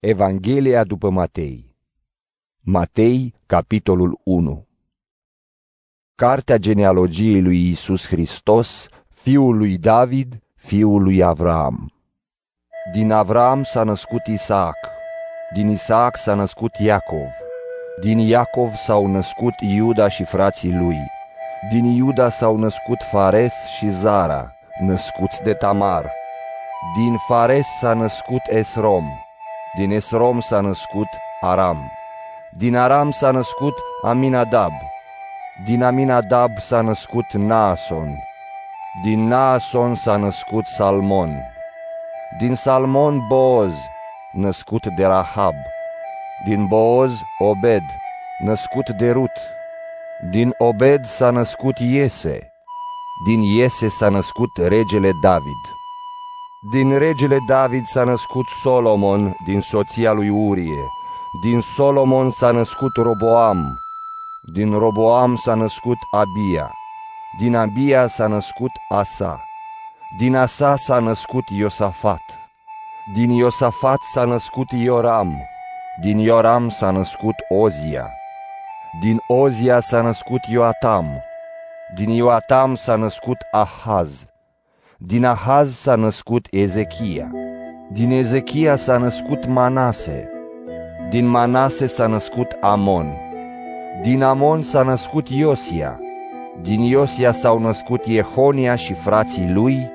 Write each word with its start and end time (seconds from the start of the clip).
Evanghelia 0.00 0.84
după 0.84 1.10
Matei. 1.10 1.76
Matei, 2.60 3.34
capitolul 3.46 4.20
1 4.24 4.66
Cartea 6.14 6.56
genealogiei 6.56 7.42
lui 7.42 7.68
Isus 7.68 8.06
Hristos, 8.06 8.88
fiul 9.08 9.56
lui 9.56 9.78
David, 9.78 10.42
fiul 10.54 11.02
lui 11.02 11.22
Avram. 11.22 11.92
Din 12.92 13.12
Avram 13.12 13.62
s-a 13.62 13.82
născut 13.82 14.26
Isaac, 14.26 14.76
din 15.54 15.68
Isaac 15.68 16.16
s-a 16.16 16.34
născut 16.34 16.74
Iacov, 16.74 17.30
din 18.00 18.18
Iacov 18.18 18.74
s-au 18.74 19.06
născut 19.06 19.54
Iuda 19.60 20.08
și 20.08 20.24
frații 20.24 20.72
lui, 20.72 20.98
din 21.70 21.84
Iuda 21.84 22.30
s-au 22.30 22.56
născut 22.56 22.98
Fares 23.10 23.54
și 23.76 23.90
Zara, 23.90 24.52
născuți 24.80 25.42
de 25.42 25.52
Tamar, 25.54 26.12
din 26.96 27.16
Fares 27.26 27.66
s-a 27.80 27.94
născut 27.94 28.42
Esrom, 28.48 29.04
din 29.76 29.90
Esrom 29.90 30.40
s-a 30.40 30.60
născut 30.60 31.08
Aram. 31.40 31.90
Din 32.58 32.76
Aram 32.76 33.10
s-a 33.10 33.30
născut 33.30 33.74
Aminadab. 34.02 34.72
Din 35.64 35.82
Aminadab 35.82 36.50
s-a 36.60 36.80
născut 36.80 37.32
Naason. 37.32 38.18
Din 39.02 39.28
Naason 39.28 39.94
s-a 39.94 40.16
născut 40.16 40.66
Salmon. 40.66 41.42
Din 42.38 42.54
Salmon 42.54 43.26
Boaz, 43.28 43.74
născut 44.32 44.86
de 44.86 45.06
Rahab. 45.06 45.54
Din 46.44 46.66
Boaz 46.66 47.12
Obed, 47.38 47.82
născut 48.44 48.88
de 48.88 49.10
Rut. 49.10 49.36
Din 50.30 50.54
Obed 50.58 51.06
s-a 51.06 51.30
născut 51.30 51.78
Iese. 51.78 52.52
Din 53.26 53.40
Iese 53.40 53.88
s-a 53.88 54.08
născut 54.08 54.50
regele 54.56 55.10
David. 55.22 55.77
Din 56.70 56.98
regele 56.98 57.38
David 57.46 57.86
s-a 57.86 58.04
născut 58.04 58.46
Solomon 58.62 59.36
din 59.46 59.60
soția 59.60 60.12
lui 60.12 60.28
Urie. 60.28 60.84
Din 61.42 61.60
Solomon 61.60 62.30
s-a 62.30 62.50
născut 62.50 62.96
Roboam. 62.96 63.78
Din 64.42 64.78
Roboam 64.78 65.36
s-a 65.36 65.54
născut 65.54 65.96
Abia. 66.10 66.72
Din 67.38 67.56
Abia 67.56 68.06
s-a 68.06 68.26
născut 68.26 68.70
Asa. 68.88 69.40
Din 70.18 70.36
Asa 70.36 70.76
s-a 70.76 70.98
născut 70.98 71.44
Iosafat. 71.48 72.22
Din 73.14 73.30
Iosafat 73.30 74.00
s-a 74.00 74.24
născut 74.24 74.70
Ioram. 74.70 75.32
Din 76.00 76.18
Ioram 76.18 76.68
s-a 76.68 76.90
născut 76.90 77.34
Ozia. 77.48 78.10
Din 79.00 79.20
Ozia 79.26 79.80
s-a 79.80 80.00
născut 80.00 80.40
Ioatam. 80.50 81.06
Din 81.94 82.08
Ioatam 82.08 82.74
s-a 82.74 82.96
născut 82.96 83.38
Ahaz. 83.50 84.27
Din 85.00 85.24
Ahaz 85.24 85.74
s-a 85.74 85.94
născut 85.94 86.46
Ezechia. 86.50 87.30
Din 87.92 88.10
Ezechia 88.10 88.76
s-a 88.76 88.96
născut 88.96 89.46
Manase. 89.46 90.30
Din 91.10 91.26
Manase 91.26 91.86
s-a 91.86 92.06
născut 92.06 92.56
Amon. 92.60 93.06
Din 94.02 94.22
Amon 94.22 94.62
s-a 94.62 94.82
născut 94.82 95.28
Iosia. 95.28 96.00
Din 96.62 96.80
Iosia 96.80 97.32
s-au 97.32 97.58
născut 97.58 98.06
Iehonia 98.06 98.76
și 98.76 98.92
frații 98.92 99.50
lui 99.52 99.90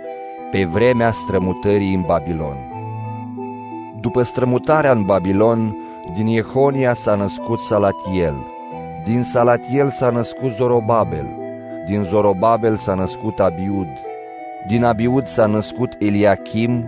pe 0.51 0.65
vremea 0.65 1.11
strămutării 1.11 1.93
în 1.93 2.01
Babilon. 2.01 2.57
După 4.01 4.21
strămutarea 4.21 4.91
în 4.91 5.05
Babilon, 5.05 5.77
din 6.15 6.27
Iehonia 6.27 6.93
s-a 6.93 7.15
născut 7.15 7.59
Salatiel. 7.59 8.35
Din 9.05 9.23
Salatiel 9.23 9.89
s-a 9.89 10.09
născut 10.09 10.53
Zorobabel. 10.53 11.27
Din 11.87 12.03
Zorobabel 12.03 12.77
s-a 12.77 12.93
născut 12.93 13.39
Abiud. 13.39 13.87
Din 14.67 14.83
Abiud 14.83 15.27
s-a 15.27 15.45
născut 15.45 15.95
Eliachim, 15.99 16.85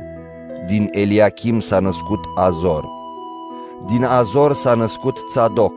din 0.68 0.90
Eliachim 0.92 1.60
s-a 1.60 1.80
născut 1.80 2.20
Azor. 2.36 2.86
Din 3.86 4.04
Azor 4.04 4.54
s-a 4.54 4.74
născut 4.74 5.18
Tzadok, 5.30 5.74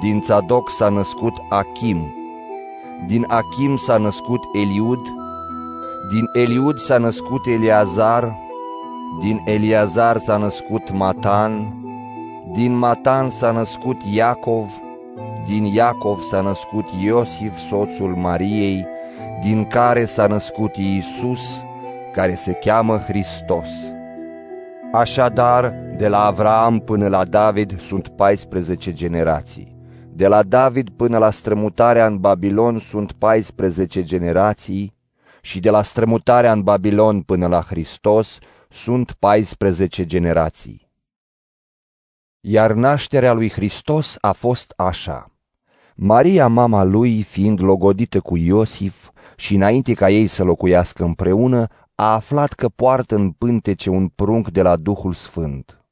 din 0.00 0.20
Tzadok 0.20 0.70
s-a 0.70 0.88
născut 0.88 1.32
Achim, 1.48 2.14
din 3.06 3.24
Achim 3.28 3.76
s-a 3.76 3.96
născut 3.96 4.40
Eliud, 4.52 5.00
din 6.12 6.42
Eliud 6.42 6.78
s-a 6.78 6.98
născut 6.98 7.46
Eliazar, 7.46 8.36
din 9.20 9.42
Eliazar 9.44 10.16
s-a 10.18 10.36
născut 10.36 10.92
Matan, 10.92 11.82
din 12.52 12.78
Matan 12.78 13.30
s-a 13.30 13.50
născut 13.50 13.96
Iacov, 14.14 14.68
din 15.46 15.64
Iacov 15.64 16.20
s-a 16.20 16.40
născut 16.40 16.84
Iosif, 17.04 17.58
soțul 17.68 18.14
Mariei, 18.16 18.86
din 19.40 19.66
care 19.66 20.04
s-a 20.04 20.26
născut 20.26 20.76
Iisus, 20.76 21.64
care 22.12 22.34
se 22.34 22.52
cheamă 22.52 22.98
Hristos. 22.98 23.68
Așadar, 24.92 25.74
de 25.96 26.08
la 26.08 26.24
Avram 26.24 26.78
până 26.78 27.08
la 27.08 27.24
David 27.24 27.80
sunt 27.80 28.08
14 28.08 28.92
generații. 28.92 29.76
De 30.12 30.26
la 30.26 30.42
David 30.42 30.90
până 30.90 31.18
la 31.18 31.30
strămutarea 31.30 32.06
în 32.06 32.18
Babilon 32.18 32.78
sunt 32.78 33.12
14 33.12 34.02
generații 34.02 34.94
și 35.40 35.60
de 35.60 35.70
la 35.70 35.82
strămutarea 35.82 36.52
în 36.52 36.62
Babilon 36.62 37.20
până 37.20 37.46
la 37.46 37.60
Hristos 37.60 38.38
sunt 38.70 39.12
14 39.12 40.04
generații. 40.06 40.90
Iar 42.40 42.72
nașterea 42.72 43.32
lui 43.32 43.50
Hristos 43.50 44.16
a 44.20 44.32
fost 44.32 44.72
așa. 44.76 45.32
Maria, 45.94 46.48
mama 46.48 46.82
lui, 46.82 47.22
fiind 47.22 47.60
logodită 47.62 48.20
cu 48.20 48.36
Iosif, 48.36 49.10
și 49.38 49.54
înainte 49.54 49.94
ca 49.94 50.10
ei 50.10 50.26
să 50.26 50.44
locuiască 50.44 51.04
împreună, 51.04 51.66
a 51.94 52.14
aflat 52.14 52.52
că 52.52 52.68
poartă 52.68 53.14
în 53.14 53.30
pântece 53.30 53.90
un 53.90 54.08
prunc 54.08 54.50
de 54.50 54.62
la 54.62 54.76
Duhul 54.76 55.12
Sfânt. 55.12 55.84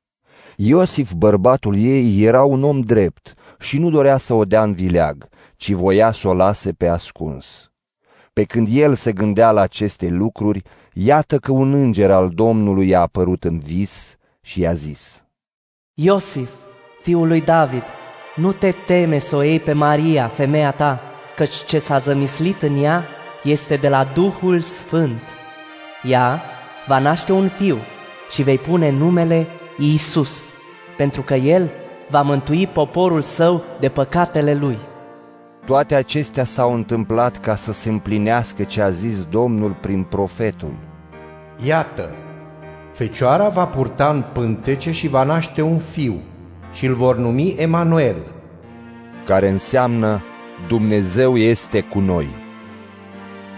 Iosif, 0.56 1.12
bărbatul 1.12 1.76
ei, 1.76 2.22
era 2.22 2.44
un 2.44 2.62
om 2.62 2.80
drept 2.80 3.34
și 3.58 3.78
nu 3.78 3.90
dorea 3.90 4.16
să 4.16 4.34
o 4.34 4.44
dea 4.44 4.62
în 4.62 4.72
vileag, 4.72 5.28
ci 5.56 5.70
voia 5.70 6.12
să 6.12 6.28
o 6.28 6.34
lase 6.34 6.72
pe 6.72 6.86
ascuns. 6.88 7.70
Pe 8.32 8.44
când 8.44 8.68
el 8.70 8.94
se 8.94 9.12
gândea 9.12 9.50
la 9.50 9.60
aceste 9.60 10.08
lucruri, 10.08 10.62
iată 10.92 11.38
că 11.38 11.52
un 11.52 11.74
înger 11.74 12.10
al 12.10 12.28
Domnului 12.28 12.88
i-a 12.88 13.00
apărut 13.00 13.44
în 13.44 13.58
vis 13.58 14.16
și 14.40 14.60
i-a 14.60 14.72
zis, 14.72 15.24
Iosif, 15.94 16.50
fiul 17.02 17.26
lui 17.26 17.40
David, 17.40 17.84
nu 18.36 18.52
te 18.52 18.70
teme 18.86 19.18
să 19.18 19.36
o 19.36 19.42
iei 19.42 19.60
pe 19.60 19.72
Maria, 19.72 20.28
femeia 20.28 20.72
ta, 20.72 21.00
căci 21.36 21.64
ce 21.64 21.78
s-a 21.78 21.98
zămislit 21.98 22.62
în 22.62 22.82
ea 22.82 23.15
este 23.46 23.76
de 23.76 23.88
la 23.88 24.10
Duhul 24.14 24.60
Sfânt. 24.60 25.22
Ea 26.02 26.42
va 26.86 26.98
naște 26.98 27.32
un 27.32 27.48
fiu 27.48 27.76
și 28.30 28.42
vei 28.42 28.58
pune 28.58 28.90
numele 28.90 29.46
Iisus, 29.78 30.54
pentru 30.96 31.22
că 31.22 31.34
el 31.34 31.70
va 32.08 32.22
mântui 32.22 32.66
poporul 32.66 33.20
său 33.20 33.62
de 33.80 33.88
păcatele 33.88 34.54
lui. 34.54 34.78
Toate 35.66 35.94
acestea 35.94 36.44
s-au 36.44 36.74
întâmplat 36.74 37.40
ca 37.40 37.56
să 37.56 37.72
se 37.72 37.88
împlinească 37.88 38.62
ce 38.62 38.82
a 38.82 38.90
zis 38.90 39.24
Domnul 39.24 39.76
prin 39.80 40.02
profetul. 40.02 40.74
Iată, 41.64 42.14
fecioara 42.92 43.48
va 43.48 43.64
purta 43.64 44.08
în 44.08 44.24
pântece 44.32 44.92
și 44.92 45.08
va 45.08 45.22
naște 45.22 45.62
un 45.62 45.78
fiu 45.78 46.20
și 46.72 46.86
îl 46.86 46.94
vor 46.94 47.16
numi 47.16 47.54
Emanuel, 47.58 48.16
care 49.24 49.48
înseamnă 49.48 50.22
Dumnezeu 50.68 51.36
este 51.36 51.80
cu 51.80 51.98
noi. 51.98 52.45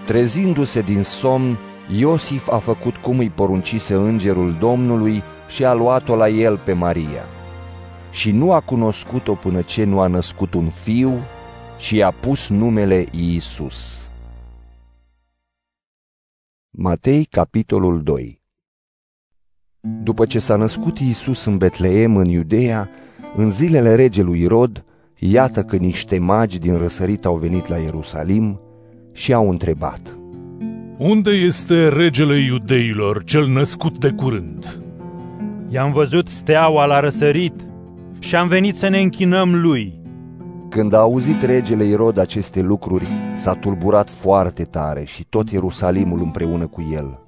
Trezindu-se 0.08 0.80
din 0.80 1.02
somn, 1.02 1.58
Iosif 1.98 2.48
a 2.48 2.58
făcut 2.58 2.96
cum 2.96 3.18
îi 3.18 3.30
poruncise 3.30 3.94
îngerul 3.94 4.54
Domnului 4.58 5.22
și 5.48 5.64
a 5.64 5.72
luat-o 5.72 6.16
la 6.16 6.28
el 6.28 6.58
pe 6.58 6.72
Maria. 6.72 7.22
Și 8.10 8.30
nu 8.30 8.52
a 8.52 8.60
cunoscut-o 8.60 9.34
până 9.34 9.62
ce 9.62 9.84
nu 9.84 10.00
a 10.00 10.06
născut 10.06 10.54
un 10.54 10.68
fiu 10.68 11.12
și 11.78 11.96
i-a 11.96 12.10
pus 12.10 12.48
numele 12.48 13.06
Iisus. 13.10 14.08
Matei, 16.70 17.24
capitolul 17.24 18.02
2 18.02 18.42
După 19.80 20.26
ce 20.26 20.38
s-a 20.38 20.56
născut 20.56 20.98
Iisus 20.98 21.44
în 21.44 21.56
Betleem, 21.56 22.16
în 22.16 22.26
Iudeea, 22.26 22.90
în 23.36 23.50
zilele 23.50 23.94
regelui 23.94 24.46
Rod, 24.46 24.84
iată 25.18 25.64
că 25.64 25.76
niște 25.76 26.18
magi 26.18 26.58
din 26.58 26.76
răsărit 26.76 27.24
au 27.24 27.36
venit 27.36 27.66
la 27.66 27.76
Ierusalim 27.76 28.60
și 29.18 29.32
au 29.32 29.50
întrebat. 29.50 30.18
Unde 30.96 31.30
este 31.30 31.88
regele 31.88 32.40
iudeilor, 32.40 33.24
cel 33.24 33.46
născut 33.46 33.98
de 33.98 34.10
curând? 34.10 34.80
I-am 35.68 35.92
văzut 35.92 36.28
steaua 36.28 36.84
la 36.84 37.00
răsărit 37.00 37.52
și 38.18 38.36
am 38.36 38.48
venit 38.48 38.76
să 38.76 38.88
ne 38.88 39.00
închinăm 39.00 39.60
lui. 39.60 40.00
Când 40.68 40.92
a 40.92 40.98
auzit 40.98 41.42
regele 41.42 41.84
Irod 41.84 42.18
aceste 42.18 42.60
lucruri, 42.60 43.06
s-a 43.34 43.54
tulburat 43.54 44.10
foarte 44.10 44.64
tare 44.64 45.04
și 45.04 45.24
tot 45.28 45.50
Ierusalimul 45.50 46.20
împreună 46.20 46.66
cu 46.66 46.88
el. 46.92 47.18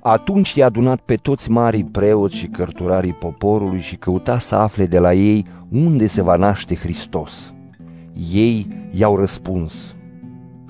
Atunci 0.00 0.54
i-a 0.54 0.66
adunat 0.66 1.00
pe 1.00 1.14
toți 1.14 1.50
marii 1.50 1.84
preoți 1.84 2.36
și 2.36 2.46
cărturarii 2.46 3.12
poporului 3.12 3.80
și 3.80 3.96
căuta 3.96 4.38
să 4.38 4.54
afle 4.54 4.86
de 4.86 4.98
la 4.98 5.14
ei 5.14 5.46
unde 5.70 6.06
se 6.06 6.22
va 6.22 6.36
naște 6.36 6.74
Hristos. 6.74 7.54
Ei 8.32 8.66
i-au 8.90 9.16
răspuns, 9.16 9.94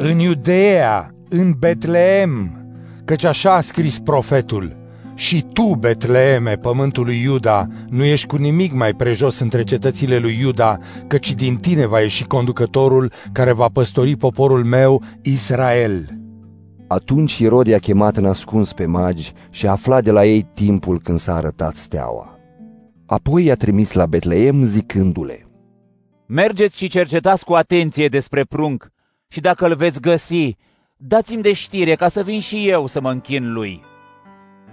în 0.05 0.19
Iudeea, 0.19 1.15
în 1.29 1.53
Betleem, 1.59 2.65
căci 3.05 3.25
așa 3.25 3.55
a 3.55 3.61
scris 3.61 3.99
profetul. 3.99 4.77
Și 5.15 5.45
tu, 5.53 5.63
Betleeme, 5.63 6.57
pământul 6.57 7.05
lui 7.05 7.21
Iuda, 7.23 7.67
nu 7.89 8.05
ești 8.05 8.27
cu 8.27 8.37
nimic 8.37 8.73
mai 8.73 8.95
prejos 8.95 9.39
între 9.39 9.63
cetățile 9.63 10.19
lui 10.19 10.39
Iuda, 10.41 10.79
căci 11.07 11.35
din 11.35 11.57
tine 11.57 11.87
va 11.87 12.01
ieși 12.01 12.25
conducătorul 12.25 13.13
care 13.33 13.53
va 13.53 13.69
păstori 13.73 14.17
poporul 14.17 14.65
meu, 14.65 15.03
Israel. 15.23 16.07
Atunci 16.89 17.39
Irod 17.39 17.67
i-a 17.67 17.79
chemat 17.79 18.17
în 18.17 18.27
ascuns 18.27 18.73
pe 18.73 18.87
magi 18.87 19.33
și 19.51 19.67
a 19.67 19.71
aflat 19.71 20.03
de 20.03 20.11
la 20.11 20.25
ei 20.25 20.47
timpul 20.55 21.01
când 21.01 21.19
s-a 21.19 21.35
arătat 21.35 21.77
steaua. 21.77 22.39
Apoi 23.07 23.45
i-a 23.45 23.55
trimis 23.55 23.93
la 23.93 24.07
Betleem 24.07 24.65
zicându-le, 24.65 25.47
Mergeți 26.27 26.77
și 26.77 26.89
cercetați 26.89 27.45
cu 27.45 27.53
atenție 27.53 28.09
despre 28.09 28.45
prunc 28.45 28.92
și 29.33 29.41
dacă 29.41 29.67
îl 29.67 29.75
veți 29.75 30.01
găsi, 30.01 30.57
dați-mi 30.97 31.43
de 31.43 31.53
știre 31.53 31.95
ca 31.95 32.09
să 32.09 32.23
vin 32.23 32.41
și 32.41 32.69
eu 32.69 32.87
să 32.87 33.01
mă 33.01 33.11
închin 33.11 33.53
lui. 33.53 33.83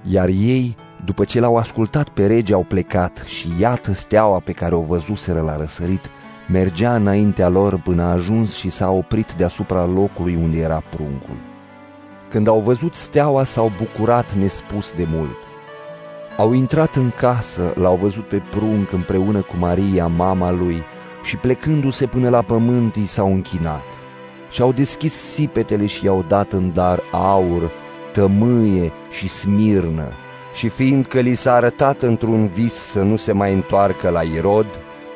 Iar 0.03 0.27
ei, 0.27 0.75
după 1.06 1.23
ce 1.23 1.39
l-au 1.39 1.57
ascultat 1.57 2.09
pe 2.09 2.27
rege, 2.27 2.53
au 2.53 2.63
plecat 2.63 3.23
și 3.25 3.47
iată 3.59 3.94
steaua 3.94 4.39
pe 4.39 4.51
care 4.51 4.75
o 4.75 4.81
văzuseră 4.81 5.41
la 5.41 5.57
răsărit, 5.57 6.09
mergea 6.47 6.95
înaintea 6.95 7.47
lor 7.47 7.79
până 7.81 8.03
a 8.03 8.11
ajuns 8.11 8.56
și 8.56 8.69
s-a 8.69 8.89
oprit 8.89 9.33
deasupra 9.33 9.85
locului 9.85 10.35
unde 10.35 10.59
era 10.59 10.83
pruncul. 10.89 11.38
Când 12.29 12.47
au 12.47 12.59
văzut 12.59 12.94
steaua, 12.94 13.44
s-au 13.44 13.71
bucurat 13.77 14.33
nespus 14.33 14.94
de 14.94 15.07
mult. 15.15 15.38
Au 16.38 16.53
intrat 16.53 16.95
în 16.95 17.11
casă, 17.17 17.73
l-au 17.75 17.95
văzut 17.95 18.27
pe 18.27 18.41
prunc 18.50 18.91
împreună 18.91 19.41
cu 19.41 19.56
Maria, 19.57 20.07
mama 20.07 20.51
lui, 20.51 20.83
și 21.23 21.38
plecându-se 21.38 22.06
până 22.06 22.29
la 22.29 22.41
pământ, 22.41 22.95
i 22.95 23.06
s-au 23.06 23.33
închinat. 23.33 23.98
Și-au 24.49 24.71
deschis 24.71 25.13
sipetele 25.13 25.85
și 25.85 26.05
i-au 26.05 26.25
dat 26.27 26.51
în 26.51 26.73
dar 26.73 26.99
aur, 27.11 27.71
tămâie 28.11 28.91
și 29.09 29.27
smirnă, 29.27 30.07
și 30.53 30.69
fiindcă 30.69 31.19
li 31.19 31.35
s-a 31.35 31.53
arătat 31.53 32.01
într-un 32.01 32.47
vis 32.47 32.73
să 32.73 33.01
nu 33.01 33.15
se 33.15 33.31
mai 33.31 33.53
întoarcă 33.53 34.09
la 34.09 34.21
Irod, 34.21 34.67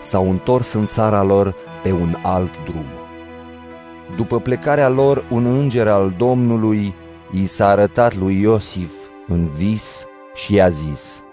s-au 0.02 0.30
întors 0.30 0.74
în 0.74 0.88
țara 0.88 1.24
lor 1.24 1.56
pe 1.84 1.92
un 1.92 2.16
alt 2.22 2.64
drum. 2.66 2.86
După 4.16 4.40
plecarea 4.40 4.90
lor, 4.90 5.24
un 5.30 5.46
înger 5.46 5.88
al 5.88 6.14
Domnului 6.18 6.94
i 7.32 7.46
s-a 7.46 7.68
arătat 7.68 8.16
lui 8.16 8.40
Iosif 8.40 8.92
în 9.28 9.48
vis 9.48 10.06
și 10.34 10.54
i-a 10.54 10.70
zis, 10.70 11.24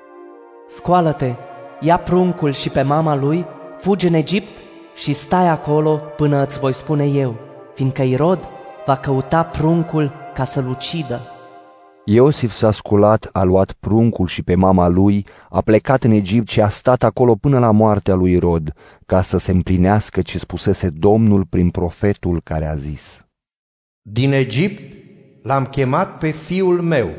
Scoală-te, 0.69 1.35
ia 1.81 1.97
pruncul 1.97 2.53
și 2.53 2.71
pe 2.71 2.83
mama 2.83 3.17
lui, 3.17 3.47
fugi 3.79 4.07
în 4.07 4.15
Egipt 4.15 4.59
și 4.95 5.13
stai 5.13 5.49
acolo 5.49 6.01
până 6.17 6.43
îți 6.43 6.59
voi 6.59 6.73
spune 6.73 7.05
eu, 7.05 7.35
fiindcă 7.81 8.03
Irod 8.03 8.49
va 8.87 8.97
căuta 8.97 9.43
pruncul 9.43 10.13
ca 10.35 10.45
să-l 10.45 10.69
ucidă. 10.69 11.21
Iosif 12.05 12.53
s-a 12.53 12.71
sculat, 12.71 13.29
a 13.33 13.43
luat 13.43 13.73
pruncul 13.73 14.27
și 14.27 14.43
pe 14.43 14.55
mama 14.55 14.89
lui, 14.89 15.27
a 15.51 15.61
plecat 15.61 16.05
în 16.05 16.11
Egipt 16.11 16.49
și 16.49 16.61
a 16.61 16.69
stat 16.69 17.03
acolo 17.03 17.35
până 17.35 17.59
la 17.59 17.71
moartea 17.71 18.15
lui 18.15 18.33
Irod, 18.33 18.73
ca 19.07 19.23
să 19.23 19.39
se 19.39 19.51
împlinească 19.51 20.23
ce 20.23 20.39
spusese 20.39 20.91
Domnul 20.91 21.45
prin 21.45 21.71
profetul 21.71 22.41
care 22.45 22.67
a 22.67 22.75
zis. 22.75 23.27
Din 24.03 24.33
Egipt 24.33 24.95
l-am 25.43 25.65
chemat 25.67 26.19
pe 26.19 26.31
fiul 26.31 26.81
meu. 26.83 27.11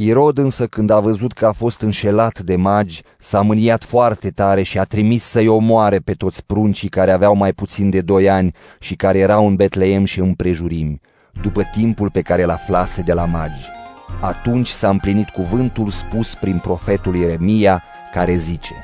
Irod 0.00 0.38
însă 0.38 0.66
când 0.66 0.90
a 0.90 1.00
văzut 1.00 1.32
că 1.32 1.46
a 1.46 1.52
fost 1.52 1.80
înșelat 1.80 2.38
de 2.40 2.56
magi, 2.56 3.02
s-a 3.18 3.40
mâniat 3.40 3.84
foarte 3.84 4.30
tare 4.30 4.62
și 4.62 4.78
a 4.78 4.84
trimis 4.84 5.24
să-i 5.24 5.48
omoare 5.48 5.98
pe 5.98 6.12
toți 6.12 6.44
pruncii 6.46 6.88
care 6.88 7.10
aveau 7.10 7.34
mai 7.34 7.52
puțin 7.52 7.90
de 7.90 8.00
doi 8.00 8.30
ani 8.30 8.54
și 8.78 8.94
care 8.94 9.18
erau 9.18 9.46
în 9.46 9.56
Betleem 9.56 10.04
și 10.04 10.20
împrejurimi, 10.20 11.00
după 11.42 11.62
timpul 11.72 12.10
pe 12.10 12.20
care 12.20 12.44
l-aflase 12.44 13.02
de 13.02 13.12
la 13.12 13.24
magi. 13.24 13.66
Atunci 14.20 14.68
s-a 14.68 14.88
împlinit 14.88 15.28
cuvântul 15.28 15.90
spus 15.90 16.34
prin 16.34 16.58
profetul 16.58 17.14
Ieremia, 17.14 17.82
care 18.12 18.34
zice 18.34 18.74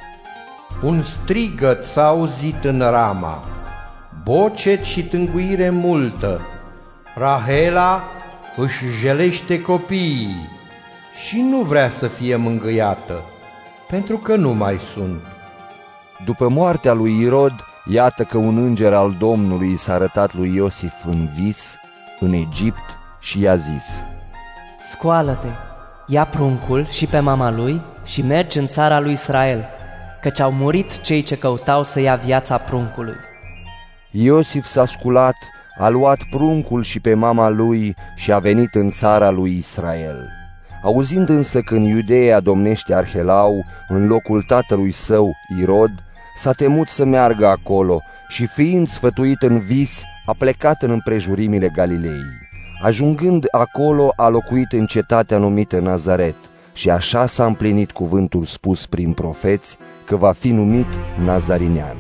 Un 0.83 1.03
strigăt 1.03 1.85
s-a 1.85 2.07
auzit 2.07 2.65
în 2.65 2.79
Rama, 2.79 3.45
bocet 4.25 4.85
și 4.85 5.05
tânguire 5.05 5.71
multă. 5.71 6.41
Rahela 7.15 8.03
își 8.57 8.85
jelește 9.01 9.61
copiii 9.61 10.54
și 11.17 11.41
nu 11.41 11.61
vrea 11.61 11.89
să 11.89 12.07
fie 12.07 12.37
mângâiată, 12.37 13.23
pentru 13.89 14.17
că 14.17 14.37
nu 14.37 14.53
mai 14.53 14.79
sunt. 14.95 15.23
După 16.25 16.49
moartea 16.49 16.93
lui 16.93 17.21
Irod, 17.21 17.53
iată 17.91 18.23
că 18.23 18.39
un 18.39 18.59
înger 18.59 18.93
al 18.93 19.17
Domnului 19.19 19.77
s-a 19.77 19.93
arătat 19.93 20.35
lui 20.35 20.55
Iosif 20.55 20.95
în 21.05 21.29
vis, 21.35 21.77
în 22.21 22.33
Egipt, 22.33 22.99
și 23.21 23.41
i-a 23.41 23.57
zis, 23.57 24.03
Scoală-te, 24.91 25.49
ia 26.07 26.25
pruncul 26.25 26.87
și 26.89 27.07
pe 27.07 27.19
mama 27.19 27.51
lui 27.51 27.81
și 28.05 28.23
mergi 28.23 28.59
în 28.59 28.67
țara 28.67 29.01
lui 29.01 29.13
Israel, 29.13 29.65
căci 30.21 30.41
au 30.41 30.53
murit 30.53 31.01
cei 31.01 31.23
ce 31.23 31.37
căutau 31.37 31.83
să 31.83 32.01
ia 32.01 32.15
viața 32.15 32.59
pruncului. 32.59 33.17
Iosif 34.11 34.65
s-a 34.65 34.87
sculat, 34.87 35.37
a 35.79 35.89
luat 35.89 36.19
pruncul 36.31 36.83
și 36.83 37.01
pe 37.01 37.15
mama 37.15 37.49
lui 37.49 37.97
și 38.17 38.33
a 38.33 38.39
venit 38.39 38.75
în 38.75 38.91
țara 38.91 39.31
lui 39.31 39.57
Israel. 39.57 40.44
Auzind 40.85 41.29
însă 41.29 41.61
că 41.61 41.75
în 41.75 41.83
Iudeea 41.83 42.41
domnește 42.41 42.95
Arhelau, 42.95 43.65
în 43.89 44.07
locul 44.07 44.43
tatălui 44.43 44.93
său, 44.93 45.33
Irod, 45.61 45.91
s-a 46.37 46.53
temut 46.53 46.89
să 46.89 47.05
meargă 47.05 47.47
acolo 47.47 48.01
și 48.29 48.47
fiind 48.47 48.89
sfătuit 48.89 49.43
în 49.43 49.59
vis, 49.59 50.03
a 50.27 50.35
plecat 50.39 50.83
în 50.83 50.91
împrejurimile 50.91 51.69
Galilei. 51.69 52.23
Ajungând 52.83 53.45
acolo, 53.51 54.13
a 54.17 54.29
locuit 54.29 54.73
în 54.73 54.87
cetatea 54.87 55.39
numită 55.39 55.79
Nazaret 55.79 56.37
și 56.73 56.91
așa 56.91 57.27
s-a 57.27 57.47
împlinit 57.47 57.91
cuvântul 57.91 58.45
spus 58.45 58.87
prin 58.87 59.13
profeți 59.13 59.79
că 60.07 60.17
va 60.17 60.33
fi 60.33 60.51
numit 60.51 60.87
Nazarinean. 61.25 61.97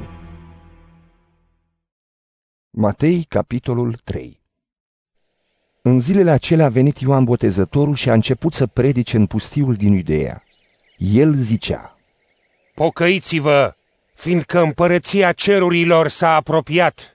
Matei, 2.71 3.27
capitolul 3.29 3.97
3 4.05 4.44
În 5.87 6.01
zilele 6.01 6.31
acelea 6.31 6.67
a 6.67 6.69
venit 6.69 6.99
Ioan 6.99 7.25
Botezătorul 7.25 7.95
și 7.95 8.11
a 8.11 8.13
început 8.13 8.55
să 8.55 8.67
predice 8.67 9.17
în 9.17 9.27
pustiul 9.27 9.75
din 9.75 9.93
Iudeea. 9.93 10.43
El 10.97 11.33
zicea, 11.33 11.97
Pocăiți-vă, 12.75 13.75
fiindcă 14.15 14.61
împărăția 14.61 15.33
cerurilor 15.33 16.09
s-a 16.09 16.35
apropiat. 16.35 17.15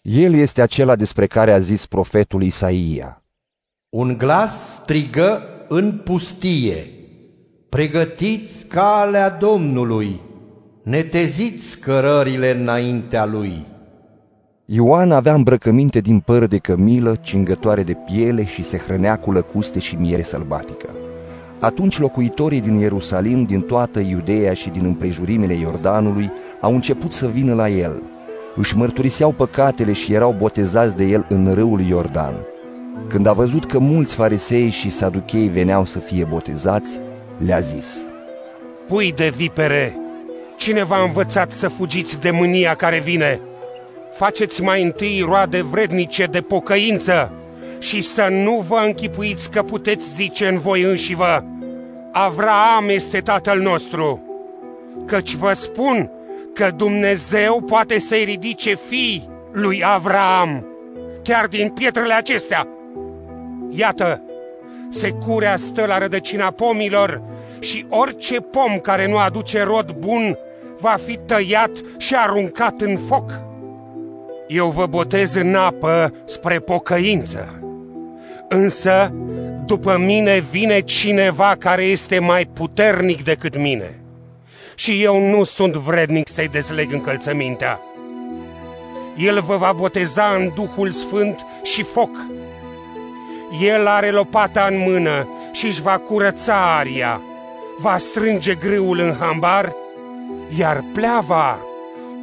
El 0.00 0.34
este 0.34 0.62
acela 0.62 0.96
despre 0.96 1.26
care 1.26 1.52
a 1.52 1.58
zis 1.58 1.86
profetul 1.86 2.42
Isaia. 2.42 3.22
Un 3.88 4.18
glas 4.18 4.80
strigă 4.82 5.42
în 5.68 5.98
pustie, 5.98 6.90
pregătiți 7.68 8.66
calea 8.66 9.30
Domnului, 9.30 10.20
neteziți 10.82 11.78
cărările 11.78 12.50
înaintea 12.50 13.24
lui. 13.24 13.66
Ioan 14.64 15.12
avea 15.12 15.34
îmbrăcăminte 15.34 16.00
din 16.00 16.20
păr 16.20 16.46
de 16.46 16.58
cămilă, 16.58 17.16
cingătoare 17.20 17.82
de 17.82 17.96
piele 18.06 18.44
și 18.44 18.64
se 18.64 18.78
hrănea 18.78 19.16
cu 19.16 19.32
lăcuste 19.32 19.78
și 19.78 19.96
miere 19.96 20.22
sălbatică. 20.22 20.88
Atunci 21.60 21.98
locuitorii 21.98 22.60
din 22.60 22.74
Ierusalim, 22.74 23.44
din 23.44 23.60
toată 23.60 24.00
Iudeea 24.00 24.52
și 24.54 24.68
din 24.68 24.84
împrejurimile 24.84 25.54
Iordanului 25.54 26.30
au 26.60 26.74
început 26.74 27.12
să 27.12 27.26
vină 27.26 27.54
la 27.54 27.68
el. 27.68 28.02
Își 28.56 28.76
mărturiseau 28.76 29.32
păcatele 29.32 29.92
și 29.92 30.12
erau 30.12 30.34
botezați 30.38 30.96
de 30.96 31.04
el 31.04 31.26
în 31.28 31.54
râul 31.54 31.80
Iordan. 31.80 32.34
Când 33.08 33.26
a 33.26 33.32
văzut 33.32 33.64
că 33.64 33.78
mulți 33.78 34.14
farisei 34.14 34.68
și 34.68 34.90
saduchei 34.90 35.48
veneau 35.48 35.84
să 35.84 35.98
fie 35.98 36.24
botezați, 36.24 36.98
le-a 37.44 37.60
zis, 37.60 38.04
Pui 38.88 39.12
de 39.12 39.32
vipere, 39.36 39.96
cine 40.56 40.84
v-a 40.84 41.02
învățat 41.02 41.52
să 41.52 41.68
fugiți 41.68 42.20
de 42.20 42.30
mânia 42.30 42.74
care 42.74 43.00
vine? 43.00 43.40
Faceți 44.12 44.62
mai 44.62 44.82
întâi 44.82 45.24
roade 45.26 45.62
vrednice 45.62 46.24
de 46.24 46.40
pocăință 46.40 47.32
și 47.78 48.00
să 48.00 48.28
nu 48.30 48.64
vă 48.68 48.82
închipuiți 48.84 49.50
că 49.50 49.62
puteți 49.62 50.14
zice 50.14 50.46
în 50.48 50.58
voi 50.58 50.82
înșivă, 50.82 51.44
Avraam 52.12 52.88
este 52.88 53.20
tatăl 53.20 53.60
nostru, 53.60 54.22
căci 55.06 55.34
vă 55.34 55.52
spun 55.52 56.10
că 56.54 56.70
Dumnezeu 56.76 57.60
poate 57.60 57.98
să-i 57.98 58.24
ridice 58.24 58.74
fii 58.74 59.28
lui 59.52 59.82
Avraam, 59.84 60.66
chiar 61.22 61.46
din 61.46 61.68
pietrele 61.68 62.12
acestea. 62.12 62.68
Iată, 63.70 64.22
securea 64.90 65.56
stă 65.56 65.84
la 65.86 65.98
rădăcina 65.98 66.50
pomilor 66.50 67.22
și 67.58 67.86
orice 67.88 68.40
pom 68.40 68.78
care 68.78 69.08
nu 69.08 69.16
aduce 69.16 69.62
rod 69.62 69.90
bun 69.90 70.38
va 70.80 70.96
fi 71.04 71.18
tăiat 71.26 71.70
și 71.96 72.14
aruncat 72.16 72.80
în 72.80 72.98
foc. 73.08 73.50
Eu 74.54 74.68
vă 74.68 74.86
botez 74.86 75.34
în 75.34 75.54
apă 75.54 76.14
spre 76.24 76.58
pocăință, 76.58 77.58
însă 78.48 79.12
după 79.66 79.96
mine 79.96 80.44
vine 80.50 80.80
cineva 80.80 81.54
care 81.58 81.82
este 81.82 82.18
mai 82.18 82.44
puternic 82.44 83.24
decât 83.24 83.56
mine 83.56 84.00
și 84.74 85.02
eu 85.02 85.28
nu 85.28 85.44
sunt 85.44 85.74
vrednic 85.74 86.28
să-i 86.28 86.48
dezleg 86.48 86.92
încălțămintea. 86.92 87.80
El 89.16 89.40
vă 89.40 89.56
va 89.56 89.72
boteza 89.72 90.34
în 90.38 90.52
Duhul 90.54 90.90
Sfânt 90.90 91.46
și 91.62 91.82
foc. 91.82 92.10
El 93.62 93.86
are 93.86 94.10
lopata 94.10 94.66
în 94.70 94.78
mână 94.78 95.28
și 95.52 95.66
își 95.66 95.82
va 95.82 95.98
curăța 95.98 96.76
aria, 96.78 97.20
va 97.78 97.96
strânge 97.98 98.54
grâul 98.54 98.98
în 98.98 99.16
hambar, 99.18 99.72
iar 100.58 100.84
pleava 100.92 101.58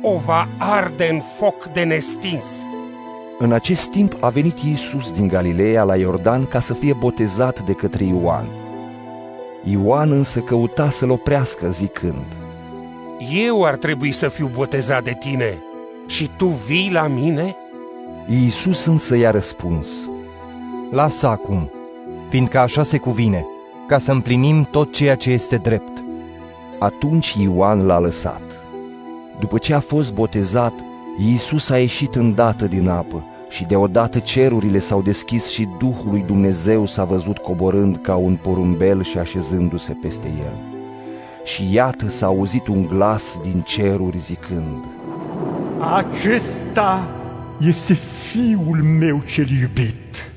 o 0.02 0.18
va 0.18 0.48
arde 0.58 1.08
în 1.12 1.22
foc 1.38 1.66
de 1.74 1.84
nestins. 1.84 2.46
În 3.40 3.52
acest 3.52 3.90
timp 3.90 4.18
a 4.20 4.30
venit 4.30 4.60
Iisus 4.60 5.12
din 5.12 5.28
Galileea 5.28 5.84
la 5.84 5.96
Iordan 5.96 6.46
ca 6.46 6.60
să 6.60 6.74
fie 6.74 6.94
botezat 6.94 7.62
de 7.62 7.74
către 7.74 8.04
Ioan. 8.04 8.48
Ioan 9.64 10.12
însă 10.12 10.40
căuta 10.40 10.90
să-l 10.90 11.10
oprească 11.10 11.70
zicând, 11.70 12.26
Eu 13.46 13.66
ar 13.66 13.76
trebui 13.76 14.12
să 14.12 14.28
fiu 14.28 14.52
botezat 14.54 15.04
de 15.04 15.16
tine 15.20 15.64
și 16.08 16.30
tu 16.38 16.48
vii 16.48 16.92
la 16.92 17.08
mine? 17.08 17.56
Iisus 18.30 18.86
însă 18.86 19.18
i-a 19.18 19.32
răspuns, 19.32 19.88
Lasă 20.92 21.28
acum, 21.28 21.72
fiindcă 22.30 22.60
așa 22.60 22.84
se 22.84 22.98
cuvine, 22.98 23.46
ca 23.88 23.98
să 23.98 24.12
împlinim 24.12 24.64
tot 24.64 24.94
ceea 24.94 25.16
ce 25.16 25.32
este 25.32 25.56
drept. 25.56 26.04
Atunci 26.80 27.36
Ioan 27.40 27.86
l-a 27.86 28.00
lăsat. 28.00 28.49
După 29.40 29.58
ce 29.58 29.74
a 29.74 29.80
fost 29.80 30.14
botezat, 30.14 30.74
Iisus 31.18 31.70
a 31.70 31.78
ieșit 31.78 32.16
îndată 32.16 32.68
din 32.68 32.90
apă 32.90 33.24
și 33.50 33.66
deodată 33.66 34.20
cerurile 34.20 34.80
s-au 34.80 35.02
deschis 35.02 35.48
și 35.48 35.68
Duhul 35.80 36.10
lui 36.10 36.24
Dumnezeu 36.28 36.86
s-a 36.86 37.04
văzut 37.04 37.38
coborând 37.38 38.00
ca 38.02 38.16
un 38.16 38.36
porumbel 38.36 39.04
și 39.04 39.18
așezându-se 39.18 39.94
peste 40.02 40.28
el. 40.28 40.54
Și 41.44 41.74
iată 41.74 42.10
s-a 42.10 42.26
auzit 42.26 42.68
un 42.68 42.86
glas 42.86 43.40
din 43.42 43.62
ceruri 43.62 44.18
zicând, 44.18 44.84
Acesta 45.96 47.10
este 47.60 47.94
Fiul 47.94 48.78
meu 48.78 49.24
cel 49.34 49.50
iubit. 49.50 50.30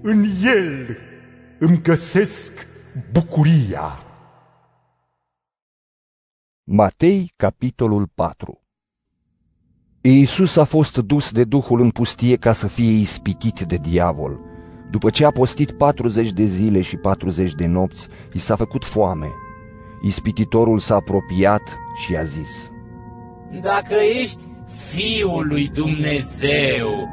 În 0.00 0.24
El 0.44 0.96
îmi 1.58 1.80
găsesc 1.82 2.52
bucuria. 3.12 4.02
Matei, 6.70 7.32
capitolul 7.36 8.10
4 8.14 8.62
Iisus 10.00 10.56
a 10.56 10.64
fost 10.64 10.96
dus 10.98 11.32
de 11.32 11.44
Duhul 11.44 11.80
în 11.80 11.90
pustie 11.90 12.36
ca 12.36 12.52
să 12.52 12.66
fie 12.66 12.90
ispitit 12.90 13.60
de 13.60 13.76
diavol. 13.76 14.40
După 14.90 15.10
ce 15.10 15.24
a 15.24 15.30
postit 15.30 15.72
40 15.72 16.32
de 16.32 16.44
zile 16.44 16.80
și 16.80 16.96
40 16.96 17.52
de 17.52 17.66
nopți, 17.66 18.08
i 18.32 18.38
s-a 18.38 18.56
făcut 18.56 18.84
foame. 18.84 19.26
Ispititorul 20.02 20.78
s-a 20.78 20.94
apropiat 20.94 21.76
și 22.04 22.16
a 22.16 22.22
zis, 22.22 22.70
Dacă 23.60 23.94
ești 24.20 24.40
Fiul 24.90 25.46
lui 25.46 25.68
Dumnezeu, 25.68 27.08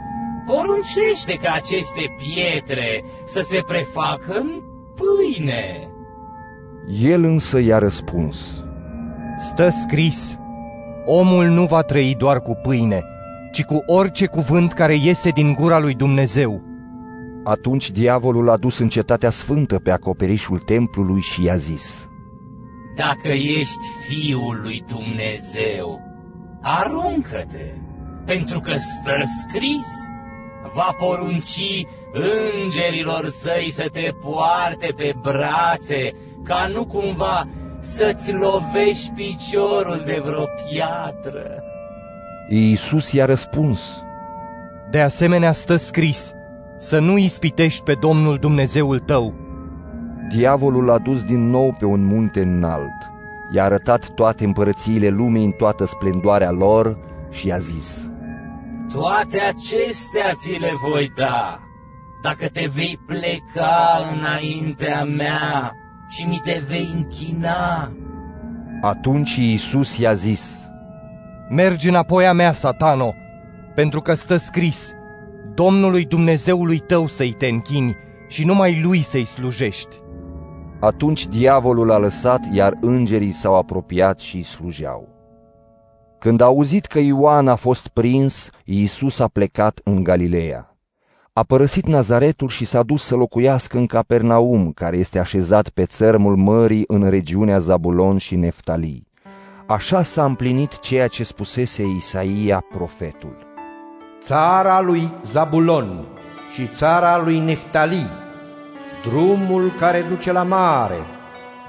poruncește 0.45 1.33
ca 1.41 1.51
aceste 1.53 2.15
pietre 2.17 3.03
să 3.27 3.41
se 3.41 3.61
prefacă 3.65 4.39
în 4.39 4.61
pâine. 4.95 5.89
El 7.01 7.23
însă 7.23 7.59
i-a 7.59 7.77
răspuns, 7.77 8.64
Stă 9.37 9.69
scris, 9.69 10.37
omul 11.05 11.45
nu 11.45 11.65
va 11.65 11.81
trăi 11.81 12.15
doar 12.17 12.41
cu 12.41 12.59
pâine, 12.61 13.03
ci 13.51 13.63
cu 13.63 13.83
orice 13.85 14.25
cuvânt 14.25 14.73
care 14.73 14.95
iese 14.95 15.29
din 15.29 15.53
gura 15.53 15.79
lui 15.79 15.93
Dumnezeu. 15.93 16.61
Atunci 17.43 17.91
diavolul 17.91 18.49
a 18.49 18.57
dus 18.57 18.79
în 18.79 18.89
cetatea 18.89 19.29
sfântă 19.29 19.79
pe 19.79 19.91
acoperișul 19.91 20.59
templului 20.59 21.21
și 21.21 21.43
i-a 21.43 21.55
zis, 21.55 22.09
Dacă 22.95 23.27
ești 23.27 23.85
Fiul 24.07 24.59
lui 24.61 24.83
Dumnezeu, 24.87 25.99
aruncă-te, 26.61 27.73
pentru 28.25 28.59
că 28.59 28.75
stă 28.77 29.21
scris, 29.23 29.87
va 30.73 30.95
porunci 30.97 31.85
îngerilor 32.13 33.27
săi 33.29 33.69
să 33.71 33.89
te 33.91 34.09
poarte 34.21 34.93
pe 34.95 35.13
brațe, 35.21 36.11
ca 36.43 36.67
nu 36.73 36.85
cumva 36.85 37.47
să-ți 37.85 38.33
lovești 38.33 39.11
piciorul 39.15 40.01
de 40.05 40.21
vreo 40.25 40.45
piatră. 40.45 41.63
Iisus 42.49 43.11
i-a 43.11 43.25
răspuns, 43.25 44.03
De 44.89 45.01
asemenea 45.01 45.51
stă 45.51 45.75
scris, 45.75 46.33
să 46.77 46.99
nu 46.99 47.17
ispitești 47.17 47.83
pe 47.83 47.93
Domnul 47.93 48.37
Dumnezeul 48.37 48.99
tău. 48.99 49.33
Diavolul 50.29 50.83
l-a 50.83 50.97
dus 50.97 51.23
din 51.23 51.49
nou 51.49 51.75
pe 51.79 51.85
un 51.85 52.05
munte 52.05 52.41
înalt, 52.41 53.11
i-a 53.53 53.63
arătat 53.63 54.09
toate 54.09 54.43
împărățiile 54.43 55.07
lumii 55.07 55.45
în 55.45 55.51
toată 55.51 55.85
splendoarea 55.85 56.51
lor 56.51 56.97
și 57.29 57.47
i-a 57.47 57.57
zis, 57.57 58.09
Toate 58.93 59.39
acestea 59.39 60.33
ți 60.33 60.51
le 60.51 60.71
voi 60.89 61.11
da, 61.15 61.59
dacă 62.23 62.47
te 62.47 62.69
vei 62.73 62.99
pleca 63.05 64.09
înaintea 64.13 65.03
mea 65.03 65.75
și 66.15 66.23
mi 66.23 66.41
te 66.43 66.61
vei 66.67 66.89
închina. 66.93 67.91
Atunci 68.81 69.35
Iisus 69.35 69.97
i-a 69.97 70.13
zis, 70.13 70.69
Mergi 71.49 71.89
înapoi 71.89 72.27
a 72.27 72.33
mea, 72.33 72.51
satano, 72.51 73.13
pentru 73.75 74.01
că 74.01 74.13
stă 74.13 74.37
scris, 74.37 74.91
Domnului 75.53 76.05
Dumnezeului 76.05 76.79
tău 76.79 77.07
să-i 77.07 77.31
te 77.31 77.47
închini 77.47 77.95
și 78.27 78.45
numai 78.45 78.81
lui 78.81 79.01
să-i 79.01 79.25
slujești. 79.25 79.99
Atunci 80.79 81.27
diavolul 81.27 81.91
a 81.91 81.97
lăsat, 81.97 82.41
iar 82.53 82.73
îngerii 82.81 83.33
s-au 83.33 83.55
apropiat 83.55 84.19
și 84.19 84.35
îi 84.35 84.43
slujeau. 84.43 85.09
Când 86.19 86.41
a 86.41 86.45
auzit 86.45 86.85
că 86.85 86.99
Ioan 86.99 87.47
a 87.47 87.55
fost 87.55 87.87
prins, 87.87 88.49
Iisus 88.63 89.19
a 89.19 89.27
plecat 89.27 89.79
în 89.83 90.03
Galileea. 90.03 90.74
A 91.37 91.43
părăsit 91.43 91.85
Nazaretul 91.85 92.49
și 92.49 92.65
s-a 92.65 92.83
dus 92.83 93.03
să 93.03 93.15
locuiască 93.15 93.77
în 93.77 93.85
Capernaum, 93.85 94.71
care 94.71 94.97
este 94.97 95.19
așezat 95.19 95.69
pe 95.69 95.85
țărmul 95.85 96.35
mării 96.35 96.83
în 96.87 97.09
regiunea 97.09 97.59
Zabulon 97.59 98.17
și 98.17 98.35
Neftali. 98.35 99.07
Așa 99.65 100.03
s-a 100.03 100.25
împlinit 100.25 100.79
ceea 100.79 101.07
ce 101.07 101.23
spusese 101.23 101.83
Isaia 101.97 102.65
profetul. 102.73 103.37
Țara 104.23 104.81
lui 104.81 105.09
Zabulon 105.31 106.05
și 106.53 106.69
țara 106.75 107.21
lui 107.23 107.39
Neftali, 107.39 108.07
drumul 109.07 109.71
care 109.79 110.05
duce 110.09 110.31
la 110.31 110.43
mare, 110.43 110.99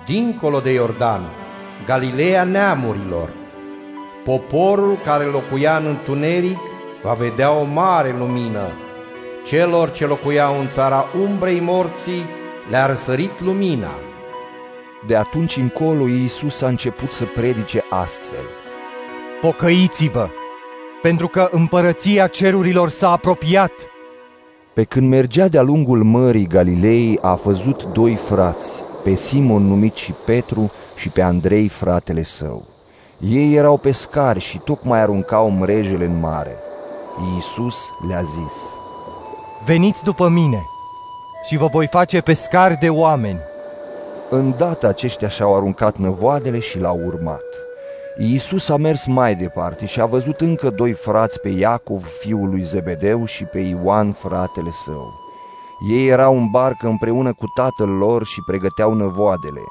dincolo 0.06 0.60
de 0.60 0.72
Iordan, 0.72 1.22
Galileea 1.86 2.44
neamurilor. 2.44 3.30
Poporul 4.24 4.98
care 5.04 5.24
locuia 5.24 5.76
în 5.76 5.86
întuneric 5.86 6.58
va 7.02 7.12
vedea 7.12 7.52
o 7.52 7.64
mare 7.64 8.14
lumină. 8.18 8.70
Celor 9.46 9.90
ce 9.90 10.06
locuiau 10.06 10.58
în 10.60 10.70
țara 10.70 11.04
umbrei 11.28 11.60
morții 11.60 12.24
le-a 12.70 12.86
răsărit 12.86 13.40
lumina. 13.40 13.90
De 15.06 15.16
atunci 15.16 15.56
încolo 15.56 16.06
Iisus 16.06 16.62
a 16.62 16.66
început 16.66 17.12
să 17.12 17.24
predice 17.24 17.84
astfel. 17.90 18.44
Pocăiți-vă, 19.40 20.28
pentru 21.02 21.28
că 21.28 21.48
împărăția 21.50 22.26
cerurilor 22.26 22.88
s-a 22.88 23.10
apropiat. 23.10 23.72
Pe 24.74 24.84
când 24.84 25.08
mergea 25.08 25.48
de-a 25.48 25.62
lungul 25.62 26.02
mării 26.02 26.46
Galilei, 26.46 27.18
a 27.22 27.34
văzut 27.34 27.84
doi 27.84 28.14
frați, 28.14 28.84
pe 29.02 29.14
Simon 29.14 29.66
numit 29.66 29.94
și 29.94 30.12
Petru 30.12 30.70
și 30.96 31.08
pe 31.08 31.22
Andrei 31.22 31.68
fratele 31.68 32.22
său. 32.22 32.66
Ei 33.18 33.54
erau 33.54 33.76
pescari 33.76 34.40
și 34.40 34.58
tocmai 34.58 35.00
aruncau 35.00 35.50
mrejele 35.50 36.04
în 36.04 36.20
mare. 36.20 36.56
Iisus 37.34 37.76
le-a 38.08 38.22
zis, 38.22 38.84
Veniți 39.66 40.04
după 40.04 40.28
mine 40.28 40.68
și 41.42 41.56
vă 41.56 41.66
voi 41.66 41.86
face 41.86 42.20
pescari 42.20 42.76
de 42.76 42.88
oameni. 42.88 43.40
Îndată 44.30 44.86
aceștia 44.86 45.28
și-au 45.28 45.56
aruncat 45.56 45.96
năvoadele 45.96 46.58
și 46.58 46.78
l-au 46.78 47.00
urmat. 47.06 47.44
Iisus 48.18 48.68
a 48.68 48.76
mers 48.76 49.06
mai 49.06 49.34
departe 49.34 49.86
și 49.86 50.00
a 50.00 50.06
văzut 50.06 50.40
încă 50.40 50.70
doi 50.70 50.92
frați 50.92 51.40
pe 51.40 51.48
Iacov, 51.48 52.04
fiul 52.04 52.48
lui 52.48 52.62
Zebedeu, 52.62 53.24
și 53.24 53.44
pe 53.44 53.58
Ioan, 53.58 54.12
fratele 54.12 54.70
său. 54.84 55.14
Ei 55.88 56.08
erau 56.08 56.36
în 56.36 56.50
barcă 56.50 56.86
împreună 56.86 57.32
cu 57.32 57.46
tatăl 57.54 57.88
lor 57.88 58.24
și 58.24 58.42
pregăteau 58.46 58.94
năvoadele. 58.94 59.62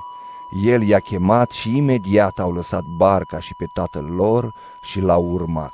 El 0.66 0.82
i-a 0.82 1.00
chemat 1.00 1.50
și 1.52 1.78
imediat 1.78 2.40
au 2.40 2.54
lăsat 2.54 2.84
barca 2.98 3.40
și 3.40 3.56
pe 3.56 3.66
tatăl 3.74 4.06
lor 4.06 4.54
și 4.82 5.00
l-au 5.00 5.24
urmat. 5.24 5.74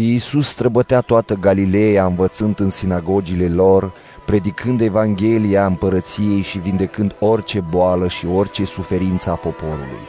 Iisus 0.00 0.48
străbătea 0.48 1.00
toată 1.00 1.34
Galileea 1.34 2.06
învățând 2.06 2.60
în 2.60 2.70
sinagogile 2.70 3.48
lor, 3.48 3.92
predicând 4.26 4.80
Evanghelia 4.80 5.66
împărăției 5.66 6.40
și 6.40 6.58
vindecând 6.58 7.14
orice 7.18 7.60
boală 7.60 8.08
și 8.08 8.26
orice 8.26 8.64
suferință 8.64 9.30
a 9.30 9.34
poporului. 9.34 10.06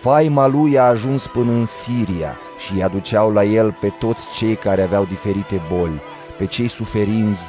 Faima 0.00 0.46
lui 0.46 0.78
a 0.78 0.82
ajuns 0.82 1.26
până 1.26 1.52
în 1.52 1.66
Siria 1.66 2.36
și 2.58 2.74
îi 2.74 2.82
aduceau 2.82 3.32
la 3.32 3.44
el 3.44 3.76
pe 3.80 3.88
toți 3.98 4.26
cei 4.36 4.54
care 4.54 4.82
aveau 4.82 5.04
diferite 5.04 5.60
boli, 5.72 6.00
pe 6.38 6.46
cei 6.46 6.68
suferinzi, 6.68 7.42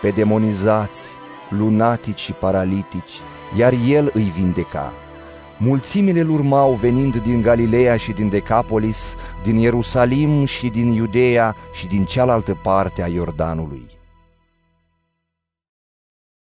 pe 0.00 0.10
demonizați, 0.10 1.08
lunatici 1.48 2.18
și 2.20 2.32
paralitici, 2.32 3.20
iar 3.56 3.72
el 3.88 4.10
îi 4.14 4.32
vindeca. 4.36 4.92
Mulțimile 5.60 6.20
îl 6.20 6.30
urmau 6.30 6.72
venind 6.72 7.16
din 7.22 7.42
Galileea 7.42 7.96
și 7.96 8.12
din 8.12 8.28
Decapolis, 8.28 9.14
din 9.42 9.56
Ierusalim 9.56 10.44
și 10.44 10.68
din 10.68 10.92
Iudeea 10.92 11.56
și 11.72 11.86
din 11.86 12.04
cealaltă 12.04 12.60
parte 12.62 13.02
a 13.02 13.06
Iordanului. 13.06 13.86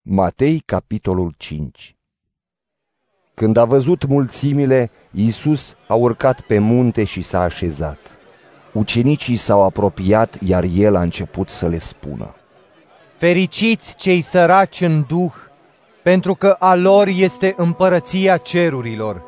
Matei, 0.03 0.63
capitolul 0.67 1.35
5 1.37 1.97
Când 3.35 3.57
a 3.57 3.65
văzut 3.65 4.07
mulțimile, 4.07 4.91
Iisus 5.11 5.77
a 5.89 5.95
urcat 5.95 6.41
pe 6.41 6.59
munte 6.59 7.05
și 7.05 7.23
s-a 7.23 7.41
așezat. 7.41 7.99
Ucenicii 8.73 9.37
s-au 9.37 9.63
apropiat, 9.63 10.43
iar 10.43 10.65
el 10.75 10.97
a 10.97 11.01
început 11.01 11.49
să 11.49 11.69
le 11.69 11.79
spună. 11.79 12.35
Fericiți 13.17 13.95
cei 13.95 14.21
săraci 14.21 14.81
în 14.81 15.05
duh, 15.09 15.33
pentru 16.03 16.35
că 16.35 16.57
a 16.59 16.75
lor 16.75 17.07
este 17.07 17.55
împărăția 17.57 18.37
cerurilor. 18.37 19.23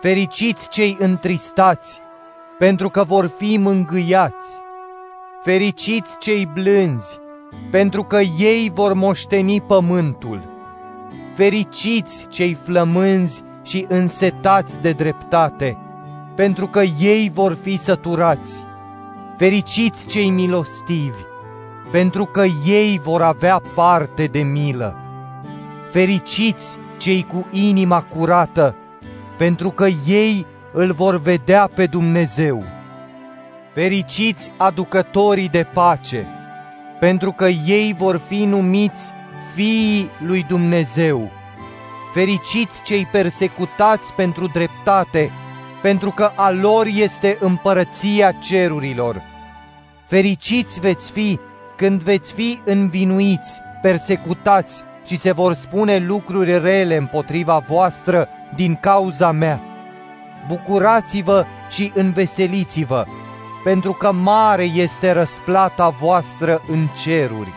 Fericiți 0.00 0.68
cei 0.68 0.96
întristați, 1.00 2.00
pentru 2.58 2.88
că 2.88 3.04
vor 3.04 3.30
fi 3.36 3.56
mângâiați. 3.58 4.60
Fericiți 5.42 6.16
cei 6.18 6.48
blânzi, 6.52 7.18
pentru 7.70 8.02
că 8.02 8.20
ei 8.38 8.70
vor 8.74 8.92
moșteni 8.92 9.60
pământul. 9.60 10.50
Fericiți 11.34 12.26
cei 12.28 12.54
flămânzi 12.54 13.42
și 13.62 13.86
însetați 13.88 14.80
de 14.80 14.92
dreptate, 14.92 15.78
pentru 16.34 16.66
că 16.66 16.82
ei 17.00 17.30
vor 17.34 17.54
fi 17.62 17.78
săturați. 17.78 18.64
Fericiți 19.36 20.06
cei 20.06 20.30
milostivi, 20.30 21.22
pentru 21.90 22.24
că 22.24 22.44
ei 22.66 23.00
vor 23.02 23.22
avea 23.22 23.62
parte 23.74 24.24
de 24.24 24.42
milă. 24.42 25.01
Fericiți 25.92 26.78
cei 26.96 27.26
cu 27.32 27.46
inima 27.50 28.02
curată, 28.02 28.76
pentru 29.38 29.70
că 29.70 29.86
ei 30.06 30.46
îl 30.72 30.92
vor 30.92 31.20
vedea 31.20 31.68
pe 31.74 31.86
Dumnezeu. 31.86 32.62
Fericiți 33.72 34.50
aducătorii 34.56 35.48
de 35.48 35.66
pace, 35.74 36.26
pentru 37.00 37.32
că 37.32 37.48
ei 37.48 37.94
vor 37.98 38.20
fi 38.28 38.44
numiți 38.44 39.10
fiii 39.54 40.10
lui 40.26 40.44
Dumnezeu. 40.48 41.30
Fericiți 42.12 42.82
cei 42.82 43.08
persecutați 43.12 44.12
pentru 44.12 44.46
dreptate, 44.46 45.30
pentru 45.82 46.10
că 46.10 46.30
a 46.34 46.50
lor 46.50 46.86
este 46.86 47.36
împărăția 47.40 48.32
cerurilor. 48.32 49.22
Fericiți 50.06 50.80
veți 50.80 51.10
fi 51.10 51.38
când 51.76 52.02
veți 52.02 52.32
fi 52.32 52.60
învinuiți, 52.64 53.60
persecutați 53.82 54.82
și 55.04 55.16
se 55.16 55.32
vor 55.32 55.54
spune 55.54 55.98
lucruri 55.98 56.58
rele 56.58 56.96
împotriva 56.96 57.58
voastră 57.58 58.28
din 58.54 58.74
cauza 58.74 59.30
mea. 59.30 59.60
Bucurați-vă 60.48 61.44
și 61.70 61.92
înveseliți-vă, 61.94 63.04
pentru 63.64 63.92
că 63.92 64.12
mare 64.12 64.64
este 64.64 65.12
răsplata 65.12 65.88
voastră 65.88 66.62
în 66.68 66.86
ceruri. 67.02 67.52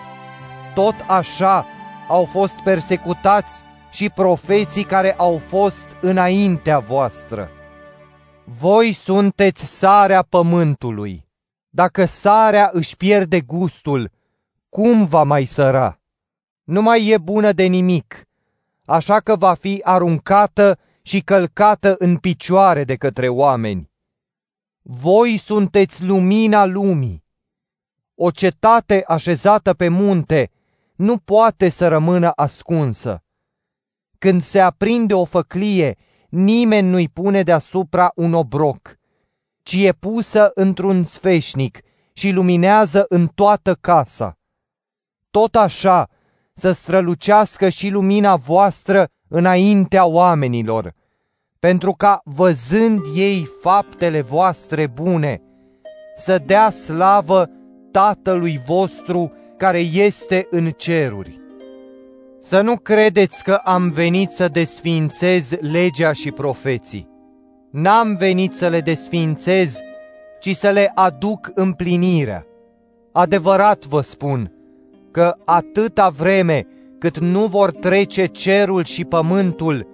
Tot 0.73 0.95
așa 1.07 1.65
au 2.09 2.25
fost 2.25 2.55
persecutați 2.63 3.63
și 3.89 4.09
profeții 4.09 4.83
care 4.83 5.13
au 5.13 5.41
fost 5.47 5.87
înaintea 6.01 6.79
voastră. 6.79 7.49
Voi 8.43 8.93
sunteți 8.93 9.65
sarea 9.65 10.21
pământului. 10.21 11.27
Dacă 11.69 12.05
sarea 12.05 12.69
își 12.73 12.97
pierde 12.97 13.41
gustul, 13.41 14.11
cum 14.69 15.05
va 15.05 15.23
mai 15.23 15.45
săra? 15.45 15.99
Nu 16.65 16.81
mai 16.81 17.07
e 17.07 17.17
bună 17.17 17.51
de 17.51 17.63
nimic, 17.63 18.27
așa 18.85 19.19
că 19.19 19.35
va 19.35 19.53
fi 19.53 19.81
aruncată 19.83 20.79
și 21.01 21.21
călcată 21.21 21.95
în 21.97 22.17
picioare 22.17 22.83
de 22.83 22.95
către 22.95 23.29
oameni. 23.29 23.91
Voi 24.81 25.37
sunteți 25.37 26.03
lumina 26.03 26.65
lumii. 26.65 27.23
O 28.15 28.31
cetate 28.31 29.03
așezată 29.07 29.73
pe 29.73 29.87
munte 29.87 30.51
nu 30.95 31.17
poate 31.17 31.69
să 31.69 31.87
rămână 31.87 32.31
ascunsă. 32.35 33.23
Când 34.19 34.43
se 34.43 34.59
aprinde 34.59 35.13
o 35.13 35.25
făclie, 35.25 35.97
nimeni 36.29 36.89
nu-i 36.89 37.09
pune 37.09 37.43
deasupra 37.43 38.11
un 38.15 38.33
obroc, 38.33 38.97
ci 39.63 39.73
e 39.73 39.93
pusă 39.93 40.51
într-un 40.53 41.03
sfeșnic 41.03 41.79
și 42.13 42.29
luminează 42.29 43.05
în 43.09 43.27
toată 43.27 43.75
casa. 43.75 44.39
Tot 45.29 45.55
așa 45.55 46.09
să 46.57 46.71
strălucească 46.71 47.69
și 47.69 47.89
lumina 47.89 48.35
voastră 48.35 49.07
înaintea 49.27 50.05
oamenilor, 50.05 50.93
pentru 51.59 51.91
ca, 51.91 52.21
văzând 52.23 52.99
ei 53.15 53.47
faptele 53.61 54.21
voastre 54.21 54.87
bune, 54.87 55.41
să 56.15 56.37
dea 56.45 56.69
slavă 56.69 57.49
Tatălui 57.91 58.61
vostru 58.65 59.33
care 59.57 59.79
este 59.79 60.47
în 60.51 60.71
ceruri. 60.71 61.39
Să 62.39 62.61
nu 62.61 62.77
credeți 62.77 63.43
că 63.43 63.53
am 63.53 63.89
venit 63.89 64.31
să 64.31 64.47
desfințez 64.47 65.49
legea 65.59 66.13
și 66.13 66.31
profeții. 66.31 67.09
N-am 67.71 68.15
venit 68.15 68.55
să 68.55 68.67
le 68.67 68.79
desfințez, 68.79 69.79
ci 70.39 70.55
să 70.55 70.69
le 70.69 70.91
aduc 70.95 71.51
împlinirea. 71.53 72.45
Adevărat 73.11 73.85
vă 73.85 74.01
spun 74.01 74.54
că 75.15 75.35
atâta 75.45 76.09
vreme 76.09 76.67
cât 76.99 77.19
nu 77.19 77.45
vor 77.45 77.71
trece 77.71 78.25
cerul 78.25 78.83
și 78.83 79.05
pământul, 79.05 79.87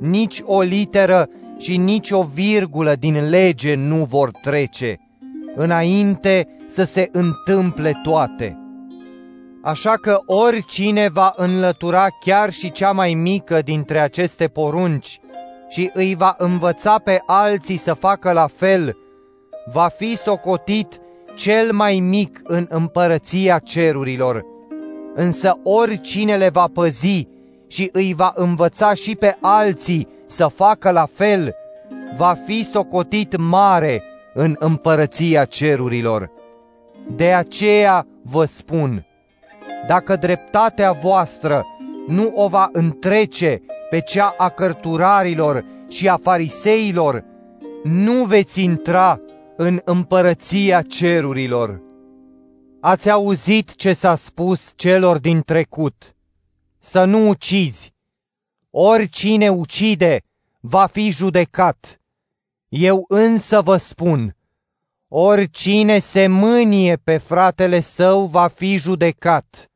nici 0.00 0.42
o 0.44 0.60
literă 0.60 1.28
și 1.58 1.76
nici 1.76 2.10
o 2.10 2.22
virgulă 2.22 2.94
din 2.94 3.28
lege 3.28 3.74
nu 3.74 4.04
vor 4.04 4.30
trece, 4.42 4.96
înainte 5.54 6.46
să 6.66 6.84
se 6.84 7.08
întâmple 7.12 8.00
toate. 8.02 8.58
Așa 9.62 9.92
că 10.02 10.18
oricine 10.26 11.08
va 11.12 11.32
înlătura 11.36 12.06
chiar 12.24 12.52
și 12.52 12.72
cea 12.72 12.92
mai 12.92 13.14
mică 13.14 13.62
dintre 13.62 13.98
aceste 13.98 14.46
porunci 14.46 15.20
și 15.68 15.90
îi 15.94 16.14
va 16.14 16.34
învăța 16.38 16.98
pe 16.98 17.22
alții 17.26 17.76
să 17.76 17.94
facă 17.94 18.32
la 18.32 18.46
fel, 18.46 18.96
va 19.72 19.88
fi 19.96 20.16
socotit 20.16 21.00
cel 21.34 21.72
mai 21.72 21.98
mic 21.98 22.40
în 22.42 22.66
împărăția 22.68 23.58
cerurilor. 23.58 24.51
Însă 25.14 25.58
oricine 25.62 26.36
le 26.36 26.48
va 26.48 26.66
păzi 26.72 27.26
și 27.66 27.88
îi 27.92 28.14
va 28.16 28.32
învăța 28.36 28.94
și 28.94 29.14
pe 29.14 29.36
alții 29.40 30.08
să 30.26 30.46
facă 30.46 30.90
la 30.90 31.08
fel, 31.12 31.54
va 32.16 32.36
fi 32.46 32.64
socotit 32.64 33.36
mare 33.36 34.02
în 34.34 34.56
împărăția 34.58 35.44
cerurilor. 35.44 36.30
De 37.16 37.32
aceea 37.32 38.06
vă 38.22 38.44
spun, 38.44 39.06
dacă 39.86 40.16
dreptatea 40.16 40.92
voastră 40.92 41.66
nu 42.06 42.32
o 42.34 42.48
va 42.48 42.68
întrece 42.72 43.62
pe 43.90 44.00
cea 44.00 44.34
a 44.36 44.48
cărturarilor 44.48 45.64
și 45.88 46.08
a 46.08 46.18
fariseilor, 46.22 47.24
nu 47.82 48.24
veți 48.24 48.62
intra 48.62 49.20
în 49.56 49.80
împărăția 49.84 50.82
cerurilor. 50.82 51.80
Ați 52.84 53.10
auzit 53.10 53.74
ce 53.74 53.92
s-a 53.92 54.16
spus 54.16 54.72
celor 54.76 55.18
din 55.18 55.40
trecut, 55.40 56.16
să 56.78 57.04
nu 57.04 57.28
ucizi. 57.28 57.94
Oricine 58.70 59.48
ucide 59.48 60.22
va 60.60 60.86
fi 60.86 61.10
judecat. 61.10 62.00
Eu 62.68 63.04
însă 63.08 63.60
vă 63.60 63.76
spun, 63.76 64.36
oricine 65.08 65.98
se 65.98 66.26
mânie 66.26 66.96
pe 66.96 67.16
fratele 67.16 67.80
său 67.80 68.26
va 68.26 68.46
fi 68.48 68.76
judecat. 68.76 69.70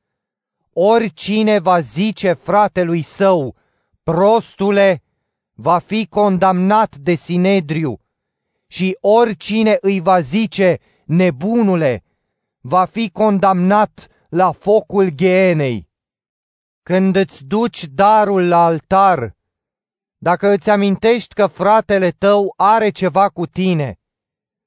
Oricine 0.72 1.58
va 1.58 1.80
zice 1.80 2.32
fratelui 2.32 3.02
său, 3.02 3.56
prostule, 4.02 5.02
va 5.54 5.78
fi 5.78 6.06
condamnat 6.06 6.96
de 6.96 7.14
sinedriu 7.14 8.00
și 8.66 8.96
oricine 9.00 9.78
îi 9.80 10.00
va 10.00 10.20
zice, 10.20 10.78
nebunule, 11.04 12.00
va 12.66 12.84
fi 12.84 13.10
condamnat 13.10 14.08
la 14.28 14.52
focul 14.52 15.08
ghenei. 15.08 15.88
Când 16.82 17.16
îți 17.16 17.44
duci 17.44 17.84
darul 17.84 18.48
la 18.48 18.64
altar, 18.64 19.36
dacă 20.18 20.48
îți 20.52 20.70
amintești 20.70 21.34
că 21.34 21.46
fratele 21.46 22.10
tău 22.10 22.54
are 22.56 22.90
ceva 22.90 23.28
cu 23.28 23.46
tine, 23.46 24.00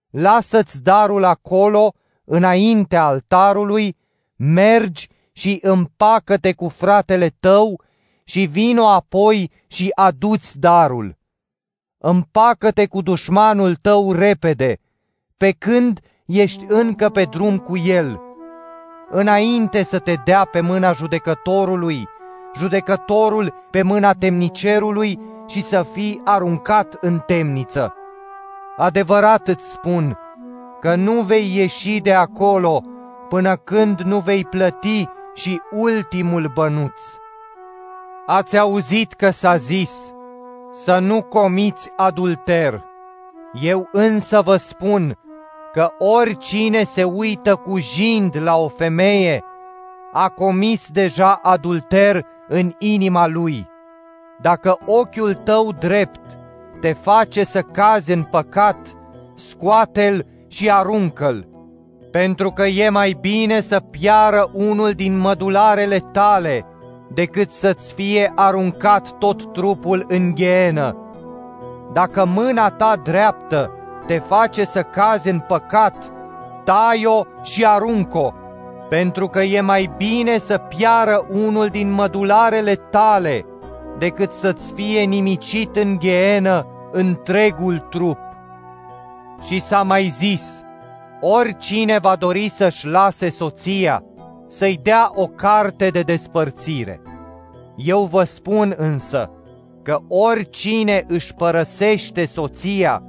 lasă-ți 0.10 0.82
darul 0.82 1.24
acolo, 1.24 1.94
înaintea 2.24 3.06
altarului, 3.06 3.98
mergi 4.36 5.10
și 5.32 5.60
împacă-te 5.62 6.54
cu 6.54 6.68
fratele 6.68 7.30
tău 7.30 7.82
și 8.24 8.46
vino 8.46 8.88
apoi 8.88 9.52
și 9.68 9.92
aduți 9.96 10.60
darul. 10.60 11.18
Împacă-te 11.98 12.86
cu 12.86 13.02
dușmanul 13.02 13.76
tău 13.76 14.12
repede, 14.12 14.80
pe 15.38 15.52
când 15.52 16.00
ești 16.30 16.66
încă 16.68 17.10
pe 17.10 17.24
drum 17.24 17.58
cu 17.58 17.78
el, 17.78 18.22
înainte 19.10 19.84
să 19.84 20.00
te 20.00 20.14
dea 20.26 20.46
pe 20.52 20.62
mâna 20.62 20.92
judecătorului, 20.92 22.08
judecătorul 22.56 23.54
pe 23.70 23.82
mâna 23.82 24.14
temnicerului 24.14 25.20
și 25.48 25.62
să 25.62 25.86
fii 25.92 26.22
aruncat 26.24 26.98
în 27.02 27.20
temniță. 27.26 27.94
Adevărat 28.78 29.48
îți 29.48 29.72
spun 29.72 30.18
că 30.80 30.96
nu 30.96 31.12
vei 31.12 31.56
ieși 31.56 32.00
de 32.00 32.14
acolo 32.14 32.84
până 33.30 33.56
când 33.56 34.00
nu 34.00 34.20
vei 34.20 34.46
plăti 34.46 35.08
și 35.34 35.62
ultimul 35.72 36.52
bănuț. 36.54 37.02
Ați 38.26 38.58
auzit 38.58 39.14
că 39.14 39.30
s-a 39.30 39.58
zis 39.58 40.14
să 40.72 41.00
nu 41.00 41.22
comiți 41.22 41.92
adulter. 41.96 42.84
Eu 43.62 43.90
însă 43.92 44.42
vă 44.42 44.56
spun 44.56 45.18
că 45.74 45.92
oricine 45.98 46.84
se 46.84 47.04
uită 47.04 47.56
cu 47.56 47.78
jind 47.80 48.38
la 48.44 48.58
o 48.58 48.68
femeie 48.68 49.44
a 50.14 50.30
comis 50.30 50.90
deja 50.92 51.40
adulter 51.44 52.26
în 52.48 52.74
inima 52.78 53.28
lui. 53.28 53.68
Dacă 54.42 54.78
ochiul 54.86 55.34
tău 55.34 55.72
drept 55.80 56.38
te 56.82 56.94
face 56.94 57.44
să 57.44 57.62
cazi 57.62 58.12
în 58.12 58.24
păcat, 58.24 58.78
scoate-l 59.36 60.26
și 60.48 60.72
aruncă-l, 60.72 61.48
pentru 62.12 62.52
că 62.52 62.66
e 62.66 62.90
mai 62.90 63.18
bine 63.22 63.60
să 63.60 63.80
piară 63.80 64.50
unul 64.54 64.92
din 64.92 65.18
mădularele 65.18 66.00
tale 66.00 66.66
decât 67.14 67.52
să-ți 67.52 67.94
fie 67.94 68.32
aruncat 68.36 69.18
tot 69.18 69.54
trupul 69.54 70.06
în 70.08 70.34
ghenă. 70.36 70.98
Dacă 71.94 72.26
mâna 72.26 72.70
ta 72.70 72.96
dreaptă 73.04 73.79
te 74.10 74.18
face 74.20 74.64
să 74.64 74.82
cazi 74.82 75.30
în 75.30 75.40
păcat, 75.40 76.12
tai-o 76.64 77.24
și 77.42 77.66
aruncă 77.66 78.34
pentru 78.90 79.28
că 79.28 79.42
e 79.42 79.62
mai 79.62 79.92
bine 79.98 80.38
să 80.38 80.58
piară 80.58 81.26
unul 81.30 81.68
din 81.68 81.92
mădularele 81.92 82.76
tale 82.76 83.46
decât 83.98 84.32
să-ți 84.32 84.72
fie 84.72 85.02
nimicit 85.02 85.76
în 85.76 85.98
ghenă 86.00 86.68
întregul 86.92 87.88
trup. 87.90 88.18
Și 89.42 89.60
s-a 89.60 89.84
mai 89.84 90.08
zis, 90.08 90.44
oricine 91.22 91.98
va 92.02 92.16
dori 92.16 92.50
să-și 92.50 92.88
lase 92.88 93.30
soția, 93.30 94.04
să-i 94.48 94.80
dea 94.84 95.12
o 95.16 95.28
carte 95.28 95.90
de 95.90 96.02
despărțire. 96.02 97.02
Eu 97.76 98.04
vă 98.12 98.24
spun 98.24 98.74
însă 98.78 99.32
că 99.84 100.00
oricine 100.08 101.04
își 101.08 101.34
părăsește 101.34 102.26
soția, 102.26 103.04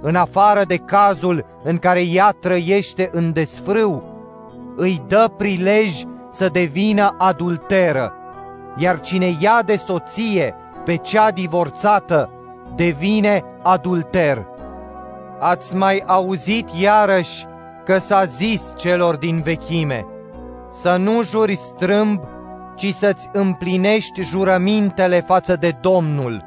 în 0.00 0.14
afară 0.14 0.62
de 0.66 0.76
cazul 0.76 1.44
în 1.62 1.76
care 1.76 2.00
ea 2.00 2.30
trăiește 2.30 3.10
în 3.12 3.32
desfrâu, 3.32 4.02
îi 4.76 5.02
dă 5.06 5.32
prilej 5.36 6.02
să 6.32 6.48
devină 6.48 7.14
adulteră, 7.18 8.12
iar 8.76 9.00
cine 9.00 9.36
ia 9.40 9.62
de 9.64 9.76
soție 9.76 10.54
pe 10.84 10.96
cea 10.96 11.30
divorțată 11.30 12.30
devine 12.74 13.44
adulter. 13.62 14.46
Ați 15.40 15.76
mai 15.76 16.02
auzit 16.06 16.68
iarăși 16.80 17.46
că 17.84 17.98
s-a 17.98 18.24
zis 18.24 18.62
celor 18.76 19.16
din 19.16 19.40
vechime, 19.40 20.06
să 20.72 20.96
nu 20.96 21.22
juri 21.22 21.56
strâmb, 21.56 22.20
ci 22.76 22.92
să-ți 22.94 23.28
împlinești 23.32 24.22
jurămintele 24.22 25.20
față 25.20 25.56
de 25.56 25.76
Domnul. 25.80 26.44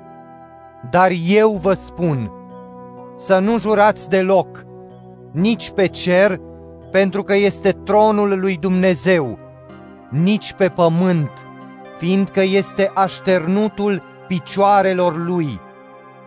Dar 0.90 1.12
eu 1.28 1.52
vă 1.62 1.74
spun, 1.74 2.32
să 3.26 3.40
nu 3.40 3.60
jurați 3.60 4.10
deloc, 4.10 4.66
nici 5.32 5.70
pe 5.70 5.88
cer, 5.88 6.40
pentru 6.92 7.24
că 7.24 7.36
este 7.36 7.72
tronul 7.72 8.40
lui 8.40 8.58
Dumnezeu, 8.58 9.38
nici 10.10 10.54
pe 10.54 10.70
pământ, 10.70 11.32
fiindcă 11.98 12.42
este 12.42 12.92
așternutul 12.94 14.04
picioarelor 14.28 15.18
lui, 15.18 15.60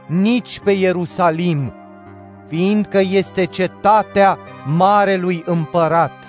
nici 0.07 0.61
pe 0.65 0.71
Ierusalim, 0.71 1.73
fiindcă 2.47 3.01
este 3.01 3.45
cetatea 3.45 4.39
marelui 4.65 5.43
împărat. 5.47 6.25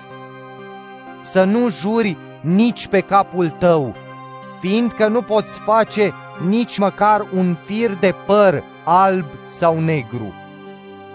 Să 1.22 1.44
nu 1.44 1.68
juri 1.68 2.16
nici 2.40 2.86
pe 2.86 3.00
capul 3.00 3.48
tău, 3.48 3.94
fiindcă 4.60 5.06
nu 5.06 5.22
poți 5.22 5.58
face 5.58 6.12
nici 6.48 6.78
măcar 6.78 7.26
un 7.34 7.56
fir 7.64 7.94
de 7.94 8.14
păr 8.26 8.62
alb 8.84 9.26
sau 9.44 9.78
negru. 9.80 10.34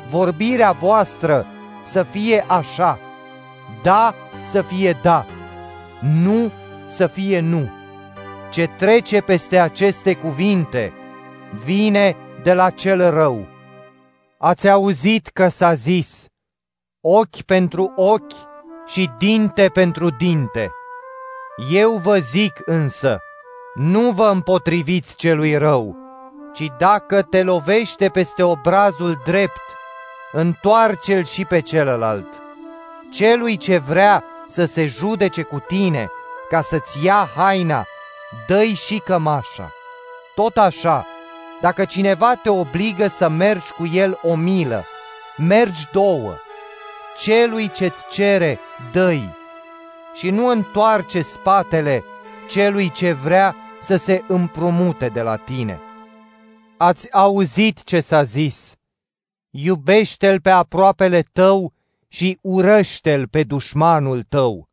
Vorbirea 0.09 0.71
voastră 0.71 1.45
să 1.83 2.03
fie 2.03 2.45
așa, 2.47 2.99
da 3.81 4.15
să 4.43 4.61
fie 4.61 4.99
da, 5.01 5.25
nu 5.99 6.51
să 6.87 7.07
fie 7.07 7.39
nu. 7.39 7.69
Ce 8.51 8.67
trece 8.77 9.21
peste 9.21 9.59
aceste 9.59 10.15
cuvinte 10.15 10.93
vine 11.63 12.15
de 12.43 12.53
la 12.53 12.69
cel 12.69 13.09
rău. 13.09 13.47
Ați 14.37 14.69
auzit 14.69 15.27
că 15.27 15.47
s-a 15.47 15.73
zis, 15.73 16.25
ochi 17.01 17.41
pentru 17.41 17.93
ochi 17.95 18.49
și 18.85 19.09
dinte 19.17 19.69
pentru 19.73 20.09
dinte. 20.09 20.71
Eu 21.71 21.91
vă 21.91 22.17
zic 22.17 22.61
însă, 22.65 23.19
nu 23.73 24.11
vă 24.11 24.29
împotriviți 24.33 25.15
celui 25.15 25.55
rău, 25.55 25.95
ci 26.53 26.71
dacă 26.77 27.21
te 27.21 27.43
lovește 27.43 28.09
peste 28.09 28.43
obrazul 28.43 29.21
drept, 29.25 29.61
întoarce-l 30.31 31.25
și 31.25 31.45
pe 31.45 31.59
celălalt. 31.59 32.41
Celui 33.11 33.57
ce 33.57 33.77
vrea 33.77 34.23
să 34.47 34.65
se 34.65 34.85
judece 34.85 35.41
cu 35.41 35.63
tine, 35.67 36.09
ca 36.49 36.61
să-ți 36.61 37.05
ia 37.05 37.29
haina, 37.35 37.85
dă 38.47 38.63
și 38.63 39.01
cămașa. 39.05 39.71
Tot 40.35 40.57
așa, 40.57 41.05
dacă 41.61 41.85
cineva 41.85 42.35
te 42.35 42.49
obligă 42.49 43.07
să 43.07 43.29
mergi 43.29 43.71
cu 43.71 43.85
el 43.93 44.19
o 44.21 44.35
milă, 44.35 44.85
mergi 45.37 45.87
două. 45.91 46.35
Celui 47.17 47.71
ce-ți 47.71 48.05
cere, 48.09 48.59
dă 48.91 49.13
și 50.13 50.29
nu 50.29 50.47
întoarce 50.47 51.21
spatele 51.21 52.03
celui 52.49 52.91
ce 52.91 53.11
vrea 53.11 53.55
să 53.79 53.95
se 53.95 54.23
împrumute 54.27 55.07
de 55.07 55.21
la 55.21 55.35
tine. 55.35 55.81
Ați 56.77 57.11
auzit 57.11 57.83
ce 57.83 57.99
s-a 57.99 58.23
zis, 58.23 58.73
iubește-l 59.51 60.41
pe 60.41 60.49
aproapele 60.49 61.21
tău 61.21 61.73
și 62.07 62.37
urăște-l 62.41 63.27
pe 63.27 63.43
dușmanul 63.43 64.23
tău. 64.23 64.69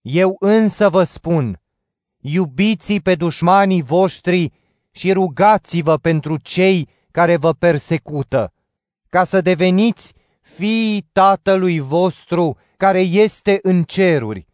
Eu 0.00 0.36
însă 0.38 0.88
vă 0.88 1.04
spun, 1.04 1.60
iubiți 2.20 2.94
pe 2.94 3.14
dușmanii 3.14 3.82
voștri 3.82 4.52
și 4.90 5.12
rugați-vă 5.12 5.96
pentru 5.96 6.36
cei 6.36 6.88
care 7.10 7.36
vă 7.36 7.52
persecută, 7.52 8.52
ca 9.08 9.24
să 9.24 9.40
deveniți 9.40 10.12
fiii 10.40 11.08
Tatălui 11.12 11.78
vostru 11.78 12.56
care 12.76 13.00
este 13.00 13.58
în 13.62 13.82
ceruri, 13.82 14.46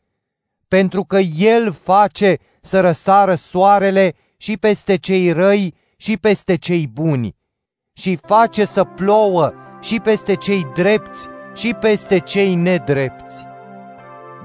pentru 0.69 1.05
că 1.05 1.19
El 1.37 1.73
face 1.73 2.38
să 2.61 2.81
răsară 2.81 3.35
soarele 3.35 4.14
și 4.37 4.57
peste 4.57 4.97
cei 4.97 5.33
răi 5.33 5.75
și 5.97 6.17
peste 6.17 6.57
cei 6.57 6.87
buni, 6.87 7.37
și 7.97 8.19
face 8.27 8.65
să 8.65 8.85
plouă 8.85 9.53
și 9.81 10.01
peste 10.01 10.35
cei 10.35 10.67
drepți 10.75 11.29
și 11.55 11.75
peste 11.81 12.19
cei 12.19 12.55
nedrepți. 12.55 13.47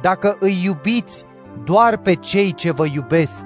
Dacă 0.01 0.37
îi 0.39 0.61
iubiți 0.63 1.25
doar 1.63 1.97
pe 1.97 2.13
cei 2.13 2.53
ce 2.53 2.71
vă 2.71 2.85
iubesc, 2.85 3.45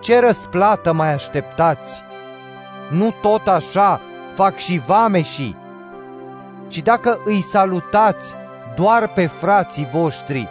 ce 0.00 0.20
răsplată 0.20 0.92
mai 0.92 1.12
așteptați? 1.12 2.02
Nu 2.90 3.14
tot 3.22 3.46
așa 3.46 4.00
fac 4.34 4.56
și 4.56 4.82
vameșii? 4.86 5.56
Și 6.68 6.80
dacă 6.80 7.18
îi 7.24 7.40
salutați 7.40 8.34
doar 8.76 9.08
pe 9.08 9.26
frații 9.26 9.88
voștri, 9.92 10.48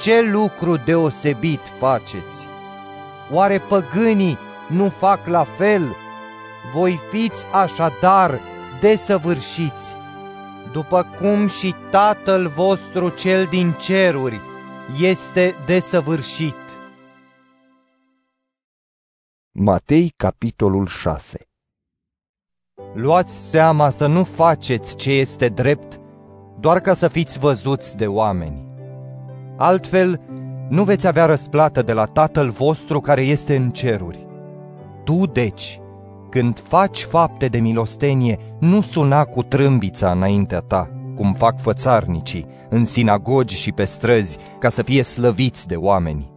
ce 0.00 0.20
lucru 0.20 0.76
deosebit 0.76 1.60
faceți? 1.78 2.46
Oare 3.32 3.58
păgânii 3.58 4.38
nu 4.66 4.88
fac 4.88 5.26
la 5.26 5.44
fel? 5.56 5.82
Voi 6.72 7.00
fiți 7.10 7.46
așadar 7.52 8.40
desăvârșiți 8.80 9.98
după 10.72 11.06
cum 11.20 11.46
și 11.46 11.74
Tatăl 11.90 12.48
vostru 12.48 13.08
cel 13.08 13.44
din 13.44 13.72
ceruri 13.72 14.40
este 15.00 15.54
desăvârșit. 15.66 16.54
Matei, 19.52 20.12
capitolul 20.16 20.86
6 20.86 21.44
Luați 22.94 23.50
seama 23.50 23.90
să 23.90 24.06
nu 24.06 24.24
faceți 24.24 24.96
ce 24.96 25.10
este 25.10 25.48
drept, 25.48 26.00
doar 26.60 26.80
ca 26.80 26.94
să 26.94 27.08
fiți 27.08 27.38
văzuți 27.38 27.96
de 27.96 28.06
oameni. 28.06 28.68
Altfel, 29.56 30.20
nu 30.68 30.84
veți 30.84 31.06
avea 31.06 31.26
răsplată 31.26 31.82
de 31.82 31.92
la 31.92 32.04
Tatăl 32.04 32.50
vostru 32.50 33.00
care 33.00 33.22
este 33.22 33.56
în 33.56 33.70
ceruri. 33.70 34.26
Tu, 35.04 35.26
deci, 35.26 35.79
când 36.30 36.58
faci 36.58 37.02
fapte 37.02 37.46
de 37.46 37.58
milostenie, 37.58 38.38
nu 38.58 38.80
suna 38.80 39.24
cu 39.24 39.42
trâmbița 39.42 40.10
înaintea 40.10 40.60
ta, 40.60 40.90
cum 41.16 41.32
fac 41.32 41.60
fățarnicii, 41.60 42.46
în 42.68 42.84
sinagogi 42.84 43.56
și 43.56 43.72
pe 43.72 43.84
străzi, 43.84 44.38
ca 44.58 44.68
să 44.68 44.82
fie 44.82 45.02
slăviți 45.02 45.66
de 45.66 45.76
oameni. 45.76 46.30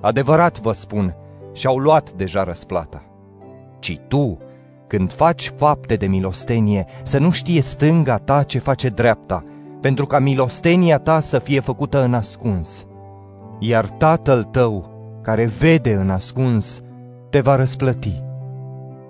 Adevărat 0.00 0.60
vă 0.60 0.72
spun, 0.72 1.16
și-au 1.52 1.78
luat 1.78 2.12
deja 2.12 2.44
răsplata. 2.44 3.02
Ci 3.78 4.00
tu, 4.08 4.38
când 4.86 5.12
faci 5.12 5.52
fapte 5.56 5.94
de 5.94 6.06
milostenie, 6.06 6.86
să 7.02 7.18
nu 7.18 7.30
știe 7.30 7.60
stânga 7.60 8.16
ta 8.16 8.42
ce 8.42 8.58
face 8.58 8.88
dreapta, 8.88 9.42
pentru 9.80 10.06
ca 10.06 10.18
milostenia 10.18 10.98
ta 10.98 11.20
să 11.20 11.38
fie 11.38 11.60
făcută 11.60 12.04
în 12.04 12.14
ascuns. 12.14 12.86
Iar 13.58 13.88
tatăl 13.88 14.44
tău, 14.44 14.90
care 15.22 15.44
vede 15.44 15.94
în 15.94 16.10
ascuns, 16.10 16.80
te 17.30 17.40
va 17.40 17.56
răsplăti. 17.56 18.22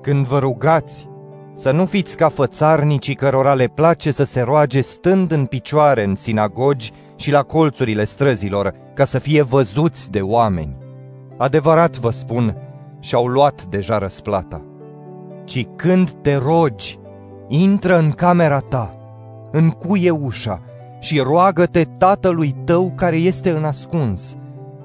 Când 0.02 0.26
vă 0.26 0.38
rugați, 0.38 1.08
să 1.54 1.70
nu 1.70 1.86
fiți 1.86 2.16
ca 2.16 2.28
fățarnicii 2.28 3.14
cărora 3.14 3.54
le 3.54 3.66
place 3.66 4.10
să 4.10 4.24
se 4.24 4.40
roage 4.40 4.80
stând 4.80 5.30
în 5.30 5.44
picioare 5.44 6.04
în 6.04 6.14
sinagogi 6.14 6.92
și 7.16 7.30
la 7.30 7.42
colțurile 7.42 8.04
străzilor, 8.04 8.74
ca 8.94 9.04
să 9.04 9.18
fie 9.18 9.42
văzuți 9.42 10.10
de 10.10 10.20
oameni. 10.20 10.76
Adevărat 11.36 11.96
vă 11.96 12.10
spun, 12.10 12.56
și-au 13.00 13.26
luat 13.26 13.64
deja 13.64 13.98
răsplata. 13.98 14.62
Ci 15.44 15.66
când 15.76 16.10
te 16.10 16.34
rogi, 16.36 16.98
intră 17.48 17.98
în 17.98 18.10
camera 18.10 18.58
ta, 18.58 18.96
încuie 19.50 20.10
ușa 20.10 20.62
și 21.00 21.18
roagă-te 21.18 21.84
tatălui 21.84 22.54
tău 22.64 22.92
care 22.96 23.16
este 23.16 23.50
în 23.50 23.64
ascuns. 23.64 24.36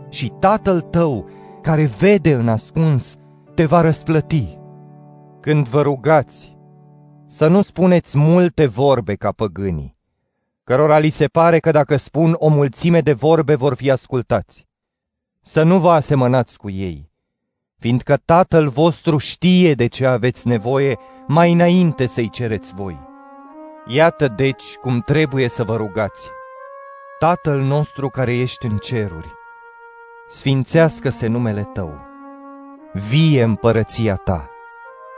Și 0.10 0.34
tatăl 0.40 0.82
tău 0.82 1.30
care 1.62 1.90
vede 2.00 2.34
în 2.34 2.48
ascuns 2.48 3.16
te 3.54 3.66
va 3.66 3.82
răsplăti. 3.82 4.57
Când 5.40 5.68
vă 5.68 5.82
rugați, 5.82 6.58
să 7.28 7.48
nu 7.48 7.62
spuneți 7.62 8.18
multe 8.18 8.66
vorbe 8.66 9.16
ca 9.16 9.32
păgânii, 9.32 9.98
cărora 10.64 10.98
li 10.98 11.10
se 11.10 11.28
pare 11.28 11.60
că 11.60 11.72
dacă 11.72 11.96
spun 11.98 12.36
o 12.38 12.48
mulțime 12.48 13.02
de 13.02 13.14
vorbe 13.14 13.56
vor 13.56 13.76
fi 13.76 13.92
ascultați. 13.92 14.68
Să 15.42 15.64
nu 15.64 15.80
vă 15.80 15.92
asemănați 15.92 16.58
cu 16.58 16.70
ei, 16.70 17.12
fiindcă 17.80 18.18
Tatăl 18.26 18.70
vostru 18.70 19.18
știe 19.18 19.74
de 19.74 19.88
ce 19.88 20.06
aveți 20.06 20.48
nevoie 20.48 20.98
mai 21.28 21.52
înainte 21.52 22.06
să-i 22.06 22.30
cereți 22.30 22.74
voi. 22.74 23.00
Iată 23.88 24.28
deci 24.28 24.76
cum 24.82 25.00
trebuie 25.00 25.48
să 25.48 25.64
vă 25.64 25.76
rugați. 25.76 26.30
Tatăl 27.20 27.62
nostru 27.62 28.10
care 28.10 28.38
ești 28.38 28.66
în 28.66 28.78
ceruri, 28.78 29.34
sfințească-se 30.30 31.28
numele 31.28 31.70
Tău, 31.74 32.00
vie 32.94 33.44
împărăția 33.44 34.16
Ta, 34.16 34.50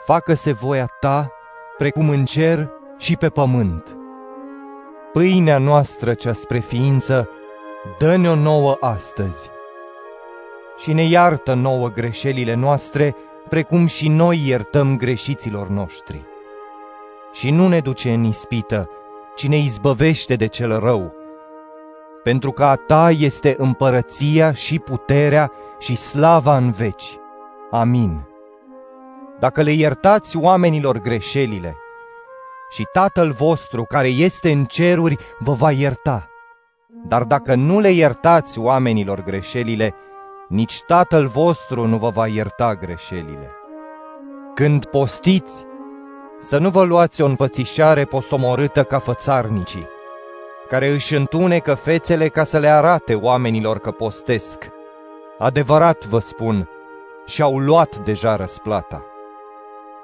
facă-se 0.10 0.52
voia 0.52 0.90
Ta 1.00 1.32
precum 1.78 2.10
în 2.10 2.26
cer 2.26 2.70
și 2.98 3.16
pe 3.16 3.30
pământ. 3.30 3.88
Pâinea 5.14 5.58
noastră 5.58 6.14
cea 6.14 6.34
spre 6.34 6.60
ființă, 6.60 7.30
dă-ne-o 8.00 8.36
nouă 8.36 8.78
astăzi. 8.80 9.50
Și 10.82 10.94
ne 10.94 11.04
iartă 11.04 11.54
nouă 11.54 11.90
greșelile 11.90 12.54
noastre, 12.54 13.16
precum 13.50 13.86
și 13.86 14.08
noi 14.08 14.44
iertăm 14.46 14.98
greșiților 14.98 15.68
noștri. 15.68 16.22
Și 17.34 17.50
nu 17.50 17.68
ne 17.68 17.80
duce 17.80 18.14
în 18.14 18.24
ispită, 18.24 18.90
ci 19.36 19.48
ne 19.48 19.58
izbăvește 19.58 20.36
de 20.36 20.48
cel 20.48 20.80
rău, 20.80 21.14
pentru 22.24 22.52
că 22.52 22.64
a 22.64 22.76
ta 22.76 23.12
este 23.12 23.56
împărăția 23.58 24.54
și 24.54 24.80
puterea 24.80 25.52
și 25.80 25.96
slava 25.96 26.58
în 26.58 26.72
veci. 26.72 27.18
Amin. 27.72 28.29
Dacă 29.40 29.62
le 29.62 29.72
iertați 29.72 30.38
oamenilor 30.38 30.98
greșelile, 30.98 31.76
și 32.70 32.88
Tatăl 32.92 33.32
vostru 33.32 33.84
care 33.84 34.08
este 34.08 34.52
în 34.52 34.66
ceruri 34.66 35.18
vă 35.40 35.54
va 35.54 35.72
ierta. 35.72 36.30
Dar 37.08 37.24
dacă 37.24 37.56
nu 37.56 37.80
le 37.80 37.90
iertați 37.90 38.60
oamenilor 38.60 39.24
greșelile, 39.24 39.96
nici 40.48 40.82
Tatăl 40.88 41.28
vostru 41.28 41.88
nu 41.88 41.98
vă 41.98 42.10
va 42.10 42.28
ierta 42.28 42.74
greșelile. 42.74 43.52
Când 44.56 44.86
postiți, 44.86 45.54
să 46.42 46.58
nu 46.58 46.70
vă 46.70 46.84
luați 46.84 47.22
o 47.22 47.26
învățișare 47.26 48.06
posomorâtă 48.06 48.84
ca 48.84 49.00
fățarnicii, 49.00 49.88
care 50.70 50.88
își 50.88 51.16
întunecă 51.16 51.74
fețele 51.74 52.28
ca 52.28 52.44
să 52.44 52.58
le 52.58 52.68
arate 52.68 53.16
oamenilor 53.16 53.80
că 53.80 53.92
postesc. 53.92 54.70
Adevărat 55.38 56.06
vă 56.06 56.20
spun, 56.20 56.70
și-au 57.26 57.58
luat 57.60 57.98
deja 57.98 58.36
răsplata. 58.36 59.04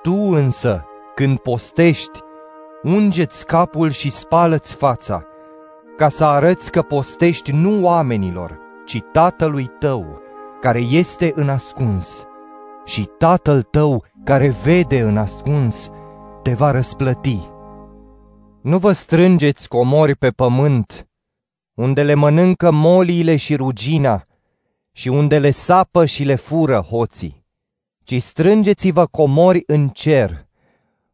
Tu 0.06 0.14
însă, 0.14 0.86
când 1.16 1.38
postești, 1.38 2.20
ungeți 2.84 3.46
capul 3.46 3.92
și 3.92 4.10
spală-ți 4.10 4.74
fața, 4.74 5.26
ca 5.98 6.10
să 6.10 6.26
arăți 6.26 6.72
că 6.72 6.82
postești 6.82 7.52
nu 7.52 7.84
oamenilor, 7.84 8.60
ci 8.86 9.02
Tatălui 9.12 9.70
tău, 9.80 10.22
care 10.62 10.80
este 10.80 11.32
în 11.36 11.50
ascuns. 11.50 12.26
Și 12.86 13.10
Tatăl 13.18 13.62
tău, 13.62 14.04
care 14.24 14.56
vede 14.64 15.02
în 15.02 15.18
ascuns, 15.18 15.90
te 16.44 16.54
va 16.54 16.72
răsplăti. 16.72 17.40
Nu 18.62 18.78
vă 18.78 18.92
strângeți 18.92 19.68
comori 19.68 20.16
pe 20.16 20.30
pământ, 20.30 21.08
unde 21.74 22.04
le 22.04 22.14
mănâncă 22.14 22.72
moliile 22.72 23.36
și 23.36 23.56
rugina, 23.56 24.22
și 24.92 25.08
unde 25.08 25.40
le 25.40 25.52
sapă 25.52 26.06
și 26.06 26.24
le 26.24 26.36
fură 26.36 26.80
hoții, 26.90 27.45
ci 28.06 28.22
strângeți-vă 28.22 29.06
comori 29.06 29.64
în 29.68 29.88
cer, 29.88 30.46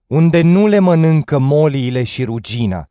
unde 0.08 0.42
nu 0.42 0.68
le 0.68 0.80
mănâncă 0.80 1.38
moliile 1.38 2.04
și 2.04 2.24
rugina, 2.24 2.88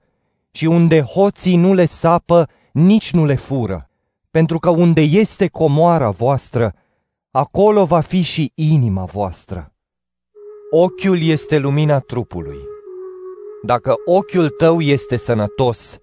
și 0.51 0.67
unde 0.67 1.01
hoții 1.01 1.57
nu 1.57 1.75
le 1.75 1.85
sapă, 1.85 2.49
nici 2.73 3.13
nu 3.13 3.25
le 3.25 3.35
fură, 3.35 3.91
pentru 4.31 4.59
că 4.59 4.71
unde 4.71 5.01
este 5.01 5.49
comoara 5.49 6.11
voastră, 6.11 6.75
acolo 7.31 7.85
va 7.85 8.01
fi 8.01 8.23
și 8.23 8.53
inima 8.55 9.05
voastră. 9.05 9.73
Ochiul 10.71 11.23
este 11.23 11.59
lumina 11.59 11.99
trupului. 11.99 12.59
Dacă 13.63 13.95
ochiul 14.05 14.49
tău 14.49 14.81
este 14.81 15.17
sănătos, 15.17 15.99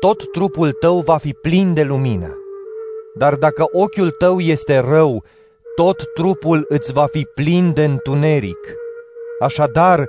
tot 0.00 0.32
trupul 0.32 0.72
tău 0.72 1.00
va 1.00 1.16
fi 1.16 1.32
plin 1.32 1.74
de 1.74 1.82
lumină. 1.82 2.34
Dar 3.14 3.34
dacă 3.34 3.64
ochiul 3.72 4.10
tău 4.10 4.40
este 4.40 4.78
rău, 4.78 5.24
tot 5.74 6.12
trupul 6.14 6.64
îți 6.68 6.92
va 6.92 7.06
fi 7.06 7.26
plin 7.34 7.72
de 7.72 7.84
întuneric. 7.84 8.74
Așadar, 9.40 10.06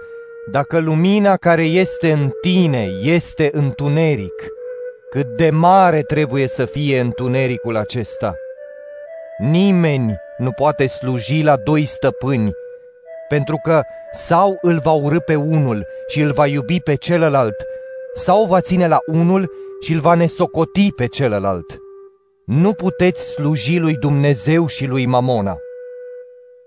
dacă 0.52 0.80
lumina 0.80 1.36
care 1.36 1.63
este 1.63 2.12
în 2.12 2.30
tine 2.41 2.89
este 3.04 3.50
întuneric, 3.54 4.47
cât 5.10 5.28
de 5.28 5.50
mare 5.50 6.02
trebuie 6.02 6.47
să 6.47 6.65
fie 6.65 7.00
întunericul 7.00 7.76
acesta? 7.76 8.36
Nimeni 9.38 10.15
nu 10.38 10.52
poate 10.52 10.88
sluji 10.88 11.41
la 11.41 11.56
doi 11.56 11.86
stăpâni, 11.86 12.52
pentru 13.28 13.60
că 13.63 13.82
sau 14.12 14.58
îl 14.62 14.80
va 14.84 14.91
urâ 14.91 15.19
pe 15.19 15.36
unul 15.36 15.88
și 16.08 16.19
îl 16.19 16.32
va 16.32 16.47
iubi 16.47 16.80
pe 16.80 16.95
celălalt, 16.95 17.56
sau 18.13 18.45
va 18.45 18.62
ține 18.62 18.88
la 18.88 19.00
unul 19.06 19.52
și 19.82 19.93
îl 19.93 20.00
va 20.00 20.13
nesocoti 20.13 20.91
pe 20.91 21.06
celălalt. 21.06 21.80
Nu 22.53 22.73
puteți 22.73 23.33
sluji 23.33 23.77
lui 23.77 23.97
Dumnezeu 23.97 24.67
și 24.67 24.85
lui 24.85 25.05
Mamona. 25.05 25.57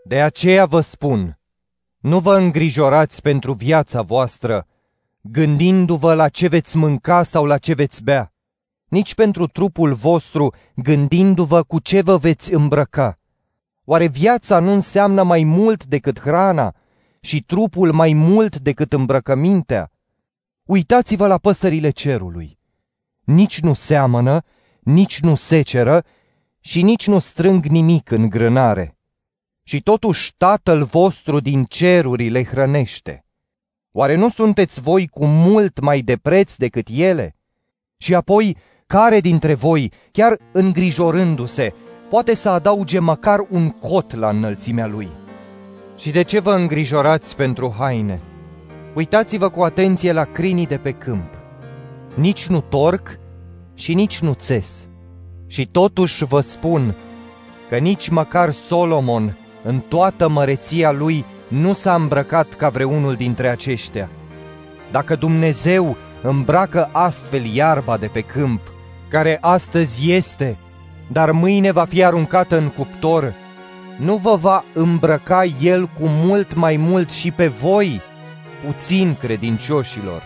De 0.04 0.20
aceea 0.20 0.66
vă 0.66 0.80
spun, 0.80 1.38
nu 1.98 2.18
vă 2.18 2.36
îngrijorați 2.36 3.22
pentru 3.22 3.52
viața 3.52 4.02
voastră, 4.02 4.66
gândindu-vă 5.20 6.14
la 6.14 6.28
ce 6.28 6.48
veți 6.48 6.76
mânca 6.76 7.22
sau 7.22 7.44
la 7.44 7.58
ce 7.58 7.74
veți 7.74 8.02
bea, 8.02 8.32
nici 8.88 9.14
pentru 9.14 9.46
trupul 9.46 9.92
vostru, 9.92 10.54
gândindu-vă 10.74 11.62
cu 11.62 11.78
ce 11.78 12.00
vă 12.00 12.16
veți 12.16 12.52
îmbrăca. 12.52 13.18
Oare 13.84 14.06
viața 14.06 14.58
nu 14.58 14.72
înseamnă 14.72 15.22
mai 15.22 15.42
mult 15.42 15.84
decât 15.84 16.20
hrana 16.20 16.74
și 17.20 17.42
trupul 17.42 17.92
mai 17.92 18.12
mult 18.12 18.58
decât 18.58 18.92
îmbrăcămintea? 18.92 19.90
Uitați-vă 20.62 21.26
la 21.26 21.38
păsările 21.38 21.90
cerului. 21.90 22.58
Nici 23.24 23.60
nu 23.60 23.74
seamănă, 23.74 24.44
nici 24.84 25.20
nu 25.20 25.34
seceră 25.34 26.04
și 26.60 26.82
nici 26.82 27.06
nu 27.06 27.18
strâng 27.18 27.64
nimic 27.64 28.10
în 28.10 28.28
grânare. 28.28 28.96
Și 29.62 29.82
totuși 29.82 30.34
Tatăl 30.36 30.84
vostru 30.84 31.40
din 31.40 31.64
ceruri 31.64 32.28
le 32.28 32.44
hrănește. 32.44 33.24
Oare 33.92 34.14
nu 34.14 34.28
sunteți 34.28 34.80
voi 34.80 35.06
cu 35.06 35.26
mult 35.26 35.80
mai 35.80 36.00
de 36.00 36.16
preț 36.16 36.54
decât 36.54 36.88
ele? 36.90 37.36
Și 37.96 38.14
apoi, 38.14 38.56
care 38.86 39.20
dintre 39.20 39.54
voi, 39.54 39.92
chiar 40.12 40.38
îngrijorându-se, 40.52 41.74
poate 42.10 42.34
să 42.34 42.48
adauge 42.48 42.98
măcar 42.98 43.46
un 43.50 43.70
cot 43.70 44.14
la 44.14 44.28
înălțimea 44.28 44.86
lui. 44.86 45.08
Și 45.96 46.10
de 46.10 46.22
ce 46.22 46.38
vă 46.40 46.52
îngrijorați 46.52 47.36
pentru 47.36 47.74
haine? 47.78 48.20
Uitați-vă 48.94 49.48
cu 49.48 49.62
atenție 49.62 50.12
la 50.12 50.24
crinii 50.24 50.66
de 50.66 50.76
pe 50.78 50.92
câmp. 50.92 51.38
Nici 52.14 52.46
nu 52.46 52.60
torc 52.60 53.18
și 53.74 53.94
nici 53.94 54.18
nu 54.18 54.32
țes. 54.32 54.86
Și 55.46 55.66
totuși 55.66 56.24
vă 56.24 56.40
spun 56.40 56.94
că 57.68 57.76
nici 57.76 58.08
măcar 58.08 58.52
Solomon, 58.52 59.36
în 59.62 59.80
toată 59.88 60.28
măreția 60.28 60.90
lui, 60.92 61.24
nu 61.48 61.72
s-a 61.72 61.94
îmbrăcat 61.94 62.54
ca 62.54 62.68
vreunul 62.68 63.14
dintre 63.14 63.48
aceștia. 63.48 64.08
Dacă 64.90 65.14
Dumnezeu 65.14 65.96
îmbracă 66.22 66.88
astfel 66.92 67.44
iarba 67.54 67.96
de 67.96 68.06
pe 68.06 68.20
câmp, 68.20 68.60
care 69.08 69.38
astăzi 69.40 70.10
este 70.10 70.58
dar 71.06 71.30
mâine 71.30 71.70
va 71.70 71.84
fi 71.84 72.04
aruncată 72.04 72.58
în 72.58 72.68
cuptor, 72.68 73.34
nu 73.96 74.16
vă 74.16 74.36
va 74.36 74.64
îmbrăca 74.72 75.44
el 75.60 75.86
cu 75.86 76.02
mult 76.06 76.54
mai 76.54 76.76
mult 76.76 77.10
și 77.10 77.30
pe 77.30 77.46
voi, 77.46 78.00
puțin 78.66 79.16
credincioșilor. 79.20 80.22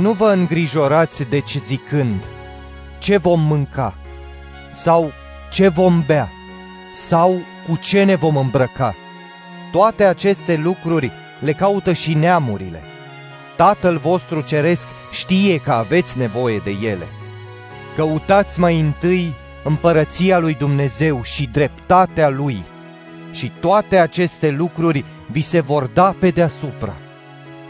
Nu 0.00 0.12
vă 0.12 0.32
îngrijorați 0.36 1.22
deci 1.28 1.56
zicând, 1.58 2.24
ce 3.00 3.16
vom 3.16 3.40
mânca, 3.40 3.94
sau 4.70 5.12
ce 5.50 5.68
vom 5.68 6.02
bea, 6.06 6.30
sau 6.94 7.40
cu 7.68 7.76
ce 7.76 8.04
ne 8.04 8.14
vom 8.14 8.36
îmbrăca, 8.36 8.94
Toate 9.70 10.04
aceste 10.04 10.56
lucruri 10.56 11.10
le 11.40 11.52
caută 11.52 11.92
și 11.92 12.14
neamurile. 12.14 12.82
Tatăl 13.56 13.96
vostru 13.96 14.40
ceresc 14.40 14.88
știe 15.10 15.58
că 15.58 15.72
aveți 15.72 16.18
nevoie 16.18 16.60
de 16.64 16.70
ele. 16.70 17.06
Căutați 17.96 18.60
mai 18.60 18.80
întâi 18.80 19.34
împărăția 19.64 20.38
lui 20.38 20.54
Dumnezeu 20.54 21.22
și 21.22 21.48
dreptatea 21.52 22.28
lui 22.28 22.62
și 23.30 23.52
toate 23.60 23.98
aceste 23.98 24.50
lucruri 24.50 25.04
vi 25.30 25.40
se 25.40 25.60
vor 25.60 25.86
da 25.86 26.14
pe 26.18 26.30
deasupra. 26.30 26.96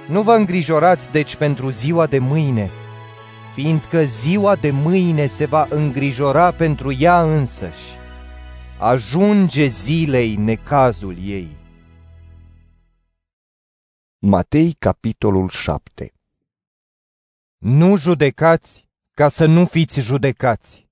Nu 0.07 0.23
vă 0.23 0.33
îngrijorați 0.33 1.11
deci 1.11 1.37
pentru 1.37 1.71
ziua 1.71 2.07
de 2.07 2.19
mâine, 2.19 2.71
fiindcă 3.55 4.03
ziua 4.03 4.57
de 4.57 4.71
mâine 4.71 5.27
se 5.27 5.45
va 5.45 5.67
îngrijora 5.71 6.53
pentru 6.53 6.93
ea 6.93 7.23
însăși. 7.23 7.99
Ajunge 8.79 9.67
zilei 9.67 10.37
necazul 10.37 11.17
ei. 11.25 11.57
Matei, 14.19 14.77
capitolul 14.79 15.49
7 15.49 16.13
Nu 17.59 17.97
judecați 17.97 18.89
ca 19.15 19.29
să 19.29 19.47
nu 19.47 19.65
fiți 19.65 20.01
judecați. 20.01 20.89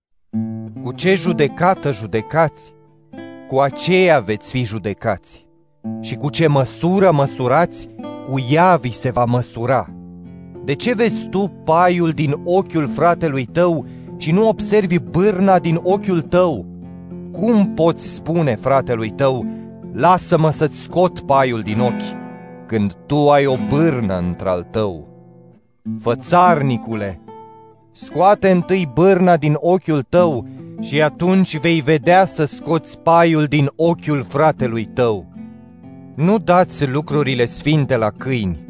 Cu 0.83 0.93
ce 0.93 1.15
judecată 1.15 1.93
judecați, 1.93 2.73
cu 3.49 3.61
aceea 3.61 4.21
veți 4.21 4.51
fi 4.51 4.63
judecați. 4.63 5.47
Și 6.01 6.15
cu 6.15 6.31
ce 6.31 6.47
măsură 6.47 7.11
măsurați, 7.11 7.89
cu 8.27 8.39
ea 8.51 8.77
vi 8.77 8.91
se 8.91 9.11
va 9.11 9.25
măsura. 9.25 9.98
De 10.69 10.75
ce 10.75 10.95
vezi 10.95 11.29
tu 11.29 11.53
paiul 11.65 12.11
din 12.11 12.35
ochiul 12.45 12.89
fratelui 12.89 13.45
tău 13.45 13.87
și 14.17 14.33
nu 14.33 14.49
observi 14.49 14.99
bârna 14.99 15.59
din 15.59 15.81
ochiul 15.83 16.21
tău? 16.21 16.67
Cum 17.33 17.75
poți 17.75 18.15
spune 18.15 18.55
fratelui 18.55 19.11
tău, 19.11 19.47
lasă-mă 19.93 20.51
să-ți 20.51 20.83
scot 20.83 21.21
paiul 21.21 21.61
din 21.61 21.81
ochi, 21.81 22.17
când 22.67 22.93
tu 23.07 23.31
ai 23.31 23.47
o 23.47 23.55
bârnă 23.69 24.19
într-al 24.19 24.67
tău? 24.71 25.09
Fățarnicule, 26.01 27.21
scoate 27.93 28.51
întâi 28.51 28.91
bârna 28.95 29.37
din 29.37 29.57
ochiul 29.57 30.03
tău 30.03 30.47
și 30.81 31.03
atunci 31.03 31.59
vei 31.59 31.81
vedea 31.81 32.27
să 32.27 32.45
scoți 32.45 32.99
paiul 32.99 33.45
din 33.45 33.71
ochiul 33.77 34.25
fratelui 34.29 34.85
tău. 34.85 35.27
Nu 36.15 36.39
dați 36.39 36.87
lucrurile 36.87 37.45
sfinte 37.45 37.97
la 37.97 38.11
câini 38.11 38.68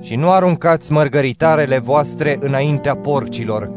și 0.00 0.14
nu 0.14 0.30
aruncați 0.30 0.92
mărgăritarele 0.92 1.78
voastre 1.78 2.36
înaintea 2.40 2.96
porcilor, 2.96 3.70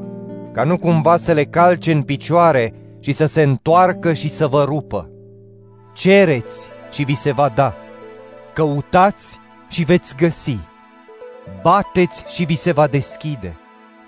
ca 0.54 0.64
nu 0.64 0.78
cumva 0.78 1.18
să 1.18 1.32
le 1.32 1.44
calce 1.44 1.92
în 1.92 2.02
picioare 2.02 2.74
și 3.00 3.12
să 3.12 3.26
se 3.26 3.42
întoarcă 3.42 4.14
și 4.14 4.30
să 4.30 4.48
vă 4.48 4.64
rupă. 4.64 5.10
Cereți 5.96 6.68
și 6.92 7.04
vi 7.04 7.16
se 7.16 7.32
va 7.32 7.52
da, 7.56 7.74
căutați 8.54 9.40
și 9.70 9.84
veți 9.84 10.16
găsi, 10.16 10.58
bateți 11.62 12.24
și 12.28 12.44
vi 12.44 12.56
se 12.56 12.72
va 12.72 12.88
deschide, 12.88 13.56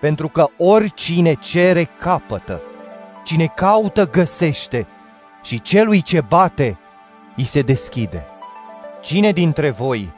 pentru 0.02 0.28
că 0.28 0.48
oricine 0.58 1.34
cere 1.34 1.90
capătă, 2.00 2.62
cine 3.24 3.52
caută 3.56 4.10
găsește. 4.10 4.88
Și 5.44 5.62
celui 5.62 6.02
ce 6.02 6.22
bate 6.28 6.78
îi 7.36 7.44
se 7.44 7.62
deschide. 7.62 8.26
Cine 9.02 9.32
dintre 9.32 9.70
voi, 9.70 10.10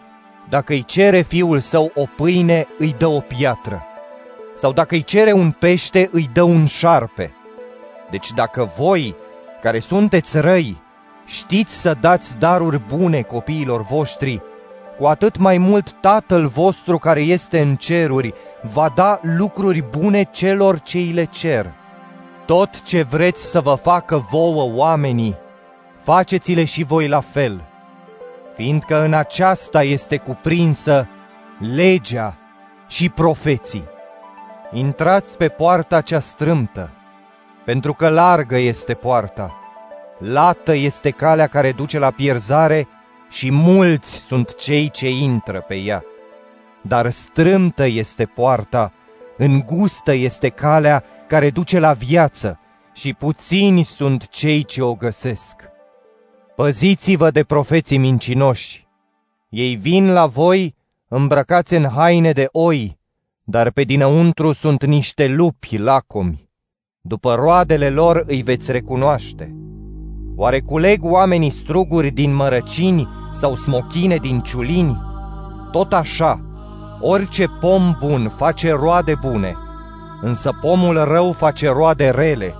dacă 0.49 0.73
îi 0.73 0.83
cere 0.83 1.21
fiul 1.21 1.59
său 1.59 1.91
o 1.95 2.05
pâine, 2.15 2.67
îi 2.77 2.95
dă 2.97 3.07
o 3.07 3.19
piatră? 3.19 3.83
Sau 4.59 4.73
dacă 4.73 4.95
îi 4.95 5.03
cere 5.03 5.31
un 5.31 5.51
pește, 5.51 6.09
îi 6.11 6.29
dă 6.33 6.41
un 6.41 6.65
șarpe? 6.65 7.31
Deci 8.09 8.31
dacă 8.31 8.69
voi, 8.77 9.15
care 9.61 9.79
sunteți 9.79 10.39
răi, 10.39 10.77
știți 11.25 11.81
să 11.81 11.97
dați 12.01 12.37
daruri 12.37 12.81
bune 12.89 13.21
copiilor 13.21 13.81
voștri, 13.81 14.41
cu 14.97 15.05
atât 15.05 15.37
mai 15.37 15.57
mult 15.57 15.91
Tatăl 15.91 16.47
vostru 16.47 16.97
care 16.97 17.19
este 17.19 17.59
în 17.59 17.75
ceruri 17.75 18.33
va 18.73 18.91
da 18.95 19.19
lucruri 19.21 19.83
bune 19.97 20.29
celor 20.31 20.79
ce 20.79 20.97
îi 20.97 21.11
le 21.11 21.25
cer. 21.31 21.71
Tot 22.45 22.81
ce 22.83 23.01
vreți 23.01 23.45
să 23.45 23.61
vă 23.61 23.75
facă 23.81 24.25
vouă 24.31 24.71
oamenii, 24.75 25.35
faceți-le 26.03 26.63
și 26.63 26.83
voi 26.83 27.07
la 27.07 27.19
fel, 27.19 27.61
fiindcă 28.55 29.03
în 29.03 29.13
aceasta 29.13 29.83
este 29.83 30.17
cuprinsă 30.17 31.07
legea 31.75 32.33
și 32.87 33.09
profeții. 33.09 33.83
Intrați 34.73 35.37
pe 35.37 35.47
poarta 35.47 36.01
cea 36.01 36.19
strâmtă, 36.19 36.89
pentru 37.63 37.93
că 37.93 38.09
largă 38.09 38.57
este 38.57 38.93
poarta, 38.93 39.53
lată 40.17 40.75
este 40.75 41.09
calea 41.09 41.47
care 41.47 41.71
duce 41.71 41.99
la 41.99 42.11
pierzare 42.11 42.87
și 43.29 43.51
mulți 43.51 44.11
sunt 44.11 44.55
cei 44.55 44.89
ce 44.89 45.09
intră 45.09 45.59
pe 45.67 45.75
ea. 45.75 46.03
Dar 46.81 47.11
strâmtă 47.11 47.85
este 47.85 48.25
poarta, 48.25 48.91
îngustă 49.37 50.13
este 50.13 50.49
calea 50.49 51.03
care 51.27 51.49
duce 51.49 51.79
la 51.79 51.93
viață 51.93 52.59
și 52.93 53.13
puțini 53.13 53.83
sunt 53.83 54.27
cei 54.29 54.63
ce 54.63 54.81
o 54.81 54.93
găsesc. 54.93 55.55
Păziți-vă 56.55 57.31
de 57.31 57.43
profeții 57.43 57.97
mincinoși. 57.97 58.87
Ei 59.49 59.75
vin 59.75 60.11
la 60.13 60.25
voi 60.25 60.75
îmbrăcați 61.07 61.73
în 61.73 61.89
haine 61.89 62.31
de 62.31 62.47
oi, 62.51 62.97
dar 63.43 63.71
pe 63.71 63.83
dinăuntru 63.83 64.53
sunt 64.53 64.85
niște 64.85 65.27
lupi 65.27 65.77
lacomi. 65.77 66.49
După 67.01 67.35
roadele 67.35 67.89
lor 67.89 68.23
îi 68.27 68.41
veți 68.41 68.71
recunoaște. 68.71 69.55
Oare 70.35 70.59
culeg 70.59 71.03
oamenii 71.03 71.49
struguri 71.49 72.09
din 72.09 72.33
mărăcini 72.33 73.07
sau 73.33 73.55
smochine 73.55 74.15
din 74.17 74.39
ciulini? 74.39 75.01
Tot 75.71 75.93
așa, 75.93 76.41
orice 76.99 77.45
pom 77.59 77.95
bun 77.99 78.29
face 78.35 78.71
roade 78.71 79.15
bune, 79.21 79.55
însă 80.21 80.57
pomul 80.61 81.03
rău 81.03 81.31
face 81.31 81.69
roade 81.69 82.09
rele. 82.09 82.53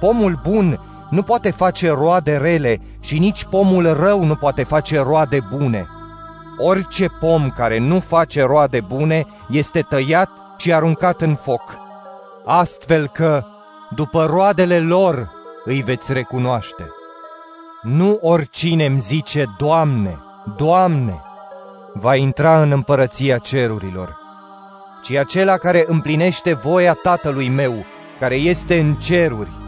Pomul 0.00 0.40
bun 0.42 0.80
nu 1.10 1.22
poate 1.22 1.50
face 1.50 1.90
roade 1.90 2.36
rele 2.36 2.80
și 3.00 3.18
nici 3.18 3.44
pomul 3.44 3.92
rău 3.92 4.24
nu 4.24 4.34
poate 4.34 4.62
face 4.62 5.00
roade 5.00 5.38
bune. 5.50 5.88
Orice 6.58 7.08
pom 7.20 7.50
care 7.50 7.78
nu 7.78 8.00
face 8.00 8.42
roade 8.42 8.80
bune 8.80 9.26
este 9.50 9.80
tăiat 9.80 10.30
și 10.56 10.72
aruncat 10.72 11.20
în 11.20 11.34
foc. 11.34 11.62
Astfel 12.44 13.08
că, 13.08 13.44
după 13.94 14.24
roadele 14.24 14.78
lor, 14.78 15.30
îi 15.64 15.82
veți 15.82 16.12
recunoaște. 16.12 16.88
Nu 17.82 18.18
oricine 18.20 18.86
îmi 18.86 19.00
zice, 19.00 19.54
Doamne, 19.58 20.18
Doamne, 20.56 21.20
va 21.92 22.14
intra 22.14 22.62
în 22.62 22.70
împărăția 22.70 23.38
cerurilor, 23.38 24.16
ci 25.02 25.10
acela 25.10 25.56
care 25.56 25.84
împlinește 25.86 26.54
voia 26.54 26.92
Tatălui 26.92 27.48
meu, 27.48 27.84
care 28.20 28.34
este 28.34 28.80
în 28.80 28.94
ceruri. 28.94 29.63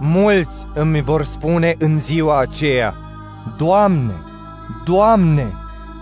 Mulți 0.00 0.66
îmi 0.74 1.02
vor 1.02 1.24
spune 1.24 1.74
în 1.78 1.98
ziua 1.98 2.40
aceea, 2.40 2.94
Doamne, 3.56 4.14
Doamne, 4.84 5.52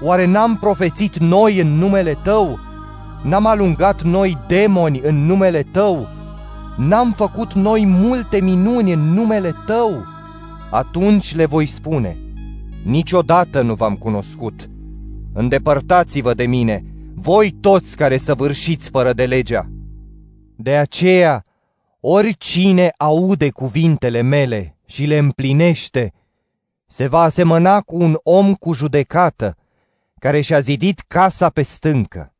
oare 0.02 0.26
n-am 0.26 0.56
profețit 0.56 1.18
noi 1.18 1.60
în 1.60 1.66
numele 1.66 2.18
Tău? 2.22 2.58
N-am 3.22 3.46
alungat 3.46 4.02
noi 4.02 4.38
demoni 4.46 5.00
în 5.00 5.26
numele 5.26 5.62
Tău? 5.62 6.08
N-am 6.76 7.12
făcut 7.12 7.52
noi 7.52 7.86
multe 7.86 8.40
minuni 8.40 8.92
în 8.92 9.00
numele 9.00 9.54
Tău? 9.66 10.04
Atunci 10.70 11.34
le 11.34 11.46
voi 11.46 11.66
spune, 11.66 12.18
niciodată 12.84 13.62
nu 13.62 13.74
v-am 13.74 13.94
cunoscut. 13.94 14.70
Îndepărtați-vă 15.32 16.34
de 16.34 16.46
mine, 16.46 16.84
voi 17.14 17.56
toți 17.60 17.96
care 17.96 18.16
săvârșiți 18.16 18.90
fără 18.90 19.12
de 19.12 19.24
legea. 19.24 19.68
De 20.56 20.76
aceea, 20.76 21.42
oricine 22.06 22.92
aude 22.96 23.50
cuvintele 23.50 24.20
mele 24.20 24.76
și 24.86 25.04
le 25.04 25.18
împlinește, 25.18 26.12
se 26.86 27.06
va 27.06 27.20
asemăna 27.20 27.80
cu 27.80 27.96
un 27.96 28.16
om 28.22 28.54
cu 28.54 28.72
judecată, 28.72 29.56
care 30.18 30.40
și-a 30.40 30.60
zidit 30.60 31.00
casa 31.08 31.48
pe 31.48 31.62
stâncă. 31.62 32.32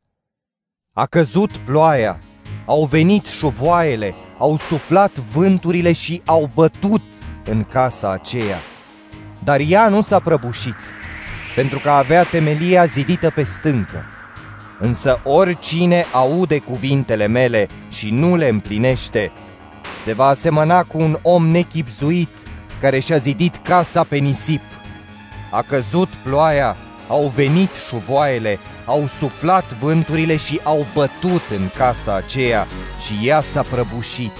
A 0.93 1.05
căzut 1.05 1.57
ploaia, 1.57 2.19
au 2.65 2.85
venit 2.85 3.25
șuvoaiele, 3.25 4.13
au 4.37 4.57
suflat 4.57 5.17
vânturile 5.17 5.91
și 5.91 6.21
au 6.25 6.49
bătut 6.53 7.01
în 7.45 7.63
casa 7.63 8.11
aceea. 8.11 8.59
Dar 9.43 9.59
ea 9.59 9.89
nu 9.89 10.01
s-a 10.01 10.19
prăbușit, 10.19 10.77
pentru 11.55 11.79
că 11.79 11.89
avea 11.89 12.23
temelia 12.23 12.85
zidită 12.85 13.29
pe 13.29 13.43
stâncă. 13.43 14.03
Însă 14.79 15.21
oricine 15.23 16.05
aude 16.13 16.59
cuvintele 16.59 17.27
mele 17.27 17.67
și 17.89 18.09
nu 18.09 18.35
le 18.35 18.47
împlinește, 18.47 19.31
se 20.03 20.13
va 20.13 20.25
asemăna 20.25 20.83
cu 20.83 20.97
un 20.97 21.19
om 21.21 21.47
nechipzuit 21.47 22.29
care 22.81 22.99
și-a 22.99 23.17
zidit 23.17 23.55
casa 23.55 24.03
pe 24.03 24.17
nisip. 24.17 24.61
A 25.51 25.61
căzut 25.61 26.07
ploaia, 26.23 26.75
au 27.07 27.31
venit 27.35 27.69
șuvoaiele, 27.87 28.59
au 28.85 29.07
suflat 29.19 29.73
vânturile 29.73 30.35
și 30.35 30.59
au 30.63 30.85
bătut 30.93 31.41
în 31.49 31.69
casa 31.77 32.15
aceea 32.15 32.67
și 33.05 33.27
ea 33.27 33.41
s-a 33.41 33.61
prăbușit, 33.61 34.31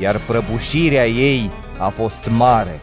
iar 0.00 0.20
prăbușirea 0.26 1.08
ei 1.08 1.50
a 1.78 1.88
fost 1.88 2.28
mare. 2.36 2.80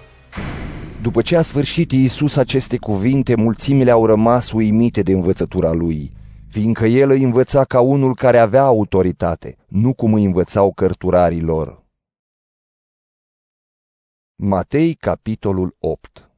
După 1.02 1.22
ce 1.22 1.38
a 1.38 1.42
sfârșit 1.42 1.92
Iisus 1.92 2.36
aceste 2.36 2.78
cuvinte, 2.78 3.36
mulțimile 3.36 3.92
au 3.92 4.06
rămas 4.06 4.52
uimite 4.52 5.02
de 5.02 5.12
învățătura 5.12 5.72
lui, 5.72 6.12
fiindcă 6.50 6.86
el 6.86 7.10
îi 7.10 7.24
învăța 7.24 7.66
ca 7.66 7.80
unul 7.80 8.16
care 8.16 8.40
avea 8.40 8.64
autoritate, 8.64 9.58
nu 9.68 9.94
cum 9.94 10.14
îi 10.14 10.24
învățau 10.24 10.72
cărturarii 10.72 11.42
lor. 11.42 11.84
Matei, 14.36 14.94
capitolul 14.94 15.76
8 15.80 16.30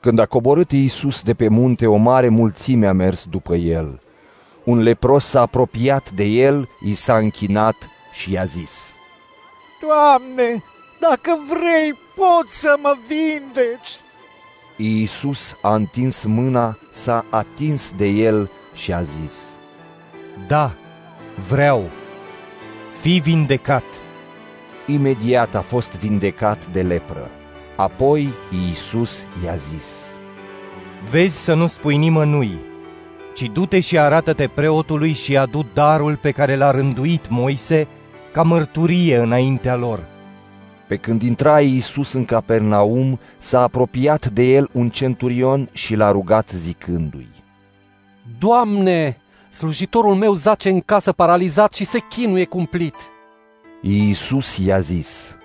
Când 0.00 0.18
a 0.18 0.26
coborât 0.26 0.70
Iisus 0.70 1.22
de 1.22 1.34
pe 1.34 1.48
munte, 1.48 1.86
o 1.86 1.96
mare 1.96 2.28
mulțime 2.28 2.86
a 2.86 2.92
mers 2.92 3.24
după 3.24 3.54
el. 3.54 4.00
Un 4.64 4.78
lepros 4.78 5.24
s-a 5.24 5.40
apropiat 5.40 6.10
de 6.10 6.24
el, 6.24 6.68
i 6.80 6.94
s-a 6.94 7.16
închinat 7.16 7.76
și 8.12 8.32
i-a 8.32 8.44
zis, 8.44 8.92
Doamne, 9.80 10.62
dacă 11.00 11.38
vrei, 11.48 11.92
poți 12.16 12.60
să 12.60 12.78
mă 12.82 12.96
vindeci. 13.06 13.90
Iisus 14.76 15.56
a 15.62 15.74
întins 15.74 16.24
mâna, 16.24 16.78
s-a 16.92 17.24
atins 17.30 17.92
de 17.96 18.06
el 18.06 18.50
și 18.76 18.92
a 18.92 19.02
zis, 19.02 19.48
Da, 20.46 20.74
vreau, 21.48 21.90
fi 23.00 23.20
vindecat. 23.24 23.84
Imediat 24.86 25.54
a 25.54 25.60
fost 25.60 25.90
vindecat 25.90 26.66
de 26.66 26.82
lepră. 26.82 27.30
Apoi 27.76 28.28
Iisus 28.66 29.22
i-a 29.44 29.56
zis, 29.56 30.04
Vezi 31.10 31.44
să 31.44 31.54
nu 31.54 31.66
spui 31.66 31.96
nimănui, 31.96 32.58
ci 33.34 33.42
du-te 33.42 33.80
și 33.80 33.98
arată-te 33.98 34.48
preotului 34.54 35.12
și 35.12 35.36
adu 35.36 35.66
darul 35.74 36.16
pe 36.16 36.30
care 36.30 36.56
l-a 36.56 36.70
rânduit 36.70 37.28
Moise 37.28 37.88
ca 38.32 38.42
mărturie 38.42 39.16
înaintea 39.16 39.76
lor. 39.76 40.00
Pe 40.86 40.96
când 40.96 41.22
intra 41.22 41.60
Iisus 41.60 42.12
în 42.12 42.24
Capernaum, 42.24 43.18
s-a 43.38 43.62
apropiat 43.62 44.26
de 44.26 44.42
el 44.42 44.68
un 44.72 44.90
centurion 44.90 45.68
și 45.72 45.94
l-a 45.94 46.10
rugat 46.10 46.50
zicându-i, 46.54 47.35
Doamne, 48.38 49.20
slujitorul 49.50 50.14
meu 50.14 50.34
zace 50.34 50.70
în 50.70 50.80
casă 50.80 51.12
paralizat 51.12 51.74
și 51.74 51.84
se 51.84 51.98
chinuie 51.98 52.44
cumplit. 52.44 52.94
Iisus 53.80 54.58
i-a 54.58 54.80
zis, 54.80 55.36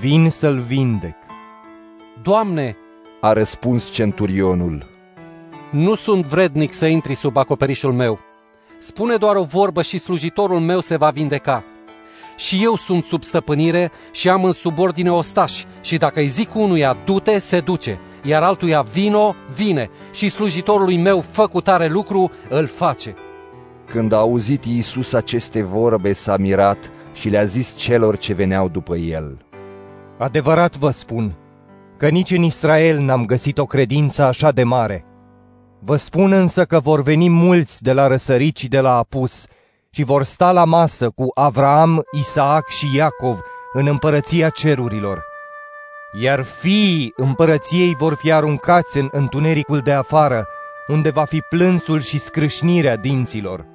Vin 0.00 0.30
să-l 0.30 0.58
vindec. 0.58 1.14
Doamne, 2.22 2.76
a 3.20 3.32
răspuns 3.32 3.90
centurionul, 3.90 4.86
nu 5.70 5.94
sunt 5.94 6.24
vrednic 6.24 6.72
să 6.72 6.86
intri 6.86 7.14
sub 7.14 7.36
acoperișul 7.36 7.92
meu. 7.92 8.18
Spune 8.78 9.16
doar 9.16 9.36
o 9.36 9.42
vorbă 9.42 9.82
și 9.82 9.98
slujitorul 9.98 10.60
meu 10.60 10.80
se 10.80 10.96
va 10.96 11.10
vindeca. 11.10 11.64
Și 12.36 12.62
eu 12.62 12.76
sunt 12.76 13.04
sub 13.04 13.22
stăpânire 13.22 13.90
și 14.10 14.28
am 14.28 14.44
în 14.44 14.52
subordine 14.52 15.12
ostași 15.12 15.66
și 15.80 15.96
dacă 15.96 16.20
îi 16.20 16.26
zic 16.26 16.54
unuia 16.54 16.96
du-te, 17.04 17.38
se 17.38 17.60
duce, 17.60 17.98
iar 18.22 18.42
altuia 18.42 18.80
vino, 18.80 19.34
vine 19.54 19.90
și 20.12 20.28
slujitorului 20.28 20.96
meu 20.96 21.24
fă 21.30 21.46
cu 21.46 21.60
tare 21.60 21.86
lucru, 21.86 22.30
îl 22.48 22.66
face. 22.66 23.14
Când 23.90 24.12
a 24.12 24.16
auzit 24.16 24.64
Iisus 24.64 25.12
aceste 25.12 25.62
vorbe, 25.62 26.12
s-a 26.12 26.36
mirat 26.36 26.90
și 27.12 27.28
le-a 27.28 27.44
zis 27.44 27.74
celor 27.76 28.16
ce 28.16 28.34
veneau 28.34 28.68
după 28.68 28.96
el. 28.96 29.44
Adevărat 30.18 30.76
vă 30.76 30.90
spun 30.90 31.34
că 31.98 32.08
nici 32.08 32.30
în 32.30 32.42
Israel 32.42 32.98
n-am 32.98 33.24
găsit 33.24 33.58
o 33.58 33.66
credință 33.66 34.22
așa 34.22 34.50
de 34.50 34.62
mare. 34.62 35.04
Vă 35.78 35.96
spun 35.96 36.32
însă 36.32 36.64
că 36.64 36.80
vor 36.80 37.02
veni 37.02 37.28
mulți 37.28 37.82
de 37.82 37.92
la 37.92 38.06
răsărit 38.06 38.56
și 38.56 38.68
de 38.68 38.80
la 38.80 38.96
apus 38.96 39.44
și 39.90 40.02
vor 40.02 40.22
sta 40.22 40.52
la 40.52 40.64
masă 40.64 41.10
cu 41.10 41.26
Avraam, 41.34 42.02
Isaac 42.18 42.68
și 42.68 42.96
Iacov 42.96 43.40
în 43.72 43.86
împărăția 43.86 44.48
cerurilor. 44.48 45.31
Iar 46.14 46.42
fiii 46.42 47.12
împărăției 47.16 47.94
vor 47.94 48.14
fi 48.14 48.32
aruncați 48.32 48.98
în 48.98 49.08
întunericul 49.12 49.78
de 49.78 49.92
afară, 49.92 50.46
unde 50.86 51.10
va 51.10 51.24
fi 51.24 51.40
plânsul 51.40 52.00
și 52.00 52.18
scrâșnirea 52.18 52.96
dinților. 52.96 53.66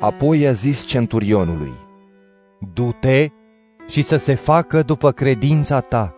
Apoi 0.00 0.40
i-a 0.40 0.52
zis 0.52 0.84
centurionului, 0.84 1.74
Du-te 2.72 3.28
și 3.88 4.02
să 4.02 4.16
se 4.16 4.34
facă 4.34 4.82
după 4.82 5.12
credința 5.12 5.80
ta. 5.80 6.14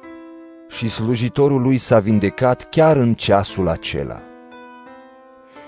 Și 0.69 0.89
slujitorul 0.89 1.63
lui 1.63 1.79
s-a 1.79 1.99
vindecat 1.99 2.69
chiar 2.69 2.97
în 2.97 3.15
ceasul 3.15 3.69
acela. 3.69 4.23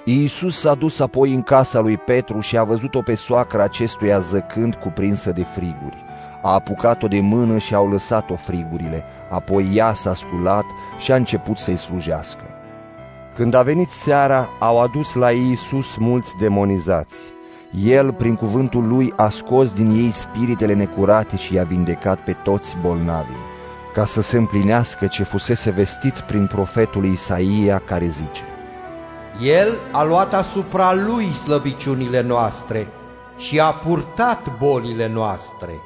Iisus 0.05 0.59
s-a 0.59 0.74
dus 0.74 0.99
apoi 0.99 1.35
în 1.35 1.43
casa 1.43 1.81
lui 1.81 1.97
Petru 1.97 2.41
și 2.41 2.57
a 2.57 2.64
văzut-o 2.64 3.03
pe 3.03 3.14
soacra 3.14 3.62
acestuia 3.62 4.18
zăcând 4.18 4.74
cuprinsă 4.74 5.31
de 5.31 5.43
friguri. 5.43 6.05
A 6.43 6.53
apucat-o 6.53 7.09
de 7.09 7.20
mână 7.20 7.59
și 7.59 7.74
au 7.74 7.88
lăsat-o 7.88 8.36
frigurile, 8.36 9.05
apoi 9.30 9.70
ea 9.74 9.95
s-a 9.95 10.14
sculat 10.14 10.64
și 10.99 11.12
a 11.12 11.16
început 11.16 11.59
să-i 11.59 11.76
slujească. 11.76 12.45
Când 13.34 13.55
a 13.55 13.62
venit 13.62 13.91
seara, 13.91 14.49
au 14.59 14.80
adus 14.80 15.14
la 15.14 15.30
Iisus 15.30 15.97
mulți 15.97 16.34
demonizați. 16.38 17.18
El, 17.84 18.12
prin 18.12 18.34
cuvântul 18.34 18.88
lui, 18.88 19.12
a 19.16 19.28
scos 19.28 19.72
din 19.72 19.91
ei 19.91 20.11
spiritele 20.11 20.74
necurate 20.74 21.36
și 21.36 21.55
i-a 21.55 21.64
vindecat 21.64 22.18
pe 22.18 22.32
toți 22.32 22.76
bolnavii, 22.80 23.36
ca 23.95 24.05
să 24.05 24.22
se 24.22 24.36
împlinească 24.36 25.07
ce 25.07 25.22
fusese 25.22 25.70
vestit 25.70 26.18
prin 26.18 26.47
profetul 26.47 27.05
Isaia 27.05 27.82
care 27.84 28.07
zice 28.07 28.43
El 29.43 29.78
a 29.93 30.05
luat 30.05 30.34
asupra 30.34 30.95
lui 30.95 31.24
slăbiciunile 31.24 32.22
noastre 32.22 32.88
și 33.36 33.61
a 33.61 33.70
purtat 33.70 34.59
bolile 34.59 35.09
noastre. 35.09 35.80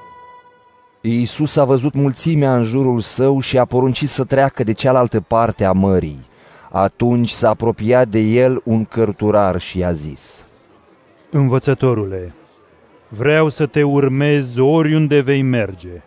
Iisus 1.06 1.56
a 1.56 1.64
văzut 1.64 1.94
mulțimea 1.94 2.56
în 2.56 2.62
jurul 2.62 3.00
său 3.00 3.40
și 3.40 3.58
a 3.58 3.64
poruncit 3.64 4.08
să 4.08 4.24
treacă 4.24 4.62
de 4.62 4.72
cealaltă 4.72 5.20
parte 5.20 5.64
a 5.64 5.72
mării. 5.72 6.26
Atunci 6.70 7.30
s-a 7.30 7.48
apropiat 7.48 8.08
de 8.08 8.18
el 8.18 8.60
un 8.64 8.84
cărturar 8.84 9.60
și 9.60 9.78
i-a 9.78 9.92
zis, 9.92 10.46
Învățătorule, 11.30 12.34
vreau 13.08 13.48
să 13.48 13.66
te 13.66 13.82
urmez 13.82 14.56
oriunde 14.56 15.20
vei 15.20 15.42
merge. 15.42 16.02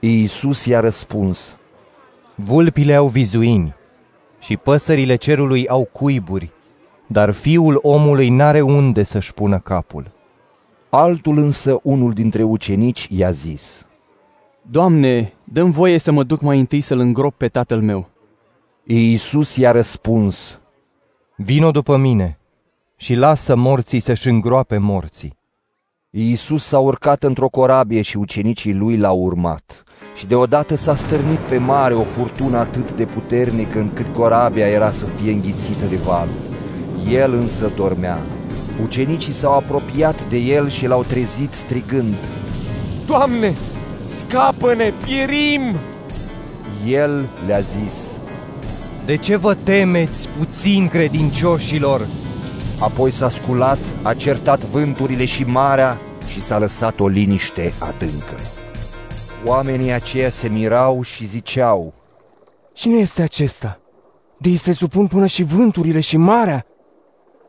Iisus 0.00 0.64
i-a 0.64 0.80
răspuns, 0.80 1.56
Vulpile 2.34 2.94
au 2.94 3.06
vizuini 3.06 3.74
și 4.38 4.56
păsările 4.56 5.16
cerului 5.16 5.68
au 5.68 5.88
cuiburi, 5.92 6.50
dar 7.06 7.30
fiul 7.30 7.78
omului 7.82 8.28
n-are 8.28 8.60
unde 8.60 9.02
să-și 9.02 9.34
pună 9.34 9.58
capul. 9.58 10.10
Altul 10.88 11.38
însă, 11.38 11.80
unul 11.82 12.12
dintre 12.12 12.42
ucenici, 12.42 13.08
i-a 13.10 13.30
zis, 13.30 13.87
Doamne, 14.70 15.32
dăm 15.44 15.70
voie 15.70 15.98
să 15.98 16.12
mă 16.12 16.22
duc 16.22 16.40
mai 16.40 16.58
întâi 16.58 16.80
să-l 16.80 16.98
îngrop 16.98 17.34
pe 17.36 17.48
tatăl 17.48 17.80
meu. 17.80 18.08
Iisus 18.84 19.56
i-a 19.56 19.70
răspuns, 19.70 20.58
Vino 21.36 21.70
după 21.70 21.96
mine 21.96 22.38
și 22.96 23.14
lasă 23.14 23.56
morții 23.56 24.00
să-și 24.00 24.28
îngroape 24.28 24.78
morții. 24.78 25.36
Iisus 26.10 26.64
s-a 26.64 26.78
urcat 26.78 27.22
într-o 27.22 27.48
corabie 27.48 28.02
și 28.02 28.16
ucenicii 28.16 28.74
lui 28.74 28.96
l-au 28.96 29.18
urmat. 29.18 29.82
Și 30.16 30.26
deodată 30.26 30.76
s-a 30.76 30.94
stârnit 30.94 31.38
pe 31.38 31.58
mare 31.58 31.94
o 31.94 32.02
furtună 32.02 32.56
atât 32.58 32.92
de 32.92 33.04
puternică 33.04 33.78
încât 33.78 34.06
corabia 34.14 34.68
era 34.68 34.90
să 34.90 35.04
fie 35.04 35.32
înghițită 35.32 35.84
de 35.84 35.96
valuri. 35.96 37.12
El 37.12 37.32
însă 37.32 37.72
dormea. 37.76 38.18
Ucenicii 38.82 39.32
s-au 39.32 39.52
apropiat 39.52 40.28
de 40.28 40.36
el 40.36 40.68
și 40.68 40.86
l-au 40.86 41.02
trezit 41.02 41.52
strigând, 41.52 42.14
Doamne, 43.06 43.54
scapă-ne, 44.08 44.92
pierim! 45.04 45.74
El 46.86 47.28
le-a 47.46 47.60
zis, 47.60 48.20
De 49.04 49.16
ce 49.16 49.36
vă 49.36 49.54
temeți, 49.54 50.28
puțin 50.28 50.88
credincioșilor? 50.88 52.08
Apoi 52.80 53.10
s-a 53.10 53.28
sculat, 53.28 53.78
a 54.02 54.14
certat 54.14 54.64
vânturile 54.64 55.24
și 55.24 55.44
marea 55.44 55.98
și 56.28 56.42
s-a 56.42 56.58
lăsat 56.58 57.00
o 57.00 57.08
liniște 57.08 57.72
adâncă. 57.78 58.34
Oamenii 59.44 59.92
aceia 59.92 60.30
se 60.30 60.48
mirau 60.48 61.02
și 61.02 61.26
ziceau, 61.26 61.94
Cine 62.72 62.96
este 62.96 63.22
acesta? 63.22 63.80
De 64.38 64.56
se 64.56 64.72
supun 64.72 65.06
până 65.06 65.26
și 65.26 65.42
vânturile 65.42 66.00
și 66.00 66.16
marea? 66.16 66.66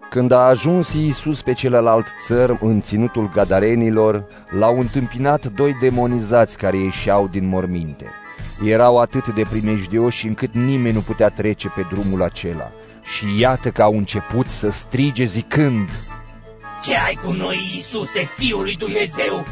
Când 0.10 0.32
a 0.32 0.40
ajuns 0.40 0.94
Iisus 0.94 1.42
pe 1.42 1.54
celălalt 1.54 2.08
țăr 2.22 2.58
în 2.62 2.82
ținutul 2.82 3.30
gadarenilor, 3.34 4.26
l-au 4.50 4.80
întâmpinat 4.80 5.46
doi 5.46 5.78
demonizați 5.80 6.58
care 6.58 6.78
ieșeau 6.78 7.28
din 7.28 7.48
morminte. 7.48 8.06
Erau 8.66 9.00
atât 9.00 9.28
de 9.28 9.44
primejdioși 9.50 10.28
încât 10.28 10.54
nimeni 10.54 10.94
nu 10.94 11.00
putea 11.02 11.30
trece 11.30 11.68
pe 11.76 11.86
drumul 11.92 12.24
acela. 12.24 12.72
Și 13.04 13.40
iată 13.40 13.70
că 13.70 13.82
au 13.82 13.98
început 13.98 14.50
să 14.50 14.72
strige 14.72 15.26
zicând, 15.26 15.90
Ce 16.84 16.96
ai 17.08 17.20
cu 17.24 17.32
noi, 17.32 17.72
Iisuse, 17.76 18.24
Fiul 18.38 18.64
lui 18.64 18.76
Dumnezeu? 18.76 19.46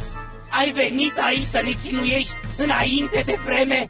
Ai 0.60 0.72
venit 0.72 1.14
aici 1.18 1.46
să 1.46 1.62
ne 1.64 1.72
chinuiești 1.84 2.36
înainte 2.58 3.24
de 3.26 3.38
vreme? 3.46 3.90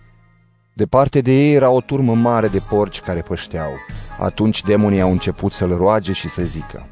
Departe 0.78 1.22
de 1.22 1.32
ei 1.32 1.54
era 1.54 1.70
o 1.70 1.82
turmă 1.82 2.14
mare 2.14 2.48
de 2.48 2.60
porci 2.70 3.00
care 3.00 3.22
pășteau. 3.22 3.72
Atunci 4.20 4.62
demonii 4.62 5.02
au 5.02 5.12
început 5.12 5.54
să-l 5.54 5.78
roage 5.78 6.12
și 6.12 6.30
să 6.30 6.42
zică, 6.42 6.88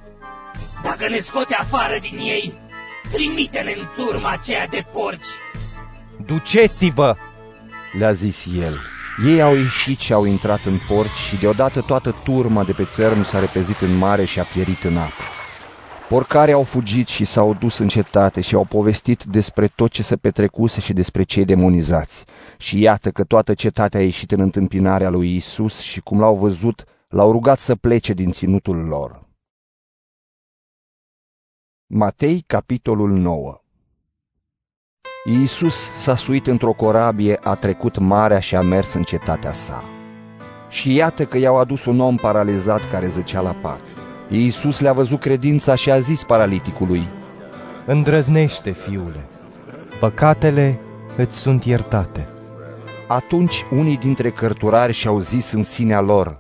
Dacă 0.84 1.10
ne 1.10 1.18
scoți 1.18 1.54
afară 1.54 1.98
din 2.02 2.18
ei, 2.18 2.54
trimite-ne 3.12 3.72
în 3.78 3.86
turma 3.96 4.30
aceea 4.30 4.68
de 4.68 4.86
porci. 4.94 5.26
Duceți-vă! 6.26 7.16
Le-a 7.98 8.12
zis 8.12 8.46
el. 8.60 8.80
Ei 9.26 9.42
au 9.42 9.56
ieșit 9.56 10.00
și 10.00 10.14
au 10.14 10.26
intrat 10.26 10.66
în 10.66 10.80
port 10.88 11.14
și 11.28 11.36
deodată 11.36 11.82
toată 11.82 12.16
turma 12.24 12.64
de 12.64 12.72
pe 12.72 12.86
țărm 12.86 13.24
s-a 13.24 13.40
repezit 13.40 13.80
în 13.80 13.98
mare 13.98 14.26
și 14.26 14.40
a 14.40 14.44
pierit 14.44 14.84
în 14.84 14.98
apă. 14.98 15.24
Porcare 16.10 16.52
au 16.52 16.64
fugit 16.64 17.08
și 17.08 17.26
s-au 17.26 17.54
dus 17.54 17.78
în 17.78 17.88
cetate 17.88 18.42
și 18.42 18.56
au 18.56 18.66
povestit 18.66 19.24
despre 19.24 19.68
tot 19.68 19.92
ce 19.92 20.04
se 20.04 20.16
petrecuse 20.16 20.82
și 20.82 20.94
despre 20.94 21.24
cei 21.24 21.46
demonizați. 21.46 22.26
Și 22.58 22.82
iată 22.82 23.12
că 23.12 23.24
toată 23.24 23.54
cetatea 23.54 24.00
a 24.00 24.04
ieșit 24.04 24.32
în 24.32 24.40
întâmpinarea 24.40 25.10
lui 25.10 25.36
Isus 25.36 25.80
și 25.80 26.02
cum 26.02 26.20
l-au 26.20 26.36
văzut, 26.36 26.84
l-au 27.08 27.32
rugat 27.32 27.60
să 27.60 27.76
plece 27.76 28.14
din 28.14 28.32
ținutul 28.32 28.78
lor. 28.78 29.28
Matei, 31.88 32.44
capitolul 32.48 33.12
9 33.12 33.60
Iisus 35.28 35.90
s-a 35.98 36.16
suit 36.16 36.48
într-o 36.48 36.72
corabie, 36.72 37.40
a 37.44 37.56
trecut 37.56 37.98
marea 37.98 38.40
și 38.40 38.56
a 38.56 38.62
mers 38.62 38.94
în 38.94 39.04
cetatea 39.04 39.54
sa. 39.54 39.84
Și 40.70 40.94
iată 40.94 41.26
că 41.26 41.38
i-au 41.38 41.58
adus 41.58 41.86
un 41.86 42.00
om 42.00 42.16
paralizat 42.16 42.90
care 42.90 43.08
zăcea 43.08 43.42
la 43.42 43.54
pat. 43.54 43.82
Iisus 44.28 44.80
le-a 44.80 44.94
văzut 44.94 45.20
credința 45.20 45.76
și 45.76 45.92
a 45.92 46.00
zis 46.00 46.24
paraliticului, 46.24 47.08
Îndrăznește, 47.86 48.72
fiule, 48.72 49.26
păcatele 50.00 50.80
îți 51.18 51.38
sunt 51.38 51.66
iertate. 51.66 52.28
Atunci 53.08 53.66
unii 53.72 53.98
dintre 53.98 54.30
cărturari 54.30 54.94
și-au 54.94 55.20
zis 55.20 55.52
în 55.52 55.64
sinea 55.64 56.02
lor, 56.02 56.40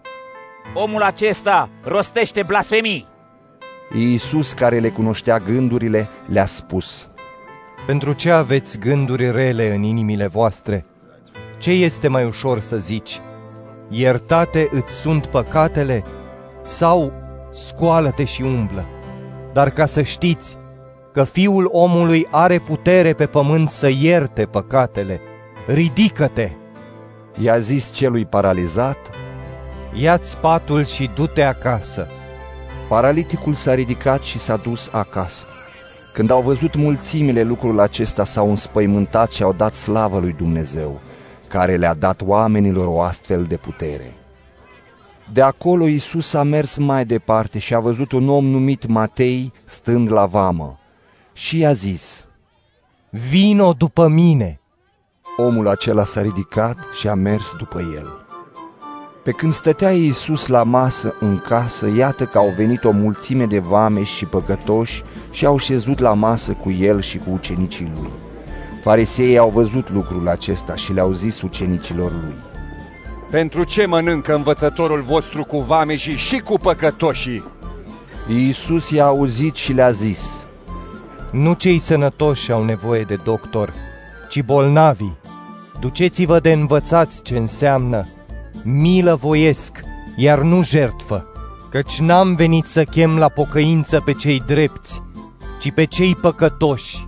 Omul 0.73 1.01
acesta 1.01 1.69
rostește 1.83 2.43
blasfemii. 2.43 3.07
Iisus, 3.93 4.53
care 4.53 4.79
le 4.79 4.89
cunoștea 4.89 5.39
gândurile, 5.39 6.09
le-a 6.25 6.45
spus, 6.45 7.07
Pentru 7.85 8.13
ce 8.13 8.31
aveți 8.31 8.79
gânduri 8.79 9.31
rele 9.31 9.73
în 9.75 9.83
inimile 9.83 10.27
voastre? 10.27 10.85
Ce 11.57 11.71
este 11.71 12.07
mai 12.07 12.25
ușor 12.25 12.59
să 12.59 12.77
zici? 12.77 13.21
Iertate 13.89 14.69
îți 14.71 14.93
sunt 14.93 15.25
păcatele? 15.25 16.03
Sau 16.63 17.11
scoală-te 17.55 18.23
și 18.23 18.41
umblă? 18.41 18.85
Dar 19.53 19.69
ca 19.69 19.85
să 19.85 20.01
știți 20.01 20.57
că 21.13 21.23
Fiul 21.23 21.69
omului 21.71 22.27
are 22.31 22.59
putere 22.59 23.13
pe 23.13 23.25
pământ 23.25 23.69
să 23.69 23.89
ierte 23.89 24.45
păcatele, 24.45 25.19
ridică-te! 25.67 26.49
I-a 27.37 27.59
zis 27.59 27.91
celui 27.91 28.25
paralizat, 28.25 28.97
Ia-ți 29.93 30.37
patul 30.37 30.85
și 30.85 31.09
du-te 31.15 31.41
acasă. 31.41 32.07
Paraliticul 32.87 33.53
s-a 33.53 33.73
ridicat 33.73 34.21
și 34.21 34.39
s-a 34.39 34.55
dus 34.55 34.89
acasă. 34.91 35.45
Când 36.13 36.31
au 36.31 36.41
văzut 36.41 36.75
mulțimile 36.75 37.43
lucrul 37.43 37.79
acesta, 37.79 38.25
s-au 38.25 38.49
înspăimântat 38.49 39.31
și 39.31 39.43
au 39.43 39.53
dat 39.53 39.73
slavă 39.73 40.19
lui 40.19 40.33
Dumnezeu, 40.37 40.99
care 41.47 41.75
le-a 41.75 41.93
dat 41.93 42.21
oamenilor 42.21 42.87
o 42.87 43.01
astfel 43.01 43.43
de 43.43 43.55
putere. 43.55 44.13
De 45.33 45.41
acolo 45.41 45.87
Isus 45.87 46.33
a 46.33 46.43
mers 46.43 46.77
mai 46.77 47.05
departe 47.05 47.59
și 47.59 47.73
a 47.73 47.79
văzut 47.79 48.11
un 48.11 48.29
om 48.29 48.45
numit 48.45 48.87
Matei 48.87 49.53
stând 49.65 50.11
la 50.11 50.25
vamă 50.25 50.79
și 51.33 51.59
i-a 51.59 51.73
zis, 51.73 52.27
Vino 53.09 53.73
după 53.73 54.07
mine! 54.07 54.59
Omul 55.37 55.67
acela 55.67 56.05
s-a 56.05 56.21
ridicat 56.21 56.77
și 56.99 57.07
a 57.07 57.13
mers 57.13 57.53
după 57.57 57.79
el. 57.79 58.25
Pe 59.23 59.31
când 59.31 59.53
stătea 59.53 59.91
Iisus 59.91 60.47
la 60.47 60.63
masă 60.63 61.15
în 61.19 61.37
casă, 61.37 61.91
iată 61.97 62.25
că 62.25 62.37
au 62.37 62.53
venit 62.57 62.83
o 62.83 62.91
mulțime 62.91 63.45
de 63.45 63.59
vameși 63.59 64.15
și 64.15 64.25
păcătoși 64.25 65.03
și 65.31 65.45
au 65.45 65.57
șezut 65.57 65.99
la 65.99 66.13
masă 66.13 66.53
cu 66.53 66.71
el 66.71 67.01
și 67.01 67.17
cu 67.17 67.29
ucenicii 67.29 67.91
lui. 67.95 68.11
Fariseii 68.81 69.37
au 69.37 69.49
văzut 69.49 69.89
lucrul 69.89 70.27
acesta 70.27 70.75
și 70.75 70.93
le-au 70.93 71.11
zis 71.11 71.41
ucenicilor 71.41 72.11
lui. 72.11 72.44
Pentru 73.35 73.63
ce 73.63 73.85
mănâncă 73.85 74.35
învățătorul 74.35 75.01
vostru 75.01 75.43
cu 75.43 75.59
vameșii 75.59 76.15
și 76.15 76.39
cu 76.39 76.57
păcătoșii? 76.57 77.43
Iisus 78.27 78.89
i-a 78.89 79.05
auzit 79.05 79.55
și 79.55 79.73
le-a 79.73 79.91
zis, 79.91 80.47
Nu 81.31 81.53
cei 81.53 81.79
sănătoși 81.79 82.51
au 82.51 82.63
nevoie 82.63 83.01
de 83.01 83.17
doctor, 83.23 83.73
ci 84.29 84.41
bolnavii. 84.41 85.17
Duceți-vă 85.79 86.39
de 86.39 86.51
învățați 86.51 87.21
ce 87.23 87.37
înseamnă 87.37 88.07
milă 88.63 89.15
voiesc, 89.15 89.79
iar 90.15 90.39
nu 90.39 90.63
jertfă, 90.63 91.27
căci 91.69 91.99
n-am 91.99 92.35
venit 92.35 92.65
să 92.65 92.83
chem 92.83 93.17
la 93.17 93.29
pocăință 93.29 94.01
pe 94.05 94.13
cei 94.13 94.43
drepți, 94.45 95.01
ci 95.59 95.71
pe 95.71 95.85
cei 95.85 96.15
păcătoși. 96.15 97.07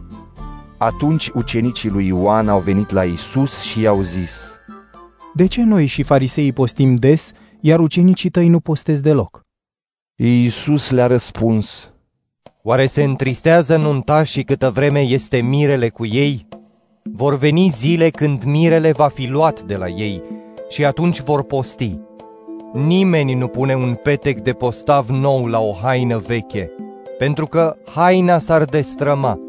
Atunci 0.77 1.29
ucenicii 1.33 1.89
lui 1.89 2.07
Ioan 2.07 2.49
au 2.49 2.59
venit 2.59 2.91
la 2.91 3.03
Isus 3.03 3.61
și 3.61 3.81
i-au 3.81 4.01
zis, 4.01 4.56
De 5.33 5.45
ce 5.45 5.63
noi 5.63 5.85
și 5.85 6.03
fariseii 6.03 6.53
postim 6.53 6.95
des, 6.95 7.31
iar 7.59 7.79
ucenicii 7.79 8.29
tăi 8.29 8.47
nu 8.47 8.59
postez 8.59 9.01
deloc? 9.01 9.45
Iisus 10.15 10.89
le-a 10.89 11.07
răspuns, 11.07 11.91
Oare 12.69 12.85
se 12.85 13.03
întristează 13.03 13.77
nuntașii 13.77 14.43
câtă 14.43 14.69
vreme 14.69 14.99
este 14.99 15.41
mirele 15.41 15.89
cu 15.89 16.05
ei? 16.05 16.47
Vor 17.03 17.37
veni 17.37 17.69
zile 17.69 18.09
când 18.09 18.43
mirele 18.43 18.91
va 18.91 19.07
fi 19.07 19.27
luat 19.27 19.61
de 19.61 19.75
la 19.75 19.87
ei 19.87 20.21
și 20.69 20.85
atunci 20.85 21.21
vor 21.21 21.43
posti. 21.43 21.99
Nimeni 22.73 23.33
nu 23.33 23.47
pune 23.47 23.75
un 23.75 23.93
petec 24.03 24.41
de 24.41 24.51
postav 24.51 25.09
nou 25.09 25.45
la 25.45 25.59
o 25.59 25.73
haină 25.73 26.17
veche, 26.17 26.71
pentru 27.17 27.45
că 27.45 27.75
haina 27.95 28.37
s-ar 28.37 28.63
destrăma 28.63 29.39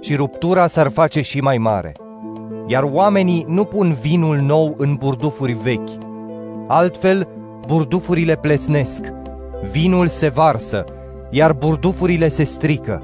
și 0.00 0.14
ruptura 0.14 0.66
s-ar 0.66 0.90
face 0.90 1.20
și 1.20 1.40
mai 1.40 1.58
mare. 1.58 1.92
Iar 2.70 2.82
oamenii 2.82 3.44
nu 3.48 3.64
pun 3.64 3.92
vinul 3.92 4.36
nou 4.36 4.74
în 4.78 4.94
burdufuri 4.94 5.52
vechi. 5.52 5.90
Altfel, 6.66 7.28
burdufurile 7.66 8.36
plesnesc, 8.36 9.00
vinul 9.70 10.08
se 10.08 10.28
varsă, 10.28 10.84
iar 11.30 11.52
burdufurile 11.52 12.28
se 12.28 12.44
strică, 12.44 13.02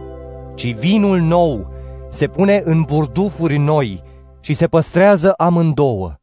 ci 0.55 0.75
vinul 0.75 1.19
nou 1.19 1.67
se 2.11 2.27
pune 2.27 2.63
în 2.65 2.83
burdufuri 2.83 3.57
noi 3.57 4.03
și 4.41 4.55
se 4.55 4.67
păstrează 4.67 5.33
amândouă. 5.33 6.15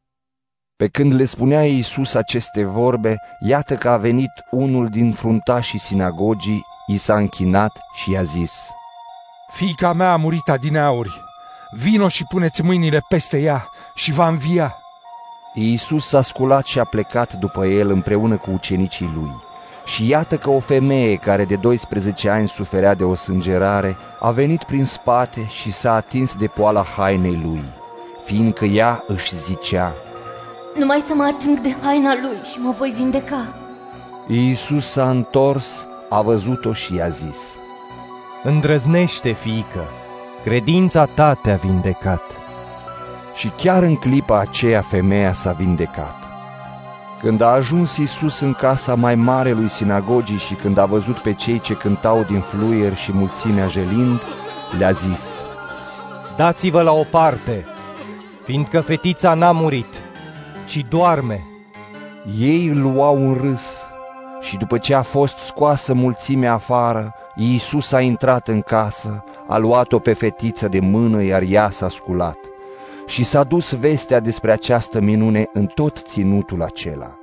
Pe 0.76 0.88
când 0.88 1.14
le 1.14 1.26
spunea 1.26 1.66
Iisus 1.66 2.14
aceste 2.14 2.64
vorbe, 2.64 3.16
iată 3.48 3.76
că 3.76 3.90
a 3.90 3.98
venit 3.98 4.32
unul 4.52 4.88
din 4.88 5.12
fruntașii 5.12 5.80
sinagogii, 5.80 6.62
i 6.88 6.98
s-a 6.98 7.16
închinat 7.16 7.80
și 7.94 8.12
i-a 8.12 8.24
zis, 8.24 8.70
Fiica 9.54 9.94
mea 9.94 10.12
a 10.12 10.16
murit 10.16 10.50
adineauri, 10.50 11.22
vino 11.76 12.08
și 12.08 12.24
puneți 12.24 12.64
mâinile 12.64 13.06
peste 13.08 13.40
ea 13.40 13.70
și 13.94 14.12
va 14.12 14.28
învia. 14.28 14.76
Iisus 15.54 16.08
s-a 16.08 16.22
sculat 16.22 16.66
și 16.66 16.80
a 16.80 16.84
plecat 16.84 17.34
după 17.34 17.66
el 17.66 17.90
împreună 17.90 18.38
cu 18.38 18.52
ucenicii 18.52 19.12
lui. 19.16 19.32
Și 19.86 20.08
iată 20.08 20.38
că 20.38 20.50
o 20.50 20.60
femeie 20.60 21.16
care 21.16 21.46
de 21.46 21.56
12 21.56 22.30
ani 22.30 22.48
suferea 22.48 22.94
de 22.94 23.04
o 23.04 23.16
sângerare 23.16 23.98
a 24.20 24.32
venit 24.32 24.64
prin 24.64 24.86
spate 24.86 25.48
și 25.50 25.72
s-a 25.72 25.94
atins 25.94 26.36
de 26.36 26.48
poala 26.48 26.84
hainei 26.84 27.42
lui, 27.44 27.64
fiindcă 28.24 28.66
ea 28.66 29.04
își 29.08 29.36
zicea, 29.36 29.96
Numai 30.76 31.04
să 31.08 31.14
mă 31.14 31.24
ating 31.24 31.60
de 31.60 31.76
haina 31.84 32.14
lui 32.22 32.38
și 32.52 32.60
mă 32.60 32.74
voi 32.78 32.94
vindeca. 32.96 33.48
Iisus 34.28 34.88
s-a 34.90 35.10
întors, 35.10 35.86
a 36.10 36.22
văzut-o 36.22 36.74
și 36.74 36.96
i-a 36.96 37.10
zis, 37.10 37.58
Îndrăznește, 38.44 39.32
fiică, 39.32 39.88
credința 40.44 41.06
ta 41.06 41.34
te-a 41.34 41.56
vindecat. 41.56 42.22
Și 43.36 43.48
chiar 43.50 43.84
în 43.84 43.96
clipa 43.96 44.40
aceea 44.40 44.82
femeia 44.82 45.34
s-a 45.34 45.52
vindecat. 45.52 46.16
Când 47.22 47.42
a 47.42 47.48
ajuns 47.48 47.98
Iisus 47.98 48.40
în 48.40 48.54
casa 48.54 48.96
mai 48.96 49.16
mare 49.16 49.52
lui 49.52 49.70
sinagogii 49.70 50.38
și 50.38 50.54
când 50.54 50.78
a 50.78 50.86
văzut 50.86 51.18
pe 51.18 51.34
cei 51.34 51.60
ce 51.60 51.74
cântau 51.74 52.24
din 52.24 52.40
fluier 52.40 52.96
și 52.96 53.12
mulțimea 53.14 53.68
jelind, 53.68 54.20
le-a 54.78 54.92
zis, 54.92 55.46
Dați-vă 56.36 56.82
la 56.82 56.92
o 56.92 57.04
parte, 57.04 57.66
fiindcă 58.44 58.82
fetița 58.82 59.34
n-a 59.34 59.52
murit, 59.52 60.04
ci 60.66 60.86
doarme. 60.90 61.44
Ei 62.40 62.68
îl 62.68 62.82
luau 62.82 63.16
în 63.16 63.34
râs 63.42 63.88
și 64.42 64.58
după 64.58 64.78
ce 64.78 64.94
a 64.94 65.02
fost 65.02 65.38
scoasă 65.38 65.94
mulțimea 65.94 66.54
afară, 66.54 67.16
Iisus 67.36 67.92
a 67.92 68.02
intrat 68.02 68.48
în 68.48 68.62
casă, 68.62 69.24
a 69.48 69.58
luat-o 69.58 70.00
pe 70.00 70.14
fetiță 70.14 70.68
de 70.68 70.80
mână, 70.80 71.24
iar 71.24 71.42
ea 71.50 71.70
s-a 71.70 71.90
sculat. 71.90 72.38
Și 73.08 73.24
s-a 73.24 73.44
dus 73.44 73.74
vestea 73.74 74.20
despre 74.20 74.52
această 74.52 75.00
minune 75.00 75.50
în 75.54 75.66
tot 75.66 75.98
ținutul 76.08 76.62
acela. 76.62 77.18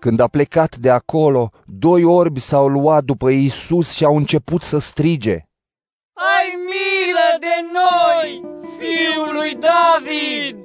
Când 0.00 0.20
a 0.20 0.26
plecat 0.26 0.76
de 0.76 0.90
acolo, 0.90 1.50
doi 1.66 2.04
orbi 2.04 2.40
s-au 2.40 2.68
luat 2.68 3.04
după 3.04 3.30
Iisus 3.30 3.90
și 3.90 4.04
au 4.04 4.16
început 4.16 4.62
să 4.62 4.78
strige. 4.78 5.42
Ai 6.12 6.58
milă 6.64 7.38
de 7.40 7.68
noi, 7.72 8.44
fiul 8.78 9.34
lui 9.34 9.58
David! 9.60 10.56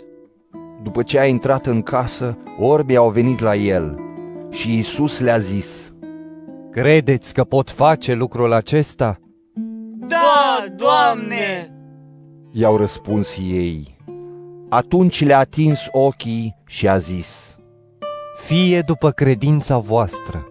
După 0.84 1.04
ce 1.04 1.20
a 1.20 1.26
intrat 1.26 1.66
în 1.66 1.82
casă, 1.82 2.38
orbii 2.60 2.96
au 2.96 3.10
venit 3.10 3.40
la 3.40 3.56
el 3.56 4.00
și 4.50 4.76
Iisus 4.76 5.20
le-a 5.20 5.38
zis, 5.38 5.93
Credeți 6.74 7.34
că 7.34 7.44
pot 7.44 7.72
face 7.72 8.14
lucrul 8.14 8.54
acesta? 8.54 9.20
Da, 10.08 10.66
Doamne! 10.76 11.74
I-au 12.52 12.78
răspuns 12.78 13.38
ei. 13.52 13.98
Atunci 14.70 15.26
le-a 15.26 15.40
atins 15.40 15.80
ochii 15.92 16.56
și 16.66 16.88
a 16.88 16.98
zis, 16.98 17.58
Fie 18.46 18.82
după 18.82 19.12
credința 19.12 19.78
voastră. 19.78 20.48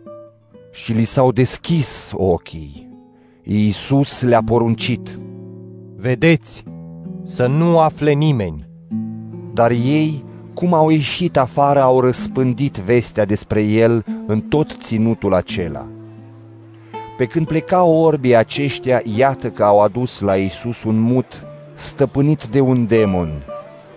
Și 0.73 0.93
li 0.93 1.05
s-au 1.05 1.33
deschis 1.33 2.11
ochii. 2.15 2.89
Iisus 3.43 4.23
le-a 4.23 4.43
poruncit, 4.43 5.19
Vedeți, 5.97 6.65
să 7.23 7.47
nu 7.47 7.79
afle 7.79 8.13
nimeni. 8.13 8.69
Dar 9.53 9.71
ei, 9.71 10.25
cum 10.55 10.75
au 10.75 10.91
ieșit 10.91 11.37
afară, 11.37 11.81
au 11.81 12.01
răspândit 12.01 12.77
vestea 12.77 13.25
despre 13.25 13.63
el 13.63 14.05
în 14.27 14.41
tot 14.41 14.77
ținutul 14.81 15.35
acela. 15.35 15.87
Pe 17.17 17.27
când 17.27 17.47
plecau 17.47 17.95
orbii 17.95 18.37
aceștia, 18.37 19.03
iată 19.17 19.51
că 19.51 19.65
au 19.65 19.81
adus 19.81 20.21
la 20.21 20.37
Iisus 20.37 20.83
un 20.83 21.01
mut 21.01 21.45
stăpânit 21.73 22.45
de 22.45 22.61
un 22.61 22.87
demon. 22.87 23.43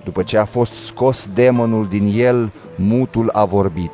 După 0.03 0.23
ce 0.23 0.37
a 0.37 0.45
fost 0.45 0.73
scos 0.73 1.29
demonul 1.33 1.87
din 1.87 2.11
el, 2.15 2.51
mutul 2.75 3.29
a 3.33 3.45
vorbit. 3.45 3.91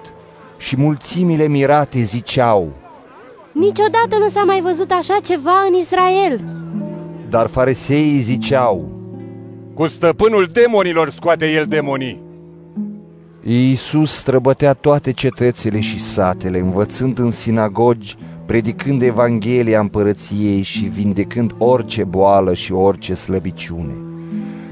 Și 0.58 0.78
mulțimile 0.78 1.48
mirate 1.48 2.00
ziceau, 2.00 2.72
Niciodată 3.52 4.18
nu 4.20 4.28
s-a 4.28 4.44
mai 4.44 4.62
văzut 4.62 4.92
așa 4.92 5.18
ceva 5.24 5.66
în 5.70 5.74
Israel. 5.80 6.44
Dar 7.30 7.48
fariseii 7.48 8.20
ziceau, 8.20 8.90
Cu 9.74 9.88
stăpânul 9.88 10.50
demonilor 10.54 11.10
scoate 11.10 11.52
el 11.52 11.66
demonii. 11.66 12.22
Iisus 13.44 14.12
străbătea 14.14 14.74
toate 14.74 15.12
cetățile 15.12 15.80
și 15.80 16.00
satele, 16.00 16.60
învățând 16.60 17.20
în 17.20 17.32
sinagogi, 17.32 18.16
predicând 18.52 19.02
Evanghelia 19.02 19.80
împărăției 19.80 20.62
și 20.62 20.84
vindecând 20.84 21.56
orice 21.58 22.04
boală 22.04 22.54
și 22.54 22.74
orice 22.74 23.14
slăbiciune. 23.14 23.94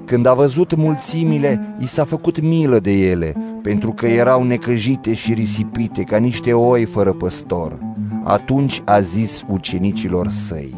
Când 0.05 0.25
a 0.25 0.33
văzut 0.33 0.75
mulțimile, 0.75 1.75
i 1.79 1.87
s-a 1.87 2.03
făcut 2.03 2.41
milă 2.41 2.79
de 2.79 2.91
ele, 2.91 3.35
pentru 3.61 3.91
că 3.91 4.07
erau 4.07 4.43
necăjite 4.43 5.13
și 5.13 5.33
risipite 5.33 6.03
ca 6.03 6.17
niște 6.17 6.53
oi 6.53 6.85
fără 6.85 7.13
păstor. 7.13 7.79
Atunci 8.23 8.81
a 8.85 8.99
zis 8.99 9.43
ucenicilor 9.47 10.29
săi, 10.29 10.75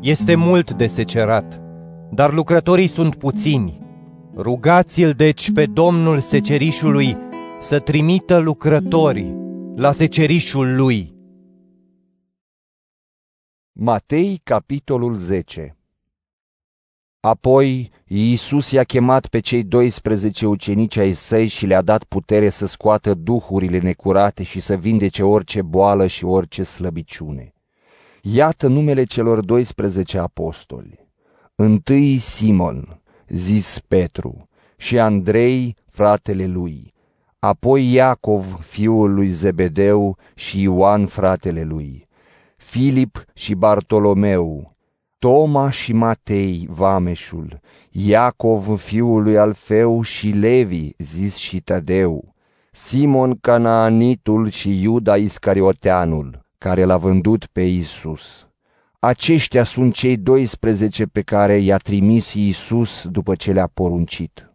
Este 0.00 0.34
mult 0.34 0.72
de 0.72 0.86
secerat, 0.86 1.60
dar 2.10 2.32
lucrătorii 2.32 2.88
sunt 2.88 3.14
puțini. 3.14 3.80
Rugați-l 4.36 5.12
deci 5.16 5.52
pe 5.52 5.66
Domnul 5.72 6.18
secerișului 6.18 7.16
să 7.60 7.78
trimită 7.78 8.38
lucrători 8.38 9.34
la 9.76 9.92
secerișul 9.92 10.76
lui. 10.76 11.15
Matei, 13.78 14.40
capitolul 14.44 15.16
10 15.16 15.76
Apoi 17.20 17.90
Iisus 18.06 18.70
i-a 18.70 18.84
chemat 18.84 19.26
pe 19.26 19.40
cei 19.40 19.62
12 19.62 20.46
ucenici 20.46 20.96
ai 20.96 21.12
săi 21.12 21.46
și 21.46 21.66
le-a 21.66 21.82
dat 21.82 22.04
putere 22.04 22.48
să 22.48 22.66
scoată 22.66 23.14
duhurile 23.14 23.78
necurate 23.78 24.42
și 24.42 24.60
să 24.60 24.76
vindece 24.76 25.22
orice 25.22 25.62
boală 25.62 26.06
și 26.06 26.24
orice 26.24 26.62
slăbiciune. 26.62 27.52
Iată 28.22 28.66
numele 28.66 29.04
celor 29.04 29.40
12 29.40 30.18
apostoli. 30.18 31.08
Întâi 31.54 32.18
Simon, 32.18 33.02
zis 33.28 33.80
Petru, 33.88 34.48
și 34.76 34.98
Andrei, 34.98 35.76
fratele 35.90 36.46
lui, 36.46 36.92
apoi 37.38 37.92
Iacov, 37.92 38.58
fiul 38.60 39.14
lui 39.14 39.28
Zebedeu, 39.28 40.18
și 40.34 40.62
Ioan, 40.62 41.06
fratele 41.06 41.62
lui, 41.62 42.05
Filip 42.68 43.24
și 43.34 43.54
Bartolomeu, 43.54 44.76
Toma 45.18 45.70
și 45.70 45.92
Matei, 45.92 46.66
vameșul, 46.70 47.60
Iacov, 47.90 48.80
fiul 48.80 49.22
lui 49.22 49.38
Alfeu 49.38 50.02
și 50.02 50.28
Levi, 50.28 50.90
zis 50.98 51.36
și 51.36 51.60
Tadeu, 51.60 52.34
Simon 52.70 53.38
Canaanitul 53.40 54.48
și 54.48 54.82
Iuda 54.82 55.16
Iscarioteanul, 55.16 56.46
care 56.58 56.84
l-a 56.84 56.96
vândut 56.96 57.46
pe 57.46 57.60
Isus. 57.60 58.48
Aceștia 58.98 59.64
sunt 59.64 59.94
cei 59.94 60.16
12 60.16 61.04
pe 61.04 61.20
care 61.20 61.56
i-a 61.56 61.76
trimis 61.76 62.34
Isus 62.34 63.06
după 63.06 63.34
ce 63.34 63.52
le-a 63.52 63.70
poruncit. 63.74 64.52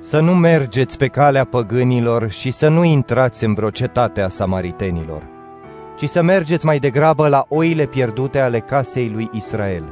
Să 0.00 0.20
nu 0.20 0.34
mergeți 0.34 0.98
pe 0.98 1.06
calea 1.06 1.44
păgânilor 1.44 2.30
și 2.30 2.50
să 2.50 2.68
nu 2.68 2.84
intrați 2.84 3.44
în 3.44 3.54
vreo 3.54 3.70
cetate 3.70 4.20
a 4.20 4.28
samaritenilor, 4.28 5.33
ci 5.96 6.08
să 6.08 6.22
mergeți 6.22 6.66
mai 6.66 6.78
degrabă 6.78 7.28
la 7.28 7.46
oile 7.48 7.86
pierdute 7.86 8.40
ale 8.40 8.60
casei 8.60 9.10
lui 9.10 9.28
Israel. 9.32 9.84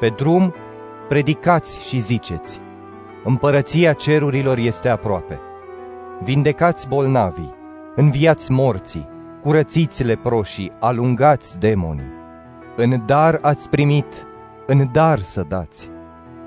Pe 0.00 0.08
drum, 0.08 0.54
predicați 1.08 1.88
și 1.88 1.98
ziceți, 1.98 2.60
împărăția 3.24 3.92
cerurilor 3.92 4.58
este 4.58 4.88
aproape. 4.88 5.40
Vindecați 6.22 6.88
bolnavii, 6.88 7.54
înviați 7.94 8.52
morții, 8.52 9.08
curățiți 9.42 10.04
leproșii, 10.04 10.72
alungați 10.80 11.58
demonii. 11.58 12.12
În 12.76 13.02
dar 13.06 13.38
ați 13.42 13.68
primit, 13.68 14.26
în 14.66 14.88
dar 14.92 15.18
să 15.18 15.44
dați. 15.48 15.90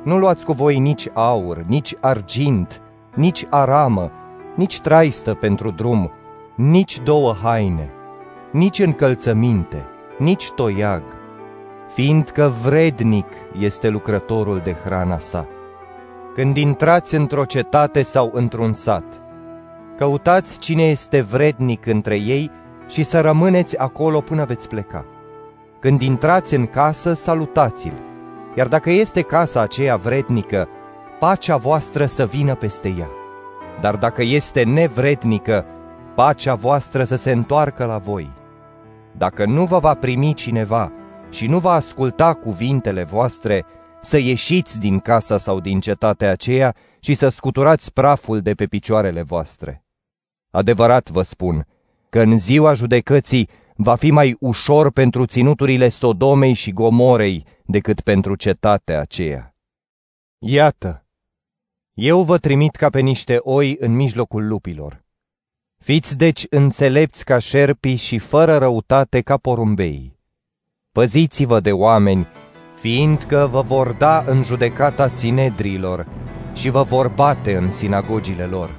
Nu 0.04 0.18
luați 0.18 0.46
cu 0.46 0.52
voi 0.52 0.80
nici 0.80 1.08
aur, 1.14 1.64
nici 1.68 1.96
argint, 2.00 2.82
nici 3.14 3.46
aramă, 3.50 4.12
nici 4.56 4.80
traistă 4.80 5.34
pentru 5.34 5.72
drum, 5.72 6.12
nici 6.56 7.00
două 7.04 7.36
haine, 7.44 7.92
nici 8.52 8.80
încălțăminte, 8.80 9.86
nici 10.18 10.52
toiag, 10.52 11.04
fiindcă 11.94 12.54
vrednic 12.64 13.28
este 13.60 13.90
lucrătorul 13.90 14.62
de 14.64 14.76
hrana 14.84 15.20
sa. 15.20 15.48
Când 16.36 16.58
intrați 16.58 17.16
într-o 17.16 17.46
cetate 17.46 18.02
sau 18.02 18.32
într-un 18.34 18.74
sat, 18.74 19.22
căutați 19.98 20.58
cine 20.58 20.84
este 20.84 21.22
vrednic 21.22 21.86
între 21.86 22.16
ei 22.16 22.52
și 22.88 23.04
să 23.04 23.22
rămâneți 23.22 23.78
acolo 23.78 24.20
până 24.22 24.46
veți 24.46 24.68
pleca. 24.68 25.06
Când 25.80 26.02
intrați 26.02 26.54
în 26.54 26.66
casă, 26.66 27.14
salutați-l, 27.14 27.94
iar 28.56 28.68
dacă 28.68 28.90
este 28.90 29.22
casa 29.22 29.62
aceea 29.62 29.96
vrednică, 29.96 30.68
pacea 31.20 31.58
voastră 31.58 32.06
să 32.06 32.26
vină 32.26 32.56
peste 32.56 32.96
ea. 33.00 33.10
Dar 33.82 33.96
dacă 33.96 34.24
este 34.24 34.64
nevrednică, 34.64 35.66
pacea 36.18 36.56
voastră 36.56 37.04
să 37.04 37.16
se 37.16 37.32
întoarcă 37.32 37.86
la 37.86 37.98
voi. 37.98 38.32
Dacă 39.18 39.46
nu 39.46 39.66
vă 39.66 39.80
va 39.80 39.94
primi 39.94 40.34
cineva 40.34 40.92
și 41.30 41.48
nu 41.48 41.60
va 41.60 41.72
asculta 41.72 42.34
cuvintele 42.34 43.04
voastre, 43.04 43.66
să 44.02 44.18
ieșiți 44.18 44.80
din 44.80 45.00
casa 45.00 45.38
sau 45.38 45.60
din 45.60 45.80
cetatea 45.80 46.32
aceea 46.32 46.76
și 47.00 47.14
să 47.14 47.30
scuturați 47.30 47.94
praful 47.94 48.42
de 48.42 48.54
pe 48.54 48.66
picioarele 48.66 49.22
voastre. 49.22 49.84
Adevărat 50.52 51.10
vă 51.10 51.22
spun 51.22 51.68
că 52.10 52.20
în 52.20 52.38
ziua 52.38 52.74
judecății 52.74 53.50
va 53.76 53.96
fi 53.96 54.12
mai 54.12 54.36
ușor 54.40 54.92
pentru 54.92 55.26
ținuturile 55.26 55.90
Sodomei 55.90 56.54
și 56.54 56.74
Gomorei 56.74 57.46
decât 57.66 58.02
pentru 58.02 58.36
cetatea 58.36 59.00
aceea. 59.00 59.56
Iată, 60.38 61.06
eu 61.94 62.24
vă 62.24 62.38
trimit 62.38 62.76
ca 62.76 62.90
pe 62.90 63.00
niște 63.00 63.38
oi 63.40 63.76
în 63.80 63.96
mijlocul 63.96 64.48
lupilor. 64.48 65.06
Fiți 65.84 66.18
deci 66.18 66.46
înțelepți 66.50 67.26
ca 67.26 67.40
șerpii 67.40 67.96
și 67.96 68.18
fără 68.18 68.58
răutate 68.58 69.22
ca 69.22 69.38
porumbei. 69.38 70.18
Păziți-vă 70.92 71.60
de 71.60 71.72
oameni, 71.72 72.28
fiindcă 72.80 73.50
vă 73.52 73.62
vor 73.62 73.92
da 73.92 74.24
în 74.28 74.44
judecata 74.44 75.08
sinedrilor 75.08 76.08
și 76.54 76.70
vă 76.70 76.84
vor 76.84 77.08
bate 77.08 77.56
în 77.56 77.72
sinagogile 77.72 78.44
lor. 78.44 78.70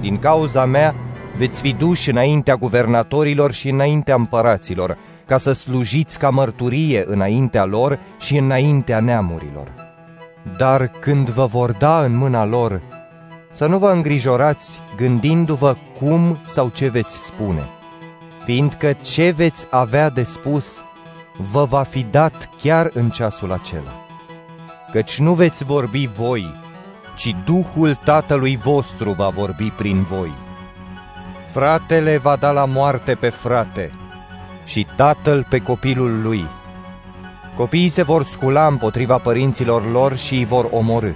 Din 0.00 0.18
cauza 0.18 0.64
mea 0.64 0.94
veți 1.36 1.60
fi 1.60 1.72
duși 1.72 2.10
înaintea 2.10 2.56
guvernatorilor 2.56 3.52
și 3.52 3.68
înaintea 3.68 4.14
împăraților, 4.14 4.98
ca 5.26 5.36
să 5.36 5.52
slujiți 5.52 6.18
ca 6.18 6.30
mărturie 6.30 7.04
înaintea 7.06 7.64
lor 7.64 7.98
și 8.20 8.36
înaintea 8.36 9.00
neamurilor. 9.00 9.72
Dar 10.58 10.88
când 10.88 11.28
vă 11.28 11.46
vor 11.46 11.72
da 11.72 12.04
în 12.04 12.16
mâna 12.16 12.44
lor, 12.44 12.82
să 13.54 13.66
nu 13.66 13.78
vă 13.78 13.90
îngrijorați 13.90 14.80
gândindu-vă 14.96 15.76
cum 15.98 16.38
sau 16.42 16.68
ce 16.68 16.88
veți 16.88 17.24
spune, 17.24 17.64
fiindcă 18.44 18.92
ce 18.92 19.30
veți 19.30 19.66
avea 19.70 20.10
de 20.10 20.22
spus 20.22 20.82
vă 21.50 21.64
va 21.64 21.82
fi 21.82 22.06
dat 22.10 22.50
chiar 22.62 22.90
în 22.92 23.10
ceasul 23.10 23.52
acela. 23.52 24.06
Căci 24.92 25.18
nu 25.18 25.34
veți 25.34 25.64
vorbi 25.64 26.06
voi, 26.16 26.54
ci 27.16 27.36
Duhul 27.44 27.94
Tatălui 28.04 28.56
vostru 28.56 29.10
va 29.10 29.28
vorbi 29.28 29.70
prin 29.70 30.02
voi. 30.02 30.32
Fratele 31.46 32.16
va 32.16 32.36
da 32.36 32.50
la 32.50 32.64
moarte 32.64 33.14
pe 33.14 33.28
frate 33.28 33.92
și 34.64 34.86
tatăl 34.96 35.46
pe 35.48 35.58
copilul 35.58 36.22
lui. 36.22 36.46
Copiii 37.56 37.88
se 37.88 38.02
vor 38.02 38.24
scula 38.24 38.66
împotriva 38.66 39.18
părinților 39.18 39.90
lor 39.90 40.16
și 40.16 40.34
îi 40.34 40.44
vor 40.44 40.68
omorâ. 40.70 41.12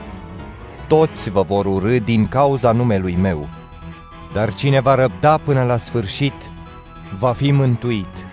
Toți 0.89 1.30
vă 1.30 1.43
vor 1.43 1.66
urâ 1.66 1.99
din 1.99 2.28
cauza 2.28 2.72
numelui 2.72 3.14
meu, 3.14 3.49
dar 4.32 4.55
cine 4.55 4.80
va 4.80 4.95
răbda 4.95 5.39
până 5.39 5.64
la 5.64 5.76
sfârșit 5.76 6.32
va 7.18 7.32
fi 7.32 7.53
mântuit. 7.53 8.26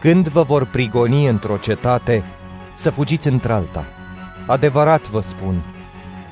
Când 0.00 0.28
vă 0.28 0.42
vor 0.42 0.66
prigoni 0.66 1.26
într-o 1.26 1.56
cetate, 1.56 2.24
să 2.74 2.90
fugiți 2.90 3.28
într-alta. 3.28 3.84
Adevărat 4.46 5.08
vă 5.08 5.20
spun 5.20 5.62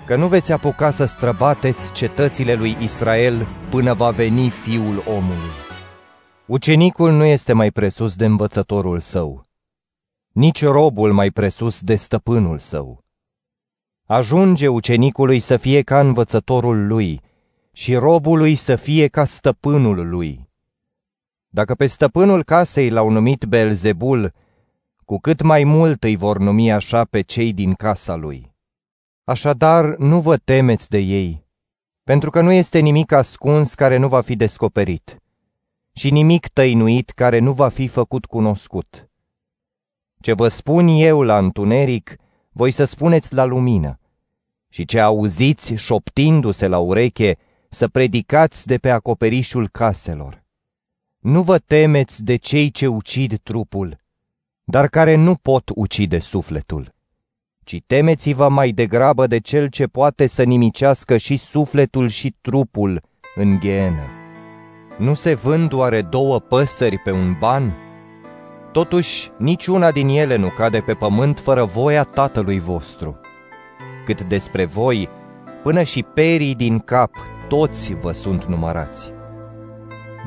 că 0.06 0.16
nu 0.16 0.26
veți 0.26 0.52
apuca 0.52 0.90
să 0.90 1.04
străbateți 1.04 1.92
cetățile 1.92 2.54
lui 2.54 2.76
Israel 2.80 3.46
până 3.68 3.94
va 3.94 4.10
veni 4.10 4.50
fiul 4.50 5.02
omului. 5.06 5.50
Ucenicul 6.46 7.12
nu 7.12 7.24
este 7.24 7.52
mai 7.52 7.70
presus 7.70 8.16
de 8.16 8.24
învățătorul 8.24 8.98
său, 8.98 9.46
nici 10.32 10.64
robul 10.64 11.12
mai 11.12 11.30
presus 11.30 11.80
de 11.80 11.94
stăpânul 11.94 12.58
său. 12.58 13.04
Ajunge 14.10 14.68
ucenicului 14.68 15.38
să 15.38 15.56
fie 15.56 15.82
ca 15.82 16.00
învățătorul 16.00 16.86
lui 16.86 17.20
și 17.72 17.94
robului 17.94 18.54
să 18.54 18.76
fie 18.76 19.08
ca 19.08 19.24
stăpânul 19.24 20.08
lui. 20.08 20.48
Dacă 21.48 21.74
pe 21.74 21.86
stăpânul 21.86 22.44
casei 22.44 22.90
l-au 22.90 23.10
numit 23.10 23.44
Belzebul, 23.44 24.32
cu 25.04 25.18
cât 25.18 25.42
mai 25.42 25.64
mult 25.64 26.04
îi 26.04 26.16
vor 26.16 26.38
numi 26.38 26.72
așa 26.72 27.04
pe 27.04 27.20
cei 27.20 27.52
din 27.52 27.74
casa 27.74 28.14
lui. 28.14 28.54
Așadar, 29.24 29.96
nu 29.96 30.20
vă 30.20 30.36
temeți 30.36 30.88
de 30.88 30.98
ei, 30.98 31.44
pentru 32.04 32.30
că 32.30 32.40
nu 32.40 32.52
este 32.52 32.78
nimic 32.78 33.12
ascuns 33.12 33.74
care 33.74 33.96
nu 33.96 34.08
va 34.08 34.20
fi 34.20 34.36
descoperit 34.36 35.22
și 35.92 36.10
nimic 36.10 36.48
tăinuit 36.48 37.10
care 37.10 37.38
nu 37.38 37.52
va 37.52 37.68
fi 37.68 37.88
făcut 37.88 38.24
cunoscut. 38.24 39.10
Ce 40.20 40.32
vă 40.32 40.48
spun 40.48 40.88
eu 40.88 41.22
la 41.22 41.38
întuneric, 41.38 42.16
voi 42.52 42.70
să 42.70 42.84
spuneți 42.84 43.34
la 43.34 43.44
lumină, 43.44 43.99
și 44.70 44.84
ce 44.84 45.00
auziți 45.00 45.74
șoptindu-se 45.74 46.66
la 46.66 46.78
ureche, 46.78 47.36
să 47.68 47.88
predicați 47.88 48.66
de 48.66 48.78
pe 48.78 48.90
acoperișul 48.90 49.68
caselor. 49.68 50.42
Nu 51.18 51.42
vă 51.42 51.58
temeți 51.58 52.24
de 52.24 52.36
cei 52.36 52.70
ce 52.70 52.86
ucid 52.86 53.38
trupul, 53.42 53.98
dar 54.64 54.88
care 54.88 55.14
nu 55.14 55.34
pot 55.34 55.70
ucide 55.74 56.18
sufletul, 56.18 56.94
ci 57.64 57.82
temeți-vă 57.86 58.48
mai 58.48 58.70
degrabă 58.70 59.26
de 59.26 59.38
cel 59.38 59.68
ce 59.68 59.86
poate 59.86 60.26
să 60.26 60.42
nimicească 60.42 61.16
și 61.16 61.36
sufletul 61.36 62.08
și 62.08 62.34
trupul 62.40 63.02
în 63.34 63.58
ghenă. 63.58 64.04
Nu 64.98 65.14
se 65.14 65.34
vând 65.34 65.72
oare 65.72 66.02
două 66.02 66.38
păsări 66.38 66.98
pe 66.98 67.10
un 67.10 67.36
ban? 67.38 67.72
Totuși, 68.72 69.30
niciuna 69.38 69.90
din 69.90 70.08
ele 70.08 70.36
nu 70.36 70.48
cade 70.48 70.80
pe 70.80 70.94
pământ 70.94 71.38
fără 71.38 71.64
voia 71.64 72.04
Tatălui 72.04 72.58
vostru. 72.58 73.20
Cât 74.10 74.22
despre 74.22 74.64
voi, 74.64 75.08
până 75.62 75.82
și 75.82 76.02
perii 76.02 76.54
din 76.54 76.78
cap, 76.78 77.10
toți 77.48 77.94
vă 78.00 78.12
sunt 78.12 78.44
numărați. 78.44 79.10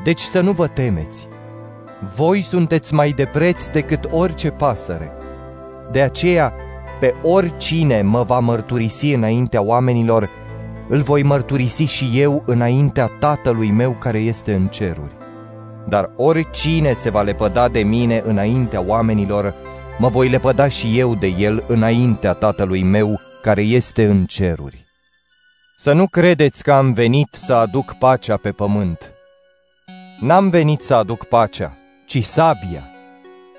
Deci 0.04 0.20
să 0.20 0.40
nu 0.40 0.52
vă 0.52 0.66
temeți. 0.66 1.28
Voi 2.16 2.42
sunteți 2.42 2.94
mai 2.94 3.10
de 3.10 3.24
preț 3.24 3.66
decât 3.66 4.08
orice 4.10 4.50
pasăre. 4.50 5.10
De 5.92 6.00
aceea, 6.00 6.52
pe 7.00 7.14
oricine 7.22 8.02
mă 8.02 8.22
va 8.22 8.38
mărturisi 8.38 9.12
înaintea 9.12 9.62
oamenilor, 9.62 10.28
îl 10.88 11.00
voi 11.00 11.22
mărturisi 11.22 11.82
și 11.82 12.10
eu 12.14 12.42
înaintea 12.46 13.10
Tatălui 13.18 13.70
meu 13.70 13.90
care 13.90 14.18
este 14.18 14.54
în 14.54 14.66
ceruri. 14.66 15.12
Dar 15.88 16.10
oricine 16.16 16.92
se 16.92 17.10
va 17.10 17.22
lepăda 17.22 17.68
de 17.68 17.80
mine 17.80 18.22
înaintea 18.26 18.82
oamenilor, 18.86 19.54
mă 19.98 20.08
voi 20.08 20.28
lepăda 20.28 20.68
și 20.68 20.98
eu 20.98 21.14
de 21.14 21.34
el 21.38 21.64
înaintea 21.66 22.32
Tatălui 22.32 22.82
meu 22.82 23.20
care 23.44 23.62
este 23.62 24.04
în 24.04 24.24
ceruri. 24.24 24.84
Să 25.78 25.92
nu 25.92 26.06
credeți 26.06 26.62
că 26.62 26.72
am 26.72 26.92
venit 26.92 27.28
să 27.32 27.54
aduc 27.54 27.94
pacea 27.98 28.36
pe 28.36 28.50
pământ. 28.50 29.12
N-am 30.20 30.48
venit 30.48 30.80
să 30.80 30.94
aduc 30.94 31.24
pacea, 31.24 31.76
ci 32.06 32.24
sabia, 32.24 32.82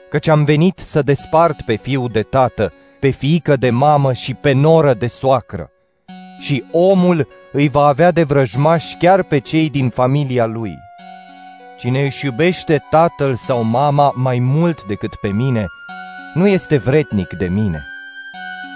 căci 0.10 0.28
am 0.28 0.44
venit 0.44 0.80
să 0.80 1.02
despart 1.02 1.62
pe 1.62 1.76
fiul 1.76 2.10
de 2.12 2.22
tată, 2.22 2.74
pe 3.00 3.10
fiică 3.10 3.56
de 3.56 3.70
mamă 3.70 4.14
și 4.14 4.34
pe 4.34 4.52
noră 4.52 4.94
de 4.94 5.08
soacră. 5.08 5.72
Și 6.40 6.64
omul 6.72 7.28
îi 7.52 7.68
va 7.68 7.86
avea 7.86 8.12
de 8.12 8.24
vrăjmași 8.24 8.98
chiar 8.98 9.24
pe 9.24 9.40
cei 9.40 9.70
din 9.70 9.90
familia 9.90 10.46
lui. 10.46 10.78
Cine 11.78 12.06
își 12.06 12.26
iubește 12.26 12.84
tatăl 12.90 13.36
sau 13.36 13.64
mama 13.64 14.14
mai 14.16 14.40
mult 14.40 14.86
decât 14.86 15.16
pe 15.16 15.28
mine, 15.28 15.66
nu 16.34 16.48
este 16.48 16.78
vretnic 16.78 17.34
de 17.34 17.48
mine. 17.48 17.86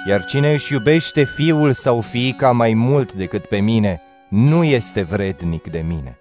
Iar 0.08 0.26
cine 0.26 0.54
își 0.54 0.74
iubește 0.74 1.24
fiul 1.24 1.74
sau 1.74 2.02
fiica 2.02 2.52
mai 2.52 2.74
mult 2.74 3.14
decât 3.14 3.46
pe 3.46 3.58
mine, 3.58 4.02
nu 4.30 4.64
este 4.64 5.02
vrednic 5.02 5.64
de 5.64 5.84
mine. 5.88 6.18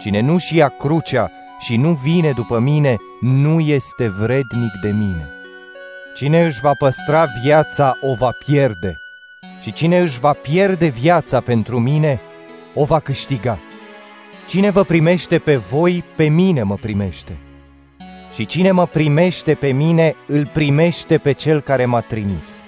Cine 0.00 0.20
nu-și 0.20 0.56
ia 0.56 0.68
crucea 0.78 1.30
și 1.60 1.76
nu 1.76 1.92
vine 1.92 2.30
după 2.30 2.58
mine, 2.58 2.96
nu 3.20 3.60
este 3.60 4.08
vrednic 4.08 4.72
de 4.82 4.90
mine. 4.90 5.28
Cine 6.16 6.44
își 6.44 6.60
va 6.60 6.72
păstra 6.78 7.26
viața, 7.42 7.96
o 8.00 8.14
va 8.14 8.30
pierde, 8.46 8.96
și 9.62 9.72
cine 9.72 9.98
își 9.98 10.20
va 10.20 10.32
pierde 10.32 10.86
viața 10.86 11.40
pentru 11.40 11.78
mine, 11.78 12.20
o 12.74 12.84
va 12.84 13.00
câștiga. 13.00 13.58
Cine 14.46 14.70
vă 14.70 14.84
primește 14.84 15.38
pe 15.38 15.56
voi, 15.56 16.04
pe 16.16 16.24
mine 16.24 16.62
mă 16.62 16.74
primește. 16.74 17.36
Și 18.34 18.46
cine 18.46 18.70
mă 18.70 18.86
primește 18.86 19.54
pe 19.54 19.68
mine, 19.68 20.14
îl 20.26 20.46
primește 20.46 21.18
pe 21.18 21.32
cel 21.32 21.60
care 21.60 21.84
m-a 21.84 22.00
trimis. 22.00 22.59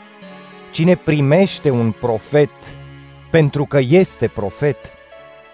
Cine 0.72 0.94
primește 0.94 1.70
un 1.70 1.90
profet, 2.00 2.50
pentru 3.30 3.64
că 3.64 3.78
este 3.88 4.28
profet, 4.28 4.76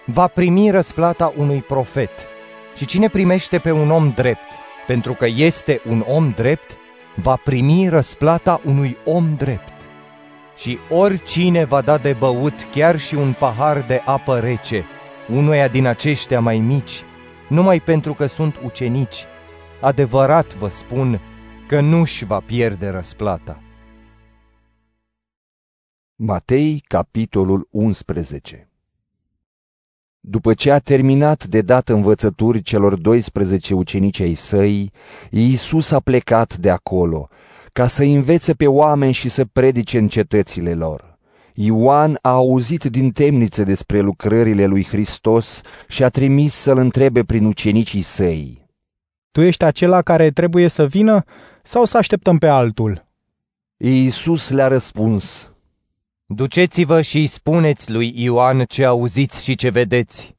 va 0.05 0.27
primi 0.27 0.71
răsplata 0.71 1.33
unui 1.37 1.59
profet. 1.59 2.09
Și 2.75 2.85
cine 2.85 3.09
primește 3.09 3.57
pe 3.57 3.71
un 3.71 3.91
om 3.91 4.11
drept, 4.15 4.49
pentru 4.87 5.13
că 5.13 5.27
este 5.35 5.81
un 5.89 6.03
om 6.07 6.33
drept, 6.35 6.77
va 7.15 7.35
primi 7.43 7.89
răsplata 7.89 8.61
unui 8.65 8.97
om 9.05 9.35
drept. 9.37 9.73
Și 10.57 10.77
oricine 10.89 11.65
va 11.65 11.81
da 11.81 11.97
de 11.97 12.13
băut 12.13 12.67
chiar 12.71 12.99
și 12.99 13.15
un 13.15 13.35
pahar 13.39 13.81
de 13.81 14.01
apă 14.05 14.39
rece, 14.39 14.85
unuia 15.33 15.67
din 15.67 15.85
aceștia 15.85 16.39
mai 16.39 16.57
mici, 16.57 17.03
numai 17.47 17.79
pentru 17.79 18.13
că 18.13 18.25
sunt 18.25 18.55
ucenici, 18.63 19.25
adevărat 19.81 20.53
vă 20.53 20.69
spun 20.69 21.19
că 21.67 21.79
nu-și 21.79 22.25
va 22.25 22.39
pierde 22.45 22.89
răsplata. 22.89 23.59
Matei, 26.21 26.83
capitolul 26.87 27.67
11 27.71 28.69
După 30.19 30.53
ce 30.53 30.71
a 30.71 30.79
terminat 30.79 31.45
de 31.45 31.61
dat 31.61 31.89
învățături 31.89 32.61
celor 32.61 32.95
12 32.95 33.73
ucenici 33.73 34.19
ai 34.19 34.33
săi, 34.33 34.91
Iisus 35.29 35.91
a 35.91 35.99
plecat 35.99 36.57
de 36.57 36.69
acolo, 36.69 37.27
ca 37.73 37.87
să 37.87 38.03
învețe 38.03 38.53
pe 38.53 38.67
oameni 38.67 39.13
și 39.13 39.29
să 39.29 39.45
predice 39.45 39.97
în 39.97 40.07
cetățile 40.07 40.73
lor. 40.73 41.17
Ioan 41.53 42.17
a 42.21 42.29
auzit 42.29 42.83
din 42.83 43.11
temnițe 43.11 43.63
despre 43.63 43.99
lucrările 43.99 44.65
lui 44.65 44.85
Hristos 44.85 45.61
și 45.87 46.03
a 46.03 46.09
trimis 46.09 46.53
să-l 46.53 46.77
întrebe 46.77 47.23
prin 47.23 47.45
ucenicii 47.45 48.01
săi. 48.01 48.69
Tu 49.31 49.41
ești 49.41 49.63
acela 49.63 50.01
care 50.01 50.31
trebuie 50.31 50.67
să 50.67 50.85
vină 50.85 51.23
sau 51.63 51.85
să 51.85 51.97
așteptăm 51.97 52.37
pe 52.37 52.47
altul? 52.47 53.07
Iisus 53.77 54.49
le-a 54.49 54.67
răspuns, 54.67 55.53
Duceți-vă 56.31 57.01
și 57.01 57.27
spuneți 57.27 57.91
lui 57.91 58.13
Ioan 58.23 58.65
ce 58.65 58.85
auziți 58.85 59.43
și 59.43 59.55
ce 59.55 59.69
vedeți. 59.69 60.37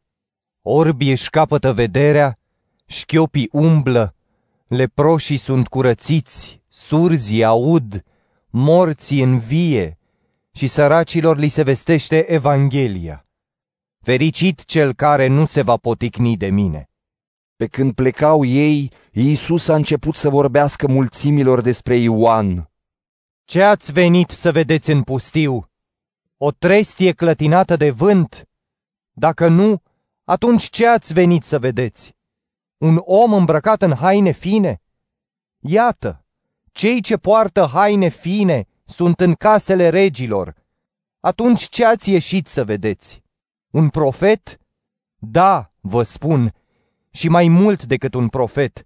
Orbii 0.62 1.10
își 1.10 1.30
capătă 1.30 1.72
vederea, 1.72 2.38
șchiopii 2.86 3.48
umblă, 3.52 4.14
leproșii 4.66 5.36
sunt 5.36 5.68
curățiți, 5.68 6.62
surzii 6.68 7.44
aud, 7.44 8.04
morții 8.46 9.22
învie 9.22 9.98
și 10.52 10.66
săracilor 10.66 11.36
li 11.36 11.48
se 11.48 11.62
vestește 11.62 12.32
Evanghelia. 12.32 13.26
Fericit 14.00 14.64
cel 14.64 14.94
care 14.94 15.26
nu 15.26 15.46
se 15.46 15.62
va 15.62 15.76
poticni 15.76 16.36
de 16.36 16.48
mine. 16.50 16.90
Pe 17.56 17.66
când 17.66 17.94
plecau 17.94 18.44
ei, 18.44 18.90
Iisus 19.12 19.68
a 19.68 19.74
început 19.74 20.14
să 20.14 20.28
vorbească 20.28 20.88
mulțimilor 20.88 21.60
despre 21.60 21.96
Ioan. 21.96 22.70
Ce 23.44 23.62
ați 23.62 23.92
venit 23.92 24.30
să 24.30 24.52
vedeți 24.52 24.90
în 24.90 25.02
pustiu? 25.02 25.69
O 26.42 26.50
trestie 26.50 27.12
clătinată 27.12 27.76
de 27.76 27.90
vânt? 27.90 28.48
Dacă 29.12 29.48
nu, 29.48 29.82
atunci 30.24 30.68
ce 30.70 30.86
ați 30.86 31.12
venit 31.12 31.42
să 31.42 31.58
vedeți? 31.58 32.16
Un 32.76 33.00
om 33.04 33.32
îmbrăcat 33.32 33.82
în 33.82 33.94
haine 33.94 34.30
fine? 34.30 34.82
Iată, 35.58 36.24
cei 36.72 37.00
ce 37.00 37.16
poartă 37.16 37.64
haine 37.72 38.08
fine 38.08 38.66
sunt 38.84 39.20
în 39.20 39.34
casele 39.34 39.88
regilor. 39.88 40.54
Atunci 41.20 41.68
ce 41.68 41.84
ați 41.84 42.10
ieșit 42.10 42.46
să 42.46 42.64
vedeți? 42.64 43.22
Un 43.70 43.88
profet? 43.88 44.60
Da, 45.16 45.72
vă 45.80 46.02
spun, 46.02 46.54
și 47.10 47.28
mai 47.28 47.48
mult 47.48 47.84
decât 47.84 48.14
un 48.14 48.28
profet, 48.28 48.82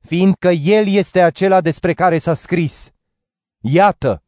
fiindcă 0.00 0.48
el 0.48 0.86
este 0.86 1.22
acela 1.22 1.60
despre 1.60 1.92
care 1.94 2.18
s-a 2.18 2.34
scris. 2.34 2.90
Iată, 3.60 4.22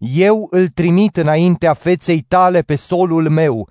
eu 0.00 0.46
îl 0.50 0.68
trimit 0.68 1.16
înaintea 1.16 1.74
feței 1.74 2.24
tale 2.28 2.62
pe 2.62 2.76
solul 2.76 3.28
meu, 3.28 3.68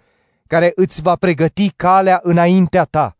care 0.47 0.71
îți 0.75 1.01
va 1.01 1.15
pregăti 1.15 1.69
calea 1.69 2.19
înaintea 2.23 2.83
ta. 2.83 3.15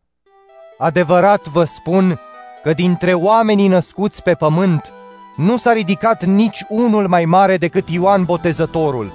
Adevărat 0.78 1.46
vă 1.46 1.64
spun 1.64 2.18
că 2.62 2.72
dintre 2.72 3.14
oamenii 3.14 3.68
născuți 3.68 4.22
pe 4.22 4.34
pământ 4.34 4.92
nu 5.36 5.56
s-a 5.56 5.72
ridicat 5.72 6.24
nici 6.24 6.64
unul 6.68 7.08
mai 7.08 7.24
mare 7.24 7.56
decât 7.56 7.88
Ioan 7.88 8.24
Botezătorul. 8.24 9.12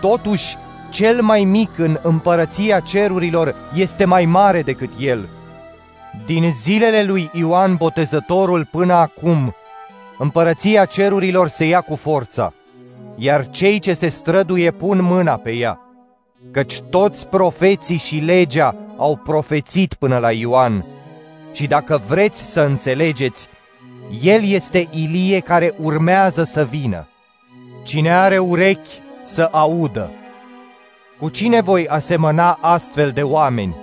Totuși, 0.00 0.56
cel 0.90 1.22
mai 1.22 1.44
mic 1.44 1.78
în 1.78 1.98
împărăția 2.02 2.80
cerurilor 2.80 3.54
este 3.74 4.04
mai 4.04 4.24
mare 4.24 4.62
decât 4.62 4.90
el. 4.98 5.28
Din 6.26 6.52
zilele 6.62 7.02
lui 7.02 7.30
Ioan 7.32 7.74
Botezătorul 7.74 8.68
până 8.70 8.92
acum, 8.92 9.54
împărăția 10.18 10.84
cerurilor 10.84 11.48
se 11.48 11.64
ia 11.64 11.80
cu 11.80 11.96
forța, 11.96 12.52
iar 13.16 13.50
cei 13.50 13.78
ce 13.78 13.94
se 13.94 14.08
străduie 14.08 14.70
pun 14.70 15.02
mâna 15.02 15.36
pe 15.36 15.52
ea, 15.52 15.80
căci 16.50 16.80
toți 16.80 17.26
profeții 17.26 17.96
și 17.96 18.16
legea 18.16 18.74
au 18.96 19.16
profețit 19.16 19.94
până 19.94 20.18
la 20.18 20.32
Ioan. 20.32 20.84
Și 21.52 21.66
dacă 21.66 22.02
vreți 22.08 22.52
să 22.52 22.60
înțelegeți, 22.60 23.48
el 24.22 24.44
este 24.44 24.88
Ilie 24.90 25.40
care 25.40 25.74
urmează 25.80 26.44
să 26.44 26.64
vină. 26.64 27.06
Cine 27.82 28.14
are 28.14 28.38
urechi 28.38 29.02
să 29.22 29.48
audă. 29.52 30.10
Cu 31.20 31.28
cine 31.28 31.60
voi 31.60 31.88
asemăna 31.88 32.58
astfel 32.60 33.10
de 33.10 33.22
oameni? 33.22 33.76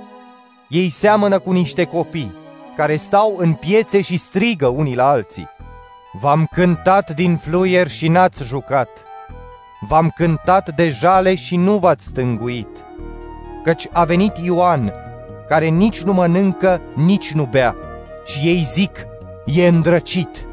Ei 0.67 0.89
seamănă 0.89 1.39
cu 1.39 1.51
niște 1.51 1.83
copii 1.83 2.39
care 2.75 2.95
stau 2.95 3.35
în 3.37 3.53
piețe 3.53 4.01
și 4.01 4.17
strigă 4.17 4.67
unii 4.67 4.95
la 4.95 5.09
alții. 5.09 5.49
V-am 6.19 6.47
cântat 6.51 7.11
din 7.11 7.37
fluier 7.37 7.87
și 7.87 8.07
n-ați 8.07 8.43
jucat. 8.43 8.89
V-am 9.87 10.09
cântat 10.15 10.75
de 10.75 10.89
jale 10.89 11.35
și 11.35 11.55
nu 11.55 11.77
v-ați 11.77 12.05
stânguit. 12.05 12.67
Căci 13.63 13.87
a 13.91 14.03
venit 14.03 14.37
Ioan, 14.43 14.93
care 15.47 15.67
nici 15.67 16.01
nu 16.01 16.13
mănâncă, 16.13 16.81
nici 16.93 17.31
nu 17.31 17.47
bea. 17.51 17.75
Și 18.25 18.39
ei 18.47 18.61
zic, 18.73 19.05
e 19.45 19.67
îndrăcit. 19.67 20.45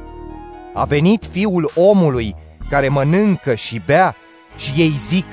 A 0.75 0.85
venit 0.85 1.25
fiul 1.31 1.71
omului, 1.75 2.35
care 2.71 2.89
mănâncă 2.89 3.55
și 3.55 3.83
bea, 3.87 4.17
și 4.57 4.73
ei 4.77 4.95
zic, 5.09 5.27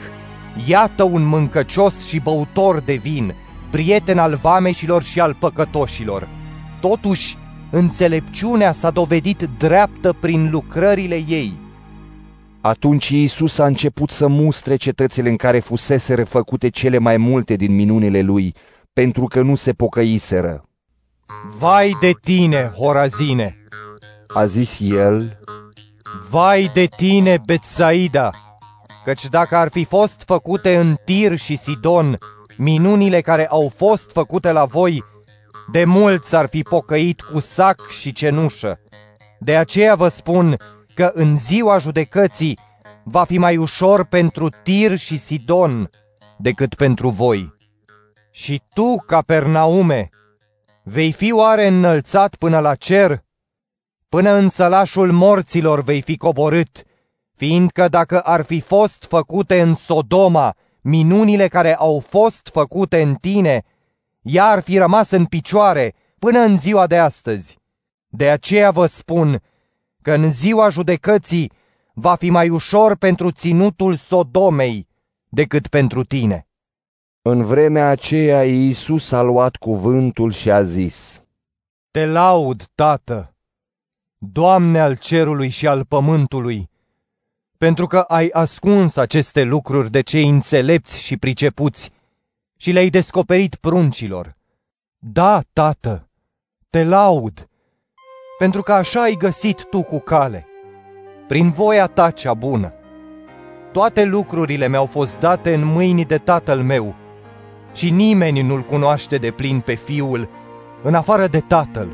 iată 0.68 1.04
un 1.04 1.24
mâncăcios 1.24 2.06
și 2.08 2.20
băutor 2.20 2.80
de 2.80 2.94
vin, 2.94 3.36
prieten 3.70 4.18
al 4.18 4.36
vameșilor 4.36 5.04
și 5.04 5.20
al 5.20 5.34
păcătoșilor. 5.40 6.28
Totuși, 6.80 7.38
înțelepciunea 7.70 8.72
s-a 8.72 8.90
dovedit 8.90 9.50
dreaptă 9.58 10.14
prin 10.14 10.50
lucrările 10.52 11.24
ei. 11.28 11.54
Atunci 12.66 13.10
Iisus 13.10 13.58
a 13.58 13.66
început 13.66 14.10
să 14.10 14.28
mustre 14.28 14.76
cetățile 14.76 15.30
în 15.30 15.36
care 15.36 15.60
fusese 15.60 16.14
refăcute 16.14 16.70
cele 16.70 16.98
mai 16.98 17.18
multe 17.18 17.56
din 17.56 17.76
minunile 17.76 18.22
lui, 18.22 18.56
pentru 18.94 19.26
că 19.26 19.42
nu 19.42 19.56
se 19.56 19.74
pocăiseră. 19.74 20.70
Vai 21.60 21.98
de 22.00 22.12
tine, 22.22 22.72
Horazine! 22.78 23.58
A 24.28 24.46
zis 24.46 24.80
el. 24.80 25.40
Vai 26.30 26.72
de 26.74 26.86
tine, 26.86 27.42
Betsaida! 27.46 28.32
Căci 29.04 29.26
dacă 29.26 29.56
ar 29.56 29.70
fi 29.70 29.84
fost 29.84 30.24
făcute 30.26 30.78
în 30.78 30.96
Tir 31.04 31.36
și 31.38 31.56
Sidon 31.56 32.18
minunile 32.58 33.22
care 33.22 33.48
au 33.48 33.72
fost 33.76 34.12
făcute 34.12 34.52
la 34.52 34.66
voi, 34.66 35.04
de 35.72 35.84
mult 35.84 36.24
s-ar 36.24 36.48
fi 36.48 36.62
pocăit 36.62 37.22
cu 37.22 37.40
sac 37.40 37.90
și 37.90 38.12
cenușă. 38.12 38.80
De 39.40 39.56
aceea 39.56 39.96
vă 39.96 40.08
spun 40.08 40.58
că 40.96 41.12
în 41.14 41.38
ziua 41.38 41.78
judecății 41.78 42.60
va 43.04 43.24
fi 43.24 43.38
mai 43.38 43.58
ușor 43.58 44.06
pentru 44.06 44.50
Tir 44.64 44.98
și 44.98 45.18
Sidon 45.18 45.90
decât 46.38 46.76
pentru 46.76 47.10
voi. 47.10 47.54
Și 48.32 48.62
tu, 48.74 48.96
Capernaume, 49.06 50.10
vei 50.84 51.12
fi 51.12 51.32
oare 51.32 51.68
înălțat 51.68 52.36
până 52.36 52.60
la 52.60 52.76
cer? 52.76 53.24
Până 54.10 54.32
în 54.32 54.50
sălașul 54.50 55.12
morților 55.12 55.84
vei 55.84 56.02
fi 56.02 56.18
coborât, 56.18 56.84
fiindcă 57.36 57.88
dacă 57.88 58.20
ar 58.20 58.42
fi 58.42 58.60
fost 58.60 59.04
făcute 59.04 59.62
în 59.62 59.76
Sodoma 59.76 60.56
minunile 60.82 61.48
care 61.48 61.76
au 61.76 62.00
fost 62.00 62.50
făcute 62.52 63.02
în 63.02 63.16
tine, 63.16 63.64
ea 64.22 64.46
ar 64.46 64.60
fi 64.60 64.78
rămas 64.78 65.12
în 65.12 65.26
picioare 65.26 65.94
până 66.20 66.40
în 66.40 66.58
ziua 66.58 66.88
de 66.88 66.98
astăzi. 66.98 67.58
De 68.08 68.30
aceea 68.30 68.72
vă 68.72 68.86
spun 68.86 69.42
că 70.06 70.14
în 70.14 70.32
ziua 70.32 70.70
judecății 70.70 71.52
va 71.94 72.16
fi 72.16 72.30
mai 72.30 72.50
ușor 72.50 72.96
pentru 72.96 73.32
ținutul 73.32 73.96
Sodomei 73.96 74.88
decât 75.30 75.68
pentru 75.68 76.04
tine. 76.04 76.48
În 77.22 77.44
vremea 77.44 77.90
aceea 77.90 78.44
Iisus 78.44 79.12
a 79.12 79.22
luat 79.22 79.56
cuvântul 79.56 80.32
și 80.32 80.52
a 80.52 80.64
zis, 80.64 81.22
Te 81.92 82.06
laud, 82.06 82.66
Tată, 82.76 83.36
Doamne 84.18 84.80
al 84.80 84.96
cerului 84.98 85.50
și 85.50 85.68
al 85.68 85.86
pământului, 85.86 86.70
pentru 87.58 87.88
că 87.88 88.00
ai 88.00 88.30
ascuns 88.34 88.96
aceste 88.96 89.44
lucruri 89.44 89.92
de 89.92 90.02
cei 90.02 90.30
înțelepți 90.30 91.00
și 91.02 91.18
pricepuți 91.18 91.92
și 92.58 92.72
le-ai 92.72 92.90
descoperit 92.90 93.56
pruncilor. 93.56 94.38
Da, 94.98 95.42
Tată, 95.54 96.10
te 96.70 96.84
laud, 96.84 97.50
pentru 98.38 98.62
că 98.62 98.74
așa 98.74 99.02
ai 99.02 99.16
găsit 99.16 99.64
tu 99.64 99.82
cu 99.82 100.00
cale, 100.00 100.48
prin 101.28 101.52
voia 101.52 101.88
ta 101.88 102.12
cea 102.12 102.34
bună. 102.34 102.74
Toate 103.72 104.04
lucrurile 104.04 104.68
mi-au 104.68 104.86
fost 104.86 105.20
date 105.20 105.54
în 105.54 105.66
mâini 105.66 106.06
de 106.06 106.18
tatăl 106.18 106.60
meu 106.60 106.96
și 107.74 107.90
nimeni 107.90 108.42
nu-l 108.42 108.62
cunoaște 108.62 109.18
de 109.18 109.32
plin 109.32 109.60
pe 109.60 109.74
fiul, 109.74 110.30
în 110.82 110.94
afară 110.94 111.28
de 111.28 111.40
tatăl. 111.40 111.88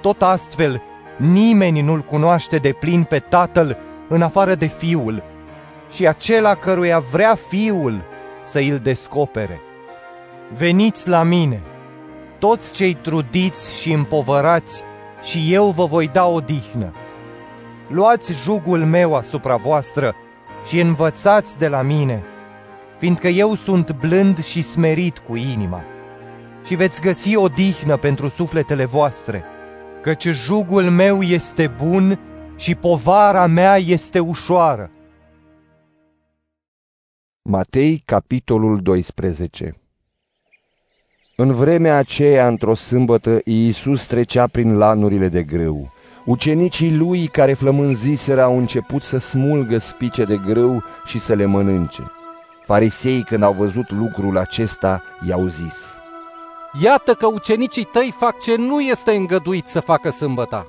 Tot 0.00 0.22
astfel, 0.22 0.82
nimeni 1.16 1.80
nu-l 1.80 2.00
cunoaște 2.00 2.56
de 2.56 2.72
plin 2.72 3.04
pe 3.04 3.18
tatăl, 3.18 3.76
în 4.08 4.22
afară 4.22 4.54
de 4.54 4.66
fiul, 4.66 5.22
și 5.92 6.06
acela 6.06 6.54
căruia 6.54 6.98
vrea 6.98 7.34
fiul 7.34 8.02
să 8.42 8.58
îl 8.58 8.78
descopere. 8.78 9.60
Veniți 10.56 11.08
la 11.08 11.22
mine, 11.22 11.60
toți 12.38 12.72
cei 12.72 12.94
trudiți 12.94 13.80
și 13.80 13.92
împovărați, 13.92 14.82
și 15.24 15.52
eu 15.52 15.70
vă 15.70 15.84
voi 15.84 16.08
da 16.08 16.26
odihnă. 16.26 16.92
Luați 17.88 18.32
jugul 18.32 18.84
meu 18.84 19.14
asupra 19.14 19.56
voastră 19.56 20.14
și 20.66 20.80
învățați 20.80 21.58
de 21.58 21.68
la 21.68 21.82
mine, 21.82 22.22
fiindcă 22.98 23.28
eu 23.28 23.54
sunt 23.54 23.92
blând 23.92 24.44
și 24.44 24.62
smerit 24.62 25.18
cu 25.18 25.36
inima. 25.36 25.82
Și 26.64 26.74
veți 26.74 27.00
găsi 27.00 27.36
odihnă 27.36 27.96
pentru 27.96 28.28
sufletele 28.28 28.84
voastre, 28.84 29.44
căci 30.02 30.28
jugul 30.28 30.90
meu 30.90 31.22
este 31.22 31.74
bun 31.84 32.18
și 32.56 32.74
povara 32.74 33.46
mea 33.46 33.76
este 33.76 34.18
ușoară. 34.18 34.90
Matei, 37.42 38.02
capitolul 38.04 38.82
12 38.82 39.83
În 41.36 41.52
vremea 41.52 41.96
aceea, 41.96 42.46
într-o 42.46 42.74
sâmbătă, 42.74 43.40
Iisus 43.44 44.06
trecea 44.06 44.46
prin 44.46 44.76
lanurile 44.76 45.28
de 45.28 45.42
grâu. 45.42 45.92
Ucenicii 46.24 46.96
lui 46.96 47.26
care 47.26 47.52
flămânziseră 47.52 48.42
au 48.42 48.58
început 48.58 49.02
să 49.02 49.18
smulgă 49.18 49.78
spice 49.78 50.24
de 50.24 50.36
grâu 50.46 50.82
și 51.04 51.18
să 51.18 51.34
le 51.34 51.44
mănânce. 51.44 52.12
Farisei, 52.64 53.22
când 53.22 53.42
au 53.42 53.52
văzut 53.52 53.90
lucrul 53.90 54.38
acesta, 54.38 55.02
i-au 55.28 55.46
zis, 55.46 55.94
Iată 56.82 57.14
că 57.14 57.26
ucenicii 57.26 57.88
tăi 57.92 58.14
fac 58.18 58.40
ce 58.40 58.56
nu 58.56 58.80
este 58.80 59.12
îngăduit 59.12 59.66
să 59.66 59.80
facă 59.80 60.10
sâmbăta. 60.10 60.66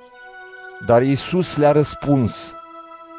Dar 0.85 1.03
Iisus 1.03 1.57
le-a 1.57 1.71
răspuns, 1.71 2.53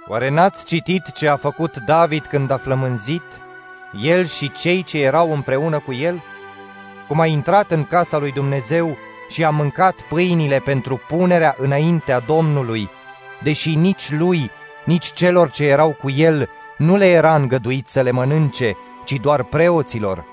Oare 0.09 0.31
n-ați 0.31 0.65
citit 0.65 1.13
ce 1.15 1.29
a 1.29 1.37
făcut 1.37 1.77
David 1.77 2.27
când 2.27 2.51
a 2.51 2.57
flămânzit, 2.57 3.41
el 4.03 4.25
și 4.25 4.51
cei 4.53 4.83
ce 4.83 4.99
erau 4.99 5.33
împreună 5.33 5.79
cu 5.79 5.93
el? 5.93 6.23
Cum 7.09 7.21
a 7.21 7.27
intrat 7.27 7.71
în 7.71 7.85
casa 7.85 8.19
lui 8.19 8.33
Dumnezeu 8.33 8.97
și 9.29 9.45
a 9.45 9.51
mâncat 9.51 9.95
pâinile 10.01 10.59
pentru 10.59 11.01
punerea 11.09 11.55
înaintea 11.59 12.21
Domnului, 12.21 12.91
deși 13.43 13.75
nici 13.75 14.11
lui, 14.11 14.51
nici 14.85 15.13
celor 15.13 15.51
ce 15.51 15.65
erau 15.65 15.97
cu 16.03 16.11
el 16.11 16.49
nu 16.77 16.97
le 16.97 17.07
era 17.07 17.35
îngăduit 17.35 17.87
să 17.87 18.01
le 18.01 18.11
mănânce, 18.11 18.77
ci 19.05 19.13
doar 19.13 19.43
preoților. 19.43 20.25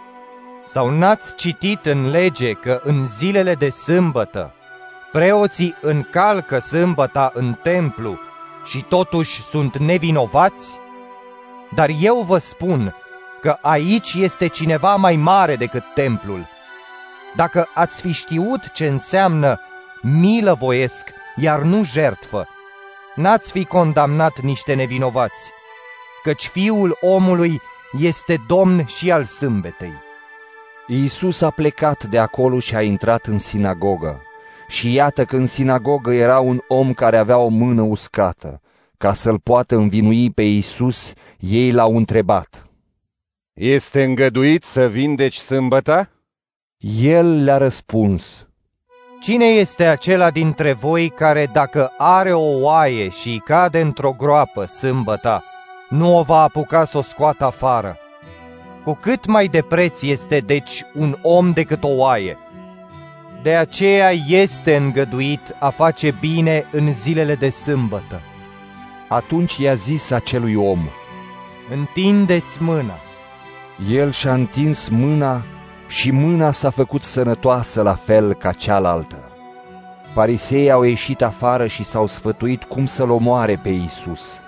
Sau 0.65 0.89
n-ați 0.89 1.35
citit 1.35 1.85
în 1.85 2.09
lege 2.09 2.51
că 2.51 2.81
în 2.83 3.07
zilele 3.07 3.53
de 3.53 3.69
sâmbătă 3.69 4.53
preoții 5.13 5.75
încalcă 5.81 6.59
sâmbăta 6.59 7.31
în 7.33 7.53
templu 7.53 8.19
și 8.65 8.85
totuși 8.89 9.41
sunt 9.41 9.77
nevinovați? 9.77 10.79
Dar 11.75 11.89
eu 11.99 12.21
vă 12.27 12.37
spun 12.37 12.95
că 13.41 13.57
aici 13.61 14.13
este 14.13 14.47
cineva 14.47 14.95
mai 14.95 15.15
mare 15.15 15.55
decât 15.55 15.83
templul. 15.93 16.47
Dacă 17.35 17.67
ați 17.73 18.01
fi 18.01 18.11
știut 18.11 18.71
ce 18.71 18.87
înseamnă 18.87 19.59
milă 20.01 20.53
voiesc, 20.53 21.07
iar 21.35 21.61
nu 21.61 21.83
jertfă, 21.83 22.47
n-ați 23.15 23.51
fi 23.51 23.65
condamnat 23.65 24.39
niște 24.39 24.73
nevinovați, 24.73 25.51
căci 26.23 26.47
fiul 26.47 26.97
omului 27.01 27.61
este 27.99 28.41
domn 28.47 28.85
și 28.85 29.11
al 29.11 29.23
sâmbetei. 29.23 29.93
Iisus 30.87 31.41
a 31.41 31.49
plecat 31.49 32.03
de 32.03 32.19
acolo 32.19 32.59
și 32.59 32.75
a 32.75 32.81
intrat 32.81 33.25
în 33.25 33.39
sinagogă. 33.39 34.21
Și 34.67 34.93
iată 34.93 35.25
că 35.25 35.35
în 35.35 35.47
sinagogă 35.47 36.13
era 36.13 36.39
un 36.39 36.61
om 36.67 36.93
care 36.93 37.17
avea 37.17 37.37
o 37.37 37.47
mână 37.47 37.81
uscată. 37.81 38.61
Ca 38.97 39.13
să-l 39.13 39.39
poată 39.39 39.75
învinui 39.75 40.31
pe 40.31 40.41
Iisus, 40.41 41.13
ei 41.39 41.71
l-au 41.71 41.95
întrebat. 41.95 42.67
Este 43.53 44.03
îngăduit 44.03 44.63
să 44.63 44.87
vindeci 44.87 45.37
sâmbăta? 45.37 46.12
El 46.85 47.43
le-a 47.43 47.57
răspuns, 47.57 48.47
Cine 49.21 49.45
este 49.45 49.85
acela 49.85 50.29
dintre 50.29 50.73
voi 50.73 51.09
care 51.09 51.49
dacă 51.53 51.91
are 51.97 52.33
o 52.33 52.59
oaie 52.59 53.09
și 53.09 53.29
îi 53.29 53.39
cade 53.39 53.81
într-o 53.81 54.15
groapă 54.17 54.65
sâmbăta, 54.65 55.43
nu 55.89 56.17
o 56.17 56.21
va 56.21 56.41
apuca 56.41 56.85
să 56.85 56.97
o 56.97 57.01
scoată 57.01 57.45
afară? 57.45 57.97
Cu 58.83 58.93
cât 59.01 59.25
mai 59.25 59.47
de 59.47 59.61
preț 59.61 60.01
este 60.01 60.39
deci 60.39 60.83
un 60.93 61.17
om 61.21 61.51
decât 61.51 61.83
o 61.83 61.89
oaie. 61.89 62.37
De 63.43 63.55
aceea 63.55 64.11
este 64.27 64.75
îngăduit 64.75 65.55
a 65.59 65.69
face 65.69 66.15
bine 66.19 66.65
în 66.71 66.93
zilele 66.93 67.35
de 67.35 67.49
sâmbătă. 67.49 68.21
Atunci 69.09 69.57
i-a 69.57 69.73
zis 69.73 70.11
acelui 70.11 70.55
om, 70.55 70.79
Întindeți 71.69 72.61
mâna. 72.61 72.99
El 73.89 74.11
și-a 74.11 74.33
întins 74.33 74.89
mâna 74.89 75.45
și 75.87 76.11
mâna 76.11 76.51
s-a 76.51 76.69
făcut 76.69 77.03
sănătoasă 77.03 77.81
la 77.81 77.93
fel 77.93 78.33
ca 78.33 78.51
cealaltă. 78.51 79.27
Fariseii 80.13 80.71
au 80.71 80.83
ieșit 80.83 81.21
afară 81.21 81.67
și 81.67 81.83
s-au 81.83 82.07
sfătuit 82.07 82.63
cum 82.63 82.85
să-l 82.85 83.09
omoare 83.09 83.59
pe 83.63 83.69
Isus. 83.69 84.39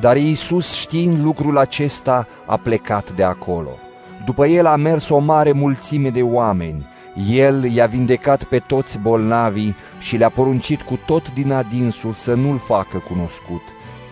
Dar 0.00 0.16
Isus, 0.16 0.74
știind 0.74 1.24
lucrul 1.24 1.58
acesta, 1.58 2.26
a 2.46 2.56
plecat 2.56 3.12
de 3.12 3.22
acolo. 3.22 3.78
După 4.24 4.46
el 4.46 4.66
a 4.66 4.76
mers 4.76 5.08
o 5.08 5.18
mare 5.18 5.52
mulțime 5.52 6.10
de 6.10 6.22
oameni. 6.22 6.86
El 7.30 7.64
i-a 7.64 7.86
vindecat 7.86 8.44
pe 8.44 8.58
toți 8.58 8.98
bolnavii 8.98 9.76
și 9.98 10.16
le-a 10.16 10.28
poruncit 10.28 10.82
cu 10.82 10.98
tot 11.06 11.32
din 11.32 11.52
adinsul 11.52 12.14
să 12.14 12.34
nu-l 12.34 12.58
facă 12.58 13.02
cunoscut, 13.08 13.62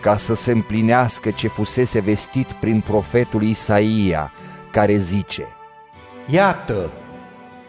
ca 0.01 0.17
să 0.17 0.35
se 0.35 0.51
împlinească 0.51 1.31
ce 1.31 1.47
fusese 1.47 1.99
vestit 1.99 2.51
prin 2.51 2.81
profetul 2.81 3.43
Isaia, 3.43 4.31
care 4.71 4.95
zice 4.95 5.56
Iată, 6.29 6.91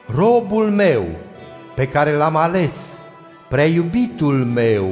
robul 0.06 0.70
meu, 0.70 1.04
pe 1.74 1.88
care 1.88 2.12
l-am 2.12 2.36
ales, 2.36 2.74
preiubitul 3.48 4.44
meu, 4.44 4.86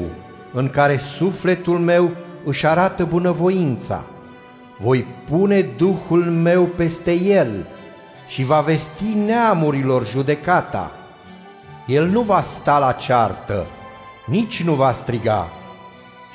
în 0.52 0.70
care 0.70 0.96
sufletul 0.96 1.78
meu 1.78 2.10
își 2.44 2.66
arată 2.66 3.04
bunăvoința. 3.04 4.04
Voi 4.78 5.06
pune 5.28 5.60
Duhul 5.60 6.24
meu 6.24 6.64
peste 6.64 7.12
el 7.12 7.66
și 8.28 8.44
va 8.44 8.60
vesti 8.60 9.14
neamurilor 9.26 10.06
judecata. 10.06 10.92
El 11.86 12.06
nu 12.06 12.20
va 12.20 12.42
sta 12.42 12.78
la 12.78 12.92
ceartă, 12.92 13.66
nici 14.26 14.62
nu 14.62 14.72
va 14.72 14.92
striga, 14.92 15.48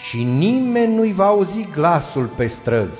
și 0.10 0.24
nimeni 0.24 0.96
nu-i 0.96 1.12
va 1.12 1.26
auzi 1.26 1.68
glasul 1.74 2.26
pe 2.26 2.48
străzi. 2.48 3.00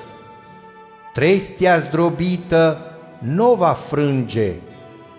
Trestia 1.14 1.80
zdrobită 1.80 2.91
nu 3.22 3.54
va 3.54 3.72
frânge 3.72 4.52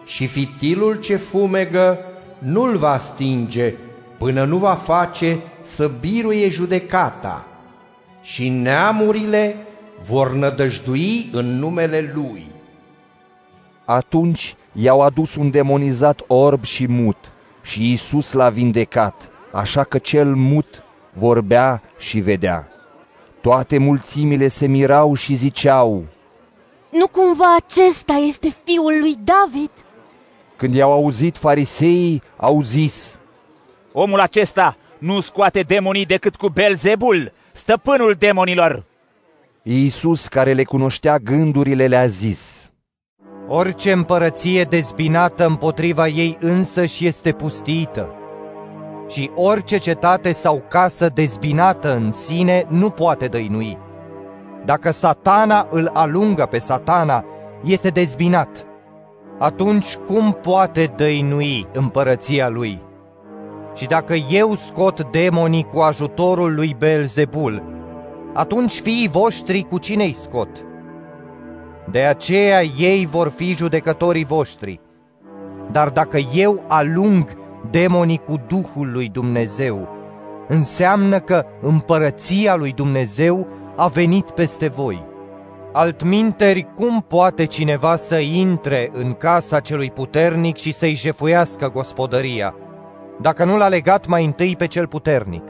și 0.05 0.27
fitilul 0.27 0.95
ce 0.95 1.17
fumegă 1.17 1.99
nu-l 2.39 2.77
va 2.77 2.99
stinge 2.99 3.75
până 4.19 4.45
nu 4.45 4.57
va 4.57 4.75
face 4.75 5.39
să 5.63 5.91
biruie 6.01 6.49
judecata 6.49 7.47
și 8.23 8.49
neamurile 8.49 9.57
vor 10.05 10.33
nădăjdui 10.33 11.29
în 11.33 11.59
numele 11.59 12.13
lui. 12.15 12.45
Atunci 13.85 14.55
i-au 14.73 15.01
adus 15.01 15.35
un 15.35 15.51
demonizat 15.51 16.21
orb 16.27 16.65
și 16.65 16.87
mut 16.87 17.33
și 17.63 17.93
Isus 17.93 18.33
l-a 18.33 18.49
vindecat, 18.49 19.31
așa 19.53 19.85
că 19.85 19.99
cel 19.99 20.35
mut 20.35 20.85
vorbea 21.13 21.83
și 21.99 22.19
vedea. 22.21 22.69
Toate 23.41 23.79
mulțimile 23.79 24.49
se 24.49 24.67
mirau 24.67 25.15
și 25.15 25.35
ziceau, 25.35 26.05
Nu 26.93 27.07
cumva 27.07 27.57
acesta 27.57 28.13
este 28.13 28.55
fiul 28.65 28.99
lui 29.01 29.17
David? 29.25 29.71
Când 30.57 30.75
i-au 30.75 30.93
auzit 30.93 31.37
fariseii, 31.37 32.23
au 32.37 32.63
zis, 32.63 33.19
Omul 33.93 34.21
acesta 34.21 34.77
nu 34.99 35.21
scoate 35.21 35.61
demonii 35.61 36.07
decât 36.07 36.37
cu 36.37 36.49
Belzebul, 36.49 37.33
stăpânul 37.53 38.15
demonilor. 38.19 38.85
Iisus, 39.63 40.27
care 40.27 40.53
le 40.53 40.65
cunoștea 40.65 41.19
gândurile, 41.19 41.87
le-a 41.87 42.07
zis, 42.07 42.71
Orice 43.49 43.93
împărăție 43.93 44.65
dezbinată 44.65 45.47
împotriva 45.47 46.09
ei 46.09 46.37
însăși 46.41 47.07
este 47.07 47.33
pustită 47.33 48.15
și 49.09 49.31
orice 49.35 49.79
cetate 49.79 50.33
sau 50.33 50.65
casă 50.69 51.09
dezbinată 51.09 51.95
în 51.95 52.13
sine 52.13 52.67
nu 52.69 52.91
poate 52.91 53.27
dăinui. 53.27 53.79
Dacă 54.65 54.91
satana 54.91 55.67
îl 55.71 55.91
alungă 55.93 56.47
pe 56.47 56.59
satana, 56.59 57.25
este 57.65 57.89
dezbinat. 57.89 58.67
Atunci 59.39 59.97
cum 59.97 60.33
poate 60.33 60.93
dăinui 60.97 61.67
împărăția 61.73 62.49
lui? 62.49 62.83
Și 63.75 63.87
dacă 63.87 64.15
eu 64.15 64.55
scot 64.55 65.11
demonii 65.11 65.67
cu 65.73 65.79
ajutorul 65.79 66.55
lui 66.55 66.77
Belzebul, 66.79 67.63
atunci 68.35 68.81
fiii 68.81 69.09
voștri 69.09 69.67
cu 69.71 69.79
cine 69.79 70.05
îi 70.05 70.13
scot? 70.13 70.49
De 71.91 72.01
aceea 72.01 72.63
ei 72.63 73.07
vor 73.07 73.29
fi 73.29 73.55
judecătorii 73.55 74.25
voștri. 74.25 74.81
Dar 75.71 75.89
dacă 75.89 76.19
eu 76.35 76.63
alung 76.69 77.37
demonii 77.71 78.23
cu 78.25 78.35
Duhul 78.47 78.91
lui 78.93 79.09
Dumnezeu, 79.09 79.89
înseamnă 80.49 81.21
că 81.21 81.45
împărăția 81.61 82.57
lui 82.57 82.73
Dumnezeu 82.73 83.47
a 83.77 83.89
venit 83.89 84.31
peste 84.31 84.69
voi. 84.69 85.05
Altminteri, 85.73 86.69
cum 86.75 87.05
poate 87.09 87.45
cineva 87.45 87.97
să 87.97 88.19
intre 88.19 88.91
în 88.93 89.13
casa 89.13 89.61
celui 89.61 89.91
puternic 89.91 90.57
și 90.57 90.73
să-i 90.73 90.95
jefuiască 90.95 91.71
gospodăria, 91.71 92.55
dacă 93.21 93.45
nu 93.45 93.57
l-a 93.57 93.69
legat 93.69 94.07
mai 94.07 94.25
întâi 94.25 94.57
pe 94.57 94.67
cel 94.67 94.87
puternic? 94.87 95.45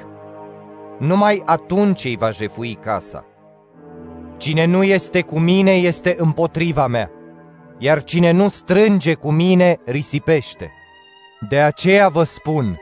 Numai 0.98 1.42
atunci 1.44 2.04
îi 2.04 2.16
va 2.16 2.30
jefui 2.30 2.78
casa. 2.82 3.24
Cine 4.36 4.64
nu 4.64 4.82
este 4.82 5.20
cu 5.20 5.38
mine 5.38 5.72
este 5.72 6.14
împotriva 6.18 6.86
mea, 6.86 7.10
iar 7.78 8.04
cine 8.04 8.30
nu 8.30 8.48
strânge 8.48 9.14
cu 9.14 9.30
mine 9.30 9.78
risipește. 9.84 10.72
De 11.48 11.60
aceea 11.60 12.08
vă 12.08 12.24
spun, 12.24 12.78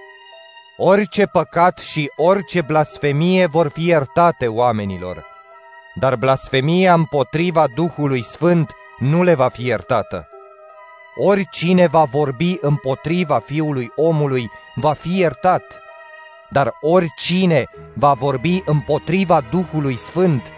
orice 0.76 1.26
păcat 1.26 1.78
și 1.78 2.10
orice 2.16 2.60
blasfemie 2.60 3.46
vor 3.46 3.68
fi 3.68 3.86
iertate 3.86 4.46
oamenilor, 4.46 5.24
dar 5.94 6.16
blasfemia 6.16 6.94
împotriva 6.94 7.66
Duhului 7.74 8.22
Sfânt 8.22 8.72
nu 8.98 9.22
le 9.22 9.34
va 9.34 9.48
fi 9.48 9.64
iertată. 9.64 10.28
Oricine 11.16 11.86
va 11.86 12.04
vorbi 12.04 12.56
împotriva 12.60 13.38
Fiului 13.38 13.90
omului 13.96 14.50
va 14.74 14.92
fi 14.92 15.18
iertat, 15.18 15.80
dar 16.50 16.72
oricine 16.80 17.64
va 17.94 18.12
vorbi 18.12 18.62
împotriva 18.64 19.40
Duhului 19.50 19.96
Sfânt 19.96 20.52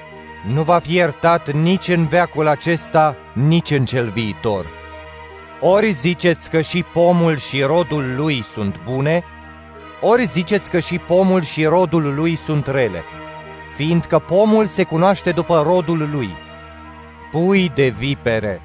nu 0.46 0.62
va 0.62 0.78
fi 0.78 0.94
iertat 0.94 1.52
nici 1.52 1.88
în 1.88 2.06
veacul 2.06 2.46
acesta, 2.46 3.16
nici 3.32 3.70
în 3.70 3.84
cel 3.84 4.08
viitor. 4.08 4.66
Ori 5.60 5.92
ziceți 5.92 6.50
că 6.50 6.60
și 6.60 6.82
pomul 6.82 7.36
și 7.36 7.62
rodul 7.62 8.14
lui 8.16 8.42
sunt 8.42 8.80
bune, 8.84 9.24
ori 10.00 10.24
ziceți 10.24 10.70
că 10.70 10.78
și 10.78 10.98
pomul 10.98 11.42
și 11.42 11.64
rodul 11.64 12.14
lui 12.14 12.36
sunt 12.36 12.66
rele, 12.66 13.04
fiindcă 13.82 14.18
pomul 14.18 14.66
se 14.66 14.82
cunoaște 14.82 15.30
după 15.30 15.62
rodul 15.62 16.08
lui. 16.12 16.30
Pui 17.30 17.68
de 17.74 17.88
vipere, 17.88 18.62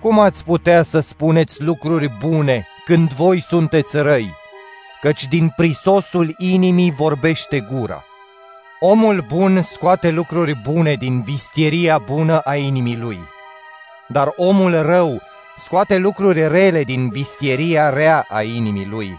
cum 0.00 0.18
ați 0.18 0.44
putea 0.44 0.82
să 0.82 1.00
spuneți 1.00 1.62
lucruri 1.62 2.08
bune 2.18 2.66
când 2.84 3.12
voi 3.12 3.40
sunteți 3.40 3.96
răi? 3.96 4.34
Căci 5.00 5.28
din 5.28 5.52
prisosul 5.56 6.34
inimii 6.38 6.90
vorbește 6.90 7.66
gura. 7.72 8.04
Omul 8.80 9.24
bun 9.28 9.62
scoate 9.62 10.10
lucruri 10.10 10.54
bune 10.62 10.94
din 10.94 11.22
vistieria 11.22 11.98
bună 11.98 12.38
a 12.38 12.54
inimii 12.54 12.96
lui, 12.96 13.18
dar 14.08 14.32
omul 14.36 14.82
rău 14.82 15.20
scoate 15.56 15.96
lucruri 15.96 16.48
rele 16.48 16.82
din 16.84 17.08
vistieria 17.08 17.90
rea 17.90 18.26
a 18.28 18.42
inimii 18.42 18.86
lui. 18.86 19.18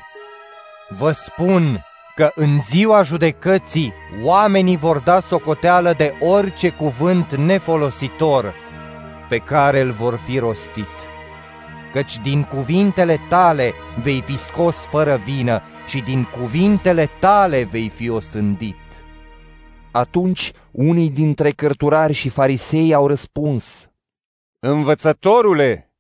Vă 0.90 1.12
spun 1.12 1.84
că 2.16 2.32
în 2.36 2.62
ziua 2.62 3.04
judecății 3.04 3.94
oamenii 4.24 4.78
vor 4.78 5.00
da 5.00 5.20
socoteală 5.20 5.94
de 5.94 6.16
orice 6.20 6.70
cuvânt 6.70 7.36
nefolositor 7.36 8.56
pe 9.30 9.38
care 9.38 9.82
îl 9.82 9.92
vor 9.92 10.16
fi 10.16 10.38
rostit. 10.38 11.12
Căci 11.94 12.20
din 12.20 12.44
cuvintele 12.44 13.20
tale 13.30 13.74
vei 14.02 14.22
fi 14.22 14.38
scos 14.38 14.76
fără 14.76 15.16
vină 15.16 15.62
și 15.88 16.02
din 16.02 16.24
cuvintele 16.24 17.10
tale 17.20 17.64
vei 17.64 17.90
fi 17.90 18.10
osândit. 18.10 18.76
Atunci 19.92 20.52
unii 20.72 21.10
dintre 21.10 21.52
cărturari 21.52 22.14
și 22.14 22.30
farisei 22.30 22.94
au 22.94 23.08
răspuns, 23.08 23.88
Învățătorule, 24.60 25.94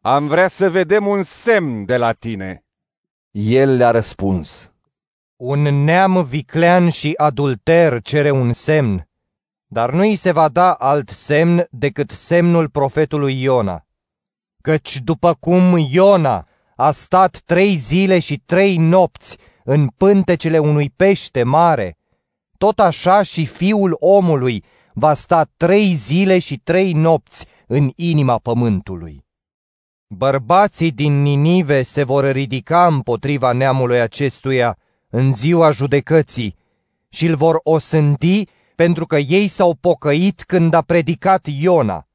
am 0.00 0.26
vrea 0.26 0.48
să 0.48 0.70
vedem 0.70 1.06
un 1.06 1.22
semn 1.22 1.84
de 1.84 1.96
la 1.96 2.12
tine. 2.12 2.64
El 3.30 3.76
le-a 3.76 3.90
răspuns, 3.90 4.72
Un 5.40 5.62
neam 5.62 6.24
viclean 6.24 6.88
și 6.88 7.12
adulter 7.16 8.02
cere 8.02 8.30
un 8.30 8.52
semn, 8.52 9.08
Dar 9.66 9.92
nu 9.92 10.00
îi 10.00 10.16
se 10.16 10.32
va 10.32 10.48
da 10.48 10.72
alt 10.72 11.08
semn 11.08 11.66
decât 11.70 12.10
semnul 12.10 12.68
profetului 12.68 13.42
Iona. 13.42 13.86
Căci 14.62 15.00
după 15.00 15.34
cum 15.34 15.76
Iona 15.90 16.48
a 16.76 16.90
stat 16.90 17.42
trei 17.44 17.74
zile 17.74 18.18
și 18.18 18.38
trei 18.38 18.76
nopți 18.76 19.36
în 19.64 19.88
pântecele 19.88 20.58
unui 20.58 20.90
pește 20.96 21.42
mare, 21.42 21.98
tot 22.58 22.78
așa 22.78 23.22
și 23.22 23.46
fiul 23.46 23.96
omului 24.00 24.64
va 24.92 25.14
sta 25.14 25.50
trei 25.56 25.92
zile 25.92 26.38
și 26.38 26.58
trei 26.58 26.92
nopți 26.92 27.46
în 27.66 27.90
inima 27.94 28.38
pământului. 28.38 29.24
Bărbații 30.06 30.90
din 30.90 31.22
Ninive 31.22 31.82
se 31.82 32.04
vor 32.04 32.30
ridica 32.30 32.86
împotriva 32.86 33.52
neamului 33.52 34.00
acestuia 34.00 34.78
în 35.10 35.34
ziua 35.34 35.70
judecății 35.70 36.56
și 37.08 37.26
îl 37.26 37.34
vor 37.34 37.60
osândi 37.62 38.44
pentru 38.74 39.06
că 39.06 39.18
ei 39.18 39.46
s-au 39.46 39.74
pocăit 39.80 40.42
când 40.42 40.74
a 40.74 40.80
predicat 40.80 41.46
Iona. 41.60 42.06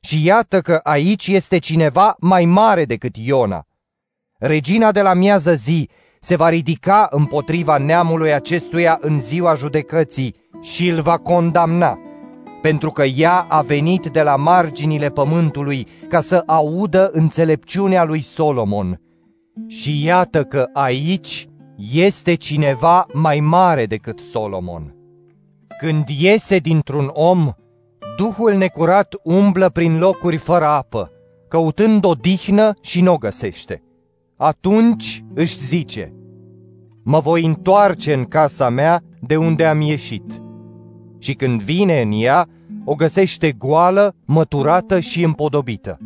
Și 0.00 0.24
iată 0.24 0.60
că 0.60 0.80
aici 0.82 1.26
este 1.26 1.58
cineva 1.58 2.16
mai 2.18 2.44
mare 2.44 2.84
decât 2.84 3.16
Iona. 3.16 3.66
Regina 4.38 4.92
de 4.92 5.02
la 5.02 5.14
miază 5.14 5.54
zi 5.54 5.88
se 6.20 6.36
va 6.36 6.48
ridica 6.48 7.08
împotriva 7.10 7.78
neamului 7.78 8.32
acestuia 8.32 8.98
în 9.00 9.20
ziua 9.20 9.54
judecății 9.54 10.34
și 10.60 10.88
îl 10.88 11.00
va 11.00 11.16
condamna, 11.16 11.98
pentru 12.62 12.90
că 12.90 13.04
ea 13.04 13.46
a 13.48 13.62
venit 13.62 14.06
de 14.06 14.22
la 14.22 14.36
marginile 14.36 15.10
pământului 15.10 15.86
ca 16.08 16.20
să 16.20 16.42
audă 16.46 17.10
înțelepciunea 17.12 18.04
lui 18.04 18.20
Solomon. 18.20 19.00
Și 19.66 20.04
iată 20.04 20.44
că 20.44 20.68
aici 20.72 21.48
este 21.90 22.34
cineva 22.34 23.06
mai 23.12 23.40
mare 23.40 23.86
decât 23.86 24.18
Solomon. 24.18 24.94
Când 25.78 26.08
iese 26.08 26.58
dintr-un 26.58 27.10
om, 27.12 27.52
Duhul 28.16 28.54
necurat 28.54 29.14
umblă 29.22 29.68
prin 29.68 29.98
locuri 29.98 30.36
fără 30.36 30.64
apă, 30.64 31.10
căutând 31.48 32.04
o 32.04 32.12
dihnă 32.12 32.72
și 32.80 33.00
nu 33.00 33.12
o 33.12 33.16
găsește. 33.16 33.82
Atunci 34.36 35.24
își 35.34 35.58
zice, 35.58 36.14
mă 37.04 37.18
voi 37.18 37.44
întoarce 37.44 38.14
în 38.14 38.24
casa 38.24 38.68
mea 38.68 39.02
de 39.20 39.36
unde 39.36 39.64
am 39.64 39.80
ieșit. 39.80 40.42
Și 41.18 41.34
când 41.34 41.62
vine 41.62 42.00
în 42.00 42.10
ea, 42.14 42.48
o 42.84 42.94
găsește 42.94 43.52
goală, 43.52 44.14
măturată 44.24 45.00
și 45.00 45.22
împodobită. 45.24 45.98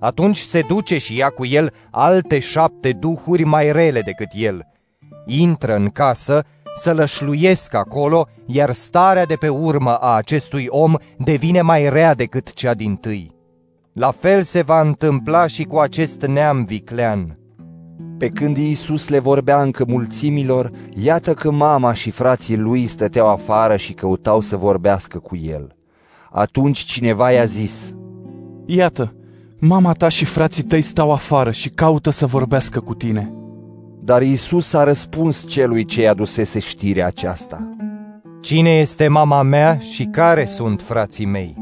Atunci 0.00 0.38
se 0.38 0.60
duce 0.68 0.98
și 0.98 1.16
ia 1.16 1.28
cu 1.28 1.46
el 1.46 1.72
alte 1.90 2.38
șapte 2.38 2.92
duhuri 2.92 3.44
mai 3.44 3.72
rele 3.72 4.00
decât 4.00 4.28
el. 4.34 4.66
Intră 5.26 5.76
în 5.76 5.88
casă, 5.88 6.44
să 6.74 6.92
lășluiesc 6.92 7.74
acolo, 7.74 8.26
iar 8.46 8.72
starea 8.72 9.24
de 9.24 9.34
pe 9.34 9.48
urmă 9.48 9.94
a 9.94 10.14
acestui 10.16 10.66
om 10.68 10.94
devine 11.18 11.60
mai 11.60 11.90
rea 11.90 12.14
decât 12.14 12.52
cea 12.52 12.74
din 12.74 12.96
tâi. 12.96 13.34
La 13.92 14.10
fel 14.10 14.42
se 14.42 14.62
va 14.62 14.80
întâmpla 14.80 15.46
și 15.46 15.64
cu 15.64 15.78
acest 15.78 16.26
neam 16.26 16.64
viclean. 16.64 17.38
Pe 18.18 18.28
când 18.28 18.56
Iisus 18.56 19.08
le 19.08 19.18
vorbea 19.18 19.62
încă 19.62 19.84
mulțimilor, 19.88 20.70
iată 20.94 21.34
că 21.34 21.50
mama 21.50 21.92
și 21.92 22.10
frații 22.10 22.56
lui 22.56 22.86
stăteau 22.86 23.28
afară 23.28 23.76
și 23.76 23.92
căutau 23.92 24.40
să 24.40 24.56
vorbească 24.56 25.18
cu 25.18 25.36
el. 25.36 25.76
Atunci 26.30 26.78
cineva 26.78 27.30
i-a 27.30 27.44
zis, 27.44 27.94
Iată, 28.66 29.14
mama 29.58 29.92
ta 29.92 30.08
și 30.08 30.24
frații 30.24 30.62
tăi 30.62 30.82
stau 30.82 31.12
afară 31.12 31.50
și 31.50 31.68
caută 31.68 32.10
să 32.10 32.26
vorbească 32.26 32.80
cu 32.80 32.94
tine. 32.94 33.32
Dar 34.02 34.22
Iisus 34.22 34.72
a 34.72 34.84
răspuns 34.84 35.44
celui 35.46 35.84
ce 35.84 36.02
i-a 36.02 36.14
dusese 36.14 36.58
știrea 36.58 37.06
aceasta. 37.06 37.68
Cine 38.40 38.70
este 38.70 39.08
mama 39.08 39.42
mea 39.42 39.78
și 39.78 40.04
care 40.04 40.44
sunt 40.44 40.82
frații 40.82 41.26
mei? 41.26 41.56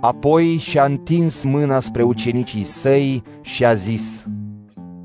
Apoi 0.00 0.56
și-a 0.56 0.84
întins 0.84 1.44
mâna 1.44 1.80
spre 1.80 2.02
ucenicii 2.02 2.64
săi 2.64 3.22
și 3.40 3.64
a 3.64 3.74
zis, 3.74 4.26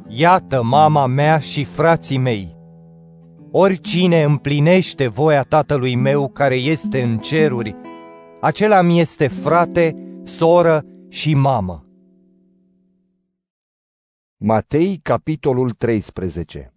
Iată 0.07 0.63
mama 0.63 1.05
mea 1.05 1.39
și 1.39 1.63
frații 1.63 2.18
mei. 2.18 2.55
Oricine 3.51 4.24
împlinește 4.24 5.07
voia 5.07 5.41
tatălui 5.41 5.95
meu 5.95 6.30
care 6.30 6.55
este 6.55 7.01
în 7.01 7.18
ceruri, 7.18 7.76
acela 8.41 8.82
mi 8.82 8.99
este 8.99 9.28
frate, 9.28 9.95
soră 10.24 10.84
și 11.09 11.34
mamă. 11.34 11.86
Matei, 14.39 14.99
capitolul 15.03 15.71
13 15.71 16.73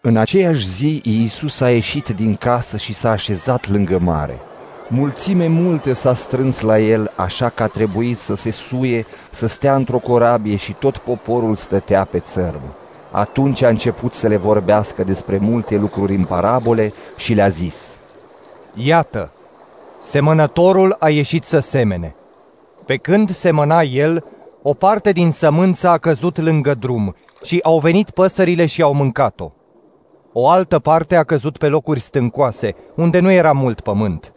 În 0.00 0.16
aceeași 0.16 0.68
zi, 0.68 1.00
Iisus 1.04 1.60
a 1.60 1.70
ieșit 1.70 2.08
din 2.08 2.34
casă 2.34 2.76
și 2.76 2.94
s-a 2.94 3.10
așezat 3.10 3.68
lângă 3.68 3.98
mare. 3.98 4.38
Mulțime 4.88 5.46
multe 5.46 5.92
s-a 5.92 6.14
strâns 6.14 6.60
la 6.60 6.78
el, 6.78 7.12
așa 7.16 7.48
că 7.48 7.62
a 7.62 7.66
trebuit 7.66 8.18
să 8.18 8.34
se 8.34 8.50
suie, 8.50 9.06
să 9.30 9.46
stea 9.46 9.74
într-o 9.74 9.98
corabie 9.98 10.56
și 10.56 10.72
tot 10.72 10.96
poporul 10.96 11.54
stătea 11.54 12.04
pe 12.04 12.18
țărm. 12.18 12.62
Atunci 13.10 13.62
a 13.62 13.68
început 13.68 14.14
să 14.14 14.28
le 14.28 14.36
vorbească 14.36 15.04
despre 15.04 15.38
multe 15.38 15.76
lucruri 15.76 16.14
în 16.14 16.24
parabole 16.24 16.92
și 17.16 17.34
le-a 17.34 17.48
zis. 17.48 18.00
Iată, 18.74 19.30
semănătorul 20.02 20.96
a 20.98 21.08
ieșit 21.08 21.44
să 21.44 21.58
semene. 21.58 22.14
Pe 22.86 22.96
când 22.96 23.30
semăna 23.30 23.82
el, 23.82 24.24
o 24.66 24.74
parte 24.74 25.12
din 25.12 25.30
sămânță 25.30 25.88
a 25.88 25.98
căzut 25.98 26.38
lângă 26.38 26.74
drum 26.74 27.14
și 27.42 27.60
au 27.62 27.78
venit 27.78 28.10
păsările 28.10 28.66
și 28.66 28.82
au 28.82 28.94
mâncat-o. 28.94 29.52
O 30.32 30.48
altă 30.48 30.78
parte 30.78 31.16
a 31.16 31.24
căzut 31.24 31.58
pe 31.58 31.68
locuri 31.68 32.00
stâncoase, 32.00 32.74
unde 32.96 33.18
nu 33.18 33.30
era 33.30 33.52
mult 33.52 33.80
pământ. 33.80 34.32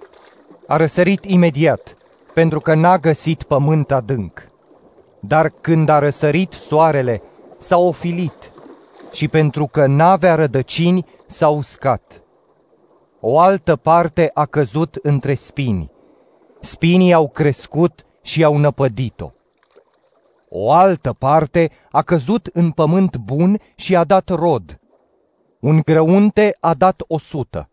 A 0.67 0.77
răsărit 0.77 1.25
imediat, 1.25 1.97
pentru 2.33 2.59
că 2.59 2.73
n-a 2.73 2.97
găsit 2.97 3.43
pământ 3.43 3.91
adânc. 3.91 4.43
Dar 5.19 5.49
când 5.49 5.89
a 5.89 5.99
răsărit 5.99 6.51
soarele, 6.51 7.21
s-a 7.57 7.77
ofilit 7.77 8.51
și 9.11 9.27
pentru 9.27 9.65
că 9.65 9.85
n-avea 9.85 10.35
rădăcini, 10.35 11.05
s-a 11.27 11.49
uscat. 11.49 12.21
O 13.19 13.39
altă 13.39 13.75
parte 13.75 14.31
a 14.33 14.45
căzut 14.45 14.99
între 15.01 15.33
spini. 15.33 15.91
Spinii 16.59 17.13
au 17.13 17.29
crescut 17.29 18.05
și 18.21 18.43
au 18.43 18.57
năpădit-o. 18.57 19.31
O 20.49 20.71
altă 20.71 21.13
parte 21.13 21.71
a 21.91 22.01
căzut 22.01 22.49
în 22.53 22.71
pământ 22.71 23.17
bun 23.17 23.59
și 23.75 23.95
a 23.95 24.03
dat 24.03 24.29
rod. 24.29 24.79
Un 25.59 25.79
grăunte 25.79 26.57
a 26.59 26.73
dat 26.73 27.03
o 27.07 27.17
sută, 27.17 27.69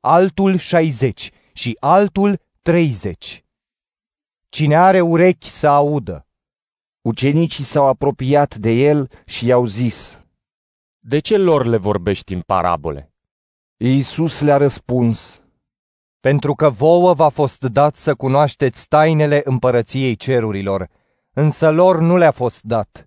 altul 0.00 0.56
șaizeci 0.56 1.30
și 1.52 1.76
altul 1.80 2.40
treizeci. 2.62 3.44
Cine 4.48 4.76
are 4.76 5.00
urechi 5.00 5.50
să 5.50 5.66
audă. 5.66 6.26
Ucenicii 7.00 7.64
s-au 7.64 7.86
apropiat 7.86 8.54
de 8.54 8.70
el 8.70 9.10
și 9.24 9.46
i-au 9.46 9.66
zis, 9.66 10.20
De 10.98 11.18
ce 11.18 11.36
lor 11.36 11.66
le 11.66 11.76
vorbești 11.76 12.34
în 12.34 12.40
parabole? 12.40 13.12
Iisus 13.76 14.40
le-a 14.40 14.56
răspuns, 14.56 15.42
Pentru 16.20 16.54
că 16.54 16.70
vouă 16.70 17.14
v-a 17.14 17.28
fost 17.28 17.62
dat 17.62 17.96
să 17.96 18.14
cunoașteți 18.14 18.88
tainele 18.88 19.40
împărăției 19.44 20.16
cerurilor, 20.16 20.88
însă 21.34 21.70
lor 21.70 22.00
nu 22.00 22.16
le-a 22.16 22.30
fost 22.30 22.62
dat. 22.62 23.06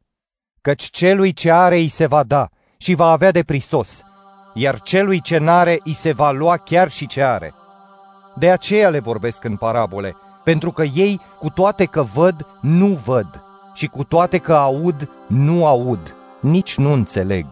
Căci 0.61 0.83
celui 0.83 1.33
ce 1.33 1.51
are 1.51 1.75
îi 1.75 1.87
se 1.87 2.05
va 2.05 2.23
da 2.23 2.49
și 2.77 2.93
va 2.93 3.11
avea 3.11 3.31
de 3.31 3.43
prisos, 3.43 4.01
iar 4.53 4.81
celui 4.81 5.21
ce 5.21 5.37
n-are 5.37 5.79
îi 5.83 5.93
se 5.93 6.11
va 6.11 6.31
lua 6.31 6.57
chiar 6.57 6.91
și 6.91 7.07
ce 7.07 7.23
are. 7.23 7.53
De 8.35 8.51
aceea 8.51 8.89
le 8.89 8.99
vorbesc 8.99 9.43
în 9.43 9.55
parabole, 9.55 10.15
pentru 10.43 10.71
că 10.71 10.83
ei, 10.83 11.21
cu 11.39 11.49
toate 11.49 11.85
că 11.85 12.01
văd, 12.01 12.45
nu 12.61 12.87
văd, 12.87 13.43
și 13.73 13.87
cu 13.87 14.03
toate 14.03 14.37
că 14.37 14.53
aud, 14.53 15.09
nu 15.27 15.65
aud, 15.65 16.15
nici 16.39 16.77
nu 16.77 16.91
înțeleg. 16.91 17.45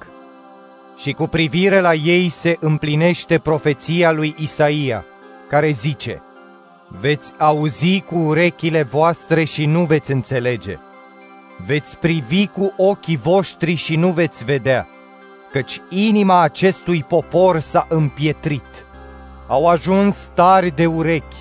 Și 0.97 1.11
cu 1.11 1.27
privire 1.27 1.79
la 1.79 1.93
ei 1.93 2.29
se 2.29 2.57
împlinește 2.59 3.39
profeția 3.39 4.11
lui 4.11 4.35
Isaia, 4.37 5.05
care 5.49 5.69
zice, 5.69 6.21
Veți 6.99 7.33
auzi 7.37 8.01
cu 8.01 8.15
urechile 8.15 8.83
voastre 8.83 9.43
și 9.43 9.65
nu 9.65 9.83
veți 9.83 10.11
înțelege. 10.11 10.77
Veți 11.65 11.97
privi 11.97 12.47
cu 12.47 12.73
ochii 12.77 13.17
voștri 13.17 13.73
și 13.73 13.95
nu 13.95 14.11
veți 14.11 14.45
vedea, 14.45 14.87
căci 15.51 15.81
inima 15.89 16.41
acestui 16.41 17.03
popor 17.03 17.59
s-a 17.59 17.85
împietrit. 17.89 18.85
Au 19.47 19.67
ajuns 19.67 20.29
tari 20.33 20.75
de 20.75 20.85
urechi 20.85 21.35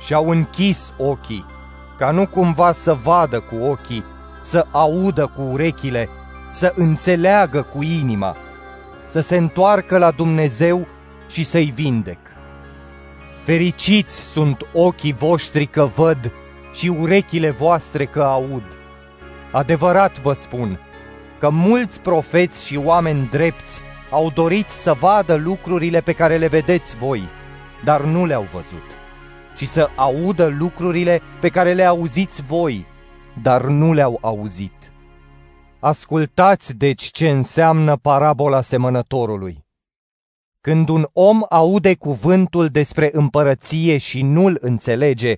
și 0.00 0.14
au 0.14 0.28
închis 0.28 0.92
ochii, 0.98 1.46
ca 1.98 2.10
nu 2.10 2.26
cumva 2.26 2.72
să 2.72 2.94
vadă 2.94 3.40
cu 3.40 3.56
ochii, 3.56 4.04
să 4.42 4.66
audă 4.70 5.32
cu 5.36 5.42
urechile, 5.42 6.08
să 6.50 6.72
înțeleagă 6.76 7.62
cu 7.62 7.82
inima, 7.82 8.36
să 9.08 9.20
se 9.20 9.36
întoarcă 9.36 9.98
la 9.98 10.10
Dumnezeu 10.10 10.86
și 11.28 11.44
să-i 11.44 11.72
vindec. 11.74 12.31
Fericiți 13.44 14.20
sunt 14.20 14.66
ochii 14.72 15.12
voștri 15.12 15.66
că 15.66 15.84
văd 15.84 16.32
și 16.72 16.88
urechile 16.88 17.50
voastre 17.50 18.04
că 18.04 18.22
aud. 18.22 18.62
Adevărat 19.52 20.20
vă 20.20 20.32
spun 20.32 20.78
că 21.38 21.50
mulți 21.50 22.00
profeți 22.00 22.66
și 22.66 22.76
oameni 22.76 23.28
drepți 23.30 23.80
au 24.10 24.30
dorit 24.30 24.68
să 24.68 24.92
vadă 24.92 25.34
lucrurile 25.34 26.00
pe 26.00 26.12
care 26.12 26.36
le 26.36 26.46
vedeți 26.46 26.96
voi, 26.96 27.22
dar 27.84 28.02
nu 28.02 28.26
le-au 28.26 28.46
văzut, 28.52 28.96
și 29.56 29.66
să 29.66 29.88
audă 29.96 30.46
lucrurile 30.58 31.20
pe 31.40 31.48
care 31.48 31.72
le 31.72 31.84
auziți 31.84 32.42
voi, 32.42 32.86
dar 33.42 33.64
nu 33.64 33.92
le-au 33.92 34.18
auzit. 34.20 34.92
Ascultați 35.80 36.76
deci 36.76 37.02
ce 37.02 37.30
înseamnă 37.30 37.96
parabola 37.96 38.60
semănătorului. 38.60 39.61
Când 40.62 40.88
un 40.88 41.06
om 41.12 41.40
aude 41.48 41.94
cuvântul 41.94 42.66
despre 42.66 43.10
împărăție 43.12 43.98
și 43.98 44.22
nu-l 44.22 44.58
înțelege, 44.60 45.34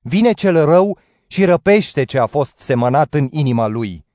vine 0.00 0.32
cel 0.32 0.64
rău 0.64 0.98
și 1.26 1.44
răpește 1.44 2.04
ce 2.04 2.18
a 2.18 2.26
fost 2.26 2.58
semănat 2.58 3.14
în 3.14 3.28
inima 3.30 3.66
lui. 3.66 4.06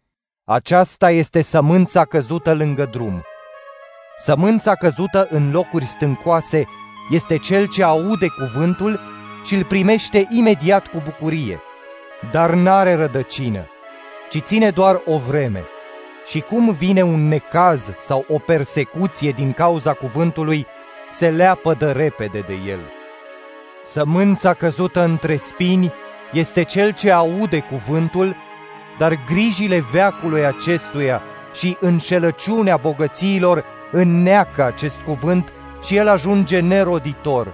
Aceasta 0.44 1.12
este 1.12 1.42
sămânța 1.42 2.06
căzută 2.06 2.54
lângă 2.54 2.86
drum. 2.92 3.22
Sămânța 4.18 4.76
căzută 4.76 5.28
în 5.30 5.52
locuri 5.52 5.86
stâncoase 5.86 6.66
este 7.12 7.38
cel 7.38 7.68
ce 7.68 7.84
aude 7.84 8.28
cuvântul 8.28 9.00
și 9.46 9.56
îl 9.56 9.64
primește 9.64 10.28
imediat 10.30 10.88
cu 10.88 11.02
bucurie, 11.04 11.60
dar 12.32 12.54
n-are 12.54 12.94
rădăcină, 12.94 13.68
ci 14.30 14.42
ține 14.42 14.70
doar 14.70 15.02
o 15.06 15.18
vreme. 15.18 15.64
Și 16.26 16.40
cum 16.40 16.72
vine 16.72 17.02
un 17.02 17.28
necaz 17.28 17.90
sau 18.00 18.26
o 18.28 18.38
persecuție 18.38 19.32
din 19.32 19.54
cauza 19.54 19.94
cuvântului, 19.94 20.66
se 21.12 21.30
leapădă 21.30 21.92
repede 21.92 22.40
de 22.40 22.54
el. 22.68 22.80
Sămânța 23.84 24.54
căzută 24.54 25.04
între 25.04 25.36
spini 25.36 25.94
este 26.32 26.64
cel 26.64 26.92
ce 26.92 27.12
aude 27.12 27.60
cuvântul, 27.60 28.36
dar 28.98 29.20
grijile 29.28 29.84
veacului 29.92 30.46
acestuia 30.46 31.22
și 31.54 31.78
înșelăciunea 31.80 32.78
bogățiilor 32.78 33.66
înneacă 33.92 34.64
acest 34.64 34.98
cuvânt 34.98 35.54
și 35.84 35.96
el 35.96 36.08
ajunge 36.08 36.60
neroditor. 36.60 37.54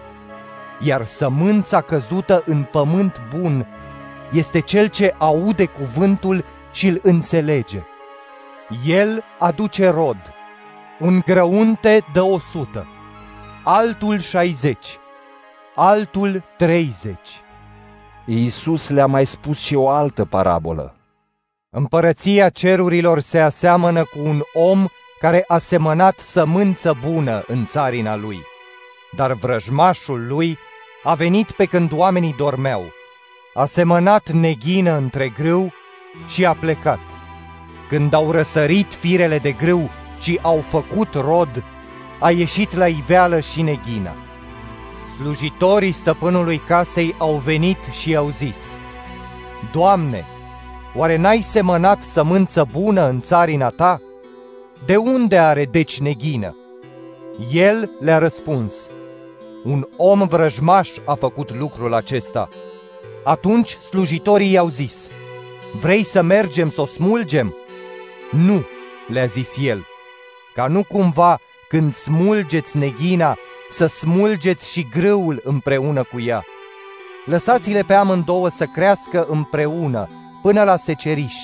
Iar 0.80 1.06
sămânța 1.06 1.82
căzută 1.82 2.44
în 2.46 2.64
pământ 2.64 3.22
bun 3.38 3.68
este 4.32 4.60
cel 4.60 4.88
ce 4.88 5.16
aude 5.18 5.66
cuvântul 5.66 6.46
și 6.72 6.88
îl 6.88 7.00
înțelege. 7.04 7.84
El 8.86 9.24
aduce 9.40 9.90
rod, 9.90 10.34
un 11.00 11.20
grăunte 11.26 12.06
dă 12.14 12.22
o 12.22 12.40
sută, 12.40 12.88
altul 13.64 14.20
șaizeci, 14.20 15.00
altul 15.76 16.44
treizeci. 16.58 17.42
Iisus 18.26 18.90
le-a 18.90 19.06
mai 19.06 19.26
spus 19.26 19.60
și 19.60 19.76
o 19.76 19.90
altă 19.90 20.26
parabolă. 20.26 20.96
Împărăția 21.70 22.50
cerurilor 22.50 23.20
se 23.20 23.40
aseamănă 23.40 24.04
cu 24.04 24.20
un 24.20 24.42
om 24.54 24.86
care 25.20 25.44
a 25.48 25.58
semănat 25.58 26.20
sămânță 26.20 26.98
bună 27.02 27.44
în 27.48 27.66
țarina 27.66 28.16
lui. 28.16 28.42
Dar 29.16 29.34
vrăjmașul 29.34 30.28
lui 30.28 30.58
a 31.04 31.16
venit 31.16 31.52
pe 31.52 31.66
când 31.66 31.92
oamenii 31.94 32.36
dormeau, 32.38 32.84
a 33.54 33.66
semănat 33.66 34.30
neghină 34.30 34.98
între 34.98 35.30
grâu 35.30 35.74
și 36.28 36.46
a 36.46 36.54
plecat. 36.54 37.21
Când 37.92 38.14
au 38.14 38.32
răsărit 38.32 38.94
firele 38.94 39.38
de 39.38 39.52
grâu 39.52 39.90
și 40.20 40.40
au 40.42 40.64
făcut 40.68 41.14
rod, 41.14 41.64
a 42.20 42.32
ieșit 42.32 42.76
la 42.76 42.88
iveală 42.88 43.40
și 43.40 43.62
neghina. 43.62 44.16
Slujitorii 45.16 45.92
stăpânului 45.92 46.62
casei 46.68 47.16
au 47.18 47.36
venit 47.36 47.78
și 47.92 48.10
i-au 48.10 48.30
zis, 48.30 48.58
Doamne, 49.72 50.26
oare 50.96 51.18
n-ai 51.18 51.42
semănat 51.42 52.02
sămânță 52.02 52.68
bună 52.72 53.08
în 53.08 53.22
țarina 53.22 53.70
ta? 53.70 54.02
De 54.86 54.96
unde 54.96 55.38
are 55.38 55.66
deci 55.66 56.00
neghină? 56.00 56.56
El 57.52 57.90
le-a 58.00 58.18
răspuns, 58.18 58.74
un 59.64 59.88
om 59.98 60.28
vrăjmaș 60.28 60.90
a 61.06 61.14
făcut 61.14 61.56
lucrul 61.56 61.94
acesta. 61.94 62.50
Atunci 63.24 63.70
slujitorii 63.70 64.52
i-au 64.52 64.68
zis, 64.68 65.08
vrei 65.80 66.04
să 66.04 66.22
mergem 66.22 66.70
să 66.70 66.82
o 66.82 66.86
smulgem? 66.86 67.56
Nu, 68.32 68.66
le-a 69.08 69.26
zis 69.26 69.58
el, 69.58 69.86
ca 70.56 70.68
nu 70.68 70.84
cumva 70.84 71.40
când 71.70 71.94
smulgeți 71.96 72.78
neghina 72.78 73.38
să 73.70 73.86
smulgeți 73.86 74.72
și 74.72 74.88
grâul 74.92 75.42
împreună 75.44 76.04
cu 76.04 76.20
ea. 76.20 76.44
Lăsați-le 77.26 77.82
pe 77.82 77.94
amândouă 77.94 78.50
să 78.50 78.66
crească 78.66 79.26
împreună 79.30 80.08
până 80.42 80.64
la 80.64 80.78
seceriș 80.78 81.36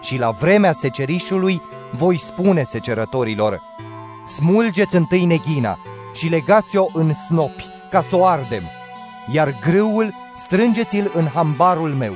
și 0.00 0.16
la 0.16 0.30
vremea 0.30 0.72
secerișului 0.72 1.62
voi 1.90 2.16
spune 2.16 2.62
secerătorilor, 2.62 3.60
smulgeți 4.36 4.96
întâi 4.96 5.24
neghina 5.24 5.78
și 6.14 6.28
legați-o 6.28 6.86
în 6.92 7.14
snopi 7.14 7.66
ca 7.90 8.02
să 8.02 8.16
o 8.16 8.24
ardem, 8.24 8.62
iar 9.32 9.54
grâul 9.60 10.14
strângeți-l 10.36 11.10
în 11.14 11.26
hambarul 11.26 11.94
meu. 11.94 12.14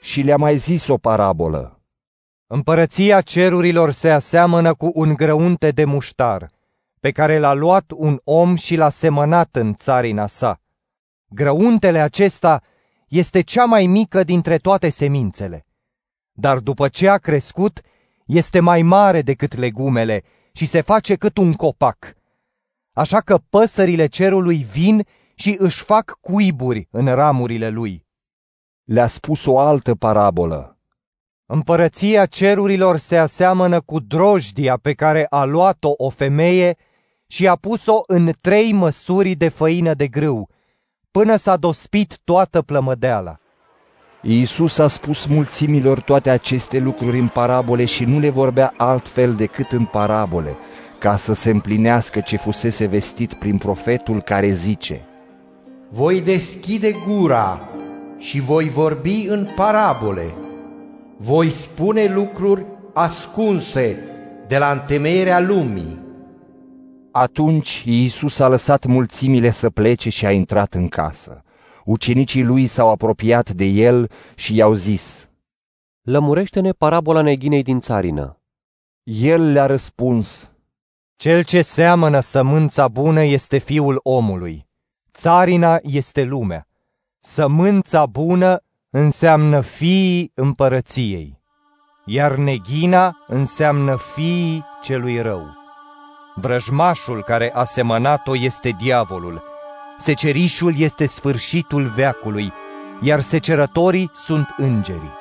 Și 0.00 0.20
le-a 0.20 0.36
mai 0.36 0.56
zis 0.56 0.88
o 0.88 0.96
parabolă. 0.96 1.73
Împărăția 2.46 3.20
cerurilor 3.20 3.90
se 3.90 4.10
aseamănă 4.10 4.74
cu 4.74 4.90
un 4.94 5.14
grăunte 5.14 5.70
de 5.70 5.84
muștar, 5.84 6.50
pe 7.00 7.10
care 7.10 7.38
l-a 7.38 7.52
luat 7.52 7.90
un 7.96 8.20
om 8.24 8.54
și 8.56 8.76
l-a 8.76 8.90
semănat 8.90 9.56
în 9.56 9.74
țarina 9.74 10.26
sa. 10.26 10.60
Grăuntele 11.28 11.98
acesta 11.98 12.62
este 13.08 13.40
cea 13.40 13.64
mai 13.64 13.86
mică 13.86 14.24
dintre 14.24 14.56
toate 14.56 14.88
semințele, 14.90 15.66
dar 16.32 16.58
după 16.58 16.88
ce 16.88 17.08
a 17.08 17.18
crescut, 17.18 17.80
este 18.26 18.60
mai 18.60 18.82
mare 18.82 19.22
decât 19.22 19.56
legumele 19.56 20.22
și 20.52 20.66
se 20.66 20.80
face 20.80 21.14
cât 21.14 21.36
un 21.36 21.52
copac. 21.52 22.14
Așa 22.92 23.20
că 23.20 23.38
păsările 23.50 24.06
cerului 24.06 24.56
vin 24.56 25.06
și 25.34 25.56
își 25.58 25.82
fac 25.82 26.18
cuiburi 26.20 26.88
în 26.90 27.14
ramurile 27.14 27.68
lui. 27.68 28.06
Le-a 28.84 29.06
spus 29.06 29.46
o 29.46 29.58
altă 29.58 29.94
parabolă. 29.94 30.73
Împărăția 31.46 32.26
cerurilor 32.26 32.98
se 32.98 33.16
aseamănă 33.16 33.80
cu 33.80 34.00
drojdia 34.00 34.76
pe 34.82 34.92
care 34.92 35.26
a 35.30 35.44
luat-o 35.44 35.92
o 35.96 36.08
femeie 36.08 36.76
și 37.26 37.48
a 37.48 37.56
pus-o 37.56 38.02
în 38.06 38.30
trei 38.40 38.72
măsuri 38.72 39.34
de 39.34 39.48
făină 39.48 39.94
de 39.94 40.06
grâu, 40.06 40.48
până 41.10 41.36
s-a 41.36 41.56
dospit 41.56 42.18
toată 42.24 42.62
plămădeala. 42.62 43.38
Iisus 44.22 44.78
a 44.78 44.88
spus 44.88 45.26
mulțimilor 45.26 46.00
toate 46.00 46.30
aceste 46.30 46.78
lucruri 46.78 47.18
în 47.18 47.28
parabole 47.28 47.84
și 47.84 48.04
nu 48.04 48.18
le 48.18 48.30
vorbea 48.30 48.74
altfel 48.76 49.34
decât 49.34 49.72
în 49.72 49.84
parabole, 49.84 50.56
ca 50.98 51.16
să 51.16 51.34
se 51.34 51.50
împlinească 51.50 52.20
ce 52.20 52.36
fusese 52.36 52.86
vestit 52.86 53.34
prin 53.34 53.58
profetul 53.58 54.20
care 54.20 54.48
zice 54.48 55.04
Voi 55.88 56.20
deschide 56.20 56.92
gura 57.06 57.68
și 58.18 58.40
voi 58.40 58.68
vorbi 58.68 59.26
în 59.28 59.48
parabole, 59.56 60.34
voi 61.16 61.50
spune 61.50 62.06
lucruri 62.06 62.66
ascunse 62.94 63.98
de 64.48 64.58
la 64.58 64.70
întemeierea 64.70 65.40
lumii. 65.40 66.02
Atunci 67.12 67.82
Iisus 67.86 68.38
a 68.38 68.48
lăsat 68.48 68.84
mulțimile 68.84 69.50
să 69.50 69.70
plece 69.70 70.10
și 70.10 70.26
a 70.26 70.32
intrat 70.32 70.74
în 70.74 70.88
casă. 70.88 71.42
Ucenicii 71.84 72.42
lui 72.42 72.66
s-au 72.66 72.90
apropiat 72.90 73.50
de 73.50 73.64
el 73.64 74.10
și 74.34 74.56
i-au 74.56 74.72
zis, 74.72 75.30
Lămurește-ne 76.02 76.70
parabola 76.70 77.22
neghinei 77.22 77.62
din 77.62 77.80
țarină. 77.80 78.40
El 79.02 79.52
le-a 79.52 79.66
răspuns, 79.66 80.50
Cel 81.16 81.44
ce 81.44 81.62
seamănă 81.62 82.20
sămânța 82.20 82.88
bună 82.88 83.22
este 83.22 83.58
fiul 83.58 84.00
omului. 84.02 84.66
Țarina 85.12 85.78
este 85.82 86.22
lumea. 86.22 86.68
Sămânța 87.20 88.06
bună 88.06 88.63
înseamnă 88.96 89.60
fiii 89.60 90.32
împărăției, 90.34 91.40
iar 92.04 92.34
neghina 92.34 93.16
înseamnă 93.26 93.96
fiii 93.96 94.64
celui 94.82 95.20
rău. 95.20 95.46
Vrăjmașul 96.34 97.22
care 97.22 97.52
a 97.54 97.64
semănat-o 97.64 98.36
este 98.36 98.76
diavolul, 98.78 99.42
secerișul 99.98 100.74
este 100.76 101.06
sfârșitul 101.06 101.84
veacului, 101.84 102.52
iar 103.00 103.20
secerătorii 103.20 104.10
sunt 104.14 104.54
îngerii. 104.56 105.12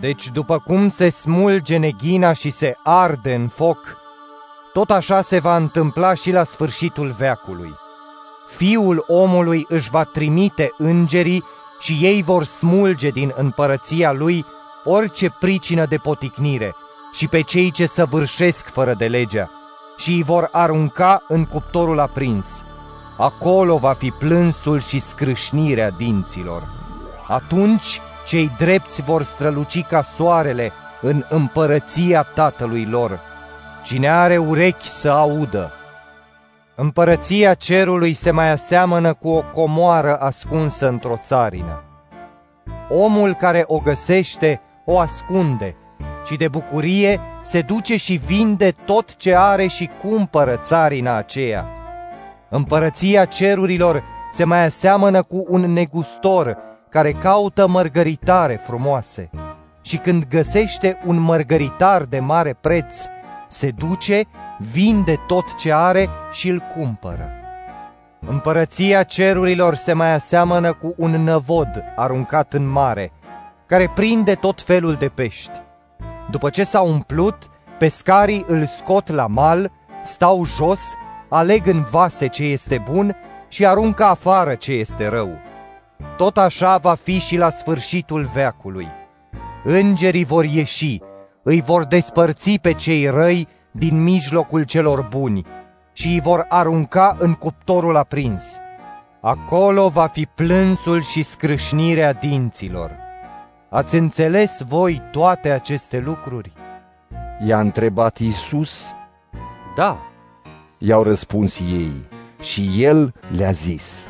Deci 0.00 0.30
după 0.30 0.58
cum 0.58 0.88
se 0.88 1.08
smulge 1.08 1.76
neghina 1.76 2.32
și 2.32 2.50
se 2.50 2.76
arde 2.82 3.34
în 3.34 3.48
foc, 3.48 3.96
tot 4.72 4.90
așa 4.90 5.22
se 5.22 5.38
va 5.38 5.56
întâmpla 5.56 6.14
și 6.14 6.30
la 6.30 6.44
sfârșitul 6.44 7.10
veacului. 7.10 7.74
Fiul 8.46 9.04
omului 9.06 9.64
își 9.68 9.90
va 9.90 10.04
trimite 10.04 10.74
îngerii 10.78 11.44
și 11.78 11.98
ei 12.00 12.22
vor 12.22 12.44
smulge 12.44 13.08
din 13.08 13.32
împărăția 13.36 14.12
lui 14.12 14.44
orice 14.84 15.36
pricină 15.38 15.86
de 15.86 15.96
poticnire 15.96 16.74
și 17.12 17.28
pe 17.28 17.40
cei 17.40 17.70
ce 17.70 17.86
săvârșesc 17.86 18.68
fără 18.68 18.94
de 18.94 19.06
legea 19.06 19.50
și 19.96 20.12
îi 20.12 20.22
vor 20.22 20.48
arunca 20.52 21.22
în 21.28 21.44
cuptorul 21.44 21.98
aprins. 22.00 22.62
Acolo 23.16 23.76
va 23.76 23.92
fi 23.92 24.10
plânsul 24.10 24.80
și 24.80 24.98
scrâșnirea 24.98 25.90
dinților. 25.90 26.68
Atunci 27.28 28.00
cei 28.26 28.50
drepți 28.58 29.02
vor 29.02 29.22
străluci 29.22 29.84
ca 29.84 30.02
soarele 30.02 30.72
în 31.00 31.24
împărăția 31.28 32.22
tatălui 32.22 32.86
lor. 32.90 33.20
Cine 33.84 34.10
are 34.10 34.36
urechi 34.36 34.88
să 34.88 35.10
audă. 35.10 35.72
Împărăția 36.80 37.54
cerului 37.54 38.12
se 38.12 38.30
mai 38.30 38.50
aseamănă 38.50 39.14
cu 39.14 39.28
o 39.28 39.42
comoară 39.54 40.16
ascunsă 40.16 40.88
într-o 40.88 41.16
țarină. 41.22 41.82
Omul 42.88 43.34
care 43.34 43.64
o 43.66 43.78
găsește 43.78 44.60
o 44.84 44.98
ascunde 44.98 45.76
și 46.26 46.36
de 46.36 46.48
bucurie 46.48 47.20
se 47.42 47.60
duce 47.60 47.96
și 47.96 48.14
vinde 48.26 48.74
tot 48.84 49.16
ce 49.16 49.34
are 49.36 49.66
și 49.66 49.90
cumpără 50.02 50.60
țarina 50.64 51.16
aceea. 51.16 51.66
Împărăția 52.48 53.24
cerurilor 53.24 54.02
se 54.32 54.44
mai 54.44 54.64
aseamănă 54.64 55.22
cu 55.22 55.44
un 55.48 55.60
negustor 55.60 56.58
care 56.90 57.12
caută 57.12 57.68
mărgăritare 57.68 58.60
frumoase 58.66 59.30
și 59.82 59.96
când 59.96 60.24
găsește 60.28 60.98
un 61.06 61.18
mărgăritar 61.18 62.02
de 62.02 62.18
mare 62.18 62.56
preț, 62.60 62.94
se 63.48 63.70
duce, 63.70 64.22
vinde 64.58 65.20
tot 65.26 65.54
ce 65.54 65.72
are 65.72 66.08
și 66.32 66.48
îl 66.48 66.58
cumpără. 66.58 67.30
Împărăția 68.26 69.02
cerurilor 69.02 69.74
se 69.74 69.92
mai 69.92 70.12
aseamănă 70.14 70.72
cu 70.72 70.94
un 70.96 71.10
năvod 71.10 71.84
aruncat 71.96 72.52
în 72.52 72.68
mare, 72.68 73.12
care 73.66 73.90
prinde 73.94 74.34
tot 74.34 74.62
felul 74.62 74.94
de 74.94 75.08
pești. 75.08 75.62
După 76.30 76.50
ce 76.50 76.64
s-a 76.64 76.80
umplut, 76.80 77.36
pescarii 77.78 78.44
îl 78.46 78.66
scot 78.66 79.08
la 79.08 79.26
mal, 79.26 79.70
stau 80.02 80.44
jos, 80.44 80.80
aleg 81.28 81.66
în 81.66 81.80
vase 81.90 82.26
ce 82.26 82.44
este 82.44 82.82
bun 82.90 83.16
și 83.48 83.66
aruncă 83.66 84.04
afară 84.04 84.54
ce 84.54 84.72
este 84.72 85.08
rău. 85.08 85.30
Tot 86.16 86.38
așa 86.38 86.76
va 86.76 86.94
fi 86.94 87.18
și 87.18 87.36
la 87.36 87.50
sfârșitul 87.50 88.28
veacului. 88.34 88.88
Îngerii 89.64 90.24
vor 90.24 90.44
ieși, 90.44 91.00
îi 91.42 91.60
vor 91.60 91.84
despărți 91.84 92.58
pe 92.62 92.72
cei 92.72 93.06
răi 93.06 93.48
din 93.78 94.02
mijlocul 94.02 94.62
celor 94.62 95.06
buni 95.10 95.46
și 95.92 96.08
îi 96.08 96.20
vor 96.20 96.44
arunca 96.48 97.16
în 97.18 97.34
cuptorul 97.34 97.96
aprins. 97.96 98.42
Acolo 99.20 99.88
va 99.88 100.06
fi 100.06 100.26
plânsul 100.26 101.02
și 101.02 101.22
scrâșnirea 101.22 102.12
dinților. 102.12 102.90
Ați 103.70 103.94
înțeles 103.94 104.60
voi 104.60 105.02
toate 105.12 105.50
aceste 105.50 105.98
lucruri? 105.98 106.52
I-a 107.46 107.60
întrebat 107.60 108.18
Iisus. 108.18 108.92
Da. 109.76 109.98
I-au 110.78 111.02
răspuns 111.02 111.58
ei 111.58 111.92
și 112.42 112.84
el 112.84 113.14
le-a 113.36 113.50
zis. 113.50 114.08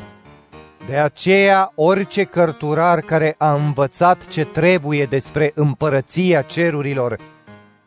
De 0.87 0.97
aceea, 0.97 1.71
orice 1.75 2.23
cărturar 2.23 2.99
care 2.99 3.35
a 3.37 3.53
învățat 3.53 4.27
ce 4.27 4.45
trebuie 4.45 5.05
despre 5.05 5.51
împărăția 5.55 6.41
cerurilor 6.41 7.17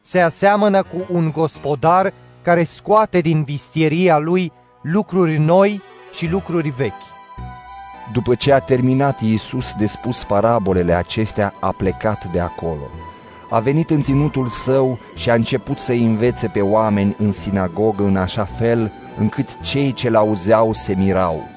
se 0.03 0.21
aseamănă 0.21 0.83
cu 0.83 1.07
un 1.13 1.31
gospodar 1.31 2.13
care 2.43 2.65
scoate 2.65 3.21
din 3.21 3.43
vistieria 3.43 4.19
lui 4.19 4.53
lucruri 4.83 5.39
noi 5.39 5.83
și 6.13 6.27
lucruri 6.27 6.69
vechi. 6.69 7.11
După 8.13 8.35
ce 8.35 8.53
a 8.53 8.59
terminat 8.59 9.21
Iisus 9.21 9.73
de 9.79 9.87
spus 9.87 10.25
parabolele 10.25 10.93
acestea, 10.93 11.55
a 11.61 11.75
plecat 11.77 12.25
de 12.33 12.41
acolo. 12.41 12.91
A 13.51 13.59
venit 13.59 13.91
în 13.91 14.03
ținutul 14.03 14.49
său 14.49 14.99
și 15.15 15.31
a 15.31 15.35
început 15.35 15.79
să 15.79 15.93
învețe 15.93 16.49
pe 16.49 16.61
oameni 16.61 17.17
în 17.19 17.33
sinagogă 17.33 18.03
în 18.03 18.17
așa 18.17 18.45
fel 18.45 18.93
încât 19.19 19.61
cei 19.61 19.93
ce 19.93 20.11
l-auzeau 20.11 20.73
se 20.73 20.95
mirau. 20.95 21.49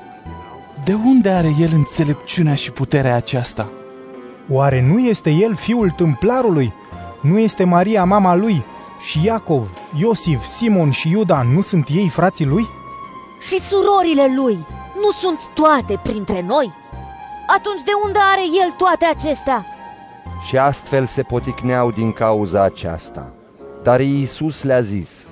De 0.84 0.94
unde 0.94 1.30
are 1.30 1.52
el 1.60 1.70
înțelepciunea 1.74 2.56
și 2.56 2.72
puterea 2.72 3.16
aceasta? 3.16 3.72
Oare 4.50 4.82
nu 4.82 5.00
este 5.00 5.30
el 5.30 5.56
fiul 5.56 5.90
tâmplarului? 5.90 6.74
Nu 7.26 7.40
este 7.40 7.64
Maria 7.64 8.04
mama 8.04 8.36
lui? 8.36 8.64
Și 9.00 9.24
Iacov, 9.24 9.68
Iosif, 10.00 10.44
Simon 10.44 10.92
și 10.92 11.10
Iuda 11.10 11.42
nu 11.54 11.62
sunt 11.62 11.88
ei 11.90 12.10
frații 12.10 12.46
lui? 12.46 12.68
Și 13.48 13.60
surorile 13.60 14.34
lui 14.36 14.58
nu 14.96 15.12
sunt 15.20 15.40
toate 15.54 16.00
printre 16.04 16.44
noi? 16.48 16.74
Atunci 17.48 17.82
de 17.86 17.92
unde 18.06 18.20
are 18.22 18.42
el 18.64 18.72
toate 18.78 19.06
acestea? 19.06 19.66
Și 20.48 20.58
astfel 20.58 21.06
se 21.06 21.22
poticneau 21.22 21.92
din 21.92 22.12
cauza 22.12 22.64
aceasta. 22.64 23.34
Dar 23.84 24.00
Iisus 24.00 24.64
le-a 24.64 24.82
zis, 24.82 25.26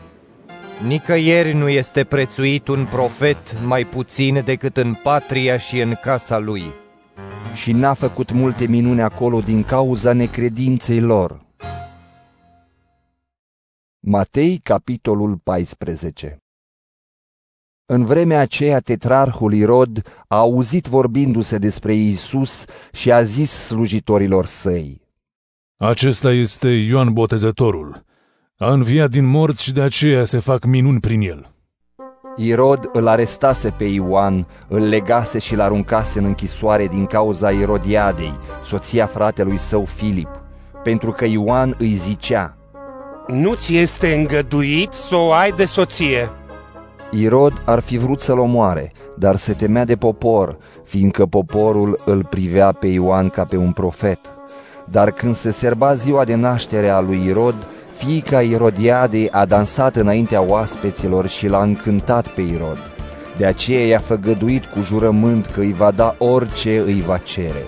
Nicăieri 0.88 1.54
nu 1.54 1.70
este 1.70 2.04
prețuit 2.04 2.68
un 2.68 2.88
profet 2.92 3.66
mai 3.66 3.84
puțin 3.84 4.42
decât 4.46 4.78
în 4.78 4.94
patria 5.04 5.58
și 5.58 5.80
în 5.80 5.94
casa 6.02 6.38
lui. 6.38 6.64
Și 7.54 7.72
n-a 7.72 7.94
făcut 7.94 8.32
multe 8.32 8.66
minuni 8.68 9.02
acolo 9.02 9.40
din 9.40 9.64
cauza 9.64 10.14
necredinței 10.14 11.00
lor. 11.00 11.42
Matei, 14.06 14.60
capitolul 14.64 15.38
14 15.44 16.44
În 17.86 18.06
vremea 18.06 18.40
aceea, 18.40 18.80
tetrarhul 18.80 19.54
Irod 19.54 20.02
a 20.28 20.38
auzit 20.38 20.88
vorbindu-se 20.88 21.58
despre 21.58 21.94
Iisus 21.94 22.66
și 22.92 23.12
a 23.12 23.24
zis 23.24 23.52
slujitorilor 23.52 24.46
săi. 24.46 25.02
Acesta 25.78 26.32
este 26.32 26.70
Ioan 26.70 27.14
Botezătorul. 27.14 28.06
A 28.58 28.72
înviat 28.72 29.10
din 29.10 29.26
morți 29.26 29.64
și 29.64 29.74
de 29.74 29.82
aceea 29.82 30.26
se 30.26 30.40
fac 30.40 30.66
minuni 30.66 31.00
prin 31.00 31.22
el. 31.22 31.54
Irod 32.36 32.90
îl 32.94 33.08
arestase 33.08 33.70
pe 33.70 33.86
Ioan, 33.86 34.48
îl 34.68 34.82
legase 34.82 35.40
și 35.40 35.56
l-aruncase 35.56 36.20
în 36.20 36.26
închisoare 36.26 36.88
din 36.88 37.06
cauza 37.06 37.52
Irodiadei, 37.52 38.34
soția 38.66 39.06
fratelui 39.06 39.58
său 39.58 39.86
Filip, 39.86 40.42
pentru 40.84 41.12
că 41.12 41.26
Ioan 41.26 41.76
îi 41.78 41.94
zicea, 41.94 42.58
Nu-ți 43.28 43.78
este 43.78 44.14
îngăduit 44.14 44.92
să 44.92 45.16
o 45.16 45.32
ai 45.32 45.52
de 45.52 45.66
soție. 45.66 46.30
Irod 47.12 47.62
ar 47.66 47.80
fi 47.80 47.98
vrut 47.98 48.22
să-l 48.22 48.40
omoare, 48.40 48.92
dar 49.18 49.36
se 49.36 49.54
temea 49.54 49.86
de 49.86 49.96
popor, 49.96 50.58
fiindcă 50.84 51.26
poporul 51.26 52.00
îl 52.06 52.26
privea 52.30 52.72
pe 52.72 52.88
Ioan 52.88 53.30
ca 53.30 53.44
pe 53.44 53.58
un 53.58 53.72
profet. 53.72 54.20
Dar 54.86 55.12
când 55.12 55.36
se 55.36 55.52
serba 55.52 55.94
ziua 55.94 56.24
de 56.24 56.36
naștere 56.36 56.90
a 56.90 57.00
lui 57.00 57.26
Irod, 57.26 57.56
fiica 57.96 58.42
Irodiadei 58.42 59.30
a 59.30 59.46
dansat 59.46 59.96
înaintea 59.96 60.42
oaspeților 60.42 61.28
și 61.28 61.48
l-a 61.48 61.62
încântat 61.62 62.28
pe 62.28 62.42
Irod. 62.42 62.78
De 63.38 63.46
aceea 63.46 63.86
i-a 63.86 64.00
făgăduit 64.00 64.66
cu 64.66 64.82
jurământ 64.82 65.46
că 65.46 65.60
îi 65.60 65.74
va 65.74 65.92
da 65.92 66.16
orice 66.18 66.80
îi 66.80 67.04
va 67.06 67.18
cere. 67.18 67.68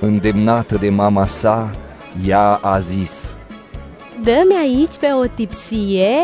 Îndemnată 0.00 0.76
de 0.76 0.88
mama 0.88 1.26
sa, 1.26 1.70
ea 2.26 2.54
a 2.62 2.78
zis, 2.78 3.36
Dă-mi 4.22 4.54
aici 4.62 4.96
pe 4.96 5.06
o 5.22 5.26
tipsie 5.26 6.16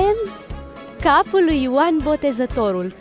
capul 1.02 1.44
lui 1.46 1.62
Ioan 1.62 1.98
Botezătorul. 2.02 2.94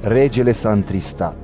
Regele 0.00 0.52
s-a 0.52 0.72
întristat, 0.72 1.36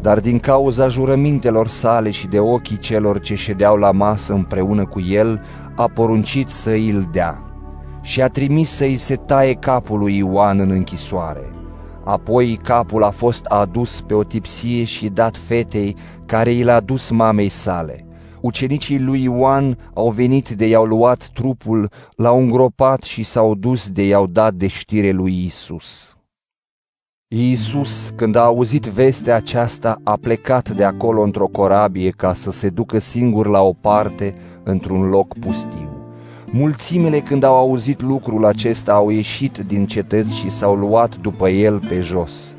dar 0.00 0.20
din 0.20 0.38
cauza 0.38 0.88
jurămintelor 0.88 1.68
sale 1.68 2.10
și 2.10 2.26
de 2.26 2.38
ochii 2.38 2.78
celor 2.78 3.20
ce 3.20 3.34
ședeau 3.34 3.76
la 3.76 3.90
masă 3.90 4.32
împreună 4.32 4.86
cu 4.86 5.00
el, 5.00 5.44
a 5.76 5.88
poruncit 5.88 6.48
să 6.48 6.70
îl 6.70 7.08
dea 7.12 7.42
și 8.02 8.22
a 8.22 8.28
trimis 8.28 8.70
să-i 8.70 8.96
se 8.96 9.16
taie 9.16 9.54
capul 9.54 9.98
lui 9.98 10.16
Ioan 10.16 10.58
în 10.58 10.70
închisoare. 10.70 11.50
Apoi 12.04 12.60
capul 12.62 13.02
a 13.02 13.10
fost 13.10 13.44
adus 13.44 14.00
pe 14.00 14.14
o 14.14 14.22
tipsie 14.22 14.84
și 14.84 15.08
dat 15.08 15.36
fetei 15.36 15.96
care 16.26 16.50
i 16.50 16.62
l-a 16.62 16.80
dus 16.80 17.10
mamei 17.10 17.48
sale. 17.48 18.03
Ucenicii 18.44 18.98
lui 18.98 19.22
Ioan 19.22 19.78
au 19.94 20.10
venit 20.10 20.48
de 20.48 20.66
i-au 20.66 20.84
luat 20.84 21.28
trupul, 21.32 21.90
l-au 22.16 22.40
îngropat 22.40 23.02
și 23.02 23.22
s-au 23.22 23.54
dus 23.54 23.90
de 23.90 24.02
i-au 24.02 24.26
dat 24.26 24.54
de 24.54 24.66
știre 24.66 25.10
lui 25.10 25.44
Isus. 25.44 26.16
Iisus, 27.28 28.12
când 28.16 28.36
a 28.36 28.40
auzit 28.40 28.84
vestea 28.84 29.34
aceasta, 29.34 30.00
a 30.02 30.16
plecat 30.20 30.70
de 30.70 30.84
acolo 30.84 31.22
într-o 31.22 31.46
corabie 31.46 32.10
ca 32.10 32.34
să 32.34 32.50
se 32.50 32.68
ducă 32.68 32.98
singur 32.98 33.46
la 33.46 33.62
o 33.62 33.72
parte, 33.72 34.34
într-un 34.62 35.08
loc 35.08 35.38
pustiu. 35.38 35.88
Mulțimile 36.50 37.20
când 37.20 37.42
au 37.42 37.56
auzit 37.56 38.02
lucrul 38.02 38.44
acesta 38.44 38.92
au 38.92 39.10
ieșit 39.10 39.58
din 39.58 39.86
cetăți 39.86 40.36
și 40.36 40.50
s-au 40.50 40.74
luat 40.74 41.16
după 41.16 41.48
el 41.48 41.78
pe 41.88 42.00
jos. 42.00 42.56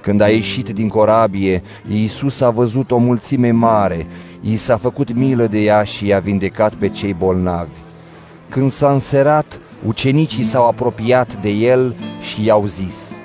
Când 0.00 0.20
a 0.20 0.28
ieșit 0.28 0.68
din 0.68 0.88
corabie, 0.88 1.62
Iisus 1.88 2.40
a 2.40 2.50
văzut 2.50 2.90
o 2.90 2.96
mulțime 2.96 3.50
mare, 3.50 4.06
i 4.40 4.56
s-a 4.56 4.76
făcut 4.76 5.12
milă 5.12 5.46
de 5.46 5.58
ea 5.58 5.82
și 5.82 6.06
i-a 6.06 6.18
vindecat 6.18 6.74
pe 6.74 6.88
cei 6.88 7.14
bolnavi. 7.14 7.78
Când 8.48 8.70
s-a 8.70 8.92
înserat, 8.92 9.60
ucenicii 9.86 10.42
s-au 10.42 10.66
apropiat 10.66 11.40
de 11.40 11.48
el 11.48 11.94
și 12.20 12.44
i-au 12.44 12.66
zis, 12.66 13.16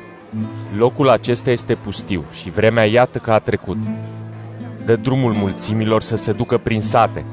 Locul 0.77 1.09
acesta 1.09 1.51
este 1.51 1.75
pustiu 1.75 2.23
și 2.31 2.49
vremea 2.49 2.83
iată 2.85 3.17
că 3.17 3.31
a 3.31 3.39
trecut. 3.39 3.77
Dă 4.85 4.95
drumul 4.95 5.33
mulțimilor 5.33 6.01
să 6.01 6.15
se 6.15 6.31
ducă 6.31 6.57
prin 6.57 6.81
sate, 6.81 7.25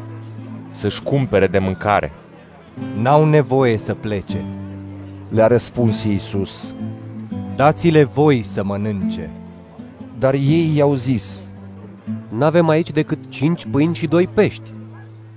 să-și 0.70 1.02
cumpere 1.02 1.46
de 1.46 1.58
mâncare. 1.58 2.12
N-au 3.00 3.24
nevoie 3.24 3.78
să 3.78 3.94
plece. 3.94 4.44
Le-a 5.28 5.46
răspuns 5.46 6.04
Iisus. 6.04 6.74
Dați-le 7.56 8.04
voi 8.04 8.42
să 8.42 8.64
mănânce. 8.64 9.30
Dar 10.18 10.34
ei 10.34 10.76
i-au 10.76 10.94
zis, 10.94 11.42
N-avem 12.28 12.68
aici 12.68 12.90
decât 12.90 13.18
cinci 13.28 13.66
pâini 13.70 13.94
și 13.94 14.06
doi 14.06 14.26
pești. 14.26 14.72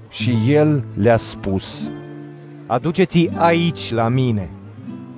Și 0.10 0.38
el 0.48 0.84
le-a 0.94 1.18
spus, 1.18 1.92
Aduceți 2.68 3.30
aici 3.36 3.94
la 3.94 4.08
mine. 4.08 4.50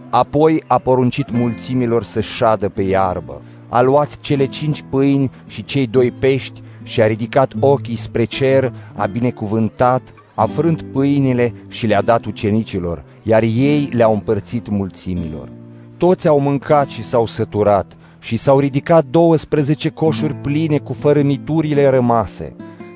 Apoi 0.10 0.64
a 0.68 0.78
poruncit 0.78 1.32
mulțimilor 1.32 2.04
să 2.04 2.22
șadă 2.22 2.70
pe 2.70 2.82
iarbă. 2.82 3.42
a 3.70 3.82
luat 3.82 4.20
cele 4.20 4.46
cinci 4.46 4.84
pâini 4.90 5.32
și 5.48 5.64
cei 5.64 5.88
doi 5.88 6.12
pești 6.12 6.62
și 6.84 7.02
a 7.02 7.08
ridicat 7.08 7.54
ochii 7.60 7.96
spre 7.96 8.24
cer, 8.24 8.74
a 8.96 9.06
binecuvântat, 9.06 10.02
a 10.34 10.46
frânt 10.46 10.82
pâinile 10.82 11.54
și 11.68 11.88
le-a 11.88 12.02
dat 12.02 12.26
ucenicilor, 12.26 13.04
iar 13.24 13.44
ei 13.44 13.90
le-au 13.92 14.14
împărțit 14.14 14.70
mulțimilor. 14.70 15.50
Toți 15.98 16.28
au 16.28 16.40
mâncat 16.40 16.88
și 16.88 17.04
s-au 17.04 17.28
săturat 17.28 17.98
și 18.24 18.38
s-au 18.38 18.60
ridicat 18.60 19.06
12 19.06 19.90
coșuri 19.90 20.36
pline 20.36 20.78
cu 20.78 20.94
fărâmiturile 20.94 21.88
rămase. 21.90 22.56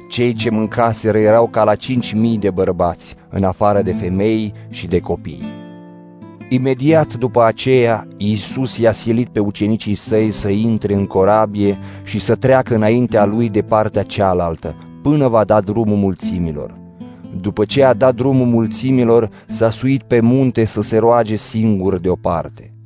Cei 0.10 0.34
ce 0.34 0.49
mâncaseră 0.49 1.18
erau 1.18 1.48
ca 1.48 1.64
la 1.64 1.76
cinci 1.76 2.14
mii 2.14 2.38
de 2.38 2.49
bărbați, 2.49 3.16
în 3.30 3.44
afară 3.44 3.82
de 3.82 3.94
femei 3.94 4.54
și 4.70 4.88
de 4.88 4.99
copii. 4.99 5.44
Imediat 6.49 7.14
după 7.14 7.44
aceea, 7.44 8.08
Iisus 8.18 8.78
i-a 8.78 8.91
silit 8.91 9.28
pe 9.28 9.40
ucenicii 9.40 9.95
săi 9.95 10.32
să 10.32 10.49
intre 10.49 10.94
în 10.94 11.06
corabie 11.06 11.78
și 12.04 12.20
să 12.20 12.36
treacă 12.36 12.76
înaintea 12.76 13.26
lui 13.26 13.49
de 13.49 13.62
partea 13.62 14.04
cealaltă, 14.04 14.76
până 15.02 15.28
va 15.28 15.44
da 15.44 15.60
drumul 15.60 15.98
mulțimilor. 15.98 16.78
După 17.41 17.66
ce 17.66 17.84
a 17.84 17.94
dat 17.94 18.16
drumul 18.16 18.45
mulțimilor, 18.45 19.30
s-a 19.48 19.72
suit 19.72 20.04
pe 20.04 20.20
munte 20.20 20.66
să 20.66 20.82
se 20.82 20.98
roage 20.98 21.36
singur 21.36 21.99
deoparte. 21.99 22.77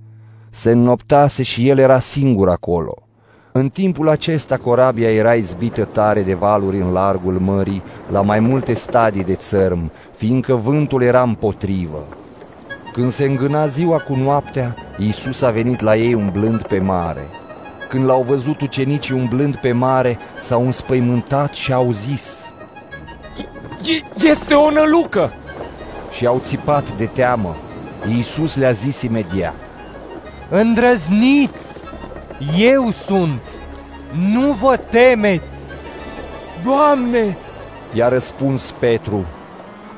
Se 0.54 0.72
înnoptase 0.72 1.44
și 1.44 1.70
el 1.70 1.78
era 1.78 2.00
singur 2.00 2.50
acolo. 2.50 2.94
În 3.52 3.70
timpul 3.70 4.10
acesta 4.10 4.58
corabia 4.58 5.12
era 5.12 5.34
izbită 5.34 5.86
tare 5.86 6.22
de 6.22 6.34
valuri 6.34 6.80
în 6.80 6.92
largul 6.92 7.40
mării, 7.40 7.84
la 8.12 8.22
mai 8.22 8.40
multe 8.40 8.74
stadii 8.74 9.24
de 9.24 9.36
țărm, 9.36 9.92
fiindcă 10.16 10.56
vântul 10.56 11.02
era 11.02 11.22
împotrivă. 11.22 12.08
Când 12.94 13.12
se 13.12 13.26
îngâna 13.26 13.68
ziua 13.68 13.98
cu 13.98 14.16
noaptea, 14.16 14.76
Iisus 14.98 15.42
a 15.42 15.50
venit 15.50 15.82
la 15.82 15.96
ei 15.96 16.14
umblând 16.14 16.62
pe 16.62 16.80
mare. 16.80 17.28
Când 17.90 18.06
l-au 18.06 18.22
văzut 18.22 18.62
ucenicii 18.62 19.16
umblând 19.16 19.56
pe 19.56 19.72
mare, 19.72 20.18
s-au 20.40 20.66
înspăimântat 20.66 21.54
și 21.54 21.74
au 21.74 21.92
zis, 21.92 22.52
Este 24.30 24.54
o 24.54 24.72
nălucă! 24.72 25.34
Și 26.12 26.26
au 26.26 26.42
țipat 26.44 26.98
de 26.98 27.06
teamă. 27.06 27.56
Iisus 28.08 28.56
le-a 28.56 28.72
zis 28.72 29.02
imediat, 29.02 29.56
Îndrăzniți! 30.54 31.66
Eu 32.58 32.92
sunt! 32.92 33.42
Nu 34.34 34.52
vă 34.52 34.78
temeți! 34.90 35.44
Doamne, 36.64 37.38
i-a 37.94 38.08
răspuns 38.08 38.74
Petru, 38.80 39.26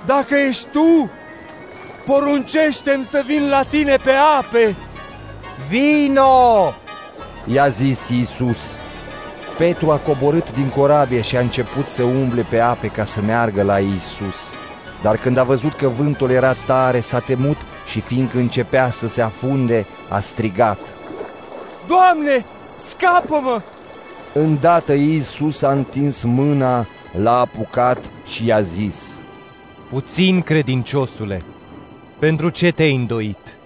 dacă 0.06 0.36
ești 0.36 0.68
Tu, 0.72 1.10
poruncește-mi 2.06 3.06
să 3.06 3.24
vin 3.26 3.50
la 3.50 3.64
tine 3.64 3.96
pe 4.04 4.12
ape. 4.40 4.76
Vino! 5.70 6.74
i-a 7.46 7.68
zis 7.68 8.10
Iisus. 8.10 8.78
Petru 9.58 9.92
a 9.92 9.98
coborât 9.98 10.54
din 10.54 10.70
corabie 10.70 11.22
și 11.22 11.38
a 11.38 11.40
început 11.40 11.88
să 11.88 12.04
umble 12.04 12.46
pe 12.50 12.60
ape 12.60 12.88
ca 12.88 13.06
să 13.06 13.22
meargă 13.22 13.64
la 13.64 13.80
Iisus. 13.80 14.38
Dar 15.02 15.18
când 15.18 15.38
a 15.38 15.44
văzut 15.44 15.74
că 15.74 15.88
vântul 15.88 16.30
era 16.30 16.54
tare, 16.54 17.00
s-a 17.00 17.20
temut 17.20 17.58
și 17.86 18.00
fiindcă 18.00 18.38
începea 18.38 18.90
să 18.90 19.08
se 19.08 19.22
afunde, 19.22 19.86
a 20.10 20.20
strigat. 20.20 20.80
Doamne, 21.88 22.46
scapă-mă! 22.90 23.62
Îndată 24.34 24.94
Iisus 24.94 25.62
a 25.62 25.72
întins 25.72 26.24
mâna, 26.24 26.88
l-a 27.18 27.40
apucat 27.40 28.10
și 28.26 28.46
i-a 28.46 28.62
zis, 28.62 29.22
Puțin 29.90 30.42
credinciosule, 30.42 31.44
pentru 32.20 32.50
ce 32.50 32.72
te-ai 32.72 32.96
îndoit? 32.96 33.58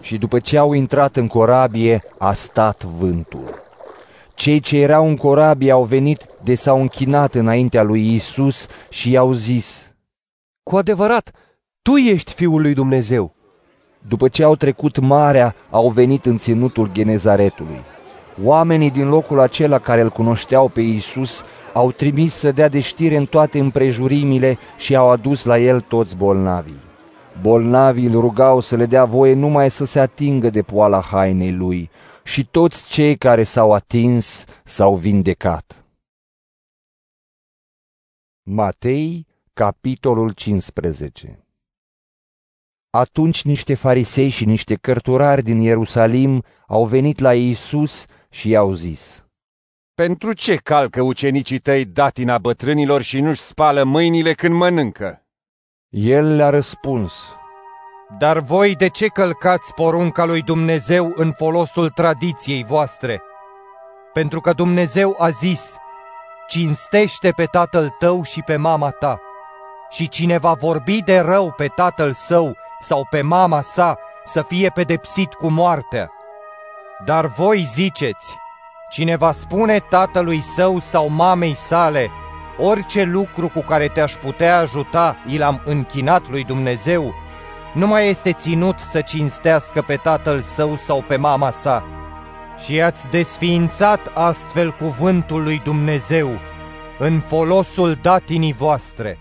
Și 0.00 0.18
după 0.18 0.38
ce 0.38 0.58
au 0.58 0.72
intrat 0.72 1.16
în 1.16 1.26
corabie, 1.26 2.02
a 2.18 2.32
stat 2.32 2.84
vântul. 2.84 3.62
Cei 4.34 4.60
ce 4.60 4.78
erau 4.78 5.08
în 5.08 5.16
corabie 5.16 5.70
au 5.70 5.84
venit 5.84 6.26
de 6.42 6.54
s-au 6.54 6.80
închinat 6.80 7.34
înaintea 7.34 7.82
lui 7.82 8.14
Isus 8.14 8.66
și 8.88 9.10
i-au 9.10 9.32
zis, 9.32 9.94
Cu 10.62 10.76
adevărat, 10.76 11.30
Tu 11.82 11.96
ești 11.96 12.32
Fiul 12.32 12.60
lui 12.60 12.74
Dumnezeu. 12.74 13.35
După 14.08 14.28
ce 14.28 14.44
au 14.44 14.56
trecut 14.56 14.98
marea, 14.98 15.54
au 15.70 15.90
venit 15.90 16.26
în 16.26 16.38
ținutul 16.38 16.92
Genezaretului. 16.92 17.80
Oamenii 18.42 18.90
din 18.90 19.08
locul 19.08 19.40
acela 19.40 19.78
care 19.78 20.00
îl 20.00 20.10
cunoșteau 20.10 20.68
pe 20.68 20.80
Isus 20.80 21.42
au 21.72 21.92
trimis 21.92 22.34
să 22.34 22.52
dea 22.52 22.68
de 22.68 22.80
știre 22.80 23.16
în 23.16 23.26
toate 23.26 23.58
împrejurimile 23.58 24.58
și 24.76 24.96
au 24.96 25.10
adus 25.10 25.44
la 25.44 25.58
el 25.58 25.80
toți 25.80 26.16
bolnavii. 26.16 26.80
Bolnavii 27.40 28.06
îl 28.06 28.20
rugau 28.20 28.60
să 28.60 28.76
le 28.76 28.86
dea 28.86 29.04
voie 29.04 29.34
numai 29.34 29.70
să 29.70 29.84
se 29.84 30.00
atingă 30.00 30.50
de 30.50 30.62
poala 30.62 31.00
hainei 31.00 31.52
lui 31.52 31.90
și 32.24 32.46
toți 32.46 32.88
cei 32.88 33.16
care 33.16 33.42
s-au 33.42 33.72
atins 33.72 34.44
s-au 34.64 34.94
vindecat. 34.96 35.84
Matei, 38.42 39.26
capitolul 39.52 40.30
15 40.30 41.45
Atunci 42.96 43.42
niște 43.42 43.74
farisei 43.74 44.28
și 44.28 44.44
niște 44.44 44.74
cărturari 44.74 45.42
din 45.42 45.60
Ierusalim 45.60 46.44
au 46.66 46.84
venit 46.84 47.18
la 47.18 47.34
Iisus 47.34 48.04
și 48.30 48.48
i-au 48.48 48.72
zis, 48.72 49.24
Pentru 49.94 50.32
ce 50.32 50.56
calcă 50.56 51.02
ucenicii 51.02 51.58
tăi 51.58 51.84
datina 51.84 52.38
bătrânilor 52.38 53.02
și 53.02 53.20
nu-și 53.20 53.40
spală 53.40 53.82
mâinile 53.84 54.32
când 54.32 54.54
mănâncă? 54.54 55.26
El 55.88 56.34
le-a 56.34 56.50
răspuns, 56.50 57.34
Dar 58.18 58.38
voi 58.38 58.74
de 58.74 58.88
ce 58.88 59.06
călcați 59.06 59.74
porunca 59.74 60.24
lui 60.24 60.42
Dumnezeu 60.42 61.12
în 61.14 61.32
folosul 61.32 61.88
tradiției 61.88 62.64
voastre? 62.64 63.22
Pentru 64.12 64.40
că 64.40 64.52
Dumnezeu 64.52 65.14
a 65.18 65.30
zis, 65.30 65.76
cinstește 66.48 67.30
pe 67.30 67.44
tatăl 67.44 67.96
tău 67.98 68.22
și 68.22 68.42
pe 68.42 68.56
mama 68.56 68.90
ta. 68.90 69.20
Și 69.90 70.08
cine 70.08 70.38
va 70.38 70.52
vorbi 70.52 71.02
de 71.02 71.18
rău 71.18 71.52
pe 71.56 71.66
tatăl 71.66 72.12
său 72.12 72.56
sau 72.80 73.06
pe 73.10 73.22
mama 73.22 73.60
sa, 73.60 73.98
să 74.24 74.42
fie 74.42 74.68
pedepsit 74.68 75.34
cu 75.34 75.48
moartea. 75.48 76.10
Dar 77.04 77.26
voi 77.26 77.62
ziceți, 77.62 78.36
cine 78.90 79.16
va 79.16 79.32
spune 79.32 79.78
tatălui 79.78 80.40
său 80.40 80.78
sau 80.78 81.08
mamei 81.08 81.54
sale, 81.54 82.10
orice 82.58 83.02
lucru 83.02 83.48
cu 83.48 83.60
care 83.60 83.88
te-aș 83.88 84.12
putea 84.12 84.58
ajuta, 84.58 85.16
i 85.26 85.38
l-am 85.38 85.62
închinat 85.64 86.28
lui 86.28 86.44
Dumnezeu, 86.44 87.14
nu 87.74 87.86
mai 87.86 88.08
este 88.08 88.32
ținut 88.32 88.78
să 88.78 89.00
cinstească 89.00 89.82
pe 89.82 89.96
tatăl 89.96 90.40
său 90.40 90.76
sau 90.76 91.02
pe 91.02 91.16
mama 91.16 91.50
sa. 91.50 91.84
Și 92.58 92.80
ați 92.80 93.10
desființat 93.10 94.10
astfel 94.14 94.72
cuvântul 94.72 95.42
lui 95.42 95.60
Dumnezeu 95.64 96.30
în 96.98 97.20
folosul 97.20 97.98
datinii 98.02 98.52
voastre. 98.52 99.18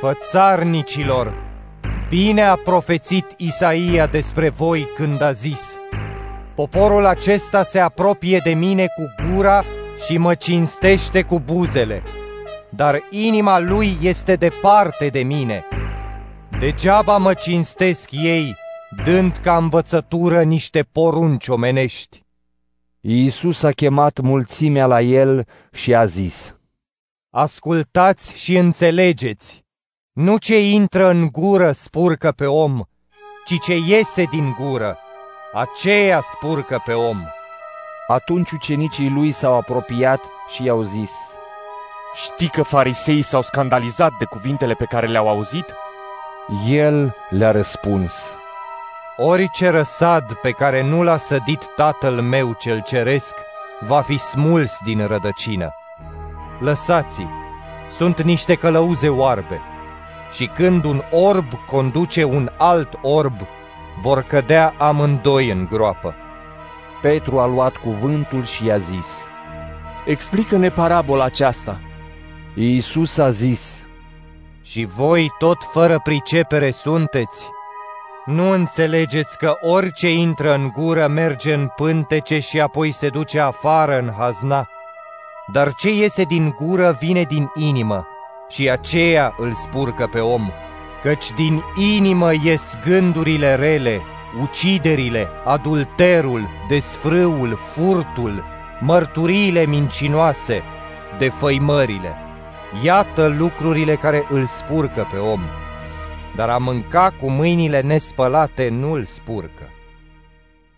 Fățarnicilor, 0.00 1.47
bine 2.08 2.42
a 2.42 2.56
profețit 2.56 3.24
Isaia 3.36 4.06
despre 4.06 4.48
voi 4.48 4.88
când 4.96 5.20
a 5.20 5.32
zis 5.32 5.76
Poporul 6.54 7.06
acesta 7.06 7.62
se 7.62 7.78
apropie 7.78 8.40
de 8.44 8.54
mine 8.54 8.86
cu 8.86 9.14
gura 9.24 9.62
și 10.06 10.18
mă 10.18 10.34
cinstește 10.34 11.22
cu 11.22 11.40
buzele, 11.40 12.02
dar 12.70 13.00
inima 13.10 13.58
lui 13.58 13.98
este 14.00 14.34
departe 14.34 15.08
de 15.08 15.22
mine. 15.22 15.64
Degeaba 16.58 17.16
mă 17.16 17.34
cinstesc 17.34 18.10
ei, 18.12 18.56
dând 19.04 19.36
ca 19.36 19.56
învățătură 19.56 20.42
niște 20.42 20.82
porunci 20.92 21.48
omenești. 21.48 22.22
Iisus 23.00 23.62
a 23.62 23.70
chemat 23.70 24.20
mulțimea 24.20 24.86
la 24.86 25.00
el 25.00 25.46
și 25.72 25.94
a 25.94 26.04
zis, 26.04 26.56
Ascultați 27.30 28.38
și 28.38 28.56
înțelegeți, 28.56 29.64
nu 30.18 30.36
ce 30.36 30.60
intră 30.60 31.08
în 31.08 31.28
gură 31.32 31.72
spurcă 31.72 32.32
pe 32.32 32.46
om, 32.46 32.82
ci 33.44 33.60
ce 33.60 33.74
iese 33.74 34.22
din 34.22 34.56
gură, 34.60 34.98
aceea 35.54 36.20
spurcă 36.20 36.82
pe 36.84 36.92
om. 36.92 37.18
Atunci 38.06 38.50
ucenicii 38.50 39.10
lui 39.10 39.32
s-au 39.32 39.56
apropiat 39.56 40.20
și 40.54 40.64
i-au 40.64 40.82
zis, 40.82 41.10
Știi 42.14 42.48
că 42.48 42.62
fariseii 42.62 43.22
s-au 43.22 43.42
scandalizat 43.42 44.12
de 44.18 44.24
cuvintele 44.24 44.74
pe 44.74 44.84
care 44.84 45.06
le-au 45.06 45.28
auzit? 45.28 45.74
El 46.68 47.16
le-a 47.30 47.50
răspuns, 47.50 48.14
Orice 49.16 49.68
răsad 49.68 50.32
pe 50.32 50.50
care 50.50 50.82
nu 50.82 51.02
l-a 51.02 51.16
sădit 51.16 51.66
tatăl 51.76 52.20
meu 52.20 52.52
cel 52.52 52.82
ceresc, 52.82 53.34
va 53.80 54.00
fi 54.00 54.18
smuls 54.18 54.78
din 54.84 55.06
rădăcină. 55.06 55.70
Lăsați-i, 56.60 57.28
sunt 57.90 58.22
niște 58.22 58.54
călăuze 58.54 59.08
oarbe, 59.08 59.60
și 60.32 60.46
când 60.46 60.84
un 60.84 61.02
orb 61.10 61.52
conduce 61.66 62.24
un 62.24 62.50
alt 62.56 62.98
orb, 63.02 63.40
vor 64.00 64.22
cădea 64.22 64.74
amândoi 64.78 65.50
în 65.50 65.68
groapă. 65.70 66.14
Petru 67.02 67.38
a 67.38 67.46
luat 67.46 67.76
cuvântul 67.76 68.44
și 68.44 68.66
i-a 68.66 68.78
zis, 68.78 69.06
Explică-ne 70.06 70.70
parabola 70.70 71.24
aceasta. 71.24 71.80
Iisus 72.54 73.18
a 73.18 73.30
zis, 73.30 73.86
Și 74.62 74.84
voi 74.84 75.28
tot 75.38 75.58
fără 75.72 76.00
pricepere 76.04 76.70
sunteți? 76.70 77.50
Nu 78.24 78.50
înțelegeți 78.50 79.38
că 79.38 79.56
orice 79.60 80.12
intră 80.12 80.54
în 80.54 80.70
gură 80.76 81.06
merge 81.06 81.54
în 81.54 81.66
pântece 81.76 82.38
și 82.38 82.60
apoi 82.60 82.90
se 82.90 83.08
duce 83.08 83.40
afară 83.40 83.98
în 83.98 84.12
hazna? 84.18 84.68
Dar 85.52 85.74
ce 85.74 85.90
iese 85.90 86.22
din 86.22 86.54
gură 86.58 86.96
vine 87.00 87.22
din 87.22 87.50
inimă 87.54 88.06
și 88.48 88.70
aceea 88.70 89.34
îl 89.36 89.52
spurcă 89.52 90.08
pe 90.12 90.18
om. 90.18 90.50
Căci 91.02 91.32
din 91.36 91.62
inimă 91.96 92.30
ies 92.44 92.78
gândurile 92.84 93.54
rele, 93.54 94.00
uciderile, 94.42 95.28
adulterul, 95.44 96.48
desfrâul, 96.68 97.56
furtul, 97.56 98.44
mărturiile 98.80 99.66
mincinoase, 99.66 100.62
defăimările. 101.18 102.14
Iată 102.84 103.26
lucrurile 103.26 103.94
care 103.94 104.26
îl 104.28 104.46
spurcă 104.46 105.08
pe 105.12 105.18
om 105.18 105.40
dar 106.38 106.48
a 106.48 106.58
mânca 106.58 107.14
cu 107.20 107.30
mâinile 107.30 107.80
nespălate 107.80 108.68
nu 108.68 108.92
îl 108.92 109.04
spurcă. 109.04 109.70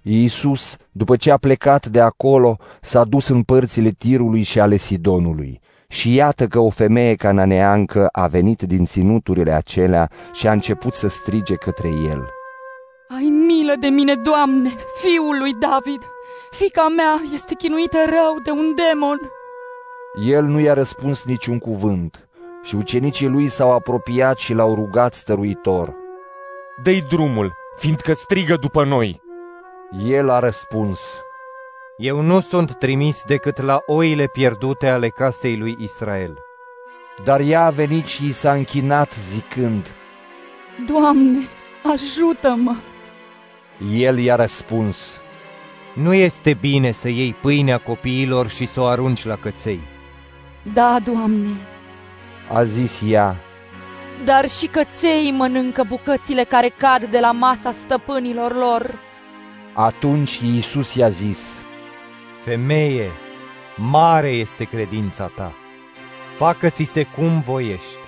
Iisus, 0.03 0.77
după 0.93 1.17
ce 1.17 1.31
a 1.31 1.37
plecat 1.37 1.87
de 1.87 2.01
acolo, 2.01 2.57
s-a 2.81 3.05
dus 3.05 3.29
în 3.29 3.43
părțile 3.43 3.91
Tirului 3.91 4.43
și 4.43 4.61
ale 4.61 4.77
Sidonului. 4.77 5.61
Și 5.91 6.15
iată 6.15 6.47
că 6.47 6.59
o 6.59 6.71
femeie 6.71 7.15
cananeancă 7.15 8.09
a 8.13 8.27
venit 8.27 8.63
din 8.63 8.85
ținuturile 8.85 9.53
acelea 9.53 10.11
și 10.33 10.47
a 10.49 10.53
început 10.53 10.95
să 10.95 11.09
strige 11.09 11.55
către 11.55 11.89
el. 11.89 12.29
Ai 13.09 13.29
milă 13.47 13.75
de 13.81 13.87
mine, 13.87 14.15
Doamne, 14.15 14.71
fiul 15.01 15.39
lui 15.39 15.53
David! 15.53 16.03
Fica 16.51 16.89
mea 16.97 17.21
este 17.35 17.55
chinuită 17.55 17.99
rău 18.07 18.41
de 18.45 18.51
un 18.51 18.75
demon! 18.75 19.19
El 20.31 20.45
nu 20.45 20.61
i-a 20.61 20.75
răspuns 20.75 21.25
niciun 21.25 21.59
cuvânt, 21.59 22.29
și 22.63 22.75
ucenicii 22.75 23.29
lui 23.29 23.49
s-au 23.49 23.73
apropiat 23.73 24.39
și 24.39 24.55
l-au 24.55 24.75
rugat 24.75 25.15
stăruitor. 25.15 25.95
Dă-i 26.83 27.01
drumul, 27.09 27.53
fiindcă 27.77 28.13
strigă 28.13 28.57
după 28.61 28.85
noi. 28.85 29.21
El 30.07 30.31
a 30.31 30.39
răspuns. 30.39 31.23
Eu 32.03 32.21
nu 32.21 32.41
sunt 32.41 32.75
trimis 32.75 33.25
decât 33.25 33.61
la 33.61 33.83
oile 33.87 34.27
pierdute 34.27 34.89
ale 34.89 35.09
casei 35.09 35.57
lui 35.57 35.77
Israel. 35.79 36.39
Dar 37.25 37.41
ea 37.41 37.65
a 37.65 37.71
venit 37.71 38.07
și 38.07 38.27
i 38.27 38.33
s-a 38.33 38.53
închinat 38.53 39.13
zicând, 39.13 39.95
Doamne, 40.87 41.39
ajută-mă! 41.93 42.77
El 43.93 44.19
i-a 44.19 44.35
răspuns, 44.35 45.21
Nu 45.95 46.15
este 46.15 46.55
bine 46.61 46.93
să 46.93 47.09
iei 47.09 47.33
pâinea 47.41 47.79
copiilor 47.79 48.49
și 48.49 48.67
să 48.67 48.81
o 48.81 48.85
arunci 48.85 49.25
la 49.25 49.37
căței. 49.37 49.81
Da, 50.73 50.99
Doamne, 51.05 51.57
a 52.53 52.65
zis 52.65 53.03
ea. 53.07 53.37
Dar 54.25 54.49
și 54.49 54.67
căței 54.67 55.31
mănâncă 55.31 55.85
bucățile 55.89 56.45
care 56.45 56.69
cad 56.69 57.05
de 57.05 57.19
la 57.19 57.33
masa 57.33 57.73
stăpânilor 57.73 58.55
lor. 58.55 58.99
Atunci 59.75 60.39
Iisus 60.39 60.95
i-a 60.95 61.09
zis, 61.09 61.65
Femeie, 62.45 63.11
mare 63.77 64.29
este 64.29 64.65
credința 64.65 65.31
ta, 65.37 65.53
facă-ți 66.37 66.85
se 66.85 67.07
cum 67.17 67.41
voiești. 67.41 67.99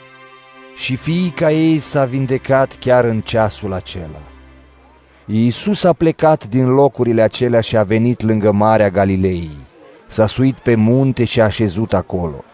Și 0.77 0.97
fiica 0.97 1.51
ei 1.51 1.79
s-a 1.79 2.05
vindecat 2.05 2.77
chiar 2.81 3.05
în 3.05 3.21
ceasul 3.21 3.73
acela. 3.73 4.23
Iisus 5.27 5.85
a 5.85 5.93
plecat 5.93 6.47
din 6.47 6.69
locurile 6.69 7.23
acelea 7.23 7.61
și 7.61 7.77
a 7.77 7.83
venit 7.83 8.23
lângă 8.23 8.53
Marea 8.53 8.89
Galilei. 8.89 9.51
S-a 10.07 10.27
suit 10.27 10.59
pe 10.59 10.75
munte 10.75 11.25
și 11.25 11.41
a 11.41 11.45
așezut 11.45 11.95
acolo. 11.95 12.45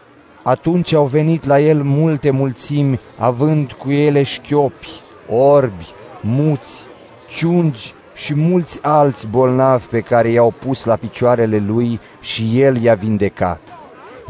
Atunci 0.42 0.92
au 0.92 1.06
venit 1.06 1.44
la 1.44 1.60
el 1.60 1.82
multe 1.82 2.30
mulțimi, 2.30 3.00
având 3.18 3.72
cu 3.72 3.90
ele 3.90 4.22
șchiopi, 4.22 4.88
orbi, 5.28 5.86
muți, 6.20 6.80
ciungi 7.28 7.94
și 8.18 8.34
mulți 8.34 8.78
alți 8.82 9.26
bolnavi 9.26 9.86
pe 9.86 10.00
care 10.00 10.28
i-au 10.28 10.54
pus 10.58 10.84
la 10.84 10.96
picioarele 10.96 11.58
lui 11.58 12.00
și 12.20 12.60
el 12.60 12.82
i-a 12.82 12.94
vindecat. 12.94 13.60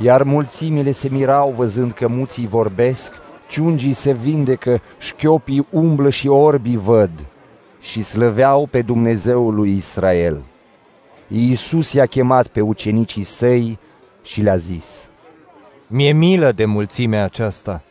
Iar 0.02 0.22
mulțimile 0.22 0.92
se 0.92 1.08
mirau 1.10 1.54
văzând 1.56 1.92
că 1.92 2.08
muții 2.08 2.46
vorbesc, 2.46 3.12
ciungii 3.48 3.92
se 3.92 4.12
vindecă, 4.12 4.80
șchiopii 4.98 5.66
umblă 5.70 6.10
și 6.10 6.28
orbii 6.28 6.76
văd 6.76 7.10
și 7.80 8.02
slăveau 8.02 8.66
pe 8.70 8.82
Dumnezeul 8.82 9.54
lui 9.54 9.72
Israel. 9.72 10.42
Iisus 11.28 11.92
i-a 11.92 12.06
chemat 12.06 12.46
pe 12.46 12.60
ucenicii 12.60 13.24
săi 13.24 13.78
și 14.22 14.40
le-a 14.40 14.56
zis– 14.56 14.86
mi-e 15.90 16.12
milă 16.12 16.52
de 16.52 16.64
mulțimea 16.64 17.24
aceasta, 17.24 17.82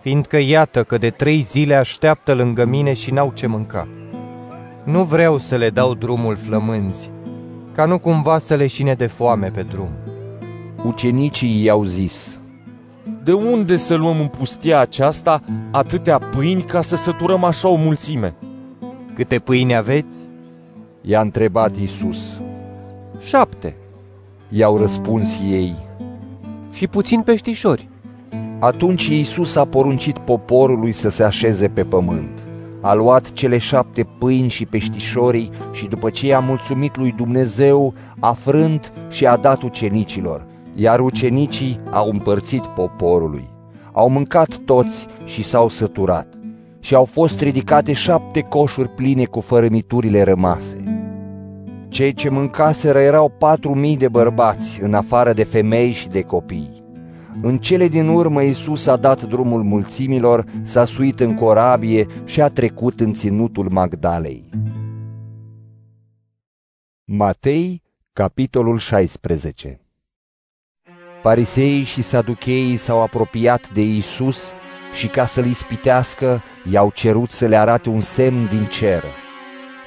fiindcă 0.00 0.36
iată 0.38 0.84
că 0.84 0.98
de 0.98 1.10
trei 1.10 1.40
zile 1.40 1.74
așteaptă 1.74 2.34
lângă 2.34 2.64
mine 2.64 2.92
și 2.92 3.10
n-au 3.10 3.32
ce 3.34 3.46
mânca. 3.46 3.88
Nu 4.86 5.04
vreau 5.04 5.38
să 5.38 5.56
le 5.56 5.70
dau 5.70 5.94
drumul 5.94 6.36
flămânzi, 6.36 7.10
ca 7.74 7.84
nu 7.84 7.98
cumva 7.98 8.38
să 8.38 8.54
le 8.54 8.66
șine 8.66 8.94
de 8.94 9.06
foame 9.06 9.50
pe 9.50 9.62
drum. 9.62 9.88
Ucenicii 10.84 11.64
i-au 11.64 11.84
zis, 11.84 12.40
De 13.24 13.32
unde 13.32 13.76
să 13.76 13.94
luăm 13.94 14.20
în 14.20 14.26
pustia 14.26 14.78
aceasta 14.78 15.42
atâtea 15.70 16.18
pâini 16.18 16.62
ca 16.62 16.80
să 16.80 16.96
săturăm 16.96 17.44
așa 17.44 17.68
o 17.68 17.74
mulțime? 17.74 18.34
Câte 19.14 19.38
pâini 19.38 19.76
aveți? 19.76 20.16
I-a 21.00 21.20
întrebat 21.20 21.76
Isus. 21.76 22.40
Șapte. 23.20 23.76
I-au 24.48 24.76
răspuns 24.76 25.40
ei 25.50 25.76
și 26.72 26.86
puțin 26.86 27.20
peștișori. 27.20 27.88
Atunci 28.58 29.06
Iisus 29.06 29.56
a 29.56 29.64
poruncit 29.64 30.18
poporului 30.18 30.92
să 30.92 31.08
se 31.08 31.22
așeze 31.22 31.68
pe 31.68 31.84
pământ. 31.84 32.45
A 32.86 32.94
luat 32.94 33.32
cele 33.32 33.58
șapte 33.58 34.06
pâini 34.18 34.48
și 34.48 34.66
peștișorii 34.66 35.50
și 35.72 35.86
după 35.86 36.10
ce 36.10 36.26
i-a 36.26 36.38
mulțumit 36.38 36.96
lui 36.96 37.12
Dumnezeu, 37.12 37.94
a 38.20 38.32
frânt 38.32 38.92
și 39.08 39.26
a 39.26 39.36
dat 39.36 39.62
ucenicilor, 39.62 40.46
iar 40.74 41.00
ucenicii 41.00 41.80
au 41.90 42.08
împărțit 42.08 42.66
poporului. 42.66 43.48
Au 43.92 44.08
mâncat 44.08 44.56
toți 44.64 45.06
și 45.24 45.42
s-au 45.42 45.68
săturat 45.68 46.26
și 46.80 46.94
au 46.94 47.04
fost 47.04 47.40
ridicate 47.40 47.92
șapte 47.92 48.40
coșuri 48.40 48.88
pline 48.88 49.24
cu 49.24 49.40
fărămiturile 49.40 50.22
rămase. 50.22 50.84
Cei 51.88 52.14
ce 52.14 52.28
mâncaseră 52.28 52.98
erau 52.98 53.32
patru 53.38 53.74
mii 53.74 53.96
de 53.96 54.08
bărbați, 54.08 54.82
în 54.82 54.94
afară 54.94 55.32
de 55.32 55.44
femei 55.44 55.90
și 55.90 56.08
de 56.08 56.22
copii. 56.22 56.85
În 57.42 57.58
cele 57.58 57.88
din 57.88 58.08
urmă 58.08 58.42
Iisus 58.42 58.86
a 58.86 58.96
dat 58.96 59.22
drumul 59.22 59.62
mulțimilor, 59.62 60.44
s-a 60.62 60.84
suit 60.84 61.20
în 61.20 61.34
corabie 61.34 62.06
și 62.24 62.40
a 62.40 62.48
trecut 62.48 63.00
în 63.00 63.12
ținutul 63.12 63.68
Magdalei. 63.70 64.50
Matei, 67.04 67.82
capitolul 68.12 68.78
16 68.78 69.80
Fariseii 71.22 71.82
și 71.82 72.02
saducheii 72.02 72.76
s-au 72.76 73.02
apropiat 73.02 73.70
de 73.72 73.80
Iisus 73.80 74.52
și 74.92 75.08
ca 75.08 75.26
să-l 75.26 75.46
ispitească, 75.46 76.42
i-au 76.70 76.90
cerut 76.90 77.30
să 77.30 77.46
le 77.46 77.56
arate 77.56 77.88
un 77.88 78.00
semn 78.00 78.48
din 78.48 78.64
cer. 78.64 79.04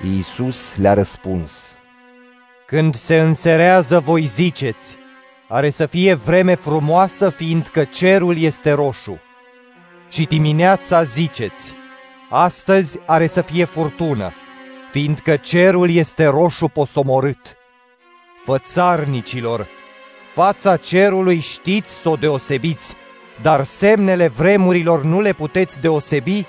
Iisus 0.03 0.75
le-a 0.77 0.93
răspuns, 0.93 1.77
când 2.65 2.95
se 2.95 3.19
înserează, 3.19 3.99
voi 3.99 4.25
ziceți, 4.25 4.98
are 5.51 5.69
să 5.69 5.85
fie 5.85 6.13
vreme 6.13 6.55
frumoasă, 6.55 7.29
fiindcă 7.29 7.83
cerul 7.83 8.37
este 8.37 8.71
roșu. 8.71 9.19
Și 10.09 10.25
dimineața 10.25 11.03
ziceți, 11.03 11.73
astăzi 12.29 12.99
are 13.05 13.27
să 13.27 13.41
fie 13.41 13.65
furtună, 13.65 14.33
fiindcă 14.91 15.35
cerul 15.35 15.89
este 15.89 16.25
roșu 16.25 16.67
posomorât. 16.67 17.57
Fățarnicilor, 18.43 19.67
fața 20.33 20.77
cerului 20.77 21.39
știți 21.39 22.01
să 22.01 22.09
o 22.09 22.15
deosebiți, 22.15 22.95
dar 23.41 23.63
semnele 23.63 24.27
vremurilor 24.27 25.03
nu 25.03 25.21
le 25.21 25.33
puteți 25.33 25.81
deosebi? 25.81 26.45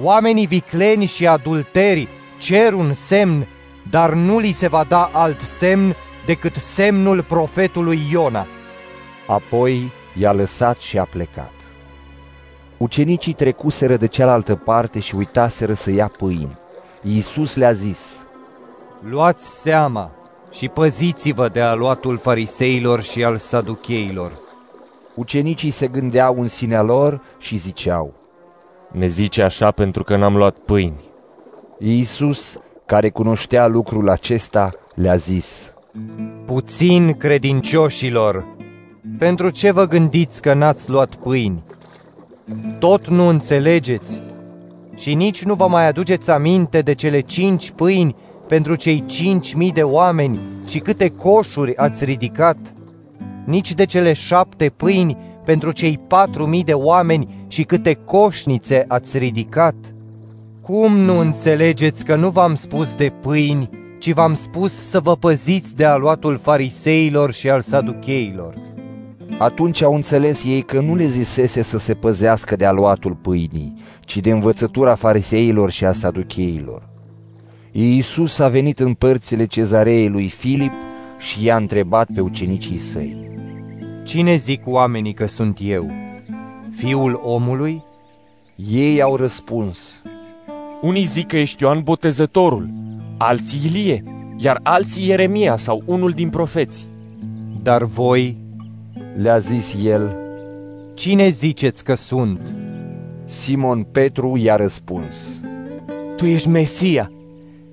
Oamenii 0.00 0.46
vicleni 0.46 1.06
și 1.06 1.26
adulteri 1.26 2.08
cer 2.38 2.72
un 2.72 2.94
semn 2.94 3.46
dar 3.90 4.12
nu 4.12 4.38
li 4.38 4.50
se 4.50 4.68
va 4.68 4.84
da 4.84 5.10
alt 5.12 5.40
semn 5.40 5.96
decât 6.26 6.54
semnul 6.54 7.22
profetului 7.22 8.00
Iona. 8.10 8.46
Apoi 9.26 9.92
i-a 10.14 10.32
lăsat 10.32 10.78
și 10.78 10.98
a 10.98 11.04
plecat. 11.04 11.52
Ucenicii 12.76 13.32
trecuseră 13.32 13.96
de 13.96 14.06
cealaltă 14.06 14.54
parte 14.54 14.98
și 14.98 15.14
uitaseră 15.14 15.72
să 15.72 15.90
ia 15.90 16.08
pâini. 16.08 16.58
Iisus 17.02 17.56
le-a 17.56 17.72
zis, 17.72 18.26
Luați 19.00 19.60
seama 19.60 20.10
și 20.50 20.68
păziți-vă 20.68 21.48
de 21.48 21.60
aluatul 21.60 22.16
fariseilor 22.16 23.02
și 23.02 23.24
al 23.24 23.36
saducheilor. 23.36 24.32
Ucenicii 25.14 25.70
se 25.70 25.88
gândeau 25.88 26.40
în 26.40 26.48
sinea 26.48 26.82
lor 26.82 27.20
și 27.38 27.56
ziceau, 27.56 28.14
Ne 28.92 29.06
zice 29.06 29.42
așa 29.42 29.70
pentru 29.70 30.04
că 30.04 30.16
n-am 30.16 30.36
luat 30.36 30.56
pâini. 30.56 31.04
Iisus 31.78 32.58
care 32.86 33.10
cunoștea 33.10 33.66
lucrul 33.66 34.08
acesta, 34.08 34.70
le-a 34.94 35.16
zis, 35.16 35.74
Puțin 36.44 37.12
credincioșilor, 37.12 38.46
pentru 39.18 39.50
ce 39.50 39.72
vă 39.72 39.86
gândiți 39.86 40.42
că 40.42 40.54
n-ați 40.54 40.90
luat 40.90 41.14
pâini? 41.14 41.62
Tot 42.78 43.08
nu 43.08 43.28
înțelegeți? 43.28 44.22
Și 44.96 45.14
nici 45.14 45.44
nu 45.44 45.54
vă 45.54 45.66
mai 45.68 45.86
aduceți 45.86 46.30
aminte 46.30 46.80
de 46.80 46.94
cele 46.94 47.20
cinci 47.20 47.70
pâini 47.70 48.16
pentru 48.48 48.74
cei 48.74 49.04
cinci 49.06 49.54
mii 49.54 49.72
de 49.72 49.82
oameni 49.82 50.40
și 50.66 50.78
câte 50.78 51.08
coșuri 51.08 51.76
ați 51.76 52.04
ridicat? 52.04 52.56
Nici 53.44 53.74
de 53.74 53.84
cele 53.84 54.12
șapte 54.12 54.72
pâini 54.76 55.16
pentru 55.44 55.72
cei 55.72 56.00
patru 56.06 56.46
mii 56.46 56.64
de 56.64 56.74
oameni 56.74 57.44
și 57.48 57.62
câte 57.62 57.98
coșnițe 58.04 58.84
ați 58.88 59.18
ridicat? 59.18 59.74
Cum 60.60 60.96
nu 60.96 61.18
înțelegeți 61.18 62.04
că 62.04 62.16
nu 62.16 62.28
v-am 62.28 62.54
spus 62.54 62.94
de 62.94 63.12
pâini, 63.20 63.68
ci 63.98 64.12
v-am 64.12 64.34
spus 64.34 64.72
să 64.72 65.00
vă 65.00 65.16
păziți 65.16 65.76
de 65.76 65.84
aluatul 65.84 66.36
fariseilor 66.36 67.32
și 67.32 67.50
al 67.50 67.60
saducheilor? 67.60 68.54
Atunci 69.38 69.82
au 69.82 69.94
înțeles 69.94 70.44
ei 70.44 70.62
că 70.62 70.80
nu 70.80 70.94
le 70.94 71.04
zisese 71.04 71.62
să 71.62 71.78
se 71.78 71.94
păzească 71.94 72.56
de 72.56 72.64
aluatul 72.64 73.14
pâinii, 73.14 73.74
ci 74.00 74.16
de 74.16 74.30
învățătura 74.30 74.94
fariseilor 74.94 75.70
și 75.70 75.84
a 75.84 75.92
saducheilor. 75.92 76.88
Iisus 77.72 78.38
a 78.38 78.48
venit 78.48 78.80
în 78.80 78.94
părțile 78.94 79.44
cezarei 79.44 80.08
lui 80.08 80.28
Filip 80.28 80.72
și 81.18 81.44
i-a 81.44 81.56
întrebat 81.56 82.08
pe 82.14 82.20
ucenicii 82.20 82.78
săi. 82.78 83.30
Cine 84.04 84.36
zic 84.36 84.62
oamenii 84.66 85.12
că 85.12 85.26
sunt 85.26 85.58
eu? 85.62 85.90
Fiul 86.76 87.20
omului? 87.24 87.82
Ei 88.70 89.02
au 89.02 89.16
răspuns. 89.16 90.02
Unii 90.82 91.04
zic 91.04 91.26
că 91.26 91.36
ești 91.36 91.62
Ioan 91.62 91.82
Botezătorul, 91.82 92.68
alții 93.16 93.60
Ilie, 93.64 94.04
iar 94.36 94.60
alții 94.62 95.06
Ieremia 95.06 95.56
sau 95.56 95.82
unul 95.84 96.10
din 96.10 96.28
profeți. 96.28 96.86
Dar 97.62 97.84
voi, 97.84 98.36
le-a 99.16 99.38
zis 99.38 99.76
el, 99.84 100.16
cine 100.94 101.28
ziceți 101.28 101.84
că 101.84 101.94
sunt? 101.94 102.40
Simon 103.24 103.82
Petru 103.82 104.36
i-a 104.36 104.56
răspuns, 104.56 105.40
Tu 106.16 106.24
ești 106.24 106.48
Mesia, 106.48 107.10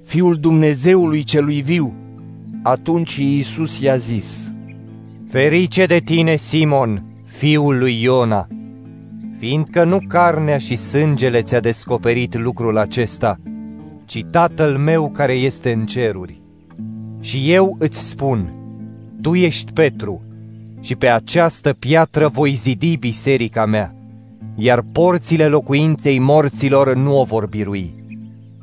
Fiul 0.04 0.36
Dumnezeului 0.36 1.24
celui 1.24 1.62
viu. 1.62 1.94
Atunci 2.64 3.16
Iisus 3.16 3.80
i-a 3.80 3.98
zis, 3.98 4.54
Ferice 5.30 5.86
de 5.86 6.00
tine, 6.00 6.36
Simon, 6.36 7.04
fiul 7.26 7.78
lui 7.78 8.02
Iona, 8.02 8.48
fiindcă 9.38 9.84
nu 9.84 9.98
carnea 10.08 10.58
și 10.58 10.76
sângele 10.76 11.42
ți-a 11.42 11.60
descoperit 11.60 12.38
lucrul 12.38 12.78
acesta, 12.78 13.40
ci 14.14 14.26
Tatăl 14.32 14.78
meu 14.78 15.10
care 15.10 15.34
este 15.34 15.72
în 15.72 15.86
ceruri. 15.86 16.42
Și 17.20 17.52
eu 17.52 17.76
îți 17.80 18.10
spun, 18.10 18.54
tu 19.22 19.36
ești 19.36 19.72
Petru, 19.72 20.22
și 20.80 20.96
pe 20.96 21.08
această 21.08 21.74
piatră 21.74 22.28
voi 22.28 22.54
zidi 22.54 22.98
biserica 22.98 23.66
mea, 23.66 23.96
iar 24.56 24.82
porțile 24.92 25.48
locuinței 25.48 26.20
morților 26.20 26.96
nu 26.96 27.20
o 27.20 27.24
vor 27.24 27.48
birui. 27.48 27.94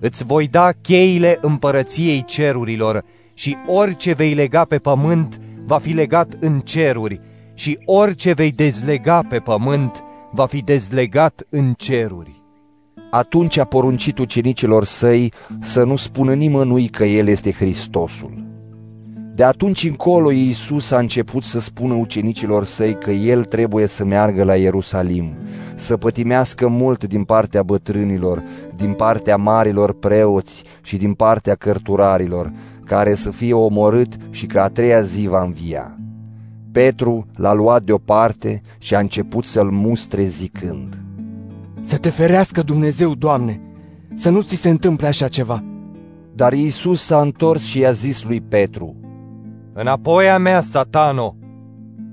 Îți 0.01 0.25
voi 0.25 0.49
da 0.49 0.71
cheile 0.81 1.39
împărăției 1.41 2.25
cerurilor 2.25 3.05
și 3.35 3.57
orice 3.67 4.13
vei 4.13 4.35
lega 4.35 4.65
pe 4.65 4.79
pământ 4.79 5.41
va 5.67 5.79
fi 5.79 5.93
legat 5.93 6.37
în 6.41 6.61
ceruri 6.61 7.21
și 7.55 7.79
orice 7.85 8.33
vei 8.33 8.51
dezlega 8.51 9.23
pe 9.29 9.39
pământ 9.39 10.05
va 10.33 10.47
fi 10.47 10.63
dezlegat 10.63 11.47
în 11.49 11.73
ceruri. 11.73 12.40
Atunci 13.11 13.57
a 13.57 13.65
poruncit 13.65 14.19
ucenicilor 14.19 14.85
săi 14.85 15.33
să 15.61 15.85
nu 15.85 15.97
spună 15.97 16.35
nimănui 16.35 16.89
că 16.89 17.05
El 17.05 17.29
este 17.29 17.53
Hristosul. 17.53 18.49
De 19.35 19.45
atunci 19.45 19.85
încolo 19.85 20.31
Iisus 20.31 20.91
a 20.91 20.99
început 20.99 21.45
să 21.45 21.61
spună 21.61 21.95
ucenicilor 21.95 22.65
săi 22.65 22.99
că 22.99 23.11
El 23.11 23.45
trebuie 23.45 23.87
să 23.87 24.05
meargă 24.05 24.45
la 24.45 24.57
Ierusalim, 24.57 25.37
să 25.75 25.97
pătimească 25.97 26.69
mult 26.69 27.05
din 27.05 27.25
partea 27.25 27.63
bătrânilor, 27.63 28.43
din 28.77 28.93
partea 28.93 29.37
marilor 29.37 29.93
preoți 29.99 30.65
și 30.83 30.97
din 30.97 31.15
partea 31.15 31.55
cărturarilor, 31.55 32.53
care 32.85 33.15
să 33.15 33.31
fie 33.31 33.55
omorât 33.55 34.17
și 34.31 34.47
că 34.47 34.61
a 34.61 34.69
treia 34.69 35.03
zi 35.03 35.27
va 35.27 35.43
învia. 35.43 35.99
Petru 36.73 37.27
l-a 37.37 37.53
luat 37.53 37.83
deoparte 37.83 38.63
și 38.79 38.95
a 38.95 38.99
început 38.99 39.45
să-l 39.45 39.71
mustre 39.71 40.23
zicând, 40.23 40.99
Să 41.81 41.97
te 41.99 42.11
ferească 42.11 42.63
Dumnezeu, 42.63 43.15
Doamne, 43.15 43.61
să 44.15 44.31
nu 44.31 44.43
ți 44.43 44.55
se 44.55 44.69
întâmple 44.69 45.07
așa 45.07 45.29
ceva. 45.29 45.65
Dar 46.35 46.53
Iisus 46.53 47.03
s-a 47.03 47.21
întors 47.21 47.65
și 47.65 47.79
i-a 47.79 47.93
zis 47.93 48.25
lui 48.25 48.41
Petru, 48.41 48.97
Înapoi 49.73 50.31
a 50.31 50.39
mea, 50.39 50.61
satano, 50.61 51.37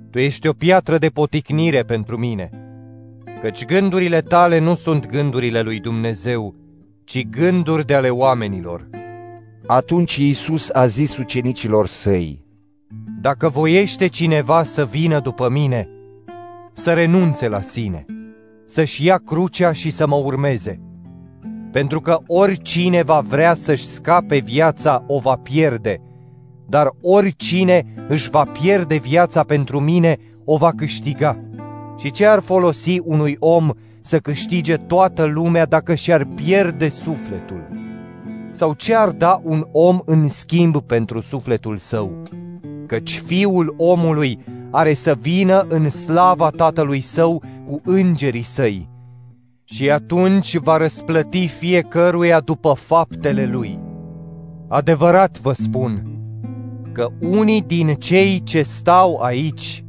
tu 0.10 0.20
ești 0.20 0.48
o 0.48 0.54
piatră 0.54 0.98
de 0.98 1.08
poticnire 1.08 1.84
pentru 1.84 2.18
mine, 2.18 2.50
căci 3.42 3.66
gândurile 3.66 4.22
tale 4.22 4.60
nu 4.60 4.76
sunt 4.76 5.08
gândurile 5.08 5.62
lui 5.62 5.80
Dumnezeu, 5.80 6.56
ci 7.04 7.28
gânduri 7.30 7.86
de 7.86 7.94
ale 7.94 8.10
oamenilor. 8.10 8.90
Atunci 9.66 10.16
Iisus 10.16 10.70
a 10.74 10.88
zis 10.88 11.18
ucenicilor 11.18 11.88
săi, 11.88 12.46
Dacă 13.22 13.50
voiește 13.50 14.08
cineva 14.08 14.64
să 14.64 14.86
vină 14.86 15.20
după 15.20 15.50
mine, 15.50 15.90
să 16.74 16.94
renunțe 16.94 17.48
la 17.48 17.62
sine, 17.62 18.06
să-și 18.68 19.06
ia 19.06 19.18
crucea 19.18 19.72
și 19.72 19.90
să 19.90 20.08
mă 20.08 20.16
urmeze. 20.16 20.82
Pentru 21.72 22.00
că 22.00 22.20
oricine 22.28 23.04
va 23.04 23.20
vrea 23.20 23.54
să-și 23.54 23.88
scape 23.88 24.38
viața 24.38 25.04
o 25.08 25.20
va 25.20 25.36
pierde, 25.36 26.02
dar 26.70 26.90
oricine 27.02 27.94
își 28.08 28.30
va 28.30 28.44
pierde 28.44 28.96
viața 28.96 29.44
pentru 29.44 29.80
mine 29.80 30.18
o 30.46 30.58
va 30.58 30.72
câștiga. 30.76 31.42
Și 31.98 32.12
ce 32.12 32.26
ar 32.26 32.40
folosi 32.40 33.00
unui 33.04 33.36
om 33.40 33.70
să 34.02 34.18
câștige 34.18 34.76
toată 34.76 35.24
lumea 35.24 35.66
dacă 35.66 35.96
și-ar 35.96 36.26
pierde 36.26 36.90
sufletul? 36.90 37.68
Sau 38.52 38.74
ce 38.74 38.96
ar 38.96 39.10
da 39.10 39.42
un 39.44 39.68
om 39.72 40.00
în 40.06 40.30
schimb 40.30 40.78
pentru 40.82 41.22
sufletul 41.22 41.78
său? 41.78 42.24
Căci 42.86 43.22
fiul 43.26 43.74
omului 43.78 44.40
are 44.72 44.94
să 44.94 45.16
vină 45.20 45.66
în 45.70 45.90
slava 45.90 46.50
tatălui 46.50 47.02
său 47.02 47.44
cu 47.66 47.82
îngerii 47.84 48.44
săi. 48.44 48.90
Și 49.64 49.92
atunci 49.92 50.58
va 50.58 50.78
răsplăti 50.78 51.48
fiecăruia 51.48 52.40
după 52.40 52.74
faptele 52.74 53.46
lui. 53.46 53.80
Adevărat 54.68 55.40
vă 55.40 55.54
spun 55.54 56.12
că 56.92 57.10
unii 57.20 57.62
din 57.62 57.94
cei 57.94 58.44
ce 58.44 58.62
stau 58.62 59.22
aici 59.22 59.86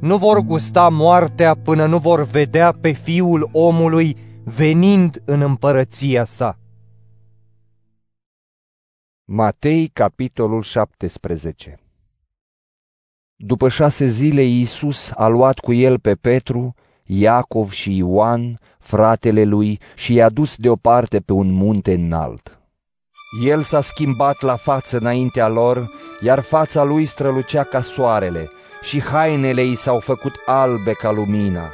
nu 0.00 0.16
vor 0.16 0.40
gusta 0.40 0.88
moartea 0.88 1.54
până 1.54 1.86
nu 1.86 1.98
vor 1.98 2.24
vedea 2.24 2.72
pe 2.72 2.90
Fiul 2.90 3.48
omului 3.52 4.16
venind 4.44 5.22
în 5.24 5.40
împărăția 5.40 6.24
sa. 6.24 6.58
Matei, 9.24 9.88
capitolul 9.88 10.62
17 10.62 11.80
După 13.42 13.68
șase 13.68 14.08
zile 14.08 14.42
Iisus 14.42 15.10
a 15.14 15.26
luat 15.26 15.58
cu 15.58 15.72
el 15.72 15.98
pe 15.98 16.14
Petru, 16.14 16.74
Iacov 17.04 17.70
și 17.70 17.96
Ioan, 17.96 18.58
fratele 18.78 19.44
lui, 19.44 19.80
și 19.94 20.14
i-a 20.14 20.28
dus 20.28 20.56
deoparte 20.56 21.20
pe 21.20 21.32
un 21.32 21.50
munte 21.50 21.92
înalt. 21.92 22.58
El 23.44 23.62
s-a 23.62 23.80
schimbat 23.80 24.40
la 24.40 24.56
față 24.56 24.96
înaintea 24.96 25.48
lor, 25.48 25.90
iar 26.20 26.40
fața 26.40 26.82
lui 26.82 27.06
strălucea 27.06 27.62
ca 27.62 27.82
soarele 27.82 28.50
și 28.82 29.00
hainele 29.00 29.62
i 29.62 29.74
s-au 29.74 29.98
făcut 29.98 30.32
albe 30.46 30.92
ca 30.92 31.10
lumina. 31.10 31.64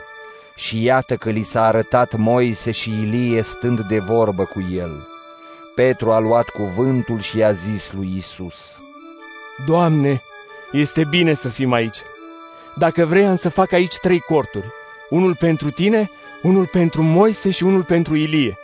Și 0.56 0.82
iată 0.82 1.16
că 1.16 1.30
li 1.30 1.42
s-a 1.42 1.64
arătat 1.64 2.16
Moise 2.16 2.70
și 2.70 2.90
Ilie 2.90 3.42
stând 3.42 3.80
de 3.80 3.98
vorbă 3.98 4.42
cu 4.42 4.64
el. 4.74 5.06
Petru 5.74 6.12
a 6.12 6.18
luat 6.18 6.48
cuvântul 6.48 7.20
și 7.20 7.38
i-a 7.38 7.52
zis 7.52 7.92
lui 7.92 8.14
Isus: 8.16 8.54
Doamne, 9.66 10.20
este 10.76 11.04
bine 11.04 11.34
să 11.34 11.48
fim 11.48 11.72
aici. 11.72 11.96
Dacă 12.74 13.04
vrei, 13.04 13.26
am 13.26 13.36
să 13.36 13.48
fac 13.48 13.72
aici 13.72 13.98
trei 13.98 14.18
corturi. 14.18 14.66
Unul 15.10 15.36
pentru 15.36 15.70
tine, 15.70 16.10
unul 16.42 16.66
pentru 16.66 17.02
Moise 17.02 17.50
și 17.50 17.64
unul 17.64 17.82
pentru 17.82 18.16
Ilie. 18.16 18.56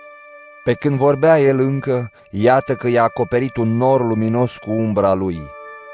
Pe 0.65 0.73
când 0.73 0.97
vorbea 0.97 1.41
el 1.41 1.61
încă, 1.61 2.11
iată 2.31 2.75
că 2.75 2.89
i-a 2.89 3.03
acoperit 3.03 3.57
un 3.57 3.77
nor 3.77 4.07
luminos 4.07 4.57
cu 4.57 4.71
umbra 4.71 5.15
lui. 5.15 5.41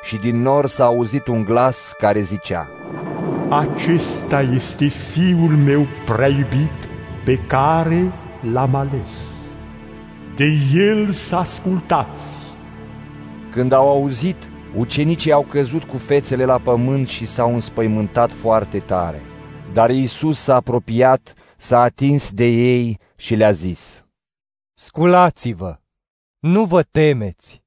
Și 0.03 0.17
din 0.17 0.43
nor 0.43 0.67
s-a 0.67 0.85
auzit 0.85 1.27
un 1.27 1.45
glas 1.45 1.95
care 1.99 2.21
zicea, 2.21 2.69
Acesta 3.49 4.41
este 4.41 4.87
fiul 4.87 5.57
meu 5.57 5.87
prea 6.05 6.29
iubit 6.29 6.89
pe 7.25 7.39
care 7.47 8.13
l-am 8.53 8.75
ales. 8.75 9.11
De 10.35 10.53
el 10.75 11.11
să 11.11 11.37
ascultați. 11.37 12.39
Când 13.51 13.73
au 13.73 13.89
auzit, 13.89 14.37
ucenicii 14.75 15.33
au 15.33 15.43
căzut 15.45 15.85
cu 15.85 15.97
fețele 15.97 16.45
la 16.45 16.59
pământ 16.59 17.09
și 17.09 17.27
s-au 17.27 17.55
înspăimântat 17.55 18.33
foarte 18.33 18.79
tare. 18.79 19.23
Dar 19.73 19.91
Iisus 19.91 20.41
s-a 20.41 20.55
apropiat, 20.55 21.35
s-a 21.57 21.81
atins 21.81 22.33
de 22.33 22.47
ei 22.47 22.99
și 23.17 23.35
le-a 23.35 23.53
zis, 23.53 24.07
Sculați-vă, 24.75 25.79
nu 26.39 26.65
vă 26.65 26.83
temeți. 26.83 27.63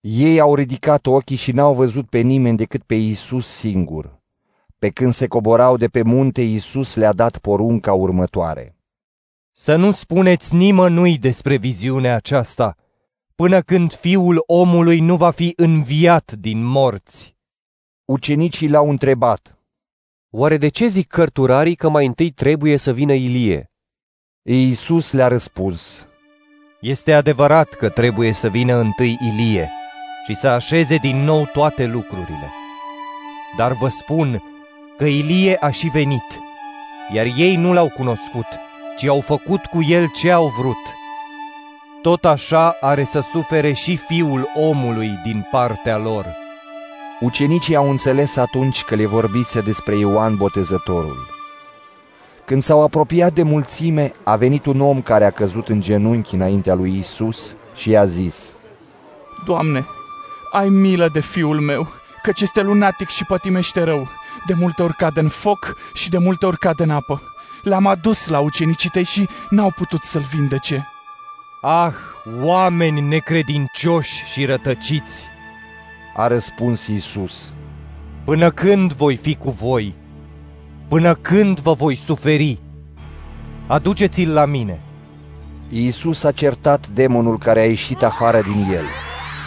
Ei 0.00 0.40
au 0.40 0.54
ridicat 0.54 1.06
ochii 1.06 1.36
și 1.36 1.52
n-au 1.52 1.74
văzut 1.74 2.08
pe 2.08 2.18
nimeni 2.18 2.56
decât 2.56 2.82
pe 2.82 2.94
Iisus 2.94 3.48
singur. 3.48 4.20
Pe 4.78 4.88
când 4.88 5.12
se 5.12 5.26
coborau 5.26 5.76
de 5.76 5.88
pe 5.88 6.02
munte, 6.02 6.42
Iisus 6.42 6.94
le-a 6.94 7.12
dat 7.12 7.38
porunca 7.38 7.92
următoare. 7.92 8.76
Să 9.52 9.76
nu 9.76 9.92
spuneți 9.92 10.54
nimănui 10.54 11.18
despre 11.18 11.56
viziunea 11.56 12.14
aceasta, 12.14 12.76
până 13.36 13.60
când 13.60 13.94
fiul 13.94 14.42
omului 14.46 15.00
nu 15.00 15.16
va 15.16 15.30
fi 15.30 15.52
înviat 15.56 16.32
din 16.32 16.64
morți. 16.64 17.36
Ucenicii 18.04 18.68
l-au 18.68 18.90
întrebat. 18.90 19.58
Oare 20.30 20.56
de 20.56 20.68
ce 20.68 20.86
zic 20.86 21.08
cărturarii 21.08 21.74
că 21.74 21.88
mai 21.88 22.06
întâi 22.06 22.30
trebuie 22.30 22.76
să 22.76 22.92
vină 22.92 23.12
Ilie? 23.12 23.70
Iisus 24.42 25.12
le-a 25.12 25.28
răspuns. 25.28 26.08
Este 26.80 27.12
adevărat 27.12 27.68
că 27.68 27.88
trebuie 27.88 28.32
să 28.32 28.48
vină 28.48 28.74
întâi 28.74 29.18
Ilie 29.20 29.70
și 30.26 30.34
să 30.34 30.48
așeze 30.48 30.96
din 30.96 31.16
nou 31.16 31.44
toate 31.44 31.86
lucrurile. 31.86 32.50
Dar 33.56 33.72
vă 33.72 33.88
spun 33.88 34.42
că 34.96 35.04
Ilie 35.04 35.56
a 35.60 35.70
și 35.70 35.88
venit, 35.88 36.40
iar 37.14 37.26
ei 37.36 37.56
nu 37.56 37.72
l-au 37.72 37.88
cunoscut, 37.88 38.46
ci 38.96 39.04
au 39.04 39.20
făcut 39.20 39.64
cu 39.64 39.82
el 39.82 40.08
ce 40.14 40.30
au 40.30 40.48
vrut. 40.48 41.05
Tot 42.06 42.24
așa 42.24 42.76
are 42.80 43.04
să 43.04 43.20
sufere 43.20 43.72
și 43.72 43.96
fiul 43.96 44.50
omului 44.54 45.20
din 45.24 45.48
partea 45.50 45.96
lor. 45.96 46.26
Ucenicii 47.20 47.76
au 47.76 47.90
înțeles 47.90 48.36
atunci 48.36 48.82
că 48.82 48.94
le 48.94 49.06
vorbise 49.06 49.60
despre 49.60 49.96
Ioan 49.96 50.36
Botezătorul. 50.36 51.28
Când 52.44 52.62
s-au 52.62 52.82
apropiat 52.82 53.32
de 53.32 53.42
mulțime, 53.42 54.12
a 54.22 54.36
venit 54.36 54.66
un 54.66 54.80
om 54.80 55.02
care 55.02 55.24
a 55.24 55.30
căzut 55.30 55.68
în 55.68 55.80
genunchi 55.80 56.34
înaintea 56.34 56.74
lui 56.74 56.98
Isus 56.98 57.56
și 57.74 57.90
i-a 57.90 58.06
zis, 58.06 58.56
Doamne, 59.44 59.86
ai 60.52 60.68
milă 60.68 61.08
de 61.12 61.20
fiul 61.20 61.60
meu, 61.60 61.88
căci 62.22 62.40
este 62.40 62.62
lunatic 62.62 63.08
și 63.08 63.24
pătimește 63.24 63.82
rău. 63.82 64.08
De 64.46 64.54
multe 64.54 64.82
ori 64.82 64.96
cade 64.96 65.20
în 65.20 65.28
foc 65.28 65.76
și 65.94 66.10
de 66.10 66.18
multe 66.18 66.46
ori 66.46 66.58
cade 66.58 66.82
în 66.82 66.90
apă. 66.90 67.22
L-am 67.62 67.86
adus 67.86 68.28
la 68.28 68.38
ucenicii 68.38 68.90
tăi 68.90 69.04
și 69.04 69.28
n-au 69.50 69.70
putut 69.76 70.02
să-l 70.02 70.24
vindece. 70.30 70.90
Ah, 71.60 71.94
oameni 72.42 73.00
necredincioși 73.00 74.24
și 74.24 74.44
rătăciți! 74.44 75.24
A 76.16 76.26
răspuns 76.26 76.86
Isus. 76.86 77.54
Până 78.24 78.50
când 78.50 78.92
voi 78.92 79.16
fi 79.16 79.34
cu 79.34 79.50
voi? 79.50 79.94
Până 80.88 81.14
când 81.14 81.60
vă 81.60 81.72
voi 81.72 81.94
suferi? 81.94 82.58
Aduceți-l 83.66 84.32
la 84.32 84.44
mine. 84.44 84.80
Iisus 85.68 86.24
a 86.24 86.32
certat 86.32 86.88
demonul 86.88 87.38
care 87.38 87.60
a 87.60 87.66
ieșit 87.66 88.02
afară 88.02 88.40
din 88.42 88.72
el 88.72 88.84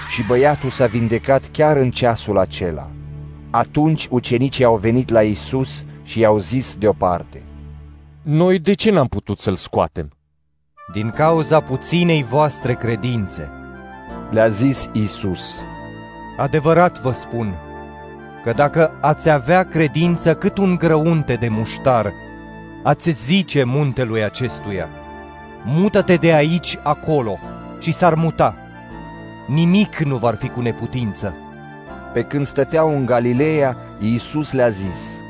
și 0.09 0.23
băiatul 0.23 0.69
s-a 0.69 0.85
vindecat 0.85 1.49
chiar 1.51 1.77
în 1.77 1.91
ceasul 1.91 2.37
acela. 2.37 2.89
Atunci 3.49 4.07
ucenicii 4.09 4.63
au 4.63 4.77
venit 4.77 5.09
la 5.09 5.21
Isus 5.21 5.85
și 6.03 6.19
i-au 6.19 6.39
zis 6.39 6.75
deoparte. 6.75 7.43
Noi 8.21 8.59
de 8.59 8.73
ce 8.73 8.91
n-am 8.91 9.07
putut 9.07 9.39
să-l 9.39 9.55
scoatem? 9.55 10.09
Din 10.91 11.09
cauza 11.09 11.59
puținei 11.59 12.23
voastre 12.23 12.73
credințe. 12.73 13.51
Le-a 14.29 14.47
zis 14.47 14.89
Isus. 14.91 15.55
Adevărat 16.37 16.99
vă 16.99 17.11
spun 17.11 17.55
că 18.43 18.51
dacă 18.51 18.91
ați 18.99 19.29
avea 19.29 19.63
credință 19.63 20.35
cât 20.35 20.57
un 20.57 20.75
grăunte 20.75 21.33
de 21.33 21.47
muștar, 21.47 22.13
ați 22.83 23.09
zice 23.09 23.63
muntelui 23.63 24.23
acestuia, 24.23 24.89
mută-te 25.65 26.15
de 26.15 26.33
aici 26.33 26.77
acolo 26.83 27.39
și 27.79 27.91
s-ar 27.91 28.13
muta. 28.13 28.55
Nimic 29.47 29.97
nu 29.97 30.15
va 30.15 30.31
fi 30.31 30.49
cu 30.49 30.61
neputință. 30.61 31.33
Pe 32.13 32.21
când 32.21 32.45
stăteau 32.45 32.95
în 32.95 33.05
Galileea, 33.05 33.77
Iisus 33.99 34.51
le-a 34.51 34.69
zis, 34.69 35.21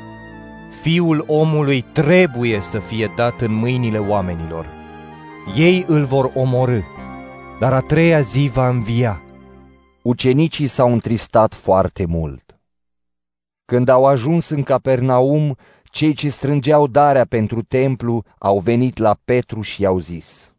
Fiul 0.82 1.24
omului 1.26 1.84
trebuie 1.92 2.60
să 2.60 2.78
fie 2.78 3.12
dat 3.16 3.40
în 3.40 3.54
mâinile 3.54 3.98
oamenilor. 3.98 4.79
Ei 5.46 5.84
îl 5.88 6.04
vor 6.04 6.32
omorâ, 6.34 6.80
dar 7.58 7.72
a 7.72 7.80
treia 7.80 8.20
zi 8.20 8.50
va 8.52 8.68
învia. 8.68 9.22
Ucenicii 10.02 10.66
s-au 10.66 10.92
întristat 10.92 11.54
foarte 11.54 12.04
mult. 12.06 12.60
Când 13.64 13.88
au 13.88 14.06
ajuns 14.06 14.48
în 14.48 14.62
Capernaum, 14.62 15.56
cei 15.84 16.14
ce 16.14 16.28
strângeau 16.28 16.86
darea 16.86 17.24
pentru 17.24 17.62
templu 17.62 18.24
au 18.38 18.58
venit 18.60 18.96
la 18.98 19.18
Petru 19.24 19.60
și 19.60 19.82
i-au 19.82 19.98
zis. 19.98 20.54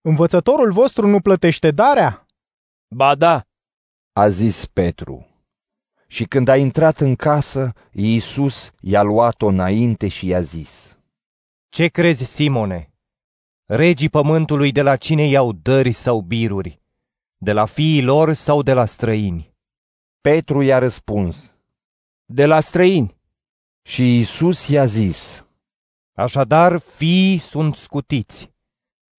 Învățătorul 0.00 0.72
vostru 0.72 1.06
nu 1.06 1.20
plătește 1.20 1.70
darea? 1.70 2.26
Ba 2.88 3.14
da, 3.14 3.42
A 4.12 4.28
zis 4.28 4.66
Petru. 4.66 5.26
Și 6.06 6.24
când 6.24 6.48
a 6.48 6.56
intrat 6.56 7.00
în 7.00 7.16
casă, 7.16 7.72
Iisus 7.92 8.70
i-a 8.80 9.02
luat-o 9.02 9.46
înainte 9.46 10.08
și 10.08 10.26
i-a 10.26 10.40
zis. 10.40 10.98
Ce 11.68 11.86
crezi, 11.86 12.24
Simone? 12.24 12.91
Regii 13.66 14.08
pământului 14.08 14.72
de 14.72 14.82
la 14.82 14.96
cine 14.96 15.26
iau 15.26 15.52
dări 15.52 15.92
sau 15.92 16.20
biruri? 16.20 16.80
De 17.36 17.52
la 17.52 17.64
fiii 17.64 18.02
lor 18.02 18.32
sau 18.32 18.62
de 18.62 18.72
la 18.72 18.84
străini? 18.84 19.54
Petru 20.20 20.62
i-a 20.62 20.78
răspuns. 20.78 21.50
de 22.24 22.46
la 22.46 22.60
străini. 22.60 23.16
Și 23.82 24.16
Iisus 24.16 24.68
i-a 24.68 24.84
zis. 24.84 25.46
Așadar, 26.14 26.78
fiii 26.78 27.38
sunt 27.38 27.74
scutiți. 27.76 28.50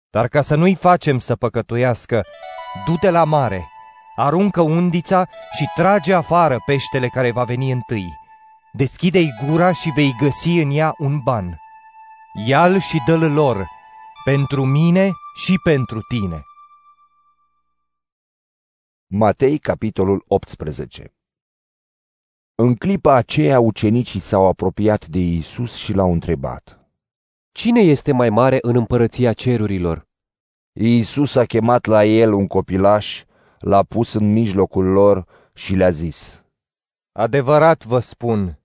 Dar 0.09 0.27
ca 0.27 0.41
să 0.41 0.55
nu-i 0.55 0.75
facem 0.75 1.19
să 1.19 1.35
păcătuiască, 1.35 2.23
du-te 2.85 3.09
la 3.09 3.23
mare, 3.23 3.67
aruncă 4.15 4.61
undița 4.61 5.27
și 5.55 5.65
trage 5.75 6.13
afară 6.13 6.57
peștele 6.65 7.07
care 7.07 7.31
va 7.31 7.43
veni 7.43 7.71
întâi. 7.71 8.05
Deschide-i 8.73 9.33
gura 9.45 9.73
și 9.73 9.89
vei 9.89 10.15
găsi 10.19 10.49
în 10.49 10.71
ea 10.71 10.93
un 10.97 11.19
ban. 11.19 11.59
Ia-l 12.47 12.79
și 12.79 13.01
dă-l 13.05 13.31
lor, 13.31 13.67
pentru 14.23 14.65
mine 14.65 15.11
și 15.35 15.59
pentru 15.63 16.01
tine. 16.01 16.43
Matei, 19.07 19.57
capitolul 19.57 20.23
18 20.27 21.13
În 22.55 22.75
clipa 22.75 23.13
aceea, 23.13 23.59
ucenicii 23.59 24.19
s-au 24.19 24.47
apropiat 24.47 25.07
de 25.07 25.19
Iisus 25.19 25.75
și 25.75 25.93
l-au 25.93 26.11
întrebat. 26.11 26.79
Cine 27.51 27.79
este 27.79 28.11
mai 28.11 28.29
mare 28.29 28.57
în 28.61 28.75
împărăția 28.75 29.33
cerurilor? 29.33 30.07
Iisus 30.73 31.35
a 31.35 31.45
chemat 31.45 31.85
la 31.85 32.05
el 32.05 32.33
un 32.33 32.47
copilaș, 32.47 33.23
l-a 33.59 33.83
pus 33.83 34.13
în 34.13 34.31
mijlocul 34.31 34.85
lor 34.85 35.27
și 35.53 35.75
le-a 35.75 35.89
zis. 35.89 36.43
Adevărat 37.11 37.85
vă 37.85 37.99
spun 37.99 38.59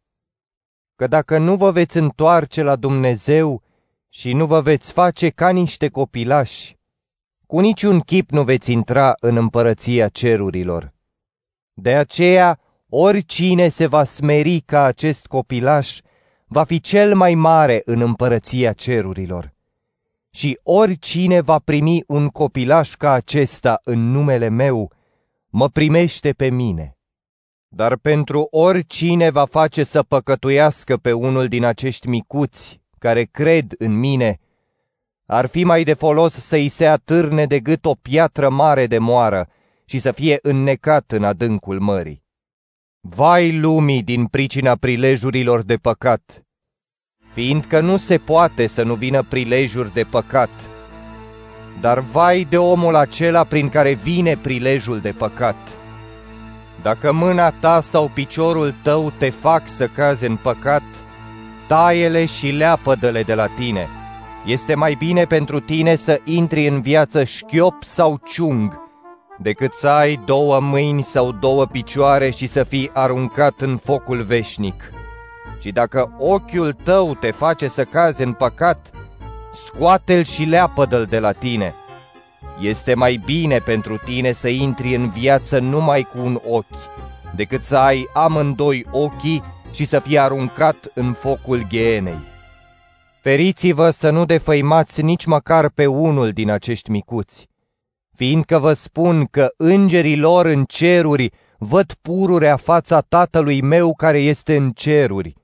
că 0.96 1.06
dacă 1.06 1.38
nu 1.38 1.56
vă 1.56 1.70
veți 1.70 1.96
întoarce 1.96 2.62
la 2.62 2.76
Dumnezeu 2.76 3.62
și 4.08 4.32
nu 4.32 4.46
vă 4.46 4.60
veți 4.60 4.92
face 4.92 5.30
ca 5.30 5.50
niște 5.50 5.88
copilași, 5.88 6.78
cu 7.46 7.60
niciun 7.60 8.00
chip 8.00 8.30
nu 8.30 8.42
veți 8.42 8.72
intra 8.72 9.14
în 9.20 9.36
împărăția 9.36 10.08
cerurilor. 10.08 10.92
De 11.72 11.94
aceea, 11.94 12.60
oricine 12.88 13.68
se 13.68 13.86
va 13.86 14.04
smeri 14.04 14.60
ca 14.60 14.82
acest 14.82 15.26
copilaș, 15.26 15.98
va 16.46 16.64
fi 16.64 16.80
cel 16.80 17.14
mai 17.14 17.34
mare 17.34 17.82
în 17.84 18.00
împărăția 18.00 18.72
cerurilor. 18.72 19.54
Și 20.30 20.58
oricine 20.62 21.40
va 21.40 21.58
primi 21.58 22.04
un 22.06 22.28
copilaș 22.28 22.94
ca 22.94 23.12
acesta 23.12 23.80
în 23.84 24.10
numele 24.10 24.48
meu, 24.48 24.92
mă 25.48 25.68
primește 25.68 26.32
pe 26.32 26.50
mine. 26.50 26.96
Dar 27.68 27.96
pentru 27.96 28.46
oricine 28.50 29.30
va 29.30 29.44
face 29.44 29.84
să 29.84 30.02
păcătuiască 30.02 30.96
pe 30.96 31.12
unul 31.12 31.48
din 31.48 31.64
acești 31.64 32.08
micuți 32.08 32.80
care 32.98 33.24
cred 33.24 33.74
în 33.78 33.98
mine, 33.98 34.40
ar 35.26 35.46
fi 35.46 35.64
mai 35.64 35.82
de 35.82 35.94
folos 35.94 36.32
să-i 36.32 36.68
se 36.68 36.86
atârne 36.86 37.46
de 37.46 37.60
gât 37.60 37.84
o 37.84 37.94
piatră 37.94 38.48
mare 38.48 38.86
de 38.86 38.98
moară 38.98 39.48
și 39.84 39.98
să 39.98 40.12
fie 40.12 40.38
înnecat 40.42 41.12
în 41.12 41.24
adâncul 41.24 41.80
mării. 41.80 42.22
Vai 43.00 43.58
lumii 43.58 44.02
din 44.02 44.26
pricina 44.26 44.74
prilejurilor 44.74 45.62
de 45.62 45.76
păcat, 45.76 46.46
fiindcă 47.32 47.80
nu 47.80 47.96
se 47.96 48.18
poate 48.18 48.66
să 48.66 48.82
nu 48.82 48.94
vină 48.94 49.22
prilejuri 49.22 49.92
de 49.92 50.02
păcat, 50.02 50.50
dar 51.80 52.00
vai 52.00 52.46
de 52.50 52.58
omul 52.58 52.94
acela 52.94 53.44
prin 53.44 53.68
care 53.68 53.92
vine 53.92 54.36
prilejul 54.36 55.00
de 55.00 55.10
păcat. 55.10 55.56
Dacă 56.82 57.12
mâna 57.12 57.50
ta 57.50 57.80
sau 57.80 58.10
piciorul 58.14 58.74
tău 58.82 59.12
te 59.18 59.30
fac 59.30 59.68
să 59.68 59.86
cazi 59.86 60.26
în 60.26 60.36
păcat, 60.36 60.82
taie-le 61.68 62.24
și 62.24 62.48
leapădă-le 62.48 63.22
de 63.22 63.34
la 63.34 63.46
tine. 63.46 63.88
Este 64.46 64.74
mai 64.74 64.94
bine 64.94 65.24
pentru 65.24 65.60
tine 65.60 65.96
să 65.96 66.20
intri 66.24 66.66
în 66.66 66.80
viață 66.80 67.24
șchiop 67.24 67.82
sau 67.82 68.20
ciung, 68.24 68.80
decât 69.38 69.72
să 69.72 69.88
ai 69.88 70.20
două 70.24 70.60
mâini 70.60 71.02
sau 71.02 71.32
două 71.32 71.66
picioare 71.66 72.30
și 72.30 72.46
să 72.46 72.64
fii 72.64 72.90
aruncat 72.92 73.60
în 73.60 73.76
focul 73.76 74.22
veșnic. 74.22 74.92
Și 75.60 75.70
dacă 75.70 76.12
ochiul 76.18 76.72
tău 76.72 77.14
te 77.14 77.30
face 77.30 77.68
să 77.68 77.84
cazi 77.84 78.22
în 78.22 78.32
păcat, 78.32 78.90
scoate-l 79.52 80.24
și 80.24 80.42
leapădă-l 80.42 81.04
de 81.04 81.18
la 81.18 81.32
tine. 81.32 81.74
Este 82.60 82.94
mai 82.94 83.20
bine 83.24 83.58
pentru 83.58 83.96
tine 83.96 84.32
să 84.32 84.48
intri 84.48 84.94
în 84.94 85.08
viață 85.08 85.58
numai 85.58 86.02
cu 86.02 86.18
un 86.24 86.40
ochi, 86.48 86.64
decât 87.34 87.64
să 87.64 87.76
ai 87.76 88.08
amândoi 88.12 88.86
ochii 88.90 89.42
și 89.72 89.84
să 89.84 89.98
fii 89.98 90.18
aruncat 90.18 90.90
în 90.94 91.12
focul 91.12 91.66
ghienei. 91.68 92.18
Feriți-vă 93.20 93.90
să 93.90 94.10
nu 94.10 94.24
defăimați 94.24 95.02
nici 95.02 95.24
măcar 95.24 95.70
pe 95.70 95.86
unul 95.86 96.30
din 96.30 96.50
acești 96.50 96.90
micuți, 96.90 97.48
fiindcă 98.14 98.58
vă 98.58 98.72
spun 98.72 99.24
că 99.24 99.48
îngerii 99.56 100.16
lor 100.18 100.46
în 100.46 100.64
ceruri 100.64 101.30
văd 101.58 101.92
pururea 102.02 102.56
fața 102.56 103.00
Tatălui 103.00 103.60
meu 103.62 103.94
care 103.94 104.18
este 104.18 104.56
în 104.56 104.70
ceruri, 104.70 105.34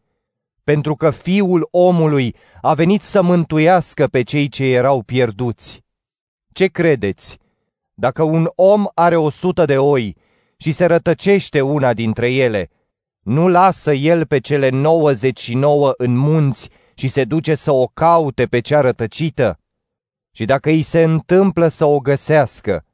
pentru 0.65 0.95
că 0.95 1.11
Fiul 1.11 1.69
omului 1.71 2.35
a 2.61 2.75
venit 2.75 3.03
să 3.03 3.23
mântuiască 3.23 4.07
pe 4.07 4.23
cei 4.23 4.49
ce 4.49 4.65
erau 4.65 5.03
pierduți. 5.03 5.85
Ce 6.53 6.67
credeți? 6.67 7.39
Dacă 7.95 8.23
un 8.23 8.51
om 8.55 8.87
are 8.95 9.17
o 9.17 9.31
sută 9.31 9.65
de 9.65 9.79
oi 9.79 10.17
și 10.57 10.73
se 10.73 10.85
rătăcește 10.85 11.61
una 11.61 11.93
dintre 11.93 12.33
ele, 12.33 12.71
nu 13.25 13.49
lasă 13.49 13.93
el 13.93 14.27
pe 14.27 14.39
cele 14.39 14.69
99 14.69 15.93
în 15.97 16.17
munți 16.17 16.69
și 16.95 17.09
se 17.09 17.25
duce 17.25 17.55
să 17.55 17.73
o 17.73 17.87
caute 17.87 18.47
pe 18.47 18.61
cea 18.61 18.81
rătăcită? 18.81 19.59
Și 20.33 20.45
dacă 20.45 20.69
îi 20.69 20.83
se 20.83 21.03
întâmplă 21.03 21.69
să 21.69 21.85
o 21.85 21.99
găsească, 21.99 22.85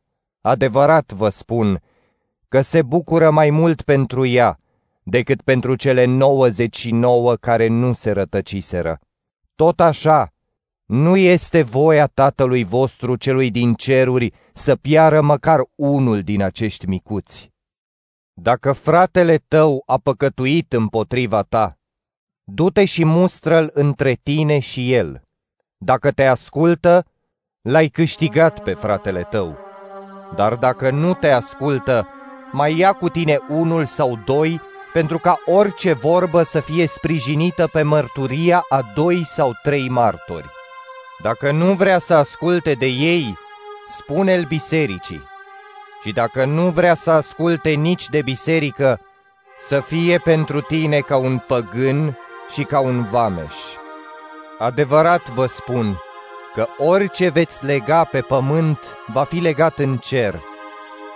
adevărat 0.41 1.13
vă 1.13 1.29
spun 1.29 1.83
că 2.49 2.61
se 2.61 2.83
bucură 2.83 3.31
mai 3.31 3.51
mult 3.51 3.83
pentru 3.83 4.27
ea 4.27 4.61
decât 5.03 5.43
pentru 5.43 5.75
cele 5.75 6.05
99 6.05 7.35
care 7.35 7.67
nu 7.67 7.93
se 7.93 8.11
rătăciseră. 8.11 9.01
Tot 9.55 9.81
așa, 9.81 10.33
nu 10.85 11.17
este 11.17 11.63
voia 11.63 12.07
Tatălui 12.07 12.65
vostru 12.65 13.17
celui 13.17 13.51
din 13.51 13.75
ceruri 13.75 14.33
să 14.53 14.77
piară 14.77 15.21
măcar 15.21 15.61
unul 15.75 16.23
din 16.23 16.43
acești 16.43 16.87
micuți. 16.87 17.50
Dacă 18.43 18.73
fratele 18.73 19.37
tău 19.37 19.83
a 19.87 19.99
păcătuit 19.99 20.73
împotriva 20.73 21.43
ta, 21.43 21.79
du-te 22.45 22.85
și 22.85 23.05
mustră-l 23.05 23.71
între 23.73 24.13
tine 24.23 24.59
și 24.59 24.93
el. 24.93 25.23
Dacă 25.77 26.11
te 26.11 26.27
ascultă, 26.27 27.05
l-ai 27.61 27.89
câștigat 27.89 28.63
pe 28.63 28.75
fratele 28.75 29.23
tău. 29.23 29.59
Dar 30.35 30.55
dacă 30.55 30.91
nu 30.91 31.15
te 31.15 31.31
ascultă, 31.31 32.09
mai 32.53 32.79
ia 32.79 32.93
cu 32.93 33.09
tine 33.09 33.39
unul 33.49 33.85
sau 33.85 34.19
doi, 34.25 34.61
pentru 34.93 35.19
ca 35.19 35.41
orice 35.47 35.93
vorbă 35.93 36.43
să 36.43 36.61
fie 36.61 36.87
sprijinită 36.87 37.67
pe 37.67 37.83
mărturia 37.83 38.65
a 38.69 38.93
doi 38.95 39.25
sau 39.25 39.53
trei 39.63 39.89
martori. 39.89 40.51
Dacă 41.23 41.51
nu 41.51 41.73
vrea 41.73 41.99
să 41.99 42.15
asculte 42.15 42.73
de 42.73 42.87
ei, 42.87 43.39
spune-l 43.89 44.45
bisericii. 44.45 45.30
Și 46.03 46.13
dacă 46.13 46.45
nu 46.45 46.71
vrea 46.71 46.95
să 46.95 47.11
asculte 47.11 47.71
nici 47.71 48.09
de 48.09 48.23
biserică, 48.23 49.01
să 49.59 49.81
fie 49.81 50.19
pentru 50.19 50.61
tine 50.61 51.01
ca 51.01 51.17
un 51.17 51.39
păgân 51.39 52.19
și 52.49 52.63
ca 52.63 52.81
un 52.81 53.05
vameș. 53.05 53.55
Adevărat 54.59 55.29
vă 55.29 55.47
spun 55.47 56.01
că 56.55 56.67
orice 56.79 57.29
veți 57.29 57.65
lega 57.65 58.05
pe 58.05 58.21
pământ 58.21 58.79
va 59.07 59.25
fi 59.25 59.39
legat 59.39 59.79
în 59.79 59.97
cer 59.97 60.43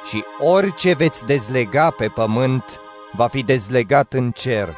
și 0.04 0.24
orice 0.38 0.92
veți 0.92 1.26
dezlega 1.26 1.90
pe 1.90 2.08
pământ 2.08 2.80
va 3.12 3.26
fi 3.26 3.42
dezlegat 3.42 4.12
în 4.12 4.30
cer. 4.30 4.76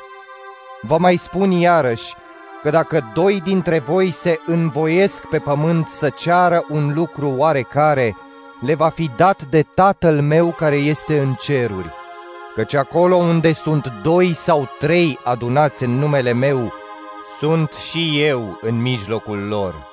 Vă 0.82 0.98
mai 0.98 1.16
spun 1.16 1.50
iarăși 1.50 2.14
că 2.62 2.70
dacă 2.70 3.10
doi 3.14 3.40
dintre 3.40 3.78
voi 3.78 4.10
se 4.10 4.40
învoiesc 4.46 5.26
pe 5.26 5.38
pământ 5.38 5.88
să 5.88 6.08
ceară 6.08 6.64
un 6.68 6.92
lucru 6.94 7.34
oarecare, 7.36 8.16
le 8.60 8.74
va 8.74 8.88
fi 8.88 9.10
dat 9.16 9.44
de 9.44 9.62
Tatăl 9.62 10.20
meu 10.20 10.52
care 10.52 10.76
este 10.76 11.20
în 11.20 11.34
ceruri. 11.34 11.90
Căci 12.54 12.74
acolo 12.74 13.16
unde 13.16 13.52
sunt 13.52 13.86
doi 14.02 14.32
sau 14.32 14.68
trei 14.78 15.18
adunați 15.24 15.84
în 15.84 15.90
numele 15.90 16.32
meu, 16.32 16.72
sunt 17.38 17.72
și 17.72 18.22
eu 18.22 18.58
în 18.60 18.80
mijlocul 18.80 19.38
lor. 19.38 19.86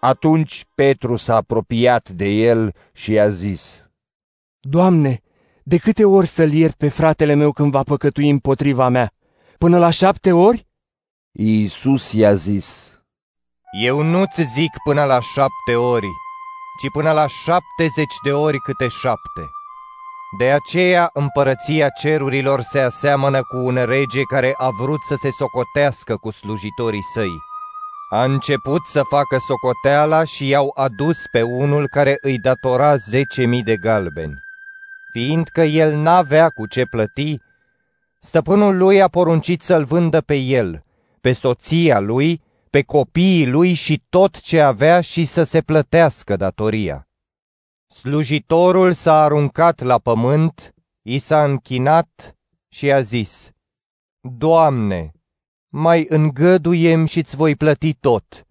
Atunci 0.00 0.64
Petru 0.74 1.16
s-a 1.16 1.34
apropiat 1.34 2.08
de 2.08 2.26
el 2.26 2.74
și 2.92 3.12
i-a 3.12 3.28
zis, 3.28 3.86
Doamne, 4.60 5.20
de 5.62 5.76
câte 5.76 6.04
ori 6.04 6.26
să-l 6.26 6.52
iert 6.52 6.74
pe 6.74 6.88
fratele 6.88 7.34
meu 7.34 7.52
când 7.52 7.70
va 7.70 7.82
păcătui 7.82 8.30
împotriva 8.30 8.88
mea? 8.88 9.12
Până 9.58 9.78
la 9.78 9.90
șapte 9.90 10.32
ori? 10.32 10.66
Iisus 11.32 12.12
i-a 12.12 12.34
zis, 12.34 13.00
Eu 13.82 14.02
nu-ți 14.02 14.42
zic 14.42 14.70
până 14.84 15.04
la 15.04 15.20
șapte 15.20 15.74
ori, 15.74 16.06
ci 16.78 16.90
până 16.92 17.12
la 17.12 17.26
șaptezeci 17.26 18.14
de 18.22 18.32
ori 18.32 18.58
câte 18.58 18.88
șapte. 18.88 19.50
De 20.38 20.50
aceea 20.50 21.10
împărăția 21.12 21.88
cerurilor 21.88 22.60
se 22.60 22.80
aseamănă 22.80 23.42
cu 23.42 23.56
un 23.56 23.84
rege 23.84 24.22
care 24.22 24.54
a 24.56 24.68
vrut 24.70 25.02
să 25.02 25.14
se 25.20 25.30
socotească 25.30 26.16
cu 26.16 26.30
slujitorii 26.30 27.04
săi. 27.12 27.36
A 28.10 28.24
început 28.24 28.86
să 28.86 29.02
facă 29.02 29.38
socoteala 29.38 30.24
și 30.24 30.48
i-au 30.48 30.72
adus 30.74 31.26
pe 31.30 31.42
unul 31.42 31.88
care 31.88 32.18
îi 32.20 32.38
datora 32.38 32.96
zece 32.96 33.44
mii 33.44 33.62
de 33.62 33.76
galbeni. 33.76 34.34
Fiindcă 35.12 35.62
el 35.62 35.96
n-avea 35.96 36.48
cu 36.48 36.66
ce 36.66 36.84
plăti, 36.84 37.40
stăpânul 38.20 38.76
lui 38.76 39.02
a 39.02 39.08
poruncit 39.08 39.62
să-l 39.62 39.84
vândă 39.84 40.20
pe 40.20 40.34
el, 40.34 40.84
pe 41.20 41.32
soția 41.32 42.00
lui, 42.00 42.42
pe 42.70 42.82
copiii 42.82 43.46
lui 43.46 43.72
și 43.72 44.02
tot 44.08 44.40
ce 44.40 44.60
avea 44.60 45.00
și 45.00 45.24
să 45.24 45.42
se 45.42 45.60
plătească 45.60 46.36
datoria. 46.36 47.08
Slujitorul 47.86 48.92
s-a 48.92 49.22
aruncat 49.22 49.80
la 49.80 49.98
pământ, 49.98 50.74
i 51.02 51.18
s-a 51.18 51.44
închinat 51.44 52.36
și 52.68 52.92
a 52.92 53.00
zis, 53.00 53.50
Doamne, 54.20 55.12
mai 55.68 56.06
îngăduiem 56.08 57.06
și-ți 57.06 57.36
voi 57.36 57.56
plăti 57.56 57.94
tot. 57.94 58.46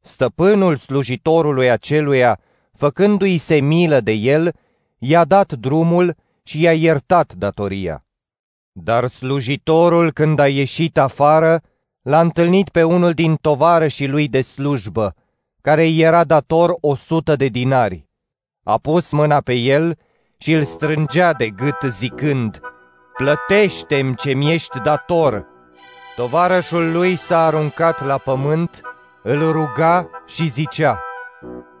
Stăpânul 0.00 0.76
slujitorului 0.76 1.70
aceluia, 1.70 2.40
făcându-i 2.72 3.36
se 3.36 3.60
milă 3.60 4.00
de 4.00 4.12
el, 4.12 4.54
i-a 4.98 5.24
dat 5.24 5.52
drumul 5.52 6.16
și 6.42 6.60
i-a 6.60 6.72
iertat 6.72 7.34
datoria. 7.34 8.06
Dar 8.72 9.06
slujitorul, 9.06 10.12
când 10.12 10.38
a 10.38 10.48
ieșit 10.48 10.98
afară, 10.98 11.62
l-a 12.06 12.20
întâlnit 12.20 12.68
pe 12.68 12.82
unul 12.82 13.12
din 13.12 13.36
tovarășii 13.36 14.08
lui 14.08 14.28
de 14.28 14.42
slujbă, 14.42 15.14
care 15.60 15.84
îi 15.84 16.00
era 16.00 16.24
dator 16.24 16.76
o 16.80 16.94
sută 16.94 17.36
de 17.36 17.46
dinari. 17.46 18.08
A 18.62 18.78
pus 18.78 19.10
mâna 19.10 19.40
pe 19.40 19.52
el 19.52 19.98
și 20.38 20.52
îl 20.52 20.64
strângea 20.64 21.32
de 21.32 21.50
gât 21.50 21.76
zicând, 21.88 22.60
Plătește-mi 23.16 24.14
ce 24.16 24.32
mi-ești 24.32 24.80
dator. 24.80 25.46
Tovarășul 26.16 26.92
lui 26.92 27.16
s-a 27.16 27.44
aruncat 27.44 28.04
la 28.06 28.18
pământ, 28.18 28.80
îl 29.22 29.52
ruga 29.52 30.10
și 30.26 30.48
zicea, 30.48 31.02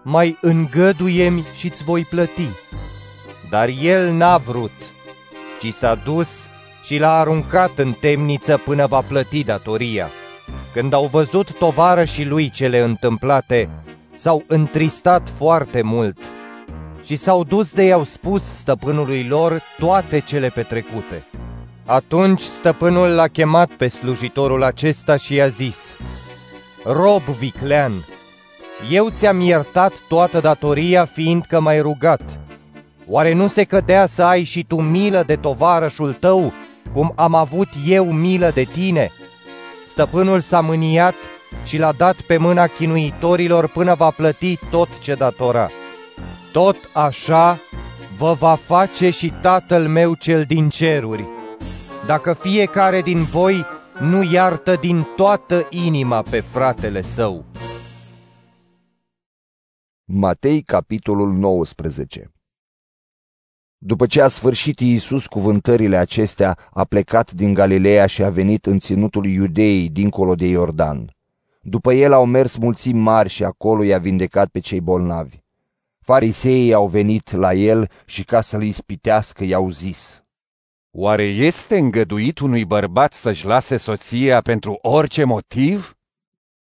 Mai 0.02 0.38
îngăduiem 0.40 1.44
și-ți 1.54 1.84
voi 1.84 2.02
plăti. 2.02 2.48
Dar 3.50 3.68
el 3.82 4.12
n-a 4.12 4.36
vrut, 4.36 4.72
ci 5.60 5.72
s-a 5.72 5.94
dus 5.94 6.48
și 6.86 6.98
l-a 6.98 7.18
aruncat 7.18 7.70
în 7.76 7.92
temniță 8.00 8.60
până 8.64 8.86
va 8.86 9.00
plăti 9.00 9.44
datoria. 9.44 10.10
Când 10.72 10.92
au 10.92 11.06
văzut 11.06 11.52
tovarășii 11.58 12.26
lui 12.26 12.50
cele 12.50 12.78
întâmplate, 12.78 13.68
s-au 14.14 14.44
întristat 14.46 15.28
foarte 15.36 15.82
mult 15.82 16.18
și 17.04 17.16
s-au 17.16 17.44
dus 17.44 17.72
de 17.72 17.82
i-au 17.82 18.04
spus 18.04 18.42
stăpânului 18.42 19.26
lor 19.28 19.62
toate 19.78 20.20
cele 20.20 20.48
petrecute. 20.48 21.26
Atunci 21.86 22.40
stăpânul 22.40 23.08
l-a 23.08 23.28
chemat 23.28 23.70
pe 23.70 23.88
slujitorul 23.88 24.62
acesta 24.62 25.16
și 25.16 25.34
i-a 25.34 25.48
zis, 25.48 25.96
Rob 26.84 27.22
viclean, 27.22 27.92
eu 28.90 29.08
ți-am 29.08 29.40
iertat 29.40 29.92
toată 30.08 30.40
datoria 30.40 31.04
fiindcă 31.04 31.60
m-ai 31.60 31.80
rugat. 31.80 32.20
Oare 33.08 33.32
nu 33.32 33.46
se 33.46 33.64
cădea 33.64 34.06
să 34.06 34.22
ai 34.22 34.44
și 34.44 34.64
tu 34.64 34.80
milă 34.80 35.22
de 35.26 35.36
tovarășul 35.36 36.12
tău, 36.12 36.52
cum 36.92 37.12
am 37.16 37.34
avut 37.34 37.68
eu 37.86 38.12
milă 38.12 38.50
de 38.54 38.62
tine?" 38.62 39.10
Stăpânul 39.86 40.40
s-a 40.40 40.60
mâniat 40.60 41.14
și 41.64 41.78
l-a 41.78 41.92
dat 41.92 42.20
pe 42.20 42.36
mâna 42.36 42.66
chinuitorilor 42.66 43.68
până 43.68 43.94
va 43.94 44.10
plăti 44.10 44.58
tot 44.70 44.88
ce 45.00 45.14
datora. 45.14 45.70
Tot 46.52 46.76
așa 46.92 47.58
vă 48.18 48.32
va 48.32 48.54
face 48.54 49.10
și 49.10 49.32
Tatăl 49.42 49.88
meu 49.88 50.14
cel 50.14 50.44
din 50.44 50.68
ceruri, 50.68 51.24
dacă 52.06 52.32
fiecare 52.32 53.02
din 53.02 53.22
voi 53.22 53.64
nu 54.00 54.22
iartă 54.32 54.76
din 54.80 55.06
toată 55.16 55.66
inima 55.70 56.22
pe 56.22 56.40
fratele 56.40 57.02
său. 57.02 57.44
Matei, 60.04 60.62
capitolul 60.62 61.32
19 61.32 62.30
După 63.78 64.06
ce 64.06 64.20
a 64.20 64.28
sfârșit 64.28 64.80
Iisus 64.80 65.26
cuvântările 65.26 65.96
acestea, 65.96 66.58
a 66.70 66.84
plecat 66.84 67.32
din 67.32 67.54
Galileea 67.54 68.06
și 68.06 68.22
a 68.22 68.30
venit 68.30 68.66
în 68.66 68.78
ținutul 68.78 69.26
Iudeii, 69.26 69.88
dincolo 69.88 70.34
de 70.34 70.46
Iordan. 70.46 71.16
După 71.60 71.92
el 71.92 72.12
au 72.12 72.24
mers 72.24 72.56
mulțimi 72.56 73.00
mari 73.00 73.28
și 73.28 73.44
acolo 73.44 73.82
i-a 73.82 73.98
vindecat 73.98 74.48
pe 74.48 74.58
cei 74.58 74.80
bolnavi. 74.80 75.38
Fariseii 76.00 76.72
au 76.72 76.86
venit 76.86 77.30
la 77.30 77.52
el 77.52 77.90
și 78.04 78.24
ca 78.24 78.40
să-l 78.40 78.62
ispitească 78.62 79.44
i-au 79.44 79.70
zis, 79.70 80.24
Oare 80.90 81.24
este 81.24 81.78
îngăduit 81.78 82.38
unui 82.38 82.64
bărbat 82.64 83.12
să-și 83.12 83.46
lase 83.46 83.76
soția 83.76 84.40
pentru 84.40 84.78
orice 84.82 85.24
motiv? 85.24 85.96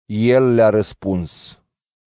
El 0.07 0.55
le-a 0.55 0.69
răspuns. 0.69 1.59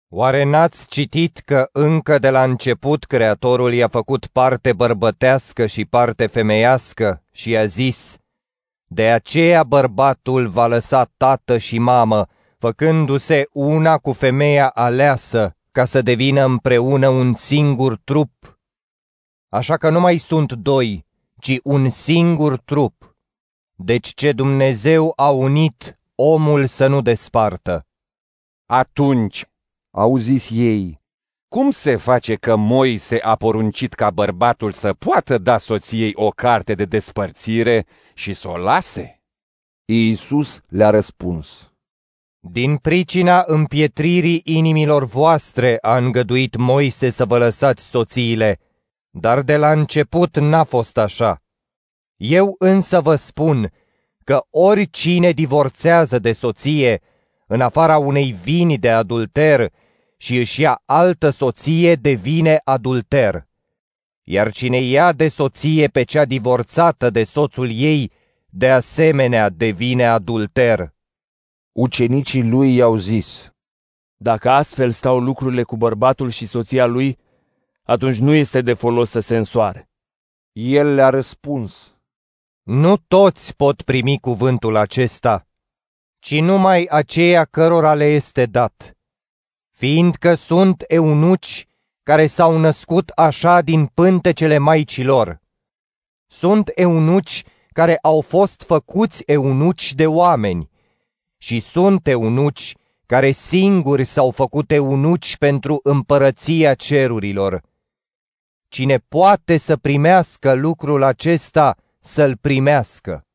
Oare 0.10 0.44
n-ați 0.44 0.88
citit 0.88 1.38
că 1.38 1.70
încă 1.72 2.20
de 2.20 2.30
la 2.30 2.44
început 2.44 3.04
Creatorul 3.04 3.74
i-a 3.74 3.88
făcut 3.88 4.28
parte 4.28 4.74
bărbătească 4.74 5.66
și 5.66 5.86
parte 5.86 6.28
femeiască 6.28 7.24
și 7.32 7.50
i-a 7.50 7.66
zis, 7.66 8.18
De 8.86 9.12
aceea 9.12 9.64
bărbatul 9.64 10.48
va 10.48 10.68
lăsa 10.68 11.12
tată 11.18 11.58
și 11.58 11.80
mamă, 11.80 12.28
făcându-se 12.58 13.48
una 13.52 13.98
cu 13.98 14.12
femeia 14.12 14.70
aleasă, 14.70 15.56
ca 15.72 15.86
să 15.86 16.02
devină 16.02 16.46
împreună 16.46 17.08
un 17.08 17.34
singur 17.34 17.98
trup. 18.04 18.60
Așa 19.50 19.78
că 19.78 19.90
nu 19.90 20.00
mai 20.00 20.18
sunt 20.18 20.54
doi, 20.54 21.06
ci 21.40 21.60
un 21.64 21.90
singur 21.90 22.60
trup. 22.60 23.16
Deci 23.76 24.14
ce 24.14 24.32
Dumnezeu 24.32 25.14
a 25.16 25.30
unit, 25.30 26.00
omul 26.16 26.66
să 26.66 26.88
nu 26.88 27.02
despartă. 27.02 27.88
Atunci, 28.66 29.46
au 29.98 30.18
zis 30.18 30.50
ei, 30.52 31.02
cum 31.48 31.72
se 31.72 31.96
face 31.96 32.36
că 32.36 32.56
Moise 32.56 33.20
a 33.20 33.36
poruncit 33.36 33.94
ca 33.94 34.10
bărbatul 34.10 34.72
să 34.72 34.94
poată 34.94 35.38
da 35.38 35.58
soției 35.58 36.12
o 36.16 36.30
carte 36.30 36.74
de 36.74 36.86
despărțire 36.86 37.86
și 38.14 38.34
să 38.34 38.50
o 38.50 38.58
lase? 38.58 39.22
Iisus 39.86 40.62
le-a 40.68 40.90
răspuns. 40.90 41.72
Din 42.40 42.78
pricina 42.78 43.44
împietririi 43.48 44.42
inimilor 44.44 45.06
voastre 45.06 45.78
a 45.82 45.98
îngăduit 45.98 46.56
Moise 46.56 47.10
să 47.10 47.26
vă 47.26 47.38
lăsați 47.38 47.90
soțiile, 47.90 48.60
dar 49.10 49.42
de 49.42 49.58
la 49.58 49.72
început 49.72 50.40
n-a 50.40 50.64
fost 50.64 50.98
așa. 50.98 51.42
Eu 52.16 52.56
însă 52.60 53.02
vă 53.02 53.16
spun 53.16 53.72
că 54.24 54.46
oricine 54.50 55.32
divorțează 55.32 56.20
de 56.20 56.32
soție, 56.34 57.02
în 57.48 57.62
afara 57.62 57.98
unei 57.98 58.32
vini 58.32 58.78
de 58.78 58.90
adulter, 58.90 59.72
și 60.18 60.38
își 60.38 60.62
ia 60.62 60.82
altă 60.86 61.30
soție, 61.30 61.96
devine 61.96 62.62
adulter. 62.64 63.48
Iar 64.24 64.52
cine 64.52 64.78
ia 64.78 65.14
de 65.14 65.28
soție 65.28 65.88
pe 65.88 66.04
cea 66.04 66.26
divorțată 66.26 67.10
de 67.10 67.24
soțul 67.24 67.70
ei, 67.72 68.12
de 68.50 68.70
asemenea 68.70 69.50
devine 69.50 70.06
adulter. 70.06 70.94
Ucenicii 71.72 72.44
lui 72.50 72.76
i-au 72.76 72.98
zis, 72.98 73.52
Dacă 74.16 74.50
astfel 74.50 74.92
stau 74.92 75.20
lucrurile 75.20 75.64
cu 75.64 75.78
bărbatul 75.78 76.30
și 76.30 76.46
soția 76.46 76.86
lui, 76.86 77.18
atunci 77.84 78.18
nu 78.18 78.34
este 78.34 78.62
de 78.62 78.74
folos 78.74 79.10
să 79.10 79.20
se 79.20 79.38
însoare. 79.38 79.90
El 80.52 80.94
le-a 80.94 81.10
răspuns, 81.10 81.96
Nu 82.64 82.98
toți 82.98 83.56
pot 83.56 83.82
primi 83.82 84.20
cuvântul 84.20 84.76
acesta, 84.76 85.48
ci 86.20 86.40
numai 86.40 86.88
aceia 86.90 87.46
cărora 87.46 87.94
le 87.94 88.06
este 88.06 88.46
dat, 88.46 88.97
fiindcă 89.78 90.34
sunt 90.34 90.84
eunuci 90.88 91.68
care 92.04 92.28
s-au 92.28 92.58
născut 92.58 93.10
așa 93.10 93.62
din 93.62 93.86
pântecele 93.86 94.58
maicilor. 94.58 95.40
Sunt 96.28 96.72
eunuci 96.76 97.44
care 97.72 97.98
au 98.02 98.22
fost 98.22 98.64
făcuți 98.64 99.24
eunuci 99.26 99.94
de 99.94 100.08
oameni 100.08 100.70
și 101.38 101.60
sunt 101.60 102.08
eunuci 102.08 102.76
care 103.06 103.32
singuri 103.32 104.04
s-au 104.04 104.32
făcut 104.32 104.72
eunuci 104.72 105.38
pentru 105.38 105.80
împărăția 105.84 106.74
cerurilor. 106.74 107.62
Cine 108.68 108.98
poate 108.98 109.58
să 109.58 109.76
primească 109.76 110.54
lucrul 110.54 111.04
acesta, 111.04 111.76
să-l 112.00 112.38
primească. 112.38 113.26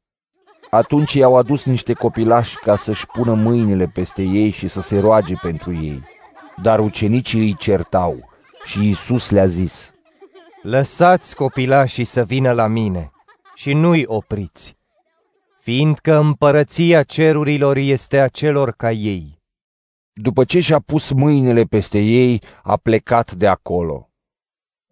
Atunci 0.71 1.13
i-au 1.13 1.37
adus 1.37 1.65
niște 1.65 1.93
copilași 1.93 2.57
ca 2.57 2.77
să-și 2.77 3.07
pună 3.07 3.35
mâinile 3.35 3.87
peste 3.87 4.23
ei 4.23 4.51
și 4.51 4.69
să 4.69 4.81
se 4.81 4.99
roage 4.99 5.35
pentru 5.43 5.75
ei. 5.75 6.03
Dar 6.57 6.81
ucenicii 6.81 7.41
îi 7.41 7.57
certau 7.57 8.31
și 8.65 8.87
Iisus 8.87 9.31
le-a 9.31 9.47
zis, 9.47 9.93
Lăsați 10.63 11.37
copilașii 11.37 12.05
să 12.05 12.25
vină 12.25 12.53
la 12.53 12.67
mine 12.67 13.11
și 13.55 13.73
nu-i 13.73 14.05
opriți, 14.07 14.77
fiindcă 15.61 16.17
împărăția 16.17 17.03
cerurilor 17.03 17.77
este 17.77 18.21
a 18.21 18.29
celor 18.29 18.73
ca 18.73 18.91
ei. 18.91 19.41
După 20.13 20.45
ce 20.45 20.61
și-a 20.61 20.79
pus 20.79 21.11
mâinile 21.11 21.63
peste 21.65 21.99
ei, 21.99 22.43
a 22.63 22.77
plecat 22.77 23.33
de 23.33 23.47
acolo. 23.47 24.11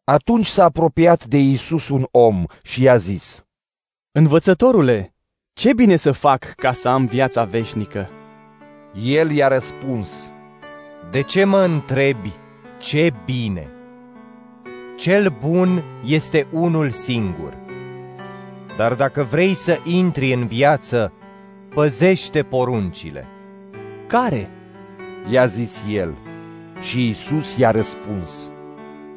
Atunci 0.04 0.46
s-a 0.46 0.64
apropiat 0.64 1.24
de 1.24 1.36
Iisus 1.36 1.88
un 1.88 2.06
om 2.10 2.44
și 2.62 2.82
i-a 2.82 2.96
zis, 2.96 3.44
Învățătorule, 4.12 5.14
ce 5.52 5.72
bine 5.72 5.96
să 5.96 6.12
fac 6.12 6.44
ca 6.44 6.72
să 6.72 6.88
am 6.88 7.06
viața 7.06 7.44
veșnică? 7.44 8.08
El 9.02 9.30
i-a 9.30 9.48
răspuns, 9.48 10.30
De 11.10 11.22
ce 11.22 11.44
mă 11.44 11.58
întrebi 11.58 12.32
ce 12.78 13.12
bine? 13.24 13.68
Cel 14.96 15.36
bun 15.40 15.82
este 16.04 16.46
unul 16.50 16.90
singur. 16.90 17.56
Dar 18.76 18.94
dacă 18.94 19.22
vrei 19.22 19.54
să 19.54 19.78
intri 19.84 20.32
în 20.32 20.46
viață, 20.46 21.12
păzește 21.74 22.42
poruncile. 22.42 23.26
Care? 24.06 24.50
I-a 25.30 25.46
zis 25.46 25.82
el. 25.90 26.14
Și 26.82 27.06
Iisus 27.06 27.56
i-a 27.56 27.70
răspuns, 27.70 28.50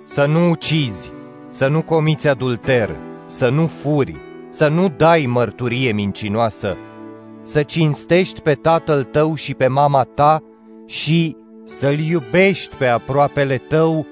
Să 0.03 0.25
nu 0.25 0.49
ucizi, 0.49 1.11
să 1.49 1.67
nu 1.67 1.81
comiți 1.81 2.27
adulter, 2.27 2.95
să 3.25 3.49
nu 3.49 3.67
furi, 3.67 4.15
să 4.49 4.67
nu 4.67 4.89
dai 4.97 5.25
mărturie 5.25 5.91
mincinoasă, 5.91 6.77
să 7.43 7.63
cinstești 7.63 8.41
pe 8.41 8.53
tatăl 8.53 9.03
tău 9.03 9.35
și 9.35 9.53
pe 9.53 9.67
mama 9.67 10.03
ta 10.03 10.43
și 10.85 11.37
să-l 11.65 11.99
iubești 11.99 12.75
pe 12.75 12.85
aproapele 12.85 13.57
tău 13.57 14.05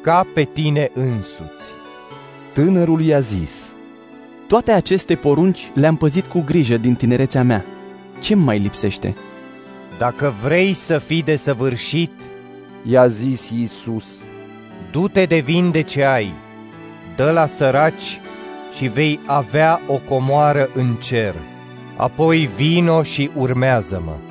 ca 0.00 0.26
pe 0.34 0.44
tine 0.44 0.90
însuți. 0.94 1.72
Tânărul 2.52 3.00
i-a 3.00 3.20
zis, 3.20 3.72
Toate 4.46 4.70
aceste 4.70 5.14
porunci 5.14 5.70
le-am 5.74 5.96
păzit 5.96 6.26
cu 6.26 6.40
grijă 6.40 6.76
din 6.76 6.94
tinerețea 6.94 7.42
mea. 7.42 7.64
Ce 8.20 8.34
mai 8.34 8.58
lipsește? 8.58 9.14
Dacă 9.98 10.34
vrei 10.42 10.74
să 10.74 10.98
fii 10.98 11.22
desăvârșit, 11.22 12.12
i-a 12.82 13.06
zis 13.06 13.50
Iisus, 13.50 14.06
du-te 14.90 15.24
de 15.24 15.38
vin 15.38 15.70
de 15.70 15.80
ce 15.80 16.04
ai, 16.04 16.32
dă 17.16 17.30
la 17.30 17.46
săraci 17.46 18.20
și 18.76 18.86
vei 18.86 19.20
avea 19.26 19.80
o 19.86 19.96
comoară 20.08 20.70
în 20.74 20.94
cer. 20.94 21.34
Apoi 21.96 22.48
vino 22.56 23.02
și 23.02 23.30
urmează-mă. 23.36 24.27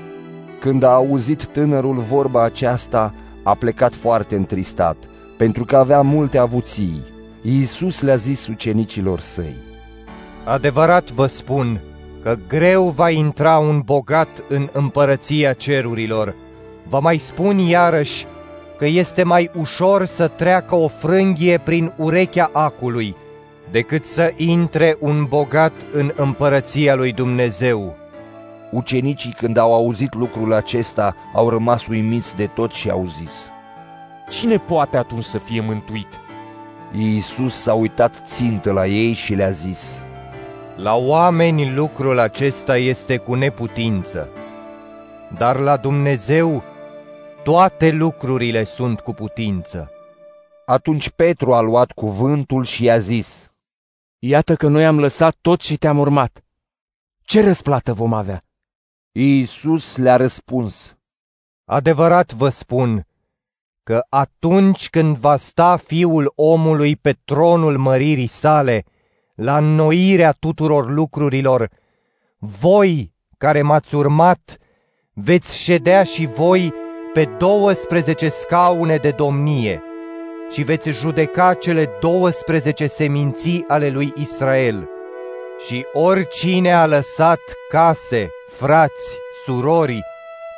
Când 0.60 0.84
a 0.84 0.94
auzit 0.94 1.46
tânărul 1.46 1.96
vorba 1.98 2.44
aceasta, 2.44 3.14
a 3.44 3.56
plecat 3.56 3.96
foarte 3.96 4.36
întristat, 4.36 4.98
pentru 5.38 5.66
că 5.66 5.78
avea 5.78 6.02
multe 6.02 6.38
avuții. 6.38 7.04
Iisus 7.42 8.02
le-a 8.02 8.16
zis 8.16 8.48
ucenicilor 8.48 9.20
săi, 9.20 9.56
Adevărat 10.46 11.12
vă 11.12 11.28
spun 11.28 11.82
că 12.24 12.38
greu 12.48 12.90
va 12.90 13.10
intra 13.10 13.58
un 13.58 13.82
bogat 13.86 14.44
în 14.48 14.70
împărăția 14.72 15.54
cerurilor. 15.54 16.36
Vă 16.90 17.00
mai 17.00 17.18
spun 17.18 17.58
iarăși 17.58 18.26
că 18.78 18.86
este 18.86 19.24
mai 19.24 19.50
ușor 19.60 20.06
să 20.06 20.28
treacă 20.28 20.76
o 20.76 20.88
frânghie 20.88 21.58
prin 21.64 21.94
urechea 21.98 22.50
acului 22.54 23.16
decât 23.72 24.06
să 24.06 24.34
intre 24.36 24.98
un 25.00 25.26
bogat 25.30 25.72
în 25.94 26.12
împărăția 26.16 26.96
lui 26.96 27.12
Dumnezeu. 27.12 27.96
Ucenicii, 28.72 29.31
când 29.31 29.57
au 29.57 29.73
auzit 29.73 30.14
lucrul 30.14 30.53
acesta, 30.53 31.15
au 31.34 31.49
rămas 31.49 31.88
uimiți 31.88 32.35
de 32.35 32.48
tot 32.48 32.72
și 32.72 32.89
au 32.89 33.06
zis, 33.07 33.49
Cine 34.30 34.57
poate 34.57 34.98
atunci 34.98 35.23
să 35.23 35.38
fie 35.38 35.61
mântuit? 35.61 36.07
Iisus 36.91 37.61
s-a 37.61 37.73
uitat 37.73 38.22
țintă 38.26 38.72
la 38.72 38.88
ei 38.88 39.14
și 39.14 39.34
le-a 39.34 39.49
zis, 39.49 39.99
La 40.76 40.95
oameni 40.95 41.73
lucrul 41.73 42.19
acesta 42.19 42.77
este 42.77 43.18
cu 43.18 43.34
neputință, 43.34 44.30
dar 45.38 45.60
la 45.60 45.77
Dumnezeu 45.77 46.64
toate 47.44 47.91
lucrurile 47.91 48.64
sunt 48.64 48.99
cu 48.99 49.14
putință. 49.14 49.91
Atunci 50.65 51.10
Petru 51.10 51.53
a 51.53 51.60
luat 51.60 51.91
cuvântul 51.91 52.64
și 52.64 52.84
i-a 52.84 52.98
zis, 52.98 53.52
Iată 54.19 54.56
că 54.56 54.68
noi 54.68 54.85
am 54.85 54.99
lăsat 54.99 55.38
tot 55.41 55.61
și 55.61 55.77
te-am 55.77 55.99
urmat. 55.99 56.44
Ce 57.22 57.44
răsplată 57.44 57.94
vom 57.94 58.14
avea? 58.14 58.47
Iisus 59.19 59.95
le-a 59.95 60.15
răspuns, 60.15 60.98
Adevărat 61.65 62.34
vă 62.34 62.49
spun 62.49 63.07
că 63.84 64.06
atunci 64.10 64.89
când 64.89 65.18
va 65.18 65.38
sta 65.38 65.77
Fiul 65.77 66.31
omului 66.35 66.95
pe 66.95 67.18
tronul 67.26 67.77
măririi 67.77 68.27
sale, 68.27 68.84
la 69.35 69.57
înnoirea 69.57 70.31
tuturor 70.31 70.89
lucrurilor, 70.89 71.69
voi 72.39 73.14
care 73.38 73.61
m-ați 73.61 73.95
urmat, 73.95 74.57
veți 75.14 75.57
ședea 75.57 76.03
și 76.03 76.26
voi 76.26 76.73
pe 77.14 77.26
12 77.26 78.30
scaune 78.30 78.95
de 78.95 79.11
domnie 79.11 79.81
și 80.52 80.64
veți 80.64 80.89
judeca 80.89 81.53
cele 81.53 81.89
12 81.99 82.88
seminții 82.88 83.65
ale 83.68 83.89
lui 83.89 84.14
Israel. 84.15 84.89
Și 85.65 85.85
oricine 85.94 86.73
a 86.73 86.85
lăsat 86.85 87.39
case, 87.69 88.31
frați, 88.58 89.20
surori, 89.46 90.02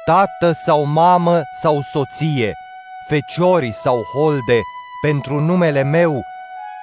tată 0.06 0.52
sau 0.66 0.84
mamă 0.84 1.42
sau 1.62 1.82
soție, 1.82 2.54
feciori 3.08 3.72
sau 3.72 4.04
holde, 4.04 4.60
pentru 5.02 5.40
numele 5.40 5.84
meu, 5.84 6.22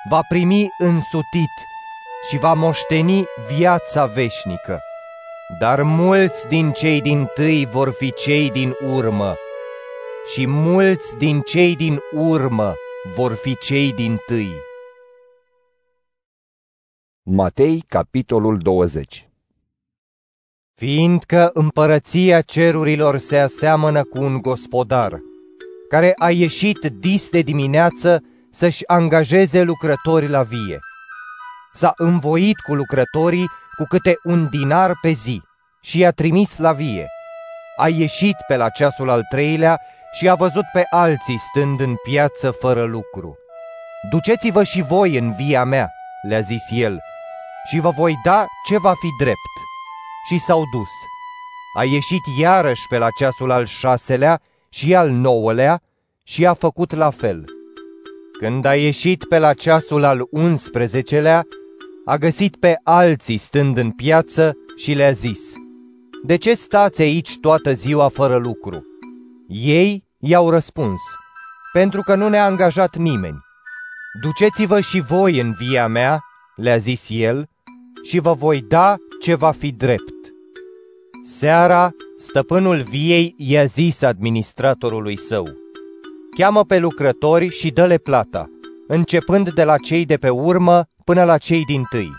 va 0.08 0.20
primi 0.28 0.68
însutit 0.78 1.54
și 2.28 2.38
va 2.38 2.52
moșteni 2.52 3.24
viața 3.46 4.06
veșnică. 4.06 4.80
Dar 5.60 5.82
mulți 5.82 6.46
din 6.46 6.70
cei 6.70 7.00
din 7.00 7.26
tâi 7.34 7.66
vor 7.66 7.92
fi 7.92 8.12
cei 8.12 8.50
din 8.50 8.74
urmă 8.94 9.36
și 10.32 10.46
mulți 10.46 11.16
din 11.16 11.40
cei 11.40 11.76
din 11.76 11.98
urmă 12.12 12.74
vor 13.14 13.34
fi 13.34 13.56
cei 13.56 13.92
din 13.92 14.16
tâi. 14.26 14.54
Matei, 17.22 17.84
capitolul 17.88 18.58
20 18.58 19.25
Fiindcă 20.78 21.50
împărăția 21.52 22.40
cerurilor 22.40 23.18
se 23.18 23.38
aseamănă 23.38 24.04
cu 24.04 24.22
un 24.22 24.40
gospodar, 24.40 25.20
care 25.88 26.12
a 26.18 26.30
ieșit 26.30 26.78
dis 26.78 27.30
de 27.30 27.40
dimineață 27.40 28.22
să-și 28.50 28.86
angajeze 28.86 29.62
lucrători 29.62 30.28
la 30.28 30.42
vie. 30.42 30.78
S-a 31.74 31.92
învoit 31.96 32.58
cu 32.58 32.74
lucrătorii 32.74 33.46
cu 33.76 33.84
câte 33.88 34.14
un 34.24 34.48
dinar 34.48 34.92
pe 35.00 35.10
zi 35.10 35.42
și 35.80 35.98
i-a 35.98 36.10
trimis 36.10 36.58
la 36.58 36.72
vie. 36.72 37.06
A 37.76 37.88
ieșit 37.88 38.36
pe 38.46 38.56
la 38.56 38.68
ceasul 38.68 39.10
al 39.10 39.22
treilea 39.30 39.80
și 40.12 40.28
a 40.28 40.34
văzut 40.34 40.64
pe 40.72 40.82
alții 40.90 41.38
stând 41.38 41.80
în 41.80 41.94
piață 42.02 42.50
fără 42.50 42.82
lucru. 42.82 43.36
Duceți-vă 44.10 44.64
și 44.64 44.82
voi 44.82 45.18
în 45.18 45.32
via 45.32 45.64
mea, 45.64 45.90
le-a 46.28 46.40
zis 46.40 46.62
el, 46.70 46.98
și 47.68 47.80
vă 47.80 47.90
voi 47.90 48.14
da 48.24 48.46
ce 48.68 48.78
va 48.78 48.92
fi 48.92 49.08
drept. 49.24 49.65
Și 50.28 50.38
s-au 50.38 50.62
dus. 50.72 50.90
A 51.76 51.84
ieșit 51.84 52.22
iarăși 52.38 52.86
pe 52.88 52.98
la 52.98 53.08
ceasul 53.18 53.50
al 53.50 53.66
șaselea 53.66 54.40
și 54.68 54.94
al 54.94 55.10
nouălea 55.10 55.82
și 56.22 56.46
a 56.46 56.54
făcut 56.54 56.94
la 56.94 57.10
fel. 57.10 57.44
Când 58.38 58.64
a 58.64 58.74
ieșit 58.74 59.24
pe 59.24 59.38
la 59.38 59.52
ceasul 59.52 60.04
al 60.04 60.26
unsprezecelea, 60.30 61.46
a 62.04 62.16
găsit 62.16 62.56
pe 62.56 62.80
alții 62.82 63.36
stând 63.36 63.76
în 63.76 63.90
piață 63.90 64.56
și 64.76 64.92
le-a 64.92 65.10
zis, 65.10 65.40
De 66.22 66.36
ce 66.36 66.54
stați 66.54 67.02
aici 67.02 67.38
toată 67.40 67.72
ziua 67.72 68.08
fără 68.08 68.36
lucru? 68.36 68.82
Ei 69.48 70.04
i-au 70.18 70.50
răspuns, 70.50 71.00
Pentru 71.72 72.00
că 72.02 72.14
nu 72.14 72.28
ne-a 72.28 72.44
angajat 72.44 72.96
nimeni. 72.96 73.44
Duceți-vă 74.20 74.80
și 74.80 75.00
voi 75.00 75.40
în 75.40 75.52
via 75.52 75.86
mea, 75.86 76.24
le-a 76.56 76.76
zis 76.76 77.06
el, 77.08 77.48
și 78.02 78.18
vă 78.18 78.32
voi 78.32 78.60
da 78.60 78.96
ce 79.20 79.34
va 79.34 79.50
fi 79.50 79.72
drept. 79.72 80.15
Seara, 81.34 81.90
stăpânul 82.18 82.82
viei 82.82 83.34
i-a 83.36 83.64
zis 83.64 84.02
administratorului 84.02 85.18
său, 85.18 85.46
Cheamă 86.36 86.64
pe 86.64 86.78
lucrători 86.78 87.48
și 87.48 87.70
dă-le 87.70 87.96
plata, 87.96 88.46
începând 88.88 89.52
de 89.52 89.64
la 89.64 89.76
cei 89.78 90.04
de 90.04 90.16
pe 90.16 90.28
urmă 90.28 90.88
până 91.04 91.24
la 91.24 91.38
cei 91.38 91.64
din 91.64 91.82
tâi. 91.90 92.10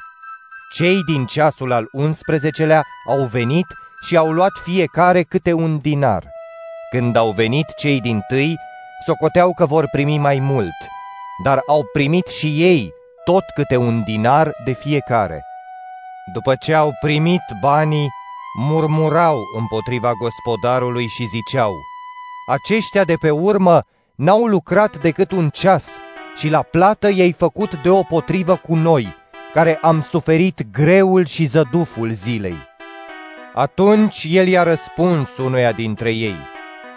Cei 0.71 1.03
din 1.03 1.25
ceasul 1.25 1.71
al 1.71 1.89
11-lea 1.97 2.81
au 3.09 3.25
venit 3.25 3.65
și 4.01 4.17
au 4.17 4.31
luat 4.31 4.51
fiecare 4.63 5.21
câte 5.21 5.53
un 5.53 5.77
dinar. 5.77 6.31
Când 6.91 7.15
au 7.15 7.31
venit 7.31 7.65
cei 7.75 8.01
din 8.01 8.21
tâi, 8.27 8.55
socoteau 9.05 9.53
că 9.53 9.65
vor 9.65 9.88
primi 9.91 10.17
mai 10.17 10.39
mult, 10.39 10.77
dar 11.43 11.59
au 11.67 11.84
primit 11.93 12.27
și 12.27 12.63
ei 12.63 12.93
tot 13.25 13.43
câte 13.55 13.75
un 13.75 14.03
dinar 14.03 14.51
de 14.65 14.73
fiecare. 14.73 15.43
După 16.34 16.55
ce 16.55 16.73
au 16.73 16.93
primit 16.99 17.41
banii, 17.61 18.07
murmurau 18.59 19.38
împotriva 19.57 20.13
gospodarului 20.13 21.07
și 21.07 21.25
ziceau, 21.25 21.73
Aceștia 22.47 23.03
de 23.03 23.15
pe 23.19 23.29
urmă 23.29 23.84
n-au 24.15 24.45
lucrat 24.45 25.01
decât 25.01 25.31
un 25.31 25.49
ceas 25.49 25.97
și 26.38 26.49
la 26.49 26.61
plată 26.61 27.11
i-ai 27.13 27.31
făcut 27.31 27.81
deopotrivă 27.81 28.55
cu 28.55 28.75
noi, 28.75 29.07
care 29.53 29.79
am 29.81 30.01
suferit 30.01 30.71
greul 30.71 31.25
și 31.25 31.45
zăduful 31.45 32.11
zilei. 32.13 32.55
Atunci 33.53 34.27
el 34.29 34.47
i-a 34.47 34.63
răspuns 34.63 35.38
unuia 35.38 35.71
dintre 35.71 36.11
ei, 36.11 36.35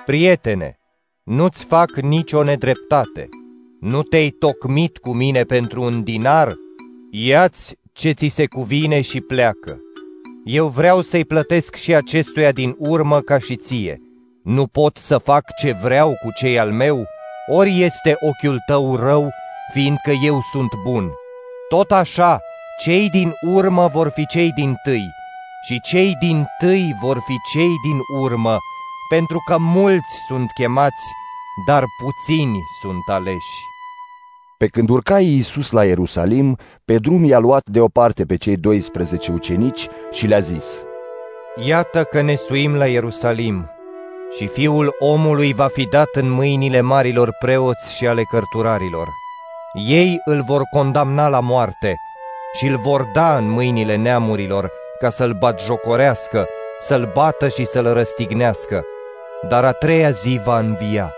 Prietene, 0.06 0.78
nu-ți 1.22 1.64
fac 1.64 1.90
nicio 2.00 2.42
nedreptate. 2.42 3.28
Nu 3.80 4.02
te-ai 4.02 4.28
tocmit 4.28 4.98
cu 4.98 5.12
mine 5.12 5.42
pentru 5.42 5.82
un 5.82 6.02
dinar? 6.02 6.54
Ia-ți 7.10 7.76
ce 7.92 8.10
ți 8.10 8.26
se 8.26 8.46
cuvine 8.46 9.00
și 9.00 9.20
pleacă. 9.20 9.80
Eu 10.44 10.68
vreau 10.68 11.00
să-i 11.00 11.24
plătesc 11.24 11.74
și 11.74 11.94
acestuia 11.94 12.52
din 12.52 12.74
urmă 12.78 13.20
ca 13.20 13.38
și 13.38 13.56
ție. 13.56 14.00
Nu 14.42 14.66
pot 14.66 14.96
să 14.96 15.18
fac 15.18 15.44
ce 15.60 15.72
vreau 15.72 16.08
cu 16.08 16.28
cei 16.38 16.58
al 16.58 16.72
meu? 16.72 17.06
Ori 17.46 17.80
este 17.80 18.16
ochiul 18.20 18.58
tău 18.66 18.96
rău, 18.96 19.30
fiindcă 19.72 20.10
eu 20.10 20.40
sunt 20.52 20.70
bun. 20.84 21.10
Tot 21.68 21.90
așa, 21.90 22.40
cei 22.82 23.08
din 23.08 23.32
urmă 23.40 23.86
vor 23.92 24.08
fi 24.08 24.26
cei 24.26 24.52
din 24.52 24.74
tâi 24.82 25.08
și 25.62 25.80
cei 25.80 26.16
din 26.20 26.46
tâi 26.58 26.96
vor 27.00 27.18
fi 27.26 27.36
cei 27.52 27.74
din 27.82 27.98
urmă, 28.20 28.58
pentru 29.08 29.42
că 29.46 29.58
mulți 29.58 30.16
sunt 30.28 30.52
chemați, 30.52 31.12
dar 31.66 31.84
puțini 31.98 32.60
sunt 32.80 33.08
aleși. 33.08 33.69
Pe 34.60 34.66
când 34.66 34.88
urca 34.88 35.18
Iisus 35.18 35.70
la 35.70 35.84
Ierusalim, 35.84 36.56
pe 36.84 36.96
drum 36.96 37.24
i-a 37.24 37.38
luat 37.38 37.62
deoparte 37.70 38.24
pe 38.24 38.36
cei 38.36 38.56
12 38.56 39.32
ucenici 39.32 39.88
și 40.10 40.26
le-a 40.26 40.40
zis, 40.40 40.64
Iată 41.66 42.04
că 42.04 42.20
ne 42.20 42.34
suim 42.34 42.74
la 42.74 42.86
Ierusalim 42.86 43.70
și 44.36 44.46
fiul 44.46 44.94
omului 44.98 45.52
va 45.52 45.66
fi 45.66 45.86
dat 45.86 46.08
în 46.12 46.30
mâinile 46.30 46.80
marilor 46.80 47.36
preoți 47.38 47.96
și 47.96 48.06
ale 48.06 48.22
cărturarilor. 48.22 49.08
Ei 49.88 50.20
îl 50.24 50.42
vor 50.42 50.62
condamna 50.72 51.28
la 51.28 51.40
moarte 51.40 51.96
și 52.52 52.66
îl 52.66 52.76
vor 52.76 53.10
da 53.14 53.36
în 53.36 53.50
mâinile 53.50 53.96
neamurilor 53.96 54.70
ca 54.98 55.10
să-l 55.10 55.36
batjocorească, 55.38 56.46
să-l 56.80 57.10
bată 57.14 57.48
și 57.48 57.64
să-l 57.64 57.92
răstignească, 57.92 58.84
dar 59.48 59.64
a 59.64 59.72
treia 59.72 60.10
zi 60.10 60.40
va 60.44 60.58
învia. 60.58 61.14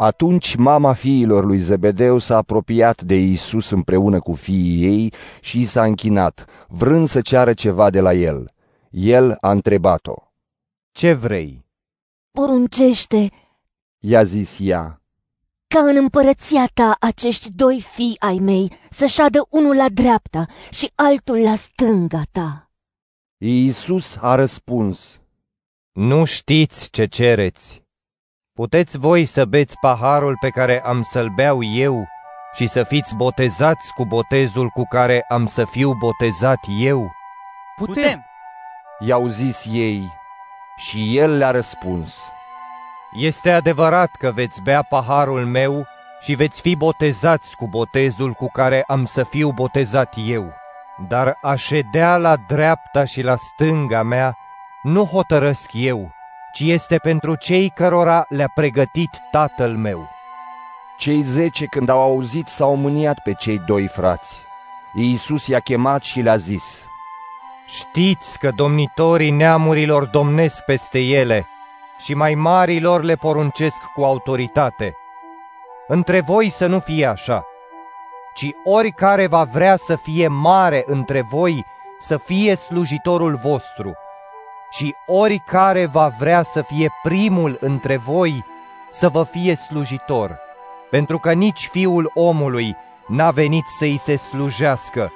Atunci 0.00 0.54
mama 0.54 0.92
fiilor 0.92 1.44
lui 1.44 1.58
Zebedeu 1.58 2.18
s-a 2.18 2.36
apropiat 2.36 3.02
de 3.02 3.14
Iisus 3.14 3.70
împreună 3.70 4.20
cu 4.20 4.34
fiii 4.34 4.84
ei 4.84 5.12
și 5.40 5.60
i 5.60 5.64
s-a 5.64 5.84
închinat, 5.84 6.44
vrând 6.68 7.08
să 7.08 7.20
ceară 7.20 7.52
ceva 7.54 7.90
de 7.90 8.00
la 8.00 8.12
el. 8.12 8.50
El 8.90 9.36
a 9.40 9.50
întrebat-o. 9.50 10.14
Ce 10.92 11.12
vrei? 11.12 11.64
Poruncește 12.30 13.30
I-a 13.98 14.22
zis 14.24 14.56
ea. 14.60 15.02
ca 15.66 15.80
în 15.80 15.96
împărăția 15.96 16.70
ta 16.74 16.96
acești 17.00 17.52
doi 17.52 17.80
fii 17.94 18.16
ai 18.18 18.38
mei 18.38 18.72
să 18.90 19.06
șadă 19.06 19.46
unul 19.50 19.76
la 19.76 19.88
dreapta 19.88 20.46
și 20.70 20.92
altul 20.94 21.42
la 21.42 21.54
stânga 21.54 22.22
ta. 22.32 22.70
Iisus 23.38 24.16
a 24.20 24.34
răspuns. 24.34 25.20
Nu 25.92 26.24
știți 26.24 26.90
ce 26.90 27.06
cereți. 27.06 27.86
Puteți 28.58 28.98
voi 28.98 29.24
să 29.24 29.44
beți 29.44 29.78
paharul 29.78 30.36
pe 30.40 30.48
care 30.48 30.82
am 30.84 31.02
să-l 31.02 31.28
beau 31.28 31.62
eu 31.62 32.08
și 32.54 32.66
să 32.66 32.82
fiți 32.82 33.16
botezați 33.16 33.92
cu 33.92 34.04
botezul 34.04 34.68
cu 34.68 34.86
care 34.88 35.24
am 35.28 35.46
să 35.46 35.64
fiu 35.64 35.92
botezat 35.92 36.58
eu? 36.80 37.12
Putem! 37.76 38.24
I-au 38.98 39.26
zis 39.26 39.66
ei 39.72 40.12
și 40.76 41.18
el 41.18 41.36
le-a 41.36 41.50
răspuns. 41.50 42.30
Este 43.12 43.50
adevărat 43.50 44.10
că 44.18 44.30
veți 44.30 44.62
bea 44.62 44.82
paharul 44.82 45.46
meu 45.46 45.86
și 46.20 46.34
veți 46.34 46.60
fi 46.60 46.76
botezați 46.76 47.56
cu 47.56 47.66
botezul 47.66 48.32
cu 48.32 48.50
care 48.50 48.84
am 48.86 49.04
să 49.04 49.24
fiu 49.24 49.50
botezat 49.50 50.14
eu. 50.26 50.52
Dar 51.08 51.38
a 51.42 51.54
ședea 51.54 52.16
la 52.16 52.36
dreapta 52.36 53.04
și 53.04 53.22
la 53.22 53.36
stânga 53.36 54.02
mea 54.02 54.36
nu 54.82 55.04
hotărăsc 55.04 55.70
eu, 55.72 56.16
ci 56.58 56.62
este 56.64 56.96
pentru 56.96 57.34
cei 57.34 57.72
cărora 57.74 58.24
le-a 58.28 58.50
pregătit 58.54 59.10
tatăl 59.30 59.76
meu. 59.76 60.08
Cei 60.96 61.22
zece, 61.22 61.64
când 61.64 61.88
au 61.88 62.00
auzit, 62.00 62.46
s-au 62.46 62.74
mâniat 62.76 63.18
pe 63.24 63.32
cei 63.32 63.58
doi 63.58 63.86
frați. 63.86 64.40
Iisus 64.94 65.46
i-a 65.46 65.60
chemat 65.60 66.02
și 66.02 66.20
le-a 66.20 66.36
zis, 66.36 66.86
Știți 67.66 68.38
că 68.38 68.50
domnitorii 68.50 69.30
neamurilor 69.30 70.04
domnesc 70.04 70.64
peste 70.64 70.98
ele 70.98 71.46
și 71.98 72.14
mai 72.14 72.34
marilor 72.34 73.02
le 73.02 73.14
poruncesc 73.14 73.80
cu 73.94 74.04
autoritate. 74.04 74.94
Între 75.86 76.20
voi 76.20 76.48
să 76.48 76.66
nu 76.66 76.78
fie 76.78 77.06
așa, 77.06 77.44
ci 78.34 78.50
oricare 78.64 79.26
va 79.26 79.44
vrea 79.44 79.76
să 79.76 79.96
fie 79.96 80.28
mare 80.28 80.84
între 80.86 81.20
voi, 81.20 81.64
să 82.00 82.16
fie 82.16 82.54
slujitorul 82.54 83.34
vostru, 83.34 83.96
și 84.70 84.94
oricare 85.06 85.86
va 85.86 86.12
vrea 86.18 86.42
să 86.42 86.62
fie 86.62 86.90
primul 87.02 87.58
între 87.60 87.96
voi, 87.96 88.44
să 88.92 89.08
vă 89.08 89.26
fie 89.30 89.54
slujitor, 89.54 90.38
pentru 90.90 91.18
că 91.18 91.32
nici 91.32 91.68
fiul 91.72 92.10
omului 92.14 92.76
n-a 93.06 93.30
venit 93.30 93.64
să-i 93.78 93.98
se 94.04 94.16
slujească, 94.16 95.12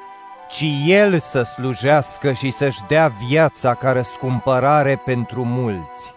ci 0.51 0.65
el 0.87 1.19
să 1.19 1.43
slujească 1.43 2.33
și 2.33 2.51
să-și 2.51 2.81
dea 2.89 3.13
viața 3.29 3.75
ca 3.75 3.93
răscumpărare 3.93 5.01
pentru 5.05 5.45
mulți. 5.45 6.13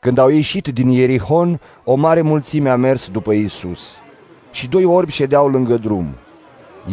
Când 0.00 0.18
au 0.18 0.28
ieșit 0.28 0.68
din 0.68 0.88
Ierihon, 0.88 1.60
o 1.84 1.94
mare 1.94 2.20
mulțime 2.20 2.70
a 2.70 2.76
mers 2.76 3.08
după 3.08 3.32
Isus. 3.32 3.96
Și 4.50 4.66
doi 4.68 4.84
orbi 4.84 5.12
ședeau 5.12 5.48
lângă 5.48 5.76
drum. 5.76 6.14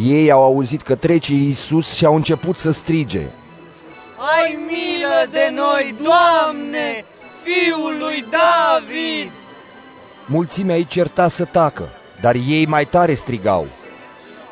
Ei 0.04 0.30
au 0.30 0.42
auzit 0.42 0.82
că 0.82 0.94
trece 0.94 1.34
Isus 1.34 1.94
și 1.94 2.04
au 2.04 2.14
început 2.14 2.56
să 2.56 2.70
strige. 2.70 3.26
Ai 4.20 4.58
milă 4.66 5.26
de 5.30 5.52
noi, 5.54 5.94
Doamne, 6.02 7.04
Fiul 7.42 7.96
lui 7.98 8.24
David! 8.30 9.30
Mulțimea 10.26 10.76
îi 10.76 10.86
certa 10.86 11.28
să 11.28 11.44
tacă, 11.44 11.88
dar 12.20 12.34
ei 12.34 12.66
mai 12.66 12.84
tare 12.84 13.14
strigau. 13.14 13.66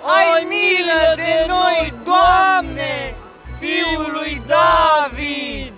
Ai 0.03 0.47
milă 0.49 1.15
de 1.17 1.47
noi, 1.47 1.93
Doamne, 2.05 3.15
Fiul 3.59 4.11
lui 4.13 4.43
David! 4.47 5.73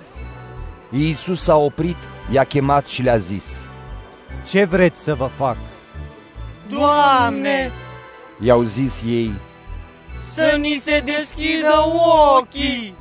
Iisus 0.91 1.43
s-a 1.43 1.57
oprit, 1.57 1.97
i-a 2.33 2.45
chemat 2.45 2.87
și 2.87 3.03
le-a 3.03 3.17
zis. 3.19 3.61
Ce 4.49 4.65
vreți 4.65 5.03
să 5.03 5.15
vă 5.15 5.31
fac? 5.37 5.57
Doamne, 6.69 7.73
I-au 8.41 8.63
zis 8.63 9.03
ei. 9.07 9.33
să 10.35 10.57
ni 10.59 10.81
se 10.85 11.03
deschidă 11.05 11.85
ochii! 12.37 12.95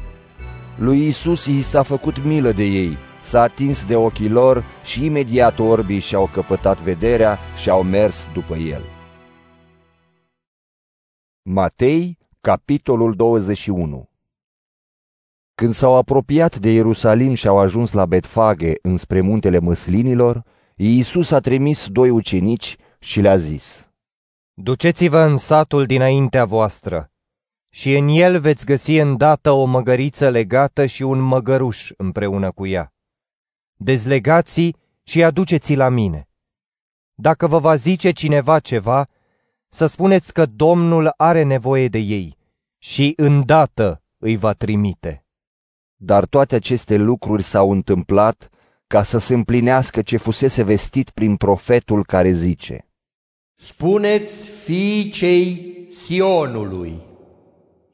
Lui 0.80 1.08
Isus 1.08 1.46
i 1.46 1.62
s-a 1.62 1.84
făcut 1.84 2.24
milă 2.24 2.52
de 2.52 2.64
ei, 2.64 2.98
s-a 3.24 3.42
atins 3.42 3.86
de 3.86 3.96
ochii 3.96 4.30
lor 4.30 4.64
și 4.84 5.06
imediat 5.06 5.60
orbii 5.60 6.00
și-au 6.00 6.30
căpătat 6.34 6.82
vederea 6.82 7.38
și 7.62 7.70
au 7.70 7.84
mers 7.84 8.30
după 8.34 8.56
el. 8.56 8.84
Matei, 11.42 12.18
capitolul 12.42 13.16
21 13.16 14.10
Când 15.56 15.74
s-au 15.74 15.96
apropiat 15.96 16.58
de 16.58 16.72
Ierusalim 16.72 17.34
și 17.34 17.48
au 17.48 17.58
ajuns 17.58 17.92
la 17.92 18.06
Betfage, 18.06 18.74
înspre 18.82 19.22
muntele 19.22 19.60
măslinilor, 19.60 20.44
Iisus 20.76 21.32
a 21.32 21.40
trimis 21.40 21.88
doi 21.88 22.10
ucenici 22.10 22.76
și 23.00 23.22
le-a 23.22 23.38
zis, 23.38 23.90
Duceți-vă 24.54 25.20
în 25.20 25.38
satul 25.38 25.86
dinaintea 25.86 26.46
voastră 26.46 27.09
și 27.70 27.96
în 27.96 28.08
el 28.08 28.40
veți 28.40 28.66
găsi 28.66 28.96
îndată 28.96 29.52
o 29.52 29.66
măgăriță 29.66 30.30
legată 30.30 30.86
și 30.86 31.04
un 31.04 31.20
măgăruș 31.20 31.92
împreună 31.98 32.52
cu 32.52 32.68
ea. 32.68 32.94
Dezlegați 33.74 34.72
și 35.04 35.24
aduceți 35.24 35.76
la 35.76 35.90
mine. 35.90 36.30
Dacă 37.14 37.48
vă 37.48 37.60
va 37.60 37.76
zice 37.76 38.12
cineva 38.12 38.60
ceva, 38.60 39.08
să 39.70 39.86
spuneți 39.86 40.34
că 40.34 40.46
Domnul 40.46 41.14
are 41.18 41.44
nevoie 41.44 41.88
de 41.88 41.98
ei 41.98 42.38
și 42.78 43.14
îndată 43.18 44.04
îi 44.18 44.36
va 44.36 44.54
trimite. 44.54 45.26
Dar 45.96 46.26
toate 46.26 46.56
aceste 46.56 46.96
lucruri 46.96 47.44
s-au 47.44 47.72
întâmplat 47.72 48.50
ca 48.88 49.04
să 49.04 49.18
se 49.18 49.34
împlinească 49.34 50.02
ce 50.02 50.18
fusese 50.18 50.64
vestit 50.64 51.10
prin 51.10 51.36
profetul 51.36 52.06
care 52.06 52.32
zice. 52.32 52.88
Spuneți 53.56 54.50
fiicei 54.50 55.76
Sionului, 56.06 57.00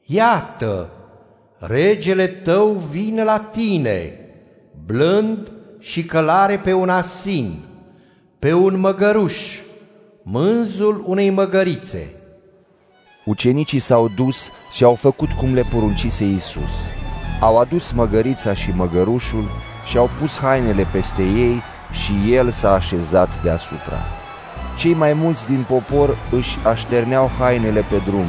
Iată, 0.06 0.90
regele 1.58 2.26
tău 2.26 2.72
vine 2.90 3.24
la 3.24 3.38
tine, 3.38 4.12
blând 4.84 5.52
și 5.78 6.04
călare 6.04 6.58
pe 6.58 6.72
un 6.72 6.88
asin, 6.88 7.54
pe 8.38 8.52
un 8.52 8.78
măgăruș, 8.80 9.58
mânzul 10.22 11.04
unei 11.06 11.30
măgărițe. 11.30 12.14
Ucenicii 13.24 13.78
s-au 13.78 14.08
dus 14.16 14.50
și 14.72 14.84
au 14.84 14.94
făcut 14.94 15.30
cum 15.30 15.54
le 15.54 15.64
poruncise 15.70 16.24
Iisus. 16.24 16.70
Au 17.40 17.58
adus 17.58 17.90
măgărița 17.90 18.54
și 18.54 18.70
măgărușul 18.70 19.44
și 19.88 19.96
au 19.96 20.10
pus 20.20 20.38
hainele 20.38 20.86
peste 20.92 21.22
ei 21.22 21.62
și 21.92 22.32
el 22.32 22.50
s-a 22.50 22.72
așezat 22.72 23.42
deasupra. 23.42 23.98
Cei 24.78 24.94
mai 24.94 25.12
mulți 25.12 25.46
din 25.46 25.64
popor 25.68 26.16
își 26.30 26.58
așterneau 26.66 27.30
hainele 27.38 27.80
pe 27.80 27.96
drum, 28.06 28.26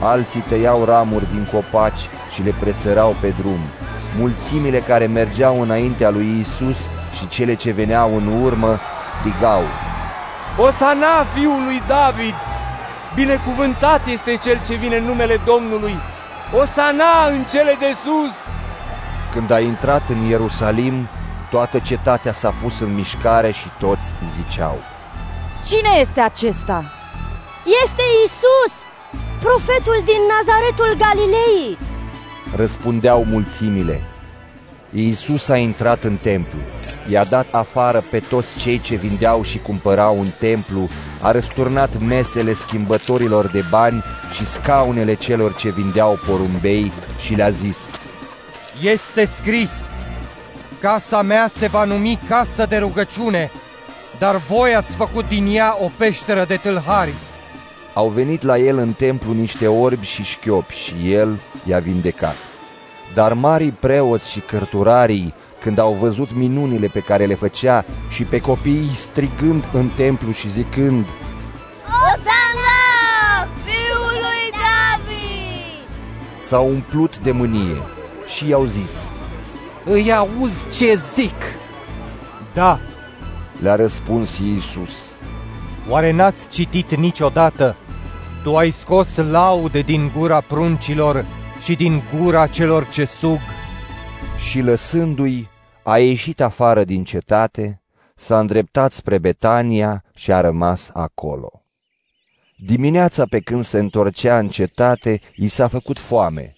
alții 0.00 0.44
tăiau 0.48 0.84
ramuri 0.84 1.30
din 1.30 1.48
copaci 1.52 2.08
și 2.34 2.42
le 2.42 2.54
presărau 2.60 3.16
pe 3.20 3.34
drum. 3.38 3.60
Mulțimile 4.18 4.78
care 4.78 5.06
mergeau 5.06 5.60
înaintea 5.60 6.10
lui 6.10 6.38
Isus 6.40 6.78
și 7.16 7.28
cele 7.28 7.54
ce 7.54 7.70
veneau 7.70 8.16
în 8.16 8.42
urmă 8.42 8.78
strigau. 9.04 9.62
Osana, 10.58 11.24
fiul 11.34 11.64
lui 11.64 11.82
David! 11.88 12.34
Binecuvântat 13.14 14.06
este 14.06 14.36
cel 14.36 14.60
ce 14.66 14.74
vine 14.74 14.96
în 14.96 15.04
numele 15.04 15.40
Domnului! 15.44 15.94
Osana 16.60 17.26
în 17.30 17.42
cele 17.50 17.76
de 17.78 17.92
sus! 18.04 18.34
Când 19.32 19.50
a 19.50 19.60
intrat 19.60 20.08
în 20.08 20.20
Ierusalim, 20.20 21.08
toată 21.50 21.78
cetatea 21.78 22.32
s-a 22.32 22.54
pus 22.62 22.80
în 22.80 22.94
mișcare 22.94 23.50
și 23.50 23.68
toți 23.78 24.12
ziceau. 24.36 24.78
Cine 25.64 25.88
este 26.00 26.20
acesta? 26.20 26.84
Este 27.82 28.02
Isus, 28.24 28.74
profetul 29.40 30.02
din 30.04 30.20
Nazaretul 30.34 30.96
Galilei. 30.98 31.78
Răspundeau 32.56 33.24
mulțimile. 33.24 34.02
Iisus 34.92 35.48
a 35.48 35.56
intrat 35.56 36.04
în 36.04 36.16
templu, 36.16 36.58
i-a 37.08 37.24
dat 37.24 37.46
afară 37.50 38.04
pe 38.10 38.18
toți 38.18 38.58
cei 38.58 38.80
ce 38.80 38.94
vindeau 38.94 39.42
și 39.42 39.58
cumpărau 39.58 40.20
în 40.20 40.28
templu, 40.38 40.88
a 41.20 41.30
răsturnat 41.30 42.00
mesele 42.00 42.54
schimbătorilor 42.54 43.46
de 43.46 43.64
bani 43.70 44.02
și 44.32 44.46
scaunele 44.46 45.14
celor 45.14 45.54
ce 45.54 45.70
vindeau 45.70 46.18
porumbei 46.26 46.92
și 47.20 47.34
le-a 47.34 47.50
zis, 47.50 47.90
Este 48.82 49.24
scris, 49.24 49.70
casa 50.80 51.22
mea 51.22 51.48
se 51.58 51.66
va 51.66 51.84
numi 51.84 52.18
casă 52.28 52.66
de 52.66 52.76
rugăciune, 52.76 53.50
dar 54.18 54.36
voi 54.36 54.74
ați 54.74 54.94
făcut 54.94 55.28
din 55.28 55.46
ea 55.56 55.76
o 55.80 55.90
peșteră 55.96 56.44
de 56.44 56.56
tâlhari. 56.56 57.14
Au 58.00 58.08
venit 58.08 58.42
la 58.42 58.58
el 58.58 58.78
în 58.78 58.92
templu 58.92 59.32
niște 59.32 59.66
orbi 59.66 60.06
și 60.06 60.22
șchiopi 60.22 60.74
și 60.74 61.12
el 61.12 61.40
i-a 61.64 61.78
vindecat. 61.78 62.34
Dar 63.14 63.32
marii 63.32 63.70
preoți 63.70 64.30
și 64.30 64.40
cărturarii, 64.40 65.34
când 65.60 65.78
au 65.78 65.92
văzut 65.92 66.34
minunile 66.34 66.86
pe 66.86 67.00
care 67.00 67.24
le 67.24 67.34
făcea 67.34 67.84
și 68.10 68.22
pe 68.22 68.40
copiii 68.40 68.94
strigând 68.94 69.64
în 69.72 69.88
templu 69.96 70.32
și 70.32 70.50
zicând, 70.50 71.04
Osana, 71.84 73.48
fiul 73.64 74.12
lui 74.24 74.50
David! 74.50 75.88
s-au 76.40 76.68
umplut 76.68 77.18
de 77.18 77.30
mânie 77.30 77.82
și 78.36 78.48
i-au 78.48 78.64
zis, 78.64 79.02
Îi 79.84 80.12
auzi 80.12 80.64
ce 80.78 81.00
zic? 81.14 81.42
Da, 82.54 82.78
le-a 83.62 83.74
răspuns 83.74 84.38
Iisus. 84.38 84.90
Oare 85.88 86.10
n-ați 86.10 86.48
citit 86.48 86.94
niciodată? 86.94 87.76
Tu 88.42 88.56
ai 88.56 88.70
scos 88.70 89.16
laude 89.16 89.80
din 89.80 90.12
gura 90.16 90.40
pruncilor 90.40 91.24
și 91.62 91.74
din 91.74 92.02
gura 92.18 92.46
celor 92.46 92.88
ce 92.88 93.04
sug. 93.04 93.38
Și 94.48 94.60
lăsându-i, 94.60 95.48
a 95.82 95.98
ieșit 95.98 96.40
afară 96.40 96.84
din 96.84 97.04
cetate, 97.04 97.82
s-a 98.16 98.38
îndreptat 98.38 98.92
spre 98.92 99.18
Betania 99.18 100.04
și 100.14 100.32
a 100.32 100.40
rămas 100.40 100.90
acolo. 100.92 101.62
Dimineața 102.56 103.24
pe 103.30 103.40
când 103.40 103.64
se 103.64 103.78
întorcea 103.78 104.38
în 104.38 104.48
cetate, 104.48 105.20
i 105.36 105.48
s-a 105.48 105.68
făcut 105.68 105.98
foame. 105.98 106.54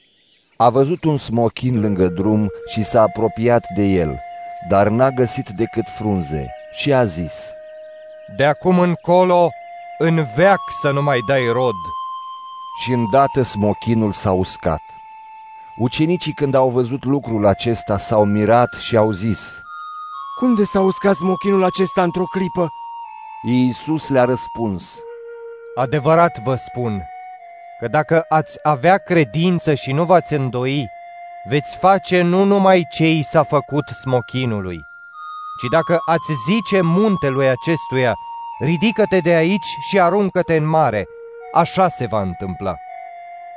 A 0.57 0.71
văzut 0.71 1.05
un 1.05 1.17
smochin 1.17 1.81
lângă 1.81 2.09
drum 2.09 2.51
și 2.73 2.85
s-a 2.85 3.03
apropiat 3.03 3.65
de 3.77 3.83
el, 3.83 4.19
dar 4.69 4.89
n-a 4.89 5.11
găsit 5.11 5.49
decât 5.49 5.85
frunze 5.99 6.51
și 6.75 6.93
a 6.93 7.05
zis, 7.05 7.51
De 8.37 8.45
acum 8.45 8.79
încolo, 8.79 9.51
în 9.99 10.27
veac 10.37 10.61
să 10.81 10.91
nu 10.91 11.03
mai 11.03 11.21
dai 11.21 11.49
rod. 11.53 11.75
Și 12.83 12.93
îndată 12.93 13.43
smochinul 13.43 14.13
s-a 14.13 14.33
uscat. 14.33 14.81
Ucenicii 15.77 16.33
când 16.33 16.55
au 16.55 16.71
văzut 16.71 17.05
lucrul 17.05 17.47
acesta 17.47 17.99
s-au 17.99 18.25
mirat 18.25 18.73
și 18.73 18.97
au 18.97 19.11
zis, 19.11 19.63
Cum 20.39 20.55
de 20.55 20.65
s-a 20.65 20.81
uscat 20.81 21.15
smochinul 21.15 21.65
acesta 21.65 22.03
într-o 22.03 22.25
clipă? 22.25 22.69
Iisus 23.43 24.09
le-a 24.09 24.25
răspuns, 24.25 24.99
Adevărat 25.75 26.39
vă 26.43 26.55
spun 26.55 27.03
că 27.81 27.89
dacă 27.89 28.25
ați 28.29 28.59
avea 28.63 28.97
credință 28.97 29.75
și 29.75 29.93
nu 29.93 30.05
v-ați 30.05 30.33
îndoi, 30.33 30.87
veți 31.49 31.77
face 31.77 32.23
nu 32.23 32.45
numai 32.45 32.87
ce 32.91 33.11
i 33.11 33.23
s-a 33.23 33.43
făcut 33.43 33.89
smochinului, 33.89 34.81
ci 35.59 35.67
dacă 35.71 35.99
ați 36.07 36.33
zice 36.47 36.81
muntelui 36.81 37.49
acestuia, 37.49 38.15
ridică-te 38.63 39.19
de 39.19 39.35
aici 39.35 39.77
și 39.89 40.01
aruncă-te 40.01 40.57
în 40.57 40.69
mare, 40.69 41.07
așa 41.53 41.89
se 41.89 42.07
va 42.07 42.23
întâmpla. 42.23 42.77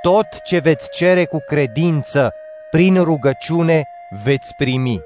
Tot 0.01 0.27
ce 0.43 0.59
veți 0.59 0.89
cere 0.89 1.25
cu 1.25 1.37
credință, 1.47 2.33
prin 2.71 3.03
rugăciune, 3.03 3.83
veți 4.23 4.53
primi. 4.57 4.99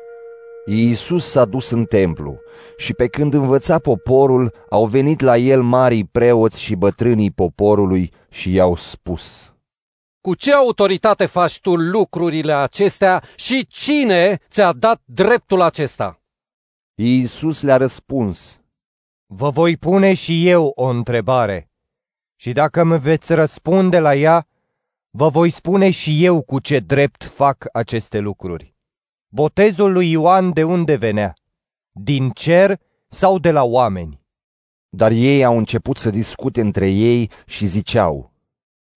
Iisus 0.66 1.30
s-a 1.30 1.46
dus 1.46 1.70
în 1.70 1.86
templu 1.86 2.40
și 2.78 2.94
pe 2.94 3.08
când 3.08 3.34
învăța 3.34 3.80
poporul, 3.80 4.54
au 4.70 4.86
venit 4.86 5.20
la 5.20 5.38
el 5.38 5.62
marii 5.62 6.06
preoți 6.06 6.62
și 6.62 6.76
bătrânii 6.76 7.32
poporului 7.32 8.12
și 8.30 8.54
i-au 8.54 8.76
spus. 8.76 9.54
Cu 10.22 10.36
ce 10.36 10.54
autoritate 10.54 11.26
faci 11.26 11.60
tu 11.60 11.76
lucrurile 11.76 12.54
acestea 12.54 13.24
și 13.36 13.68
cine 13.68 14.40
ți-a 14.50 14.74
dat 14.74 15.02
dreptul 15.06 15.62
acesta? 15.62 16.22
Iisus 16.96 17.62
le-a 17.62 17.78
răspuns, 17.78 18.59
Vă 19.32 19.50
voi 19.50 19.78
pune 19.78 20.14
și 20.14 20.48
eu 20.48 20.72
o 20.76 20.86
întrebare 20.86 21.70
și 22.36 22.52
dacă 22.52 22.82
îmi 22.82 23.00
veți 23.00 23.34
răspunde 23.34 24.00
la 24.00 24.16
ea, 24.16 24.48
vă 25.10 25.30
voi 25.30 25.50
spune 25.50 25.90
și 25.90 26.26
eu 26.26 26.42
cu 26.42 26.60
ce 26.60 26.80
drept 26.80 27.24
fac 27.24 27.66
aceste 27.74 28.20
lucruri. 28.20 28.76
Botezul 29.28 29.92
lui 29.92 30.12
Ioan 30.12 30.54
de 30.54 30.64
unde 30.64 30.96
venea? 30.96 31.34
Din 31.92 32.30
cer 32.30 32.80
sau 33.10 33.40
de 33.40 33.52
la 33.52 33.64
oameni? 33.64 34.22
Dar 34.90 35.12
ei 35.12 35.44
au 35.44 35.58
început 35.58 35.98
să 35.98 36.10
discute 36.10 36.62
între 36.62 36.90
ei 36.90 37.32
și 37.46 37.66
ziceau, 37.66 38.32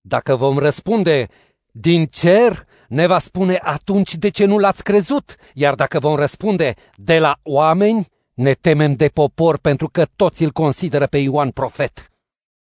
Dacă 0.02 0.36
vom 0.36 0.58
răspunde 0.58 1.28
din 1.72 2.06
cer, 2.06 2.68
ne 2.88 3.08
va 3.08 3.20
spune 3.20 3.60
atunci 3.62 4.16
de 4.16 4.30
ce 4.30 4.46
nu 4.46 4.58
l-ați 4.58 4.84
crezut, 4.84 5.36
iar 5.54 5.76
dacă 5.76 6.00
vom 6.00 6.16
răspunde 6.16 6.74
de 6.96 7.20
la 7.20 7.40
oameni, 7.44 8.08
ne 8.34 8.54
temem 8.54 8.96
de 8.96 9.08
popor 9.08 9.58
pentru 9.58 9.88
că 9.90 10.06
toți 10.06 10.44
îl 10.44 10.52
consideră 10.52 11.08
pe 11.08 11.18
Ioan 11.18 11.52
profet. 11.52 12.12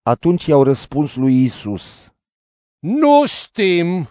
Atunci 0.02 0.44
i-au 0.44 0.62
răspuns 0.62 1.14
lui 1.14 1.42
Isus. 1.44 2.12
Nu 2.78 3.26
știm! 3.26 4.08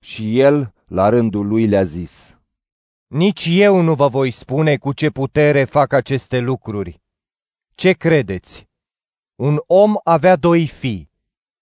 Și 0.00 0.40
el, 0.40 0.72
la 0.86 1.08
rândul 1.08 1.46
lui, 1.46 1.66
le-a 1.66 1.84
zis. 1.84 2.38
Nici 3.06 3.46
eu 3.50 3.80
nu 3.80 3.94
vă 3.94 4.08
voi 4.08 4.30
spune 4.30 4.76
cu 4.76 4.92
ce 4.92 5.10
putere 5.10 5.64
fac 5.64 5.92
aceste 5.92 6.38
lucruri. 6.38 7.02
Ce 7.74 7.92
credeți? 7.92 8.68
Un 9.34 9.60
om 9.66 9.94
avea 10.04 10.36
doi 10.36 10.66
fii 10.66 11.10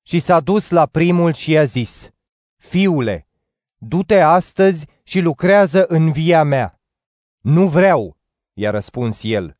și 0.02 0.20
s-a 0.20 0.40
dus 0.40 0.70
la 0.70 0.86
primul 0.86 1.32
și 1.32 1.50
i-a 1.50 1.64
zis, 1.64 2.10
Fiule, 2.56 3.28
du-te 3.76 4.20
astăzi 4.20 4.86
și 5.02 5.20
lucrează 5.20 5.86
în 5.86 6.12
via 6.12 6.42
mea. 6.42 6.80
Nu 7.40 7.68
vreau, 7.68 8.15
i-a 8.58 8.70
răspuns 8.70 9.20
el. 9.22 9.56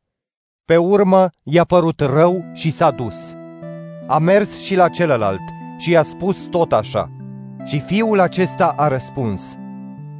Pe 0.65 0.77
urmă 0.77 1.29
i-a 1.43 1.63
părut 1.63 1.99
rău 1.99 2.45
și 2.53 2.71
s-a 2.71 2.91
dus. 2.91 3.35
A 4.07 4.17
mers 4.17 4.59
și 4.59 4.75
la 4.75 4.89
celălalt 4.89 5.41
și 5.77 5.91
i-a 5.91 6.03
spus 6.03 6.45
tot 6.45 6.71
așa. 6.71 7.11
Și 7.65 7.79
fiul 7.79 8.19
acesta 8.19 8.73
a 8.77 8.87
răspuns, 8.87 9.55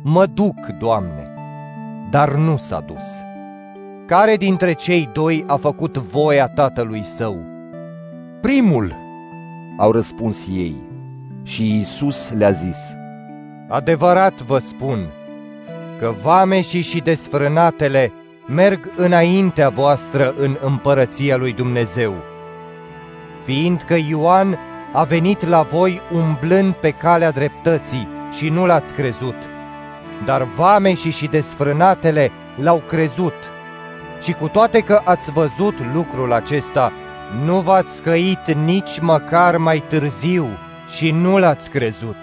Mă 0.03 0.25
duc, 0.25 0.65
Doamne, 0.79 1.33
dar 2.09 2.35
nu 2.35 2.57
s-a 2.57 2.79
dus. 2.79 3.05
Care 4.07 4.35
dintre 4.35 4.73
cei 4.73 5.09
doi 5.13 5.43
a 5.47 5.55
făcut 5.55 5.97
voia 5.97 6.47
tatălui 6.47 7.03
său? 7.03 7.37
Primul, 8.41 8.95
au 9.77 9.91
răspuns 9.91 10.47
ei. 10.47 10.75
Și 11.43 11.79
Isus 11.79 12.31
le-a 12.31 12.51
zis, 12.51 12.77
Adevărat 13.67 14.41
vă 14.41 14.57
spun 14.57 15.11
că 15.99 16.13
vameșii 16.21 16.81
și 16.81 16.99
desfrânatele 16.99 18.11
merg 18.47 18.91
înaintea 18.95 19.69
voastră 19.69 20.33
în 20.37 20.57
împărăția 20.61 21.37
lui 21.37 21.53
Dumnezeu. 21.53 22.13
Fiindcă 23.43 23.95
Ioan 24.09 24.57
a 24.93 25.03
venit 25.03 25.47
la 25.47 25.61
voi 25.61 26.01
umblând 26.13 26.73
pe 26.73 26.91
calea 26.91 27.31
dreptății 27.31 28.07
și 28.37 28.49
nu 28.49 28.65
l-ați 28.65 28.93
crezut, 28.93 29.35
dar 30.25 30.43
vameșii 30.43 31.11
și 31.11 31.27
desfrânatele 31.27 32.31
l-au 32.61 32.83
crezut. 32.87 33.51
Și 34.21 34.33
cu 34.33 34.47
toate 34.47 34.79
că 34.79 35.01
ați 35.03 35.31
văzut 35.31 35.75
lucrul 35.93 36.33
acesta, 36.33 36.91
nu 37.45 37.59
v-ați 37.59 37.95
scăit 37.95 38.51
nici 38.51 38.99
măcar 38.99 39.57
mai 39.57 39.83
târziu 39.87 40.47
și 40.89 41.11
nu 41.11 41.37
l-ați 41.37 41.69
crezut. 41.69 42.17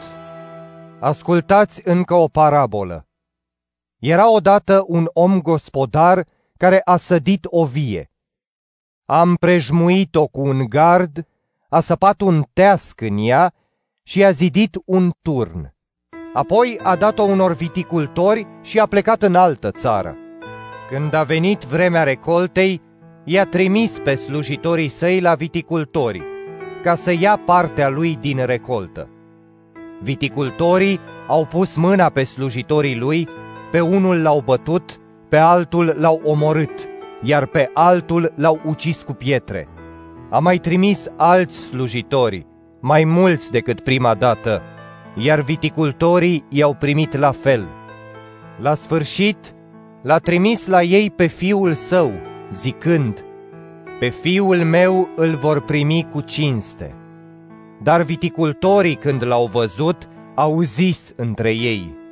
Ascultați 1.00 1.80
încă 1.84 2.14
o 2.14 2.28
parabolă. 2.28 3.06
Era 4.06 4.30
odată 4.30 4.84
un 4.86 5.08
om 5.12 5.40
gospodar 5.40 6.26
care 6.56 6.80
a 6.84 6.96
sădit 6.96 7.46
o 7.50 7.64
vie. 7.64 8.10
A 9.04 9.20
împrejmuit-o 9.22 10.26
cu 10.26 10.40
un 10.40 10.64
gard, 10.68 11.26
a 11.68 11.80
săpat 11.80 12.20
un 12.20 12.44
teasc 12.52 13.00
în 13.00 13.18
ea 13.18 13.54
și 14.02 14.24
a 14.24 14.30
zidit 14.30 14.76
un 14.84 15.12
turn. 15.22 15.74
Apoi 16.34 16.78
a 16.82 16.96
dat-o 16.96 17.22
unor 17.22 17.52
viticultori 17.52 18.46
și 18.62 18.78
a 18.78 18.86
plecat 18.86 19.22
în 19.22 19.34
altă 19.34 19.70
țară. 19.70 20.16
Când 20.90 21.14
a 21.14 21.22
venit 21.22 21.62
vremea 21.62 22.02
recoltei, 22.02 22.82
i-a 23.24 23.46
trimis 23.46 23.98
pe 23.98 24.14
slujitorii 24.14 24.88
săi 24.88 25.20
la 25.20 25.34
viticultori, 25.34 26.22
ca 26.82 26.94
să 26.94 27.12
ia 27.12 27.36
partea 27.36 27.88
lui 27.88 28.16
din 28.20 28.46
recoltă. 28.46 29.08
Viticultorii 30.02 31.00
au 31.26 31.46
pus 31.46 31.76
mâna 31.76 32.08
pe 32.08 32.24
slujitorii 32.24 32.96
lui, 32.96 33.28
pe 33.74 33.80
unul 33.80 34.22
l-au 34.22 34.42
bătut, 34.44 35.00
pe 35.28 35.36
altul 35.36 35.96
l-au 35.98 36.20
omorât, 36.24 36.88
iar 37.22 37.46
pe 37.46 37.70
altul 37.72 38.32
l-au 38.36 38.60
ucis 38.64 39.02
cu 39.02 39.12
pietre. 39.12 39.68
A 40.30 40.38
mai 40.38 40.58
trimis 40.58 41.06
alți 41.16 41.58
slujitori, 41.58 42.46
mai 42.80 43.04
mulți 43.04 43.50
decât 43.50 43.80
prima 43.80 44.14
dată, 44.14 44.62
iar 45.16 45.40
viticultorii 45.40 46.44
i-au 46.48 46.74
primit 46.74 47.16
la 47.16 47.30
fel. 47.30 47.68
La 48.60 48.74
sfârșit, 48.74 49.54
l-a 50.02 50.18
trimis 50.18 50.66
la 50.66 50.82
ei 50.82 51.10
pe 51.10 51.26
fiul 51.26 51.72
său, 51.72 52.12
zicând, 52.52 53.24
Pe 53.98 54.08
fiul 54.08 54.56
meu 54.56 55.08
îl 55.16 55.30
vor 55.30 55.60
primi 55.60 56.06
cu 56.12 56.20
cinste. 56.20 56.94
Dar 57.82 58.02
viticultorii, 58.02 58.94
când 58.94 59.26
l-au 59.26 59.46
văzut, 59.46 60.08
au 60.34 60.60
zis 60.60 61.12
între 61.16 61.50
ei, 61.50 62.02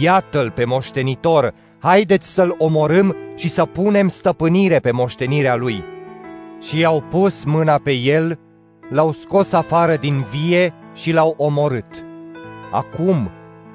Iată-l 0.00 0.50
pe 0.50 0.64
moștenitor, 0.64 1.54
haideți 1.78 2.34
să-l 2.34 2.54
omorâm 2.58 3.16
și 3.34 3.48
să 3.48 3.64
punem 3.64 4.08
stăpânire 4.08 4.78
pe 4.78 4.90
moștenirea 4.90 5.56
lui. 5.56 5.82
Și 6.60 6.78
i-au 6.78 7.02
pus 7.10 7.44
mâna 7.44 7.78
pe 7.78 7.92
el, 7.92 8.38
l-au 8.90 9.12
scos 9.12 9.52
afară 9.52 9.96
din 9.96 10.24
vie 10.30 10.74
și 10.94 11.12
l-au 11.12 11.34
omorât. 11.36 12.04
Acum, 12.72 13.30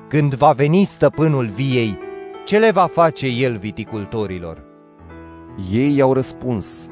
când 0.07 0.33
va 0.33 0.51
veni 0.51 0.83
stăpânul 0.83 1.45
viei, 1.45 1.97
ce 2.45 2.57
le 2.57 2.71
va 2.71 2.89
face 2.93 3.27
el 3.27 3.57
viticultorilor? 3.57 4.63
Ei 5.71 5.95
i-au 5.95 6.13
răspuns, 6.13 6.87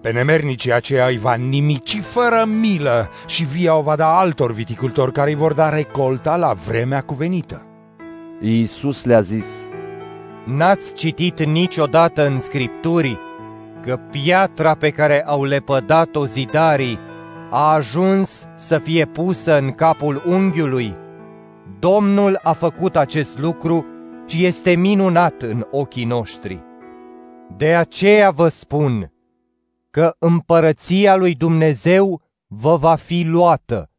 pe 0.00 0.12
nemernicii 0.12 0.72
aceia 0.72 1.06
îi 1.06 1.18
va 1.18 1.34
nimici 1.34 2.00
fără 2.00 2.44
milă 2.60 3.10
și 3.26 3.44
via 3.44 3.76
o 3.76 3.82
va 3.82 3.96
da 3.96 4.18
altor 4.18 4.52
viticultori 4.52 5.12
care 5.12 5.30
îi 5.30 5.36
vor 5.36 5.52
da 5.52 5.68
recolta 5.68 6.36
la 6.36 6.52
vremea 6.52 7.00
cuvenită. 7.00 7.66
Iisus 8.40 9.04
le-a 9.04 9.20
zis, 9.20 9.46
N-ați 10.44 10.92
citit 10.92 11.44
niciodată 11.44 12.26
în 12.26 12.40
Scripturi 12.40 13.18
că 13.82 13.96
piatra 14.10 14.74
pe 14.74 14.90
care 14.90 15.24
au 15.24 15.44
lepădat-o 15.44 16.26
zidarii 16.26 16.98
a 17.50 17.72
ajuns 17.72 18.46
să 18.56 18.78
fie 18.78 19.04
pusă 19.04 19.58
în 19.58 19.72
capul 19.72 20.22
unghiului? 20.26 20.94
Domnul 21.78 22.40
a 22.42 22.52
făcut 22.52 22.96
acest 22.96 23.38
lucru 23.38 23.86
și 24.26 24.44
este 24.44 24.74
minunat 24.74 25.42
în 25.42 25.66
ochii 25.70 26.04
noștri. 26.04 26.62
De 27.56 27.74
aceea 27.74 28.30
vă 28.30 28.48
spun 28.48 29.12
că 29.90 30.14
împărăția 30.18 31.16
lui 31.16 31.34
Dumnezeu 31.34 32.22
vă 32.46 32.76
va 32.76 32.94
fi 32.94 33.22
luată 33.22 33.90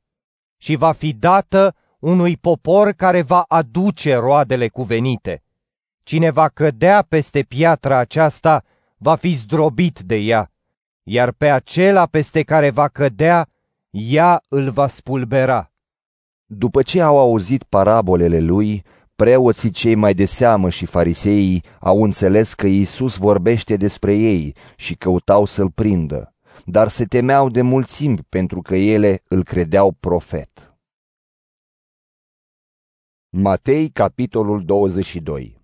și 0.58 0.76
va 0.76 0.92
fi 0.92 1.14
dată 1.14 1.76
unui 2.00 2.38
popor 2.38 2.92
care 2.92 3.22
va 3.22 3.46
aduce 3.48 4.16
roadele 4.16 4.68
cuvenite. 4.68 5.44
Cine 6.04 6.30
va 6.30 6.48
cădea 6.48 7.06
peste 7.10 7.42
piatra 7.42 7.98
aceasta 7.98 8.64
va 8.98 9.16
fi 9.16 9.34
zdrobit 9.34 10.00
de 10.00 10.16
ea, 10.16 10.52
iar 11.04 11.32
pe 11.32 11.50
acela 11.50 12.06
peste 12.06 12.42
care 12.42 12.70
va 12.70 12.88
cădea, 12.88 13.48
ea 13.90 14.44
îl 14.48 14.70
va 14.70 14.88
spulbera. 14.88 15.72
După 16.46 16.82
ce 16.82 17.02
au 17.02 17.18
auzit 17.18 17.64
parabolele 17.64 18.40
lui, 18.40 18.84
preoții 19.16 19.70
cei 19.70 19.96
mai 19.96 20.14
de 20.14 20.26
seamă 20.26 20.70
și 20.70 20.86
fariseii 20.86 21.64
au 21.80 22.04
înțeles 22.04 22.54
că 22.54 22.68
Iisus 22.68 23.18
vorbește 23.18 23.76
despre 23.76 24.14
ei 24.14 24.56
și 24.76 24.96
căutau 24.96 25.46
să-l 25.46 25.70
prindă, 25.70 26.34
dar 26.66 26.88
se 26.88 27.06
temeau 27.06 27.50
de 27.50 27.62
mulțimi 27.62 28.18
pentru 28.30 28.62
că 28.62 28.76
ele 28.76 29.22
îl 29.28 29.44
credeau 29.44 29.92
profet. 30.00 30.67
Matei, 33.30 33.90
capitolul 33.90 34.66
22 34.66 35.62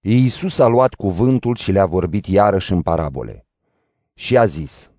Iisus 0.00 0.58
a 0.58 0.66
luat 0.66 0.94
cuvântul 0.94 1.56
și 1.56 1.72
le-a 1.72 1.86
vorbit 1.86 2.26
iarăși 2.26 2.72
în 2.72 2.82
parabole. 2.82 3.46
Și 4.14 4.38
a 4.38 4.44
zis, 4.44 4.90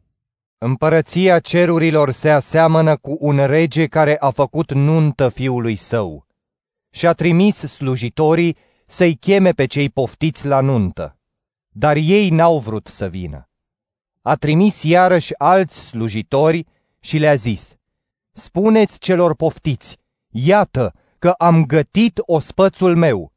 Împărăția 0.57 1.39
cerurilor 1.39 2.11
se 2.11 2.29
aseamănă 2.29 2.97
cu 2.97 3.17
un 3.19 3.45
rege 3.45 3.85
care 3.87 4.17
a 4.19 4.29
făcut 4.29 4.73
nuntă 4.73 5.29
fiului 5.29 5.75
său 5.75 6.25
și 6.89 7.07
a 7.07 7.13
trimis 7.13 7.55
slujitorii 7.55 8.57
să-i 8.85 9.15
cheme 9.15 9.51
pe 9.51 9.65
cei 9.65 9.89
poftiți 9.89 10.45
la 10.45 10.59
nuntă, 10.59 11.17
dar 11.69 11.95
ei 11.95 12.29
n-au 12.29 12.59
vrut 12.59 12.87
să 12.87 13.07
vină. 13.07 13.49
A 14.21 14.35
trimis 14.35 14.83
iarăși 14.83 15.37
alți 15.37 15.87
slujitori 15.87 16.65
și 16.99 17.17
le-a 17.17 17.35
zis, 17.35 17.75
Spuneți 18.31 18.99
celor 18.99 19.35
poftiți, 19.35 19.97
iată 20.29 20.93
că 21.19 21.33
am 21.37 21.65
gătit 21.65 22.21
ospățul 22.25 22.95
meu, 22.95 23.31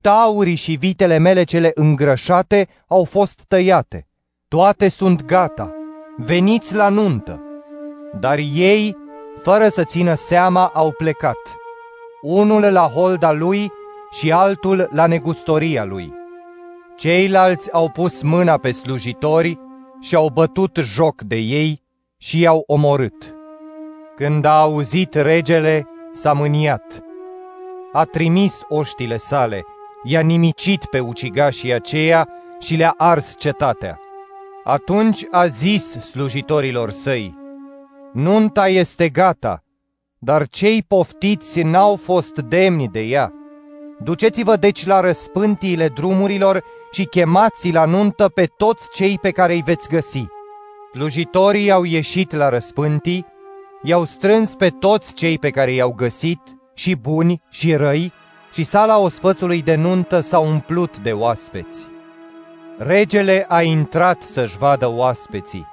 taurii 0.00 0.54
și 0.54 0.74
vitele 0.74 1.18
mele 1.18 1.44
cele 1.44 1.70
îngrășate 1.74 2.68
au 2.86 3.04
fost 3.04 3.44
tăiate. 3.48 4.08
Toate 4.48 4.88
sunt 4.88 5.24
gata, 5.24 5.74
veniți 6.16 6.74
la 6.74 6.88
nuntă. 6.88 7.42
Dar 8.20 8.38
ei, 8.38 8.96
fără 9.42 9.68
să 9.68 9.84
țină 9.84 10.14
seama, 10.14 10.66
au 10.66 10.92
plecat. 10.92 11.56
Unul 12.22 12.62
la 12.62 12.88
holda 12.88 13.32
lui 13.32 13.72
și 14.10 14.32
altul 14.32 14.88
la 14.92 15.06
negustoria 15.06 15.84
lui. 15.84 16.12
Ceilalți 16.96 17.72
au 17.72 17.90
pus 17.90 18.22
mâna 18.22 18.56
pe 18.56 18.72
slujitori 18.72 19.58
și 20.00 20.14
au 20.14 20.28
bătut 20.28 20.76
joc 20.82 21.22
de 21.22 21.36
ei 21.36 21.82
și 22.16 22.40
i-au 22.40 22.64
omorât. 22.66 23.34
Când 24.16 24.44
a 24.44 24.60
auzit 24.60 25.14
regele, 25.14 25.88
s-a 26.12 26.32
mâniat. 26.32 27.03
A 27.96 28.04
trimis 28.04 28.60
oștile 28.68 29.16
sale, 29.16 29.64
i-a 30.02 30.20
nimicit 30.20 30.84
pe 30.84 31.00
ucigașii 31.00 31.72
aceia 31.72 32.28
și 32.58 32.76
le-a 32.76 32.94
ars 32.96 33.34
cetatea. 33.38 34.00
Atunci 34.64 35.26
a 35.30 35.46
zis 35.46 35.90
slujitorilor 35.90 36.90
săi, 36.90 37.34
Nunta 38.12 38.68
este 38.68 39.08
gata, 39.08 39.62
dar 40.18 40.48
cei 40.48 40.82
poftiți 40.82 41.62
n-au 41.62 41.96
fost 41.96 42.34
demni 42.34 42.88
de 42.88 43.00
ea. 43.00 43.32
Duceți-vă 43.98 44.56
deci 44.56 44.86
la 44.86 45.00
răspântiile 45.00 45.88
drumurilor 45.88 46.64
și 46.92 47.04
chemați 47.04 47.70
la 47.70 47.84
nuntă 47.84 48.28
pe 48.28 48.46
toți 48.56 48.88
cei 48.92 49.18
pe 49.22 49.30
care 49.30 49.52
îi 49.52 49.62
veți 49.64 49.88
găsi. 49.88 50.26
Slujitorii 50.92 51.70
au 51.70 51.84
ieșit 51.84 52.32
la 52.32 52.48
răspântii, 52.48 53.26
i-au 53.82 54.04
strâns 54.04 54.54
pe 54.54 54.68
toți 54.68 55.14
cei 55.14 55.38
pe 55.38 55.50
care 55.50 55.72
i-au 55.72 55.92
găsit, 55.92 56.40
și 56.74 56.94
buni 56.94 57.42
și 57.50 57.74
răi, 57.74 58.12
și 58.52 58.64
sala 58.64 58.98
ospățului 58.98 59.62
de 59.62 59.74
nuntă 59.74 60.20
s-a 60.20 60.38
umplut 60.38 60.98
de 60.98 61.12
oaspeți. 61.12 61.86
Regele 62.78 63.46
a 63.48 63.62
intrat 63.62 64.22
să-și 64.22 64.58
vadă 64.58 64.86
oaspeții 64.86 65.66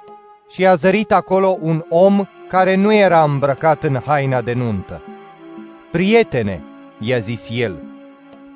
și 0.50 0.66
a 0.66 0.74
zărit 0.74 1.12
acolo 1.12 1.56
un 1.60 1.84
om 1.88 2.24
care 2.48 2.74
nu 2.74 2.94
era 2.94 3.22
îmbrăcat 3.22 3.82
în 3.82 3.98
haina 4.06 4.40
de 4.40 4.52
nuntă. 4.52 5.00
Prietene, 5.90 6.62
i-a 6.98 7.18
zis 7.18 7.48
el, 7.50 7.74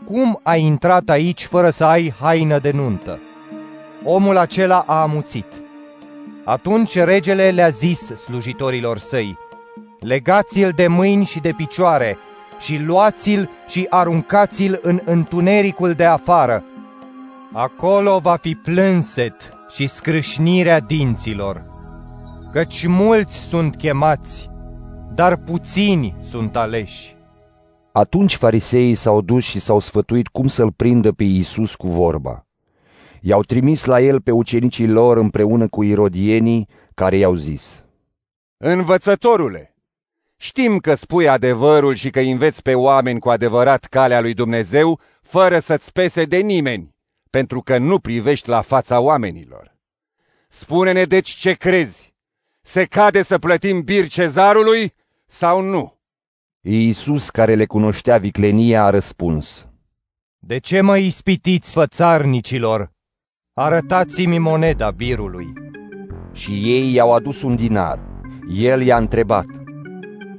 cum 0.04 0.40
ai 0.42 0.62
intrat 0.62 1.08
aici 1.08 1.44
fără 1.44 1.70
să 1.70 1.84
ai 1.84 2.14
haină 2.20 2.58
de 2.58 2.70
nuntă? 2.70 3.18
Omul 4.04 4.36
acela 4.36 4.84
a 4.86 5.00
amuțit. 5.00 5.46
Atunci 6.44 6.98
regele 6.98 7.50
le-a 7.50 7.68
zis 7.68 7.98
slujitorilor 7.98 8.98
săi, 8.98 9.38
legați-l 10.00 10.72
de 10.76 10.86
mâini 10.86 11.24
și 11.24 11.40
de 11.40 11.52
picioare 11.56 12.18
și 12.58 12.78
luați-l 12.78 13.50
și 13.68 13.86
aruncați-l 13.90 14.78
în 14.82 15.00
întunericul 15.04 15.92
de 15.92 16.04
afară. 16.04 16.64
Acolo 17.52 18.18
va 18.18 18.36
fi 18.40 18.54
plânset 18.54 19.34
și 19.70 19.86
scrâșnirea 19.86 20.80
dinților, 20.80 21.62
căci 22.52 22.86
mulți 22.86 23.36
sunt 23.36 23.76
chemați, 23.76 24.48
dar 25.14 25.36
puțini 25.36 26.14
sunt 26.30 26.56
aleși. 26.56 27.16
Atunci 27.92 28.36
fariseii 28.36 28.94
s-au 28.94 29.20
dus 29.20 29.44
și 29.44 29.60
s-au 29.60 29.78
sfătuit 29.78 30.28
cum 30.28 30.46
să-l 30.46 30.72
prindă 30.72 31.12
pe 31.12 31.24
Iisus 31.24 31.74
cu 31.74 31.88
vorba. 31.88 32.46
I-au 33.20 33.42
trimis 33.42 33.84
la 33.84 34.00
el 34.00 34.20
pe 34.20 34.30
ucenicii 34.30 34.86
lor 34.86 35.16
împreună 35.16 35.68
cu 35.68 35.82
irodienii, 35.82 36.68
care 36.94 37.16
i-au 37.16 37.34
zis, 37.34 37.84
Învățătorule, 38.56 39.75
știm 40.36 40.78
că 40.78 40.94
spui 40.94 41.28
adevărul 41.28 41.94
și 41.94 42.10
că 42.10 42.20
înveți 42.20 42.62
pe 42.62 42.74
oameni 42.74 43.20
cu 43.20 43.30
adevărat 43.30 43.84
calea 43.84 44.20
lui 44.20 44.34
Dumnezeu, 44.34 45.00
fără 45.22 45.58
să-ți 45.58 45.92
pese 45.92 46.24
de 46.24 46.36
nimeni, 46.36 46.94
pentru 47.30 47.60
că 47.60 47.78
nu 47.78 47.98
privești 47.98 48.48
la 48.48 48.60
fața 48.60 49.00
oamenilor. 49.00 49.74
Spune-ne 50.48 51.04
deci 51.04 51.30
ce 51.30 51.52
crezi. 51.52 52.14
Se 52.62 52.84
cade 52.84 53.22
să 53.22 53.38
plătim 53.38 53.82
bir 53.82 54.08
cezarului 54.08 54.94
sau 55.26 55.60
nu? 55.60 55.98
Iisus, 56.60 57.30
care 57.30 57.54
le 57.54 57.66
cunoștea 57.66 58.18
viclenia, 58.18 58.84
a 58.84 58.90
răspuns. 58.90 59.68
De 60.38 60.58
ce 60.58 60.80
mă 60.80 60.96
ispitiți, 60.96 61.72
fățarnicilor? 61.72 62.92
Arătați-mi 63.52 64.38
moneda 64.38 64.90
birului. 64.90 65.52
Și 66.32 66.50
ei 66.52 66.92
i-au 66.92 67.12
adus 67.12 67.42
un 67.42 67.56
dinar. 67.56 68.00
El 68.48 68.82
i-a 68.82 68.96
întrebat. 68.96 69.65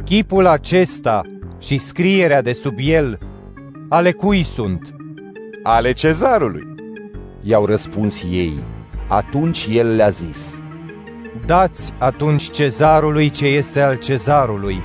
Chipul 0.08 0.46
acesta 0.46 1.22
și 1.60 1.78
scrierea 1.78 2.42
de 2.42 2.54
sub 2.54 2.74
el, 2.78 3.20
ale 3.90 4.12
cui 4.12 4.44
sunt? 4.44 4.96
Ale 5.64 5.92
cezarului. 5.92 6.64
I-au 7.44 7.66
răspuns 7.66 8.24
ei. 8.32 8.60
Atunci 9.08 9.68
el 9.72 9.96
le-a 9.96 10.10
zis. 10.10 10.62
Dați 11.46 11.94
atunci 11.98 12.50
cezarului 12.50 13.30
ce 13.30 13.46
este 13.46 13.82
al 13.82 13.98
cezarului 13.98 14.80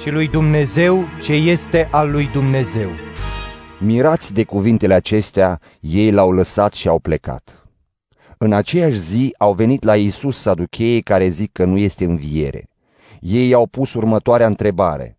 și 0.00 0.10
lui 0.10 0.28
Dumnezeu 0.28 1.04
ce 1.22 1.32
este 1.32 1.88
al 1.90 2.10
lui 2.10 2.28
Dumnezeu. 2.32 2.90
Mirați 3.78 4.32
de 4.32 4.44
cuvintele 4.44 4.94
acestea, 4.94 5.60
ei 5.80 6.10
l-au 6.10 6.32
lăsat 6.32 6.72
și 6.72 6.88
au 6.88 6.98
plecat. 6.98 7.66
În 8.38 8.52
aceeași 8.52 8.98
zi 8.98 9.34
au 9.38 9.52
venit 9.52 9.84
la 9.84 9.96
Iisus 9.96 10.38
saducheii 10.38 11.02
care 11.02 11.28
zic 11.28 11.52
că 11.52 11.64
nu 11.64 11.78
este 11.78 12.04
înviere. 12.04 12.68
Ei 13.28 13.54
au 13.54 13.66
pus 13.66 13.94
următoarea 13.94 14.46
întrebare. 14.46 15.18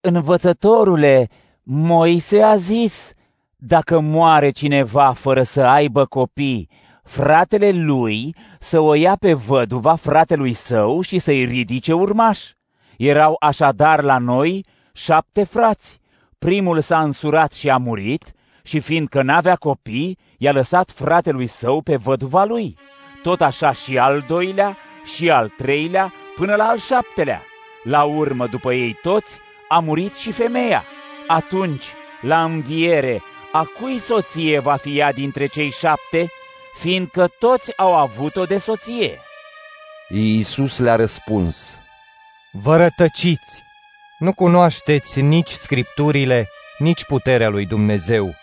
Învățătorule, 0.00 1.28
Moise 1.62 2.42
a 2.42 2.56
zis, 2.56 3.12
dacă 3.56 4.00
moare 4.00 4.50
cineva 4.50 5.12
fără 5.12 5.42
să 5.42 5.62
aibă 5.62 6.04
copii, 6.04 6.68
fratele 7.04 7.70
lui 7.70 8.34
să 8.58 8.80
o 8.80 8.94
ia 8.94 9.16
pe 9.16 9.32
văduva 9.32 9.94
fratelui 9.94 10.52
său 10.52 11.00
și 11.00 11.18
să-i 11.18 11.44
ridice 11.44 11.92
urmași. 11.92 12.56
Erau 12.98 13.36
așadar 13.40 14.02
la 14.02 14.18
noi 14.18 14.64
șapte 14.92 15.44
frați. 15.44 16.00
Primul 16.38 16.80
s-a 16.80 17.00
însurat 17.00 17.52
și 17.52 17.70
a 17.70 17.76
murit 17.76 18.32
și 18.62 18.80
fiindcă 18.80 19.22
n-avea 19.22 19.56
copii, 19.56 20.18
i-a 20.38 20.52
lăsat 20.52 20.90
fratelui 20.90 21.46
său 21.46 21.80
pe 21.80 21.96
văduva 21.96 22.44
lui. 22.44 22.76
Tot 23.22 23.40
așa 23.40 23.72
și 23.72 23.98
al 23.98 24.24
doilea 24.28 24.76
și 25.04 25.30
al 25.30 25.48
treilea 25.48 26.12
până 26.36 26.54
la 26.54 26.64
al 26.64 26.78
șaptelea. 26.78 27.44
La 27.82 28.02
urmă, 28.02 28.46
după 28.46 28.72
ei 28.72 28.98
toți, 29.02 29.38
a 29.68 29.78
murit 29.78 30.14
și 30.14 30.32
femeia. 30.32 30.84
Atunci, 31.26 31.84
la 32.20 32.44
înviere, 32.44 33.22
a 33.52 33.64
cui 33.78 33.98
soție 33.98 34.58
va 34.58 34.76
fi 34.76 34.98
ea 34.98 35.12
dintre 35.12 35.46
cei 35.46 35.70
șapte, 35.70 36.30
fiindcă 36.78 37.26
toți 37.38 37.76
au 37.76 37.96
avut-o 37.96 38.44
de 38.44 38.58
soție? 38.58 39.20
Iisus 40.08 40.78
le-a 40.78 40.96
răspuns, 40.96 41.76
Vă 42.50 42.76
rătăciți! 42.76 43.62
Nu 44.18 44.32
cunoașteți 44.32 45.20
nici 45.20 45.50
scripturile, 45.50 46.48
nici 46.78 47.04
puterea 47.04 47.48
lui 47.48 47.66
Dumnezeu, 47.66 48.34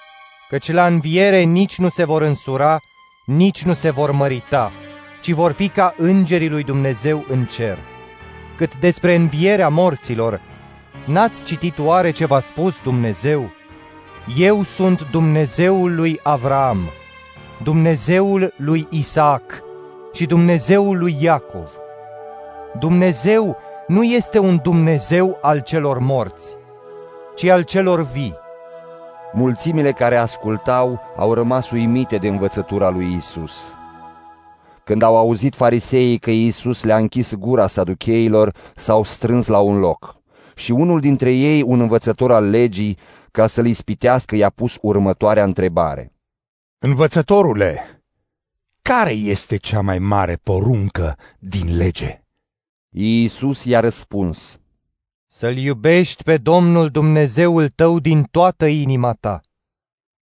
căci 0.50 0.72
la 0.72 0.86
înviere 0.86 1.40
nici 1.40 1.78
nu 1.78 1.90
se 1.90 2.04
vor 2.06 2.22
însura, 2.22 2.80
nici 3.26 3.64
nu 3.64 3.74
se 3.74 3.90
vor 3.90 4.12
mărita, 4.12 4.72
ci 5.22 5.32
vor 5.32 5.52
fi 5.52 5.70
ca 5.70 5.94
îngerii 5.98 6.50
lui 6.50 6.64
Dumnezeu 6.64 7.26
în 7.30 7.46
cer. 7.46 7.78
Cât 8.58 8.78
despre 8.78 9.16
învierea 9.16 9.70
morților, 9.70 10.42
n-ați 11.06 11.44
citit 11.44 11.80
oare 11.80 12.12
ce 12.12 12.26
v-a 12.26 12.40
spus 12.40 12.76
Dumnezeu? 12.84 13.52
Eu 14.38 14.64
sunt 14.64 15.08
Dumnezeul 15.12 15.96
lui 15.96 16.20
Avram, 16.24 16.90
Dumnezeul 17.64 18.54
lui 18.58 18.88
Isaac 18.90 19.64
și 20.14 20.26
Dumnezeul 20.26 20.98
lui 20.98 21.18
Iacov. 21.20 21.70
Dumnezeu 22.80 23.58
nu 23.88 24.04
este 24.04 24.40
un 24.40 24.60
Dumnezeu 24.64 25.38
al 25.42 25.60
celor 25.60 26.00
morți, 26.00 26.56
ci 27.36 27.46
al 27.46 27.62
celor 27.62 28.02
vii. 28.12 28.36
Mulțimile 29.34 29.92
care 29.92 30.16
ascultau 30.16 31.02
au 31.16 31.34
rămas 31.34 31.72
uimite 31.72 32.18
de 32.18 32.28
învățătura 32.28 32.90
lui 32.90 33.16
Isus. 33.16 33.74
Când 34.90 35.02
au 35.02 35.18
auzit 35.18 35.56
fariseii 35.56 36.18
că 36.18 36.32
Iisus 36.32 36.84
le-a 36.84 36.98
închis 36.98 37.34
gura 37.34 37.68
saducheilor, 37.68 38.56
s-au 38.76 39.04
strâns 39.04 39.48
la 39.48 39.60
un 39.60 39.80
loc. 39.80 40.22
Și 40.56 40.72
unul 40.72 41.00
dintre 41.00 41.34
ei, 41.34 41.62
un 41.62 41.80
învățător 41.80 42.32
al 42.32 42.50
legii, 42.50 42.98
ca 43.32 43.48
să-l 43.48 43.66
ispitească, 43.66 44.36
i-a 44.36 44.50
pus 44.50 44.78
următoarea 44.82 45.44
întrebare. 45.44 46.14
Învățătorule, 46.78 48.04
care 48.82 49.12
este 49.12 49.58
cea 49.58 49.82
mai 49.82 50.00
mare 50.00 50.36
poruncă 50.36 51.18
din 51.40 51.78
lege? 51.78 52.24
Iisus 52.90 53.64
i-a 53.64 53.80
răspuns. 53.80 54.60
Să-L 55.28 55.58
iubești 55.58 56.24
pe 56.24 56.38
Domnul 56.38 56.90
Dumnezeul 56.90 57.68
tău 57.68 58.00
din 58.00 58.24
toată 58.24 58.66
inima 58.66 59.14
ta, 59.14 59.42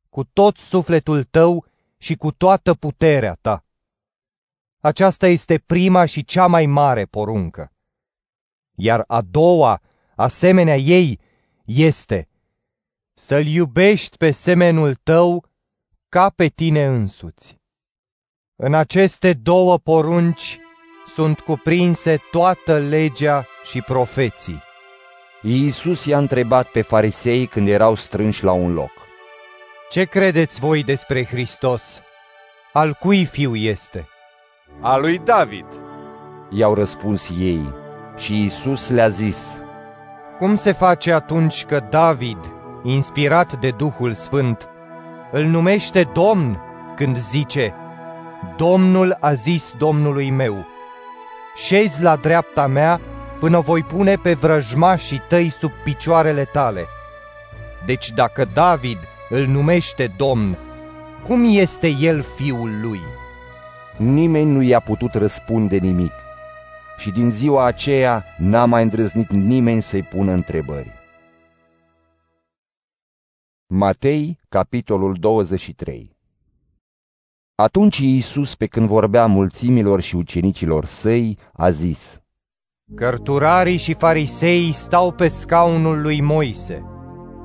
cu 0.09 0.23
tot 0.23 0.57
sufletul 0.57 1.23
tău 1.23 1.65
și 1.97 2.15
cu 2.15 2.31
toată 2.31 2.73
puterea 2.73 3.37
ta. 3.41 3.61
Aceasta 4.79 5.27
este 5.27 5.57
prima 5.57 6.05
și 6.05 6.25
cea 6.25 6.47
mai 6.47 6.65
mare 6.65 7.05
poruncă. 7.05 7.71
Iar 8.75 9.03
a 9.07 9.21
doua, 9.21 9.81
asemenea 10.15 10.77
ei, 10.77 11.19
este 11.65 12.29
să-l 13.13 13.45
iubești 13.45 14.17
pe 14.17 14.31
semenul 14.31 14.93
tău 14.93 15.45
ca 16.09 16.29
pe 16.29 16.47
tine 16.47 16.85
însuți. 16.85 17.59
În 18.55 18.73
aceste 18.73 19.33
două 19.33 19.77
porunci 19.77 20.59
sunt 21.07 21.39
cuprinse 21.39 22.17
toată 22.31 22.77
legea 22.77 23.47
și 23.63 23.81
profeții. 23.81 24.61
Iisus 25.41 26.05
i-a 26.05 26.17
întrebat 26.17 26.67
pe 26.67 26.81
farisei 26.81 27.47
când 27.47 27.67
erau 27.67 27.95
strânși 27.95 28.43
la 28.43 28.51
un 28.51 28.73
loc. 28.73 28.91
Ce 29.89 30.03
credeți 30.03 30.59
voi 30.59 30.83
despre 30.83 31.25
Hristos? 31.25 32.01
Al 32.73 32.93
cui 32.93 33.25
fiu 33.25 33.55
este? 33.55 34.07
A 34.81 34.97
lui 34.97 35.21
David. 35.23 35.65
I-au 36.49 36.73
răspuns 36.73 37.29
ei 37.39 37.73
și 38.17 38.41
Iisus 38.41 38.89
le-a 38.89 39.07
zis. 39.07 39.63
Cum 40.37 40.55
se 40.55 40.71
face 40.71 41.11
atunci 41.11 41.65
că 41.65 41.79
David, 41.89 42.37
inspirat 42.83 43.59
de 43.59 43.71
Duhul 43.71 44.13
Sfânt, 44.13 44.69
îl 45.31 45.43
numește 45.43 46.09
Domn 46.13 46.59
când 46.95 47.17
zice, 47.17 47.73
Domnul 48.57 49.17
a 49.19 49.33
zis 49.33 49.73
Domnului 49.77 50.29
meu, 50.29 50.65
șezi 51.55 52.03
la 52.03 52.15
dreapta 52.15 52.67
mea 52.67 53.01
până 53.39 53.59
voi 53.59 53.83
pune 53.83 54.15
pe 54.15 54.33
vrăjmașii 54.33 55.21
tăi 55.27 55.49
sub 55.49 55.71
picioarele 55.83 56.43
tale. 56.43 56.85
Deci 57.85 58.11
dacă 58.11 58.47
David 58.53 58.97
îl 59.29 59.45
numește 59.45 60.13
Domn, 60.17 60.57
cum 61.27 61.45
este 61.47 61.95
el 61.99 62.21
fiul 62.21 62.79
lui? 62.81 63.01
Nimeni 63.97 64.51
nu 64.51 64.61
i-a 64.61 64.79
putut 64.79 65.13
răspunde 65.13 65.77
nimic. 65.77 66.11
Și 66.97 67.11
din 67.11 67.31
ziua 67.31 67.65
aceea 67.65 68.23
n-a 68.37 68.65
mai 68.65 68.83
îndrăznit 68.83 69.29
nimeni 69.29 69.81
să-i 69.81 70.03
pună 70.03 70.31
întrebări. 70.31 70.91
Matei, 73.67 74.39
capitolul 74.49 75.17
23 75.19 76.15
Atunci 77.55 77.97
Iisus, 77.97 78.55
pe 78.55 78.65
când 78.65 78.87
vorbea 78.87 79.25
mulțimilor 79.25 80.01
și 80.01 80.15
ucenicilor 80.15 80.85
săi, 80.85 81.37
a 81.53 81.69
zis, 81.69 82.21
Cărturarii 82.95 83.77
și 83.77 83.93
fariseii 83.93 84.71
stau 84.71 85.11
pe 85.11 85.27
scaunul 85.27 86.01
lui 86.01 86.21
Moise, 86.21 86.83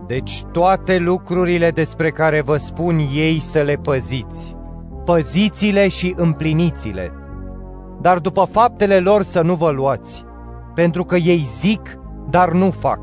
deci 0.07 0.43
toate 0.43 0.99
lucrurile 0.99 1.71
despre 1.71 2.11
care 2.11 2.41
vă 2.41 2.57
spun 2.57 2.99
ei 2.99 3.41
să 3.41 3.63
le 3.63 3.77
păziți, 3.77 4.52
păziți-le 5.05 5.89
și 5.89 6.15
împliniți-le, 6.17 7.13
dar 8.01 8.19
după 8.19 8.45
faptele 8.51 8.99
lor 8.99 9.23
să 9.23 9.43
nu 9.43 9.55
vă 9.55 9.71
luați, 9.71 10.25
pentru 10.75 11.05
că 11.05 11.17
ei 11.17 11.39
zic, 11.39 11.99
dar 12.31 12.53
nu 12.53 12.71
fac. 12.71 13.01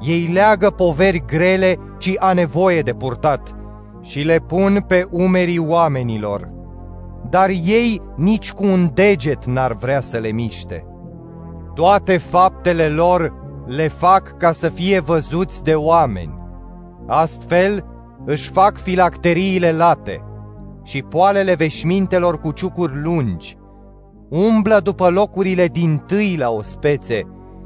Ei 0.00 0.30
leagă 0.32 0.70
poveri 0.70 1.24
grele, 1.26 1.76
ci 1.98 2.14
a 2.18 2.32
nevoie 2.32 2.80
de 2.80 2.92
purtat, 2.92 3.54
și 4.00 4.20
le 4.20 4.38
pun 4.38 4.84
pe 4.86 5.06
umerii 5.10 5.58
oamenilor, 5.58 6.48
dar 7.30 7.48
ei 7.48 8.02
nici 8.16 8.52
cu 8.52 8.66
un 8.66 8.90
deget 8.94 9.44
n-ar 9.44 9.72
vrea 9.72 10.00
să 10.00 10.18
le 10.18 10.28
miște. 10.28 10.86
Toate 11.74 12.18
faptele 12.18 12.88
lor 12.88 13.32
le 13.66 13.88
fac 13.88 14.36
ca 14.36 14.52
să 14.52 14.68
fie 14.68 15.00
văzuți 15.00 15.62
de 15.62 15.74
oameni. 15.74 16.38
Astfel 17.06 17.84
își 18.24 18.50
fac 18.50 18.78
filacteriile 18.78 19.72
late 19.72 20.25
și 20.86 21.02
poalele 21.02 21.54
veșmintelor 21.54 22.40
cu 22.40 22.50
ciucuri 22.50 23.02
lungi. 23.02 23.56
Umblă 24.28 24.80
după 24.80 25.08
locurile 25.08 25.66
din 25.66 26.02
tâi 26.06 26.36
la 26.38 26.50
ospețe 26.50 27.22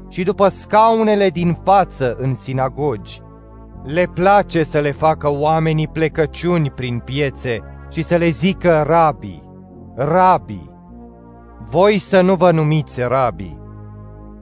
și 0.09 0.23
după 0.23 0.47
scaunele 0.47 1.29
din 1.29 1.57
față 1.63 2.15
în 2.19 2.35
sinagogi. 2.35 3.21
Le 3.83 4.05
place 4.13 4.63
să 4.63 4.79
le 4.79 4.91
facă 4.91 5.31
oamenii 5.31 5.87
plecăciuni 5.87 6.71
prin 6.71 6.99
piețe 6.99 7.59
și 7.89 8.03
să 8.03 8.15
le 8.15 8.29
zică 8.29 8.83
rabii, 8.87 9.43
rabii. 9.95 10.69
Voi 11.69 11.97
să 11.97 12.21
nu 12.21 12.35
vă 12.35 12.51
numiți 12.51 13.01
rabii, 13.01 13.59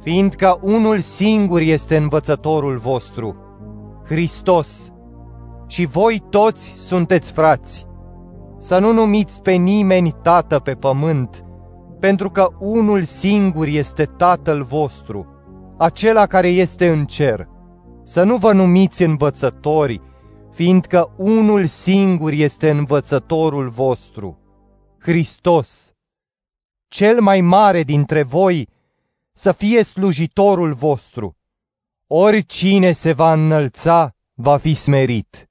fiindcă 0.02 0.60
unul 0.62 1.00
singur 1.00 1.60
este 1.60 1.98
învățătorul 1.98 2.78
vostru, 2.78 3.36
Hristos, 4.06 4.92
și 5.68 5.86
voi 5.86 6.24
toți 6.30 6.74
sunteți 6.78 7.32
frați. 7.32 7.89
Să 8.60 8.80
nu 8.80 8.94
numiți 8.94 9.42
pe 9.42 9.52
nimeni 9.52 10.12
tată 10.12 10.60
pe 10.60 10.74
pământ, 10.74 11.44
pentru 12.00 12.30
că 12.30 12.50
unul 12.60 13.04
singur 13.04 13.68
este 13.68 14.06
Tatăl 14.06 14.64
vostru, 14.64 15.28
acela 15.78 16.26
care 16.26 16.48
este 16.48 16.90
în 16.90 17.06
cer. 17.06 17.48
Să 18.04 18.24
nu 18.24 18.36
vă 18.38 18.54
numiți 18.54 19.04
învățători, 19.04 20.02
fiindcă 20.52 21.14
unul 21.18 21.66
singur 21.66 22.32
este 22.32 22.70
învățătorul 22.70 23.70
vostru, 23.70 24.40
Hristos. 25.00 25.92
Cel 26.88 27.22
mai 27.22 27.42
mare 27.42 27.84
dintre 27.84 28.24
voi 28.24 28.70
să 29.34 29.52
fie 29.52 29.84
slujitorul 29.84 30.74
vostru. 30.74 31.38
Oricine 32.08 32.92
se 32.92 33.12
va 33.12 33.34
înălța, 33.34 34.16
va 34.34 34.58
fi 34.58 34.74
smerit. 34.74 35.49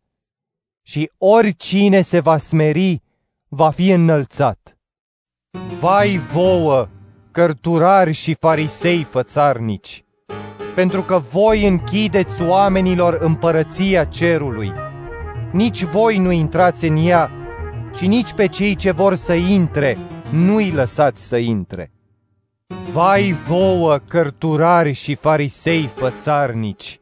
Și 0.89 1.11
oricine 1.19 2.03
se 2.03 2.21
va 2.21 2.39
smeri, 2.39 3.03
va 3.49 3.71
fi 3.71 3.91
înălțat. 3.91 4.79
Vai 5.81 6.17
vouă, 6.17 6.89
cărturari 7.31 8.13
și 8.13 8.35
farisei 8.35 9.03
fățarnici, 9.03 10.05
pentru 10.75 11.03
că 11.03 11.19
voi 11.19 11.67
închideți 11.67 12.43
oamenilor 12.43 13.19
împărăția 13.21 14.05
cerului. 14.05 14.73
Nici 15.53 15.85
voi 15.85 16.19
nu 16.19 16.31
intrați 16.31 16.85
în 16.85 17.07
ea 17.07 17.31
și 17.97 18.07
nici 18.07 18.33
pe 18.33 18.47
cei 18.47 18.75
ce 18.75 18.91
vor 18.91 19.15
să 19.15 19.35
intre 19.35 19.99
nu-i 20.31 20.71
lăsați 20.71 21.29
să 21.29 21.37
intre. 21.37 21.93
Vai 22.93 23.33
vouă, 23.33 23.99
cărturari 24.09 24.93
și 24.93 25.15
farisei 25.15 25.87
fățarnici, 25.87 27.01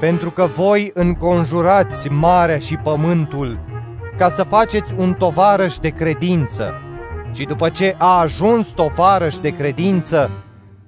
pentru 0.00 0.30
că 0.30 0.48
voi 0.56 0.90
înconjurați 0.94 2.08
marea 2.08 2.58
și 2.58 2.76
pământul 2.76 3.58
ca 4.16 4.28
să 4.28 4.42
faceți 4.42 4.94
un 4.96 5.14
tovarăș 5.14 5.76
de 5.76 5.88
credință 5.88 6.74
și 7.32 7.44
după 7.44 7.68
ce 7.68 7.94
a 7.98 8.18
ajuns 8.20 8.66
tovarăș 8.66 9.36
de 9.36 9.50
credință, 9.50 10.30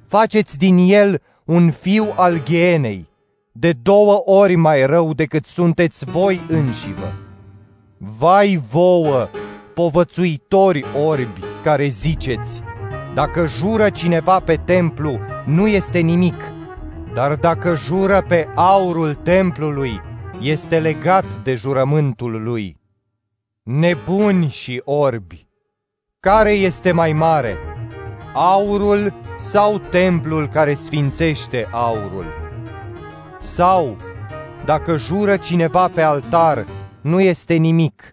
faceți 0.08 0.58
din 0.58 0.76
el 0.78 1.22
un 1.44 1.70
fiu 1.70 2.12
al 2.16 2.42
ghienei, 2.44 3.08
de 3.52 3.72
două 3.82 4.22
ori 4.24 4.54
mai 4.54 4.86
rău 4.86 5.12
decât 5.12 5.44
sunteți 5.44 6.04
voi 6.04 6.40
înșivă. 6.48 7.12
Vai 7.98 8.62
vouă, 8.70 9.28
povățuitori 9.74 10.84
orbi, 11.06 11.40
care 11.62 11.86
ziceți, 11.86 12.62
dacă 13.14 13.46
jură 13.46 13.90
cineva 13.90 14.40
pe 14.40 14.60
templu, 14.64 15.18
nu 15.44 15.68
este 15.68 15.98
nimic, 15.98 16.42
dar 17.16 17.34
dacă 17.34 17.74
jură 17.74 18.24
pe 18.28 18.48
aurul 18.54 19.14
templului, 19.14 20.00
este 20.40 20.78
legat 20.78 21.42
de 21.42 21.54
jurământul 21.54 22.42
lui. 22.42 22.80
Nebuni 23.62 24.48
și 24.48 24.82
orbi, 24.84 25.46
care 26.20 26.50
este 26.50 26.92
mai 26.92 27.12
mare, 27.12 27.56
aurul 28.34 29.14
sau 29.38 29.78
templul 29.78 30.48
care 30.48 30.74
sfințește 30.74 31.68
aurul? 31.72 32.26
Sau, 33.40 33.96
dacă 34.64 34.96
jură 34.96 35.36
cineva 35.36 35.88
pe 35.88 36.02
altar, 36.02 36.66
nu 37.00 37.20
este 37.20 37.54
nimic, 37.54 38.12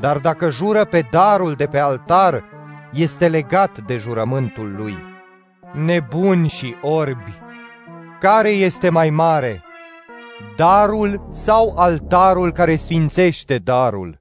dar 0.00 0.18
dacă 0.18 0.50
jură 0.50 0.84
pe 0.84 1.06
darul 1.10 1.52
de 1.54 1.66
pe 1.66 1.78
altar, 1.78 2.44
este 2.92 3.28
legat 3.28 3.78
de 3.86 3.96
jurământul 3.96 4.74
lui. 4.76 4.98
Nebuni 5.72 6.48
și 6.48 6.76
orbi, 6.82 7.48
care 8.20 8.48
este 8.48 8.88
mai 8.88 9.10
mare, 9.10 9.62
darul 10.56 11.28
sau 11.32 11.74
altarul 11.76 12.52
care 12.52 12.76
sfințește 12.76 13.58
darul? 13.58 14.20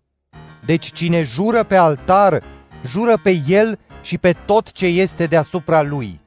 Deci 0.66 0.92
cine 0.92 1.22
jură 1.22 1.64
pe 1.64 1.76
altar, 1.76 2.44
jură 2.86 3.18
pe 3.24 3.42
el 3.48 3.80
și 4.02 4.18
pe 4.18 4.36
tot 4.46 4.72
ce 4.72 4.86
este 4.86 5.26
deasupra 5.26 5.82
lui. 5.82 6.20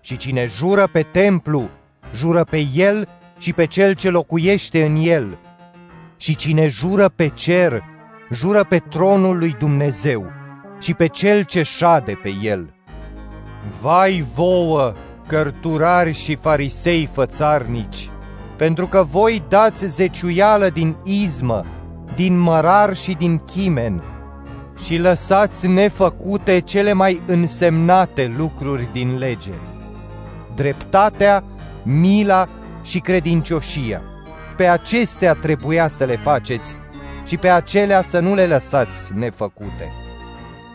Și 0.00 0.16
cine 0.16 0.46
jură 0.46 0.86
pe 0.92 1.02
templu, 1.02 1.68
jură 2.14 2.44
pe 2.44 2.66
el 2.74 3.08
și 3.38 3.52
pe 3.52 3.66
cel 3.66 3.94
ce 3.94 4.10
locuiește 4.10 4.84
în 4.84 4.96
el. 4.96 5.38
Și 6.16 6.36
cine 6.36 6.66
jură 6.66 7.08
pe 7.08 7.28
cer, 7.28 7.82
jură 8.30 8.64
pe 8.64 8.78
tronul 8.78 9.38
lui 9.38 9.56
Dumnezeu 9.58 10.40
ci 10.82 10.94
pe 10.94 11.06
cel 11.06 11.42
ce 11.42 11.62
șade 11.62 12.18
pe 12.22 12.34
el. 12.42 12.74
Vai 13.80 14.24
vouă, 14.34 14.92
cărturari 15.32 16.12
și 16.12 16.34
farisei 16.34 17.08
fățarnici, 17.12 18.10
pentru 18.56 18.86
că 18.86 19.02
voi 19.02 19.42
dați 19.48 19.86
zeciuială 19.86 20.68
din 20.68 20.96
izmă, 21.04 21.64
din 22.14 22.38
mărar 22.38 22.96
și 22.96 23.12
din 23.12 23.38
chimen, 23.38 24.02
și 24.84 24.96
lăsați 24.96 25.66
nefăcute 25.66 26.60
cele 26.60 26.92
mai 26.92 27.20
însemnate 27.26 28.34
lucruri 28.36 28.88
din 28.92 29.16
lege, 29.18 29.52
dreptatea, 30.54 31.44
mila 31.82 32.48
și 32.82 32.98
credincioșia, 32.98 34.00
pe 34.56 34.66
acestea 34.66 35.34
trebuia 35.34 35.88
să 35.88 36.04
le 36.04 36.16
faceți 36.16 36.74
și 37.24 37.36
pe 37.36 37.48
acelea 37.48 38.02
să 38.02 38.18
nu 38.18 38.34
le 38.34 38.46
lăsați 38.46 39.12
nefăcute. 39.14 39.92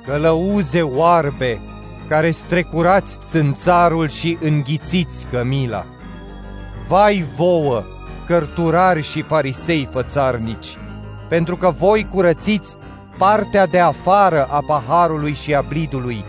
Călăuze 0.05 0.81
oarbe, 0.81 1.59
care 2.07 2.31
strecurați 2.31 3.17
țânțarul 3.29 4.09
și 4.09 4.38
înghițiți 4.41 5.27
cămila. 5.27 5.85
Vai 6.88 7.25
vouă, 7.35 7.84
cărturari 8.25 9.01
și 9.01 9.21
farisei 9.21 9.88
fățarnici, 9.91 10.77
pentru 11.29 11.55
că 11.55 11.69
voi 11.69 12.07
curățiți 12.13 12.75
partea 13.17 13.65
de 13.65 13.79
afară 13.79 14.45
a 14.45 14.63
paharului 14.67 15.34
și 15.34 15.55
a 15.55 15.61
blidului, 15.61 16.23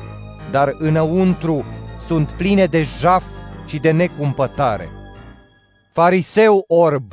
dar 0.51 0.75
înăuntru 0.79 1.65
sunt 2.07 2.31
pline 2.31 2.67
de 2.67 2.83
jaf 2.83 3.25
și 3.67 3.79
de 3.79 3.91
necumpătare. 3.91 4.89
Fariseu 5.93 6.65
orb, 6.67 7.13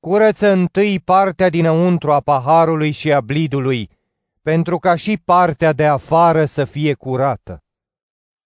curăță 0.00 0.52
întâi 0.52 1.00
partea 1.00 1.48
dinăuntru 1.48 2.12
a 2.12 2.20
paharului 2.20 2.90
și 2.90 3.12
a 3.12 3.20
blidului, 3.20 3.90
pentru 4.42 4.78
ca 4.78 4.94
și 4.94 5.18
partea 5.24 5.72
de 5.72 5.86
afară 5.86 6.44
să 6.44 6.64
fie 6.64 6.94
curată. 6.94 7.65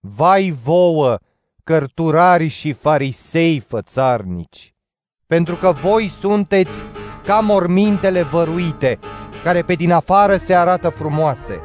Vai 0.02 0.51
vouă, 0.64 1.18
cărturari 1.64 2.48
și 2.48 2.72
farisei 2.72 3.60
fățarnici, 3.60 4.74
pentru 5.27 5.55
că 5.55 5.72
voi 5.82 6.09
sunteți 6.09 6.85
ca 7.24 7.40
mormintele 7.40 8.22
văruite, 8.22 8.98
care 9.44 9.62
pe 9.62 9.74
din 9.74 9.93
afară 9.93 10.36
se 10.36 10.55
arată 10.55 10.89
frumoase, 10.89 11.60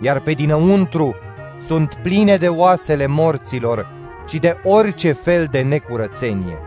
iar 0.00 0.20
pe 0.20 0.32
dinăuntru 0.32 1.14
sunt 1.66 1.94
pline 2.02 2.36
de 2.36 2.48
oasele 2.48 3.06
morților 3.06 3.86
și 4.26 4.38
de 4.38 4.60
orice 4.64 5.12
fel 5.12 5.46
de 5.50 5.62
necurățenie. 5.62 6.58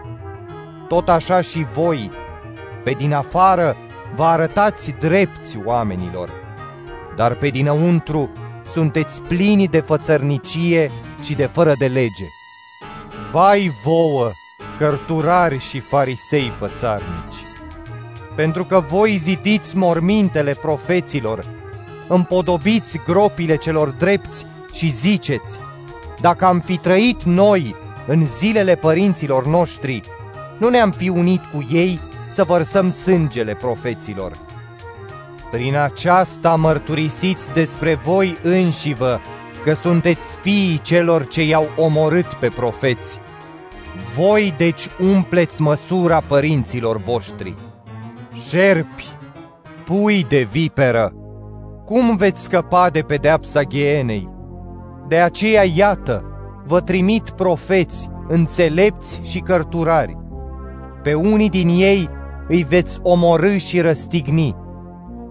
Tot 0.88 1.10
așa 1.10 1.42
și 1.42 1.66
voi, 1.74 2.12
pe 2.84 2.92
din 2.92 3.14
afară, 3.14 3.76
vă 4.16 4.24
arătați 4.24 4.96
drepți 5.00 5.58
oamenilor, 5.66 6.30
dar 7.16 7.36
pe 7.36 7.48
dinăuntru 7.48 8.32
sunteți 8.74 9.22
plini 9.22 9.68
de 9.68 9.80
fățărnicie 9.80 10.92
și 11.24 11.34
de 11.34 11.46
fără 11.46 11.74
de 11.80 11.86
lege. 11.86 12.26
Vai 13.32 13.72
vouă, 13.84 14.32
cărturari 14.78 15.60
și 15.60 15.80
farisei 15.80 16.52
fățarnici! 16.58 17.46
Pentru 18.36 18.64
că 18.64 18.84
voi 18.90 19.18
zidiți 19.18 19.78
mormintele 19.78 20.54
profeților, 20.54 21.46
împodobiți 22.08 23.00
gropile 23.06 23.56
celor 23.56 23.90
drepți 23.90 24.46
și 24.74 24.90
ziceți, 24.90 25.60
dacă 26.22 26.46
am 26.46 26.60
fi 26.60 26.78
trăit 26.78 27.24
noi 27.24 27.76
în 28.08 28.28
zilele 28.28 28.76
părinților 28.76 29.46
noștri, 29.46 30.02
nu 30.58 30.70
ne-am 30.70 30.92
fi 30.92 31.10
unit 31.10 31.42
cu 31.54 31.68
ei 31.72 32.00
să 32.30 32.44
vărsăm 32.44 32.92
sângele 32.92 33.54
profeților. 33.54 34.51
Prin 35.52 35.76
aceasta 35.76 36.56
mărturisiți 36.56 37.54
despre 37.54 37.94
voi 37.94 38.38
înșivă 38.44 39.22
că 39.64 39.74
sunteți 39.74 40.36
fiii 40.42 40.80
celor 40.82 41.28
ce 41.28 41.44
i-au 41.44 41.68
omorât 41.78 42.34
pe 42.34 42.48
profeți. 42.48 43.20
Voi 44.16 44.54
deci 44.58 44.88
umpleți 45.00 45.62
măsura 45.62 46.22
părinților 46.22 46.98
voștri. 46.98 47.56
Șerpi, 48.50 49.06
pui 49.86 50.26
de 50.30 50.48
viperă, 50.52 51.14
cum 51.86 52.16
veți 52.16 52.44
scăpa 52.44 52.90
de 52.90 53.02
pedeapsa 53.02 53.62
ghienei? 53.62 54.30
De 55.08 55.18
aceea, 55.18 55.64
iată, 55.76 56.24
vă 56.66 56.82
trimit 56.82 57.30
profeți, 57.30 58.10
înțelepți 58.28 59.22
și 59.24 59.40
cărturari. 59.40 60.18
Pe 61.04 61.14
unii 61.14 61.50
din 61.50 61.68
ei 61.68 62.10
îi 62.48 62.64
veți 62.70 63.00
omorâ 63.02 63.58
și 63.58 63.82
răstigni, 63.82 64.56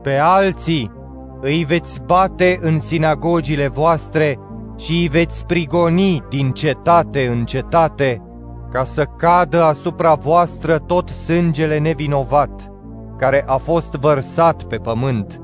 pe 0.02 0.16
alții 0.16 0.98
îi 1.40 1.64
veți 1.64 2.00
bate 2.02 2.58
în 2.60 2.80
sinagogile 2.80 3.68
voastre 3.68 4.38
și 4.76 4.92
îi 4.92 5.08
veți 5.08 5.46
prigoni 5.46 6.24
din 6.28 6.50
cetate 6.50 7.26
în 7.26 7.44
cetate, 7.44 8.22
ca 8.70 8.84
să 8.84 9.04
cadă 9.16 9.62
asupra 9.62 10.14
voastră 10.14 10.78
tot 10.78 11.08
sângele 11.08 11.78
nevinovat, 11.78 12.72
care 13.18 13.44
a 13.46 13.56
fost 13.56 13.94
vărsat 13.94 14.62
pe 14.62 14.76
pământ, 14.76 15.40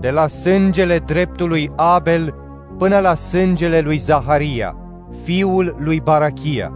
de 0.00 0.10
la 0.10 0.26
sângele 0.26 0.98
dreptului 0.98 1.70
Abel 1.76 2.34
până 2.78 2.98
la 2.98 3.14
sângele 3.14 3.80
lui 3.80 3.96
Zaharia, 3.96 4.76
fiul 5.24 5.76
lui 5.78 6.00
Barachia, 6.00 6.72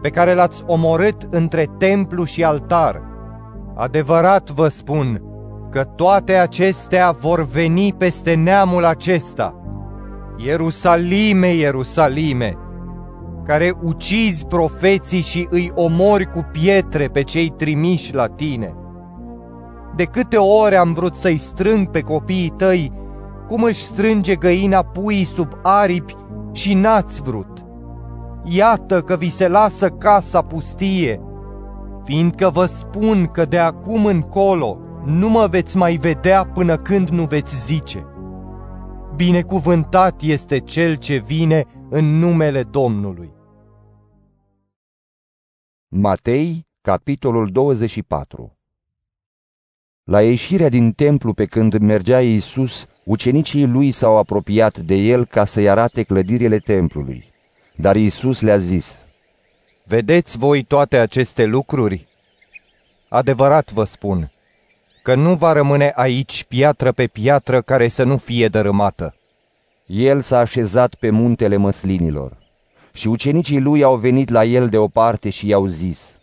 pe 0.00 0.08
care 0.08 0.34
l-ați 0.34 0.62
omorât 0.66 1.26
între 1.30 1.66
templu 1.78 2.24
și 2.24 2.44
altar. 2.44 3.02
Adevărat 3.76 4.50
vă 4.50 4.68
spun 4.68 5.27
că 5.70 5.84
toate 5.84 6.34
acestea 6.34 7.10
vor 7.10 7.44
veni 7.44 7.92
peste 7.92 8.34
neamul 8.34 8.84
acesta. 8.84 9.54
Ierusalime, 10.36 11.54
Ierusalime, 11.54 12.56
care 13.44 13.74
ucizi 13.82 14.46
profeții 14.46 15.20
și 15.20 15.46
îi 15.50 15.72
omori 15.74 16.30
cu 16.30 16.46
pietre 16.52 17.08
pe 17.08 17.22
cei 17.22 17.48
trimiși 17.48 18.14
la 18.14 18.26
tine. 18.26 18.74
De 19.96 20.04
câte 20.04 20.36
ori 20.36 20.76
am 20.76 20.92
vrut 20.92 21.14
să-i 21.14 21.36
strâng 21.36 21.90
pe 21.90 22.00
copiii 22.00 22.54
tăi, 22.56 22.92
cum 23.46 23.62
își 23.62 23.84
strânge 23.84 24.34
găina 24.34 24.82
puii 24.82 25.24
sub 25.24 25.48
aripi 25.62 26.16
și 26.52 26.74
n-ați 26.74 27.22
vrut. 27.22 27.64
Iată 28.44 29.00
că 29.00 29.16
vi 29.16 29.28
se 29.28 29.48
lasă 29.48 29.88
casa 29.88 30.42
pustie, 30.42 31.20
fiindcă 32.04 32.50
vă 32.52 32.64
spun 32.64 33.26
că 33.32 33.44
de 33.44 33.58
acum 33.58 34.04
încolo 34.04 34.78
nu 35.08 35.28
mă 35.28 35.46
veți 35.46 35.76
mai 35.76 35.96
vedea 35.96 36.46
până 36.46 36.78
când 36.78 37.08
nu 37.08 37.24
veți 37.24 37.64
zice. 37.66 38.06
Binecuvântat 39.16 40.20
este 40.22 40.58
cel 40.58 40.94
ce 40.94 41.16
vine 41.16 41.66
în 41.90 42.18
numele 42.18 42.62
Domnului. 42.62 43.32
Matei, 45.88 46.66
capitolul 46.80 47.50
24 47.50 48.58
La 50.04 50.22
ieșirea 50.22 50.68
din 50.68 50.92
templu 50.92 51.32
pe 51.32 51.44
când 51.44 51.78
mergea 51.78 52.20
Iisus, 52.20 52.86
ucenicii 53.04 53.66
lui 53.66 53.92
s-au 53.92 54.16
apropiat 54.16 54.78
de 54.78 54.94
el 54.94 55.24
ca 55.24 55.44
să-i 55.44 55.68
arate 55.68 56.02
clădirile 56.02 56.58
templului. 56.58 57.24
Dar 57.76 57.96
Iisus 57.96 58.40
le-a 58.40 58.58
zis, 58.58 59.06
Vedeți 59.84 60.38
voi 60.38 60.62
toate 60.64 60.98
aceste 60.98 61.44
lucruri? 61.44 62.06
Adevărat 63.08 63.72
vă 63.72 63.84
spun, 63.84 64.32
că 65.08 65.14
nu 65.14 65.34
va 65.34 65.52
rămâne 65.52 65.92
aici 65.94 66.44
piatră 66.44 66.92
pe 66.92 67.06
piatră 67.06 67.60
care 67.60 67.88
să 67.88 68.02
nu 68.02 68.16
fie 68.16 68.48
dărâmată. 68.48 69.14
El 69.86 70.20
s-a 70.20 70.38
așezat 70.38 70.94
pe 70.94 71.10
muntele 71.10 71.56
măslinilor 71.56 72.36
și 72.92 73.08
ucenicii 73.08 73.60
lui 73.60 73.82
au 73.82 73.96
venit 73.96 74.28
la 74.28 74.44
el 74.44 74.68
de 74.68 74.78
o 74.78 74.88
parte 74.88 75.30
și 75.30 75.48
i-au 75.48 75.66
zis, 75.66 76.18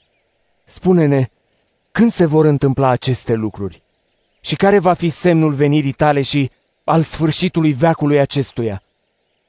Spune-ne, 0.65 1.27
când 1.91 2.11
se 2.11 2.25
vor 2.25 2.45
întâmpla 2.45 2.87
aceste 2.87 3.33
lucruri? 3.33 3.81
Și 4.41 4.55
care 4.55 4.79
va 4.79 4.93
fi 4.93 5.09
semnul 5.09 5.53
venirii 5.53 5.91
tale 5.91 6.21
și 6.21 6.51
al 6.83 7.01
sfârșitului 7.01 7.73
veacului 7.73 8.19
acestuia? 8.19 8.81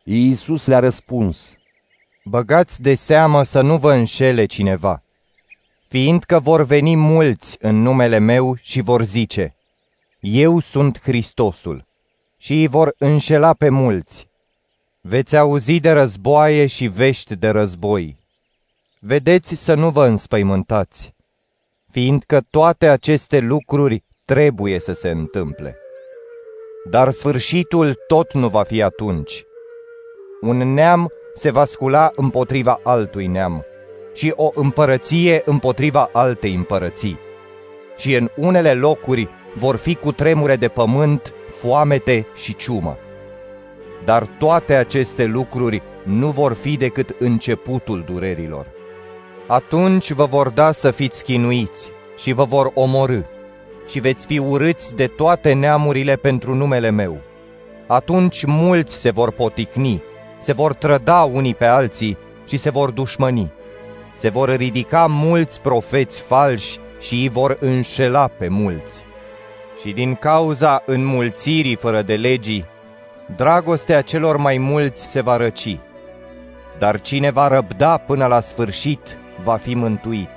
Iisus 0.03 0.67
le-a 0.67 0.79
răspuns, 0.79 1.57
Băgați 2.25 2.83
de 2.83 2.95
seamă 2.95 3.43
să 3.43 3.61
nu 3.61 3.77
vă 3.77 3.93
înșele 3.93 4.45
cineva 4.45 5.03
fiindcă 5.89 6.39
vor 6.39 6.63
veni 6.63 6.97
mulți 6.97 7.57
în 7.61 7.83
numele 7.83 8.19
meu 8.19 8.57
și 8.61 8.81
vor 8.81 9.03
zice, 9.03 9.55
Eu 10.21 10.61
sunt 10.61 11.01
Hristosul, 11.03 11.85
și 12.37 12.53
îi 12.53 12.67
vor 12.67 12.95
înșela 12.99 13.55
pe 13.55 13.69
mulți. 13.69 14.29
Veți 15.01 15.37
auzi 15.37 15.81
de 15.81 15.93
războaie 15.93 16.67
și 16.67 16.87
vești 16.87 17.37
de 17.37 17.49
război. 17.49 18.17
Vedeți 19.01 19.55
să 19.55 19.75
nu 19.75 19.91
vă 19.91 20.07
înspăimântați, 20.07 21.15
fiindcă 21.91 22.41
toate 22.51 22.89
aceste 22.89 23.39
lucruri 23.39 24.05
trebuie 24.25 24.81
să 24.81 24.93
se 24.93 25.11
întâmple. 25.11 25.77
Dar 26.91 27.11
sfârșitul 27.11 27.95
tot 28.07 28.33
nu 28.33 28.49
va 28.49 28.63
fi 28.63 28.83
atunci. 28.83 29.45
Un 30.41 30.57
neam 30.57 31.13
se 31.35 31.51
va 31.51 31.65
scula 31.65 32.11
împotriva 32.15 32.81
altui 32.83 33.27
neam 33.27 33.65
și 34.17 34.33
o 34.37 34.51
împărăție 34.55 35.43
împotriva 35.45 36.09
altei 36.13 36.55
împărății. 36.55 37.19
Și 37.97 38.15
în 38.15 38.31
unele 38.37 38.73
locuri 38.73 39.29
vor 39.55 39.77
fi 39.77 39.95
cu 39.95 40.13
tremure 40.13 40.57
de 40.57 40.69
pământ, 40.69 41.35
foamete 41.49 42.27
și 42.35 42.57
ciumă. 42.57 42.97
Dar 44.05 44.29
toate 44.39 44.75
aceste 44.75 45.25
lucruri 45.25 45.83
nu 46.03 46.31
vor 46.31 46.53
fi 46.53 46.77
decât 46.77 47.17
începutul 47.19 48.05
durerilor. 48.07 48.67
Atunci 49.47 50.13
vă 50.13 50.25
vor 50.25 50.49
da 50.49 50.73
să 50.73 50.91
fiți 50.91 51.25
chinuiți 51.25 51.91
și 52.17 52.33
vă 52.33 52.45
vor 52.45 52.71
omorâ 52.75 53.21
și 53.89 53.99
veți 54.01 54.27
fi 54.27 54.39
urâți 54.39 54.95
de 54.95 55.07
toate 55.07 55.53
neamurile 55.53 56.17
pentru 56.17 56.55
numele 56.55 56.91
meu. 56.91 57.19
Atunci 57.87 58.45
mulți 58.45 58.97
se 58.97 59.11
vor 59.11 59.31
poticni, 59.31 60.03
se 60.41 60.53
vor 60.53 60.75
trăda 60.75 61.23
unii 61.23 61.55
pe 61.55 61.65
alții 61.65 62.19
și 62.47 62.57
se 62.57 62.71
vor 62.71 62.91
dușmăni 62.91 63.53
se 64.17 64.29
vor 64.29 64.57
ridica 64.57 65.07
mulți 65.07 65.61
profeți 65.61 66.21
falși 66.21 66.79
și 67.01 67.15
îi 67.15 67.29
vor 67.29 67.57
înșela 67.61 68.27
pe 68.27 68.49
mulți. 68.49 69.05
Și 69.83 69.93
din 69.93 70.15
cauza 70.15 70.83
înmulțirii 70.87 71.75
fără 71.75 72.03
de 72.03 72.17
legii, 72.17 72.65
dragostea 73.37 74.03
celor 74.03 74.37
mai 74.37 74.59
mulți 74.59 75.07
se 75.07 75.21
va 75.21 75.37
răci. 75.37 75.79
Dar 76.79 77.01
cine 77.01 77.31
va 77.31 77.49
răbda 77.49 77.97
până 77.97 78.27
la 78.27 78.41
sfârșit 78.41 79.19
va 79.45 79.57
fi 79.57 79.75
mântuit. 79.75 80.29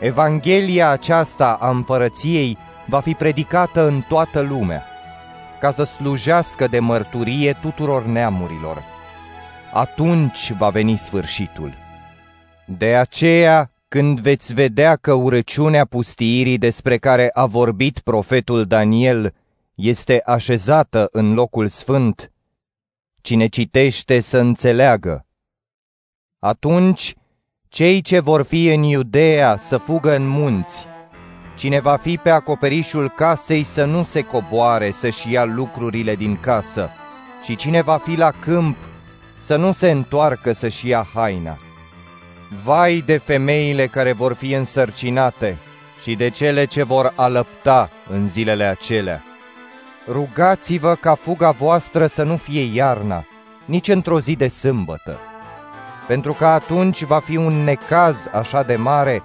Evanghelia 0.00 0.88
aceasta 0.88 1.58
a 1.60 1.70
împărăției 1.70 2.58
va 2.86 3.00
fi 3.00 3.14
predicată 3.14 3.86
în 3.86 4.00
toată 4.08 4.40
lumea, 4.40 4.86
ca 5.60 5.72
să 5.72 5.82
slujească 5.82 6.66
de 6.66 6.78
mărturie 6.78 7.58
tuturor 7.60 8.04
neamurilor. 8.04 8.82
Atunci 9.72 10.52
va 10.58 10.68
veni 10.68 10.96
sfârșitul. 10.96 11.81
De 12.64 12.96
aceea, 12.96 13.72
când 13.88 14.20
veți 14.20 14.54
vedea 14.54 14.96
că 14.96 15.12
urăciunea 15.12 15.84
pustiirii 15.84 16.58
despre 16.58 16.98
care 16.98 17.30
a 17.32 17.46
vorbit 17.46 17.98
profetul 17.98 18.64
Daniel 18.64 19.34
este 19.74 20.22
așezată 20.24 21.08
în 21.12 21.34
locul 21.34 21.68
sfânt, 21.68 22.32
cine 23.20 23.46
citește 23.46 24.20
să 24.20 24.38
înțeleagă. 24.38 25.26
Atunci, 26.38 27.14
cei 27.68 28.00
ce 28.02 28.20
vor 28.20 28.42
fi 28.42 28.66
în 28.66 28.82
Iudea 28.82 29.56
să 29.56 29.76
fugă 29.76 30.14
în 30.14 30.28
munți, 30.28 30.86
cine 31.56 31.80
va 31.80 31.96
fi 31.96 32.16
pe 32.16 32.30
acoperișul 32.30 33.08
casei 33.08 33.62
să 33.62 33.84
nu 33.84 34.02
se 34.04 34.22
coboare 34.22 34.90
să-și 34.90 35.32
ia 35.32 35.44
lucrurile 35.44 36.14
din 36.14 36.36
casă, 36.40 36.90
și 37.44 37.56
cine 37.56 37.82
va 37.82 37.96
fi 37.96 38.16
la 38.16 38.30
câmp 38.30 38.76
să 39.44 39.56
nu 39.56 39.72
se 39.72 39.90
întoarcă 39.90 40.52
să-și 40.52 40.88
ia 40.88 41.08
haina. 41.14 41.58
Vai 42.60 43.02
de 43.06 43.16
femeile 43.16 43.86
care 43.86 44.12
vor 44.12 44.32
fi 44.32 44.52
însărcinate 44.52 45.56
și 46.02 46.14
de 46.14 46.28
cele 46.28 46.64
ce 46.64 46.82
vor 46.82 47.12
alăpta 47.16 47.90
în 48.10 48.28
zilele 48.28 48.64
acelea. 48.64 49.22
Rugați-vă 50.08 50.94
ca 50.94 51.14
fuga 51.14 51.50
voastră 51.50 52.06
să 52.06 52.22
nu 52.22 52.36
fie 52.36 52.74
iarna, 52.74 53.24
nici 53.64 53.88
într-o 53.88 54.20
zi 54.20 54.36
de 54.36 54.48
sâmbătă, 54.48 55.18
pentru 56.06 56.32
că 56.32 56.46
atunci 56.46 57.02
va 57.02 57.18
fi 57.18 57.36
un 57.36 57.64
necaz 57.64 58.16
așa 58.32 58.62
de 58.62 58.76
mare, 58.76 59.22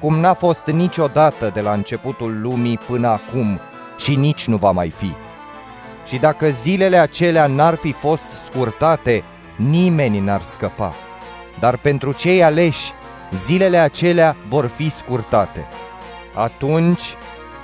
cum 0.00 0.18
n-a 0.18 0.34
fost 0.34 0.66
niciodată 0.66 1.50
de 1.54 1.60
la 1.60 1.72
începutul 1.72 2.40
lumii 2.40 2.78
până 2.78 3.08
acum 3.08 3.60
și 3.98 4.14
nici 4.14 4.46
nu 4.46 4.56
va 4.56 4.70
mai 4.70 4.90
fi. 4.90 5.12
Și 6.06 6.16
dacă 6.16 6.48
zilele 6.48 6.96
acelea 6.96 7.46
n-ar 7.46 7.74
fi 7.74 7.92
fost 7.92 8.26
scurtate, 8.44 9.24
nimeni 9.56 10.18
n-ar 10.18 10.42
scăpa. 10.42 10.94
Dar 11.60 11.76
pentru 11.76 12.12
cei 12.12 12.42
aleși, 12.42 12.92
zilele 13.44 13.76
acelea 13.76 14.36
vor 14.48 14.66
fi 14.66 14.90
scurtate. 14.90 15.66
Atunci, 16.34 17.02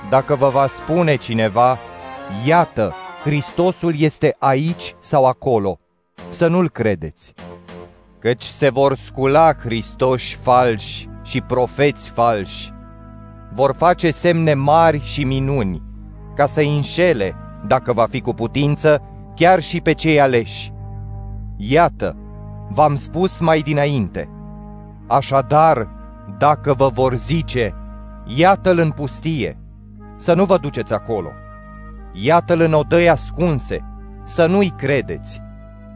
dacă 0.09 0.35
vă 0.35 0.49
va 0.49 0.67
spune 0.67 1.15
cineva, 1.15 1.77
iată, 2.45 2.93
Hristosul 3.23 3.93
este 3.97 4.35
aici 4.39 4.95
sau 4.99 5.25
acolo, 5.25 5.79
să 6.29 6.47
nu-l 6.47 6.69
credeți. 6.69 7.33
Căci 8.19 8.43
se 8.43 8.69
vor 8.69 8.95
scula 8.95 9.53
Hristoși 9.53 10.35
falși 10.35 11.07
și 11.23 11.41
profeți 11.41 12.09
falși. 12.09 12.73
Vor 13.53 13.75
face 13.75 14.11
semne 14.11 14.53
mari 14.53 15.01
și 15.03 15.23
minuni, 15.23 15.81
ca 16.35 16.45
să 16.45 16.61
înșele, 16.61 17.35
dacă 17.67 17.93
va 17.93 18.05
fi 18.09 18.21
cu 18.21 18.33
putință, 18.33 19.01
chiar 19.35 19.61
și 19.61 19.81
pe 19.81 19.93
cei 19.93 20.19
aleși. 20.19 20.73
Iată, 21.57 22.15
v-am 22.69 22.95
spus 22.95 23.39
mai 23.39 23.59
dinainte. 23.59 24.29
Așadar, 25.07 25.87
dacă 26.37 26.73
vă 26.73 26.89
vor 26.89 27.15
zice, 27.15 27.75
iată-l 28.25 28.79
în 28.79 28.91
pustie, 28.91 29.57
să 30.15 30.33
nu 30.33 30.45
vă 30.45 30.57
duceți 30.57 30.93
acolo. 30.93 31.29
Iată-l 32.13 32.61
în 32.61 32.73
odăi 32.73 33.09
ascunse, 33.09 33.83
să 34.23 34.45
nu-i 34.45 34.73
credeți, 34.77 35.41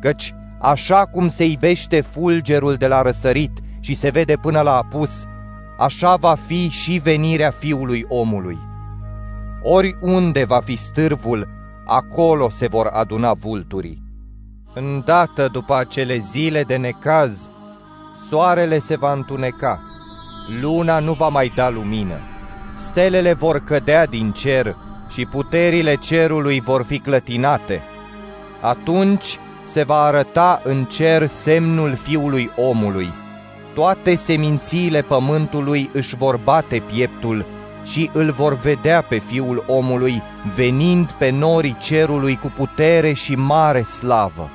căci 0.01 0.35
așa 0.59 1.05
cum 1.05 1.29
se 1.29 1.45
ivește 1.45 2.01
fulgerul 2.01 2.75
de 2.75 2.87
la 2.87 3.01
răsărit 3.01 3.59
și 3.79 3.93
se 3.93 4.09
vede 4.09 4.35
până 4.35 4.61
la 4.61 4.75
apus, 4.75 5.23
așa 5.79 6.15
va 6.15 6.35
fi 6.35 6.69
și 6.69 6.99
venirea 7.03 7.51
fiului 7.51 8.05
omului. 8.07 8.57
Oriunde 9.61 10.45
va 10.45 10.59
fi 10.59 10.75
stârvul, 10.75 11.47
acolo 11.85 12.49
se 12.49 12.67
vor 12.67 12.87
aduna 12.87 13.33
vulturii. 13.33 14.02
Îndată 14.73 15.47
după 15.51 15.75
acele 15.75 16.17
zile 16.17 16.63
de 16.63 16.75
necaz, 16.75 17.49
soarele 18.29 18.79
se 18.79 18.95
va 18.95 19.11
întuneca, 19.11 19.79
luna 20.61 20.99
nu 20.99 21.13
va 21.13 21.27
mai 21.27 21.51
da 21.55 21.69
lumină, 21.69 22.19
stelele 22.75 23.33
vor 23.33 23.59
cădea 23.59 24.05
din 24.05 24.31
cer 24.31 24.75
și 25.09 25.25
puterile 25.25 25.95
cerului 25.95 26.59
vor 26.59 26.83
fi 26.83 26.99
clătinate. 26.99 27.81
Atunci 28.61 29.39
se 29.65 29.83
va 29.83 30.01
arăta 30.01 30.61
în 30.63 30.85
cer 30.85 31.27
semnul 31.27 31.95
fiului 31.95 32.51
omului. 32.55 33.13
Toate 33.73 34.15
semințiile 34.15 35.01
pământului 35.01 35.89
își 35.93 36.15
vor 36.15 36.39
bate 36.43 36.83
pieptul 36.91 37.45
și 37.83 38.09
îl 38.13 38.31
vor 38.31 38.57
vedea 38.57 39.01
pe 39.01 39.17
fiul 39.17 39.63
omului 39.67 40.21
venind 40.55 41.11
pe 41.11 41.29
norii 41.29 41.77
cerului 41.79 42.37
cu 42.37 42.53
putere 42.55 43.13
și 43.13 43.35
mare 43.35 43.81
slavă. 43.83 44.49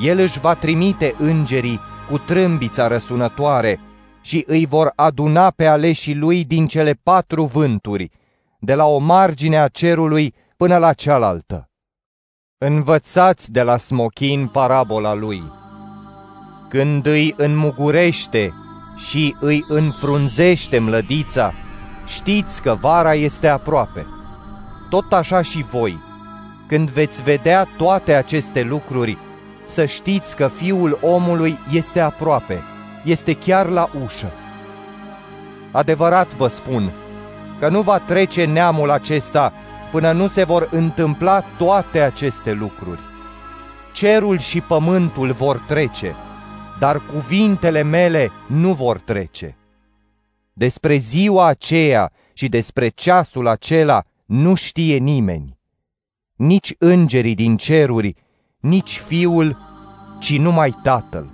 El 0.00 0.18
își 0.18 0.40
va 0.40 0.54
trimite 0.54 1.14
îngerii 1.18 1.80
cu 2.10 2.18
trâmbița 2.18 2.86
răsunătoare 2.86 3.80
și 4.20 4.44
îi 4.46 4.66
vor 4.66 4.92
aduna 4.96 5.50
pe 5.50 5.66
aleșii 5.66 6.14
lui 6.14 6.44
din 6.44 6.66
cele 6.66 6.98
patru 7.02 7.44
vânturi, 7.44 8.10
de 8.58 8.74
la 8.74 8.84
o 8.84 8.98
margine 8.98 9.58
a 9.58 9.68
cerului 9.68 10.34
până 10.56 10.76
la 10.76 10.92
cealaltă. 10.92 11.68
Învățați 12.58 13.52
de 13.52 13.62
la 13.62 13.76
smochin 13.76 14.46
parabola 14.46 15.14
lui. 15.14 15.42
Când 16.68 17.06
îi 17.06 17.34
înmugurește 17.36 18.52
și 19.08 19.36
îi 19.40 19.64
înfrunzește 19.68 20.78
mlădița, 20.78 21.54
știți 22.06 22.62
că 22.62 22.76
vara 22.80 23.14
este 23.14 23.48
aproape. 23.48 24.06
Tot 24.88 25.12
așa 25.12 25.42
și 25.42 25.62
voi, 25.62 25.98
când 26.66 26.90
veți 26.90 27.22
vedea 27.22 27.68
toate 27.76 28.14
aceste 28.14 28.62
lucruri, 28.62 29.18
să 29.66 29.84
știți 29.84 30.36
că 30.36 30.48
Fiul 30.48 30.98
omului 31.02 31.58
este 31.70 32.00
aproape, 32.00 32.62
este 33.04 33.36
chiar 33.36 33.68
la 33.68 33.90
ușă. 34.04 34.32
Adevărat 35.70 36.34
vă 36.34 36.48
spun 36.48 36.92
că 37.58 37.68
nu 37.68 37.80
va 37.80 37.98
trece 37.98 38.44
neamul 38.44 38.90
acesta 38.90 39.52
până 39.90 40.12
nu 40.12 40.26
se 40.26 40.44
vor 40.44 40.68
întâmpla 40.70 41.40
toate 41.40 42.00
aceste 42.00 42.52
lucruri. 42.52 43.00
Cerul 43.92 44.38
și 44.38 44.60
pământul 44.60 45.32
vor 45.32 45.64
trece, 45.68 46.14
dar 46.78 47.02
cuvintele 47.12 47.82
mele 47.82 48.30
nu 48.46 48.72
vor 48.72 48.98
trece. 48.98 49.56
Despre 50.52 50.96
ziua 50.96 51.46
aceea 51.46 52.12
și 52.32 52.48
despre 52.48 52.88
ceasul 52.88 53.46
acela 53.46 54.02
nu 54.24 54.54
știe 54.54 54.96
nimeni, 54.96 55.58
nici 56.36 56.74
îngerii 56.78 57.34
din 57.34 57.56
ceruri, 57.56 58.14
nici 58.64 59.02
fiul, 59.06 59.56
ci 60.18 60.38
numai 60.38 60.74
tatăl. 60.82 61.26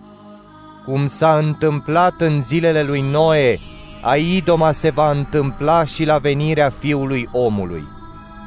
Cum 0.84 1.08
s-a 1.08 1.36
întâmplat 1.36 2.12
în 2.18 2.42
zilele 2.42 2.82
lui 2.82 3.04
Noe, 3.10 3.58
Aidoma 4.02 4.72
se 4.72 4.90
va 4.90 5.10
întâmpla 5.10 5.84
și 5.84 6.04
la 6.04 6.18
venirea 6.18 6.70
fiului 6.70 7.28
omului. 7.32 7.84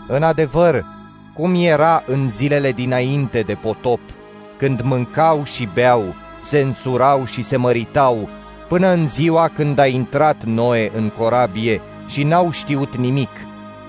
În 0.08 0.24
adevăr, 0.24 0.86
cum 1.34 1.56
era 1.56 2.04
în 2.08 2.32
zilele 2.32 2.72
dinainte 2.72 3.42
de 3.42 3.54
potop, 3.54 4.00
când 4.58 4.82
mâncau 4.82 5.44
și 5.44 5.70
beau, 5.74 6.16
se 6.42 6.60
însurau 6.60 7.26
și 7.26 7.44
se 7.44 7.58
măritau, 7.58 8.30
până 8.68 8.88
în 8.88 9.08
ziua 9.08 9.48
când 9.48 9.80
a 9.80 9.86
intrat 9.86 10.44
Noe 10.44 10.92
în 10.96 11.10
corabie 11.10 11.82
și 12.08 12.24
n-au 12.24 12.52
știut 12.52 12.96
nimic, 12.96 13.32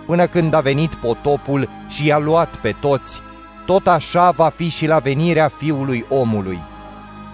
până 0.06 0.26
când 0.26 0.54
a 0.54 0.60
venit 0.60 0.94
potopul 0.94 1.68
și 1.88 2.06
i-a 2.06 2.18
luat 2.18 2.56
pe 2.56 2.74
toți, 2.80 3.22
tot 3.66 3.86
așa 3.86 4.30
va 4.30 4.48
fi 4.48 4.68
și 4.68 4.86
la 4.86 4.98
venirea 4.98 5.48
fiului 5.48 6.04
omului. 6.08 6.58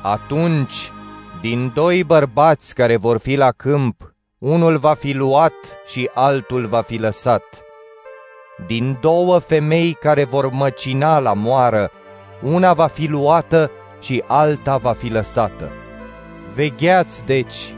Atunci, 0.02 0.92
din 1.40 1.70
doi 1.74 2.04
bărbați 2.04 2.74
care 2.74 2.96
vor 2.96 3.18
fi 3.18 3.36
la 3.36 3.50
câmp, 3.50 4.14
unul 4.38 4.76
va 4.76 4.94
fi 4.94 5.12
luat 5.12 5.52
și 5.86 6.10
altul 6.14 6.66
va 6.66 6.80
fi 6.80 6.96
lăsat. 6.96 7.42
Din 8.66 8.98
două 9.00 9.38
femei 9.38 9.92
care 10.00 10.24
vor 10.24 10.50
măcina 10.50 11.18
la 11.18 11.32
moară, 11.32 11.90
una 12.42 12.72
va 12.72 12.86
fi 12.86 13.06
luată 13.06 13.70
și 14.00 14.22
alta 14.26 14.76
va 14.76 14.92
fi 14.92 15.08
lăsată. 15.08 15.70
Vegheați, 16.54 17.24
deci, 17.24 17.74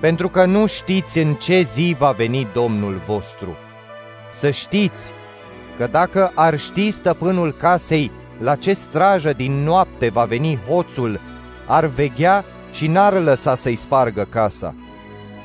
pentru 0.00 0.28
că 0.28 0.44
nu 0.44 0.66
știți 0.66 1.18
în 1.18 1.34
ce 1.34 1.60
zi 1.60 1.96
va 1.98 2.10
veni 2.10 2.46
Domnul 2.52 3.00
vostru. 3.06 3.56
Să 4.34 4.50
știți 4.50 5.12
că 5.82 5.88
dacă 5.90 6.32
ar 6.34 6.58
ști 6.58 6.90
stăpânul 6.90 7.52
casei 7.52 8.10
la 8.38 8.56
ce 8.56 8.72
strajă 8.72 9.32
din 9.32 9.52
noapte 9.52 10.08
va 10.08 10.24
veni 10.24 10.58
hoțul, 10.68 11.20
ar 11.66 11.84
veghea 11.84 12.44
și 12.72 12.86
n-ar 12.86 13.22
lăsa 13.22 13.54
să-i 13.54 13.74
spargă 13.74 14.26
casa. 14.30 14.74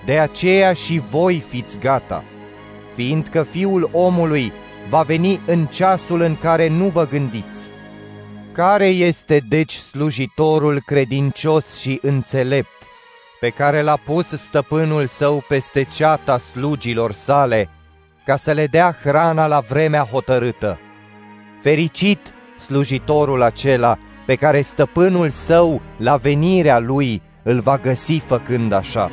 De 0.06 0.20
aceea 0.20 0.74
și 0.74 1.02
voi 1.10 1.44
fiți 1.50 1.80
gata, 1.80 2.24
fiindcă 2.96 3.44
Fiul 3.44 3.90
omului 3.94 4.52
va 4.90 5.02
veni 5.02 5.40
în 5.46 5.66
ceasul 5.66 6.22
în 6.22 6.38
care 6.42 6.68
nu 6.68 6.86
vă 6.86 7.08
gândiți. 7.08 7.60
Care 8.52 8.88
este 8.88 9.44
deci 9.50 9.74
slujitorul 9.74 10.82
credincios 10.86 11.80
și 11.80 12.00
înțelept, 12.02 12.82
pe 13.40 13.50
care 13.50 13.82
l-a 13.82 13.98
pus 14.06 14.28
stăpânul 14.28 15.06
său 15.06 15.44
peste 15.48 15.84
ceata 15.84 16.38
slugilor 16.38 17.12
sale, 17.12 17.70
ca 18.28 18.36
să 18.36 18.52
le 18.52 18.66
dea 18.66 18.98
hrana 19.04 19.48
la 19.48 19.60
vremea 19.60 20.04
hotărâtă? 20.04 20.80
Fericit 21.62 22.20
slujitorul 22.60 23.42
acela 23.42 23.98
pe 24.26 24.36
care 24.36 24.62
stăpânul 24.62 25.30
său 25.30 25.82
la 25.98 26.16
venirea 26.16 26.80
lui 26.80 27.22
îl 27.44 27.60
va 27.60 27.78
găsi 27.78 28.18
făcând 28.18 28.72
așa. 28.72 29.12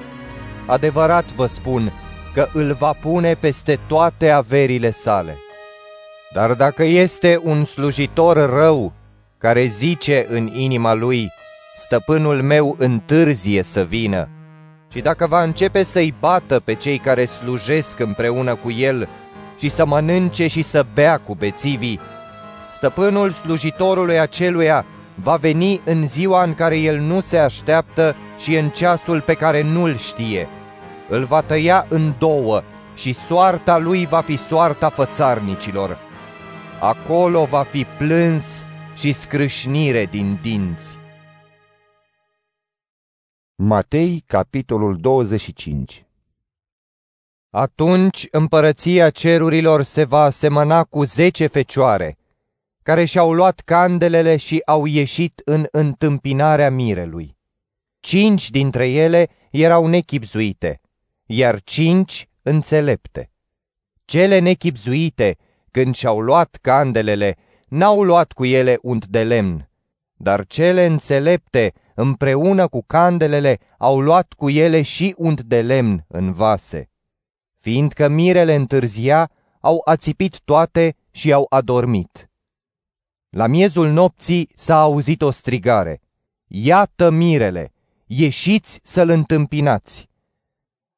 Adevărat 0.67 1.33
vă 1.33 1.47
spun 1.47 1.93
că 2.35 2.49
îl 2.53 2.73
va 2.73 2.93
pune 2.93 3.35
peste 3.35 3.79
toate 3.87 4.31
averile 4.31 4.91
sale. 4.91 5.39
Dar 6.33 6.53
dacă 6.53 6.85
este 6.85 7.41
un 7.43 7.65
slujitor 7.65 8.37
rău 8.37 8.93
care 9.39 9.65
zice 9.65 10.27
în 10.29 10.47
inima 10.47 10.95
lui, 10.95 11.33
stăpânul 11.77 12.43
meu 12.43 12.77
întârzie 12.79 13.63
să 13.63 13.85
vină, 13.85 14.29
și 14.95 15.01
dacă 15.01 15.27
va 15.27 15.43
începe 15.43 15.83
să-i 15.83 16.15
bată 16.21 16.61
pe 16.61 16.75
cei 16.75 16.99
care 16.99 17.25
slujesc 17.25 18.01
împreună 18.01 18.55
cu 18.55 18.71
el 18.71 19.09
și 19.59 19.69
să 19.69 19.87
mănânce 19.87 20.47
și 20.47 20.63
să 20.63 20.87
bea 20.95 21.19
cu 21.19 21.35
bețivii, 21.35 22.01
stăpânul 22.73 23.33
slujitorului 23.33 24.19
aceluia 24.19 24.85
va 25.15 25.37
veni 25.37 25.81
în 25.85 26.09
ziua 26.09 26.43
în 26.43 26.55
care 26.55 26.79
el 26.79 26.99
nu 26.99 27.21
se 27.21 27.39
așteaptă 27.39 28.17
și 28.39 28.57
în 28.57 28.69
ceasul 28.69 29.21
pe 29.21 29.35
care 29.35 29.63
nu-l 29.63 29.97
știe. 29.97 30.49
Îl 31.09 31.25
va 31.25 31.41
tăia 31.41 31.87
în 31.89 32.13
două 32.19 32.63
și 32.95 33.13
soarta 33.13 33.79
lui 33.79 34.07
va 34.07 34.21
fi 34.21 34.37
soarta 34.37 34.89
fățarnicilor. 34.89 35.99
Acolo 36.81 37.45
va 37.45 37.67
fi 37.71 37.87
plâns 37.99 38.45
și 38.99 39.13
scrâșnire 39.13 40.09
din 40.11 40.39
dinți. 40.43 41.04
Matei, 43.57 44.23
capitolul 44.27 44.97
25 44.97 46.07
Atunci 47.51 48.27
împărăția 48.31 49.11
cerurilor 49.11 49.83
se 49.83 50.05
va 50.05 50.23
asemăna 50.23 50.85
cu 50.85 51.05
zece 51.05 51.47
fecioare, 51.47 52.19
care 52.83 53.05
și-au 53.05 53.33
luat 53.33 53.61
candelele 53.61 54.37
și 54.37 54.63
au 54.65 54.85
ieșit 54.87 55.43
în 55.45 55.67
întâmpinarea 55.71 56.71
mirelui. 56.71 57.37
Cinci 58.01 58.51
dintre 58.51 58.89
ele 58.89 59.29
erau 59.51 59.87
nechipzuite, 59.87 60.81
iar 61.27 61.63
cinci 61.63 62.29
înțelepte. 62.43 63.31
Cele 64.05 64.39
nechipzuite, 64.39 65.37
când 65.71 65.95
și-au 65.95 66.21
luat 66.21 66.59
candelele, 66.61 67.37
n-au 67.69 68.03
luat 68.03 68.33
cu 68.33 68.45
ele 68.45 68.79
unt 68.83 69.07
de 69.07 69.25
lemn, 69.25 69.69
dar 70.17 70.47
cele 70.47 70.87
înțelepte, 70.87 71.73
împreună 71.95 72.69
cu 72.69 72.83
candelele, 72.87 73.59
au 73.79 74.01
luat 74.01 74.33
cu 74.33 74.51
ele 74.51 74.83
și 74.83 75.15
unt 75.17 75.43
de 75.43 75.63
lemn 75.63 76.05
în 76.09 76.33
vase. 76.33 76.89
Fiindcă 77.59 78.09
mirele 78.09 78.55
întârzia, 78.55 79.31
au 79.61 79.83
ațipit 79.85 80.41
toate 80.41 80.97
și 81.11 81.33
au 81.33 81.47
adormit. 81.49 82.31
La 83.29 83.47
miezul 83.47 83.89
nopții 83.89 84.51
s-a 84.55 84.81
auzit 84.81 85.23
o 85.23 85.31
strigare. 85.31 86.01
Iată 86.47 87.11
mirele, 87.11 87.73
ieșiți 88.07 88.81
să-l 88.83 89.09
întâmpinați. 89.09 90.09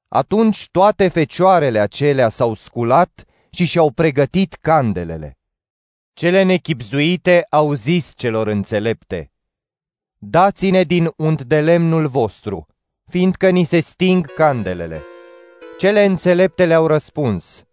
Atunci 0.08 0.68
toate 0.70 1.08
fecioarele 1.08 1.78
acelea 1.78 2.28
s-au 2.28 2.54
sculat 2.54 3.24
și 3.50 3.64
și-au 3.64 3.90
pregătit 3.90 4.54
candelele. 4.60 5.38
Cele 6.12 6.42
nechipzuite 6.42 7.46
au 7.50 7.72
zis 7.72 8.12
celor 8.14 8.46
înțelepte, 8.46 9.30
Dați-ne 10.28 10.82
din 10.82 11.12
unt 11.16 11.42
de 11.42 11.60
lemnul 11.60 12.06
vostru, 12.06 12.66
fiindcă 13.10 13.48
ni 13.48 13.64
se 13.64 13.80
sting 13.80 14.34
candelele. 14.34 15.00
Cele 15.78 16.04
înțelepte 16.04 16.66
le-au 16.66 16.86
răspuns, 16.86 17.64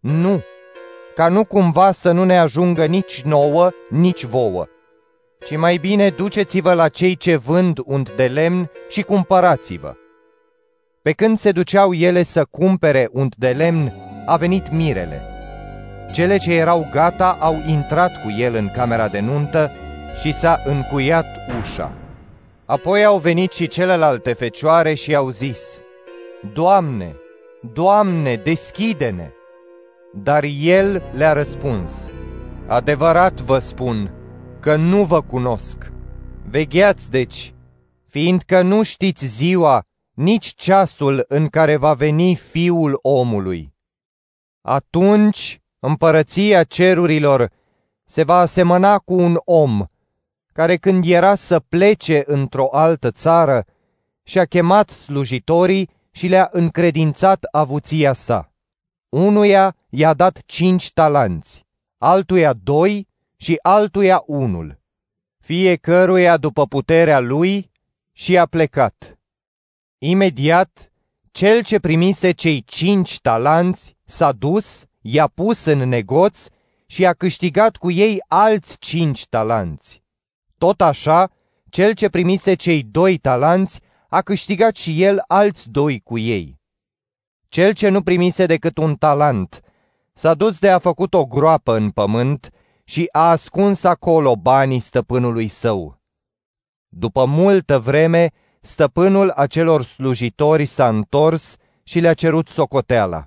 Nu, 0.00 0.42
ca 1.14 1.28
nu 1.28 1.44
cumva 1.44 1.92
să 1.92 2.12
nu 2.12 2.24
ne 2.24 2.38
ajungă 2.38 2.84
nici 2.84 3.22
nouă, 3.22 3.70
nici 3.90 4.24
vouă, 4.24 4.66
ci 5.46 5.56
mai 5.56 5.76
bine 5.76 6.08
duceți-vă 6.08 6.72
la 6.72 6.88
cei 6.88 7.16
ce 7.16 7.36
vând 7.36 7.78
unt 7.84 8.16
de 8.16 8.26
lemn 8.26 8.70
și 8.90 9.02
cumpărați-vă. 9.02 9.94
Pe 11.02 11.12
când 11.12 11.38
se 11.38 11.52
duceau 11.52 11.92
ele 11.92 12.22
să 12.22 12.44
cumpere 12.50 13.08
unt 13.12 13.36
de 13.36 13.48
lemn, 13.48 13.92
a 14.26 14.36
venit 14.36 14.72
mirele. 14.72 15.22
Cele 16.12 16.36
ce 16.36 16.52
erau 16.52 16.88
gata 16.92 17.36
au 17.40 17.56
intrat 17.68 18.22
cu 18.22 18.30
el 18.38 18.54
în 18.54 18.70
camera 18.74 19.08
de 19.08 19.20
nuntă 19.20 19.70
și 20.20 20.32
s-a 20.32 20.62
încuiat 20.64 21.26
ușa. 21.60 21.92
Apoi 22.64 23.04
au 23.04 23.18
venit 23.18 23.50
și 23.50 23.68
celelalte 23.68 24.32
fecioare 24.32 24.94
și 24.94 25.14
au 25.14 25.30
zis, 25.30 25.58
Doamne, 26.54 27.14
Doamne, 27.74 28.34
deschide-ne! 28.34 29.30
Dar 30.22 30.44
el 30.60 31.02
le-a 31.16 31.32
răspuns, 31.32 31.90
Adevărat 32.66 33.40
vă 33.40 33.58
spun 33.58 34.10
că 34.60 34.76
nu 34.76 35.04
vă 35.04 35.22
cunosc. 35.22 35.92
Vegheați 36.48 37.10
deci, 37.10 37.54
fiindcă 38.06 38.62
nu 38.62 38.82
știți 38.82 39.26
ziua, 39.26 39.82
nici 40.12 40.54
ceasul 40.54 41.24
în 41.28 41.48
care 41.48 41.76
va 41.76 41.94
veni 41.94 42.34
Fiul 42.34 42.98
omului. 43.02 43.74
Atunci 44.62 45.60
împărăția 45.78 46.64
cerurilor 46.64 47.50
se 48.04 48.22
va 48.22 48.38
asemăna 48.38 48.98
cu 48.98 49.14
un 49.14 49.38
om 49.44 49.86
care 50.56 50.76
când 50.76 51.04
era 51.06 51.34
să 51.34 51.60
plece 51.60 52.22
într-o 52.26 52.68
altă 52.72 53.10
țară, 53.10 53.64
și-a 54.22 54.44
chemat 54.44 54.90
slujitorii 54.90 55.90
și 56.10 56.26
le-a 56.26 56.48
încredințat 56.52 57.44
avuția 57.50 58.12
sa. 58.12 58.52
Unuia 59.08 59.76
i-a 59.88 60.14
dat 60.14 60.42
cinci 60.46 60.92
talanți, 60.92 61.66
altuia 61.98 62.52
doi 62.52 63.08
și 63.36 63.58
altuia 63.62 64.22
unul, 64.26 64.78
fiecăruia 65.38 66.36
după 66.36 66.66
puterea 66.66 67.20
lui 67.20 67.70
și 68.12 68.38
a 68.38 68.46
plecat. 68.46 69.18
Imediat, 69.98 70.92
cel 71.30 71.62
ce 71.62 71.78
primise 71.78 72.30
cei 72.30 72.62
cinci 72.62 73.20
talanți 73.20 73.96
s-a 74.04 74.32
dus, 74.32 74.84
i-a 75.00 75.26
pus 75.26 75.64
în 75.64 75.88
negoț 75.88 76.46
și 76.86 77.06
a 77.06 77.12
câștigat 77.12 77.76
cu 77.76 77.90
ei 77.90 78.22
alți 78.28 78.78
cinci 78.78 79.26
talanți. 79.26 80.04
Tot 80.58 80.80
așa, 80.80 81.30
cel 81.70 81.92
ce 81.92 82.08
primise 82.08 82.54
cei 82.54 82.82
doi 82.82 83.18
talanți 83.18 83.80
a 84.08 84.22
câștigat 84.22 84.76
și 84.76 85.02
el 85.02 85.22
alți 85.26 85.70
doi 85.70 86.00
cu 86.00 86.18
ei. 86.18 86.60
Cel 87.48 87.72
ce 87.72 87.88
nu 87.88 88.02
primise 88.02 88.46
decât 88.46 88.78
un 88.78 88.94
talent 88.94 89.60
s-a 90.14 90.34
dus 90.34 90.58
de 90.58 90.70
a 90.70 90.78
făcut 90.78 91.14
o 91.14 91.26
groapă 91.26 91.76
în 91.76 91.90
pământ 91.90 92.50
și 92.84 93.08
a 93.12 93.30
ascuns 93.30 93.84
acolo 93.84 94.36
banii 94.36 94.80
stăpânului 94.80 95.48
său. 95.48 96.00
După 96.88 97.24
multă 97.24 97.78
vreme, 97.78 98.30
stăpânul 98.60 99.30
acelor 99.30 99.84
slujitori 99.84 100.64
s-a 100.64 100.88
întors 100.88 101.56
și 101.82 102.00
le-a 102.00 102.14
cerut 102.14 102.48
socoteala. 102.48 103.26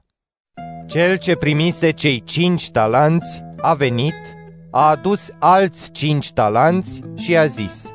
Cel 0.87 1.17
ce 1.17 1.35
primise 1.35 1.91
cei 1.91 2.23
cinci 2.23 2.71
talanți 2.71 3.43
a 3.61 3.73
venit, 3.73 4.38
a 4.71 4.89
adus 4.89 5.29
alți 5.39 5.91
cinci 5.91 6.33
talanți 6.33 7.01
și 7.15 7.37
a 7.37 7.45
zis, 7.45 7.91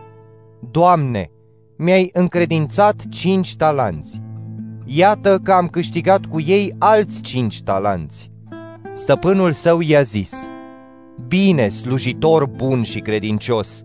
Doamne, 0.71 1.31
mi-ai 1.77 2.11
încredințat 2.13 3.03
cinci 3.09 3.57
talanți. 3.57 4.21
Iată 4.85 5.39
că 5.43 5.53
am 5.53 5.67
câștigat 5.67 6.27
cu 6.27 6.41
ei 6.41 6.75
alți 6.79 7.21
cinci 7.21 7.63
talanți. 7.63 8.31
Stăpânul 8.93 9.53
său 9.53 9.81
i-a 9.81 10.03
zis, 10.03 10.33
Bine, 11.29 11.69
slujitor 11.69 12.47
bun 12.47 12.83
și 12.83 13.01
credincios, 13.01 13.83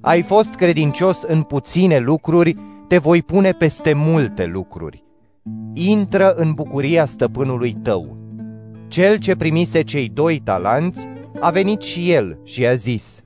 ai 0.00 0.22
fost 0.22 0.54
credincios 0.54 1.22
în 1.22 1.42
puține 1.42 1.98
lucruri, 1.98 2.56
te 2.88 2.98
voi 2.98 3.22
pune 3.22 3.50
peste 3.50 3.92
multe 3.92 4.46
lucruri. 4.46 5.04
Intră 5.74 6.32
în 6.32 6.52
bucuria 6.52 7.04
stăpânului 7.04 7.76
tău. 7.82 8.16
Cel 8.88 9.16
ce 9.16 9.36
primise 9.36 9.82
cei 9.82 10.08
doi 10.08 10.40
talanți 10.44 11.08
a 11.40 11.50
venit 11.50 11.80
și 11.80 12.10
el 12.10 12.38
și 12.44 12.66
a 12.66 12.74
zis, 12.74 13.20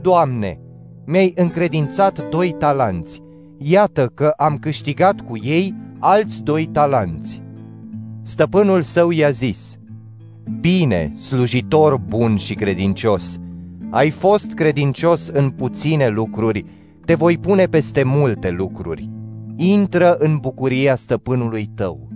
Doamne, 0.00 0.60
mi-ai 1.06 1.32
încredințat 1.36 2.28
doi 2.28 2.54
talanți, 2.58 3.22
iată 3.56 4.10
că 4.14 4.32
am 4.36 4.58
câștigat 4.58 5.20
cu 5.20 5.38
ei 5.42 5.74
alți 5.98 6.42
doi 6.42 6.66
talanți. 6.66 7.42
Stăpânul 8.22 8.82
său 8.82 9.10
i-a 9.10 9.30
zis, 9.30 9.78
Bine, 10.60 11.12
slujitor 11.16 11.96
bun 11.96 12.36
și 12.36 12.54
credincios, 12.54 13.38
ai 13.90 14.10
fost 14.10 14.52
credincios 14.52 15.26
în 15.26 15.50
puține 15.50 16.08
lucruri, 16.08 16.64
te 17.04 17.14
voi 17.14 17.38
pune 17.38 17.66
peste 17.66 18.02
multe 18.02 18.50
lucruri. 18.50 19.10
Intră 19.56 20.16
în 20.18 20.36
bucuria 20.36 20.94
stăpânului 20.94 21.70
tău. 21.74 22.08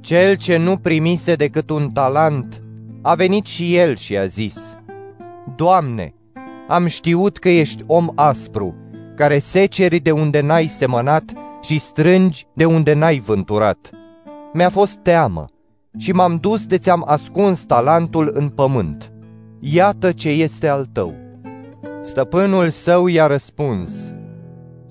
Cel 0.00 0.34
ce 0.34 0.56
nu 0.56 0.76
primise 0.76 1.34
decât 1.34 1.70
un 1.70 1.90
talent 1.90 2.62
a 3.06 3.14
venit 3.14 3.46
și 3.46 3.76
el 3.76 3.96
și 3.96 4.16
a 4.16 4.26
zis, 4.26 4.76
Doamne, 5.56 6.14
am 6.68 6.86
știut 6.86 7.38
că 7.38 7.48
ești 7.48 7.82
om 7.86 8.08
aspru, 8.14 8.74
care 9.16 9.38
seceri 9.38 9.98
de 9.98 10.10
unde 10.10 10.40
n-ai 10.40 10.66
semănat 10.66 11.32
și 11.62 11.78
strângi 11.78 12.46
de 12.54 12.64
unde 12.64 12.92
n-ai 12.94 13.18
vânturat. 13.18 13.90
Mi-a 14.52 14.70
fost 14.70 14.96
teamă 14.96 15.44
și 15.98 16.12
m-am 16.12 16.36
dus 16.36 16.66
de 16.66 16.78
ți-am 16.78 17.04
ascuns 17.06 17.64
talentul 17.64 18.30
în 18.34 18.48
pământ. 18.48 19.12
Iată 19.60 20.12
ce 20.12 20.28
este 20.28 20.68
al 20.68 20.86
tău. 20.92 21.14
Stăpânul 22.02 22.70
său 22.70 23.06
i-a 23.06 23.26
răspuns, 23.26 23.90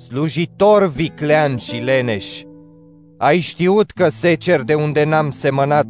Slujitor 0.06 0.88
viclean 0.88 1.58
și 1.58 1.76
leneș, 1.76 2.42
ai 3.18 3.40
știut 3.40 3.92
că 3.92 4.10
secer 4.10 4.62
de 4.62 4.74
unde 4.74 5.04
n-am 5.04 5.32
semănat 5.32 5.88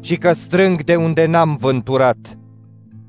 și 0.00 0.16
că 0.16 0.32
strâng 0.32 0.84
de 0.84 0.96
unde 0.96 1.26
n-am 1.26 1.56
vânturat. 1.56 2.38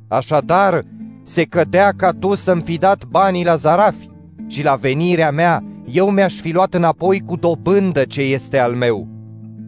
Așadar, 0.08 0.84
se 1.24 1.44
cădea 1.44 1.92
ca 1.98 2.12
tu 2.12 2.36
să-mi 2.36 2.62
fi 2.62 2.78
dat 2.78 3.06
banii 3.06 3.46
la 3.46 3.56
zarafi 3.56 4.10
și 4.48 4.64
la 4.64 4.76
venirea 4.76 5.32
mea 5.32 5.64
eu 5.92 6.10
mi-aș 6.10 6.34
fi 6.34 6.52
luat 6.52 6.74
înapoi 6.74 7.20
cu 7.20 7.36
dobândă 7.36 8.04
ce 8.04 8.22
este 8.22 8.60
al 8.60 8.74
meu. 8.74 9.08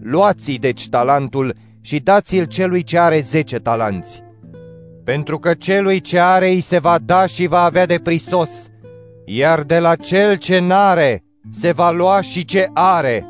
Luați-i 0.02 0.60
deci 0.60 0.90
talentul 0.90 1.56
și 1.82 2.00
dați-l 2.00 2.46
celui 2.46 2.84
ce 2.84 3.00
are 3.00 3.20
zece 3.20 3.58
talanți. 3.58 4.24
Pentru 5.04 5.40
că 5.40 5.54
celui 5.54 6.02
ce 6.02 6.20
are 6.20 6.50
îi 6.50 6.62
se 6.62 6.80
va 6.80 6.98
da 7.06 7.26
și 7.26 7.48
va 7.48 7.64
avea 7.64 7.86
de 7.86 8.00
prisos, 8.04 8.50
iar 9.26 9.62
de 9.62 9.80
la 9.80 9.96
cel 9.96 10.36
ce 10.36 10.60
n-are 10.60 11.24
se 11.52 11.72
va 11.72 11.92
lua 11.92 12.22
și 12.22 12.46
ce 12.46 12.70
are. 12.74 13.26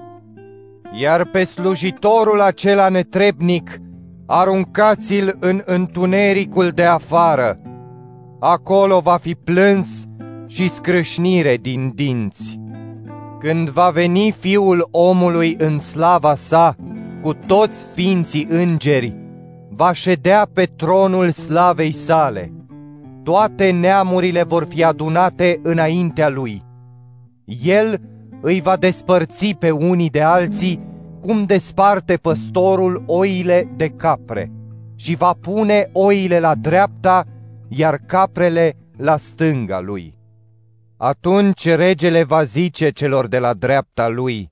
Iar 0.96 1.26
pe 1.26 1.44
slujitorul 1.44 2.42
acela 2.42 2.90
netrebnic 2.90 3.82
aruncați-l 4.26 5.38
în 5.40 5.62
întunericul 5.66 6.70
de 6.70 6.84
afară. 6.84 7.60
Acolo 8.40 9.00
va 9.00 9.18
fi 9.18 9.36
plâns 9.36 9.88
și 10.48 10.70
scrâșnire 10.70 11.58
din 11.62 11.92
dinți. 11.96 12.60
Când 13.40 13.70
va 13.70 13.90
veni 13.90 14.32
fiul 14.32 14.88
omului 14.92 15.56
în 15.58 15.80
slava 15.80 16.36
sa, 16.36 16.76
cu 17.22 17.34
toți 17.34 17.78
sfinții 17.78 18.48
îngeri, 18.50 19.16
va 19.70 19.92
ședea 19.92 20.48
pe 20.54 20.70
tronul 20.76 21.32
slavei 21.32 21.94
sale. 21.94 22.54
Toate 23.24 23.72
neamurile 23.72 24.44
vor 24.44 24.66
fi 24.66 24.84
adunate 24.84 25.60
înaintea 25.64 26.30
lui. 26.30 26.64
El 27.64 28.02
îi 28.46 28.62
va 28.62 28.78
despărți 28.78 29.56
pe 29.60 29.72
unii 29.72 30.10
de 30.10 30.22
alții, 30.22 30.80
cum 31.22 31.44
desparte 31.44 32.18
păstorul 32.18 33.04
oile 33.08 33.74
de 33.76 33.90
capre, 33.90 34.52
și 34.96 35.16
va 35.16 35.34
pune 35.34 35.90
oile 35.94 36.40
la 36.40 36.56
dreapta, 36.56 37.26
iar 37.68 37.98
caprele 37.98 38.78
la 38.98 39.18
stânga 39.18 39.80
lui. 39.80 40.18
Atunci 40.98 41.66
regele 41.66 42.24
va 42.24 42.44
zice 42.44 42.90
celor 42.90 43.28
de 43.28 43.40
la 43.40 43.54
dreapta 43.54 44.08
lui, 44.08 44.52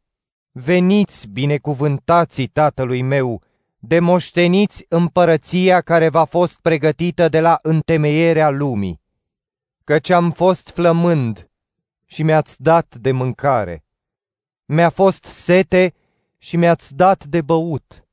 Veniți, 0.52 1.28
binecuvântații 1.28 2.48
tatălui 2.48 3.02
meu, 3.02 3.42
demoșteniți 3.80 4.86
împărăția 4.90 5.82
care 5.82 6.10
v-a 6.10 6.26
fost 6.26 6.60
pregătită 6.62 7.30
de 7.30 7.40
la 7.40 7.58
întemeierea 7.62 8.50
lumii, 8.50 9.02
căci 9.84 10.10
am 10.10 10.32
fost 10.32 10.70
flămând 10.70 11.51
și 12.12 12.24
mi-ați 12.24 12.62
dat 12.62 12.96
de 12.96 13.12
mâncare. 13.12 13.86
Mi-a 14.66 14.90
fost 14.90 15.24
sete 15.24 15.94
și 16.38 16.58
mi-ați 16.58 16.96
dat 16.96 17.26
de 17.26 17.42
băut. 17.42 18.06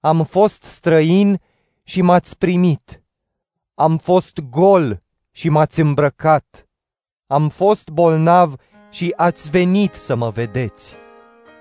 Am 0.00 0.24
fost 0.24 0.62
străin 0.62 1.40
și 1.82 2.02
m-ați 2.02 2.38
primit. 2.38 3.02
Am 3.74 3.98
fost 3.98 4.38
gol 4.50 5.02
și 5.30 5.48
m-ați 5.48 5.80
îmbrăcat. 5.80 6.68
Am 7.26 7.48
fost 7.48 7.88
bolnav 7.88 8.54
și 8.90 9.12
ați 9.16 9.50
venit 9.50 9.94
să 9.94 10.14
mă 10.14 10.30
vedeți. 10.30 10.94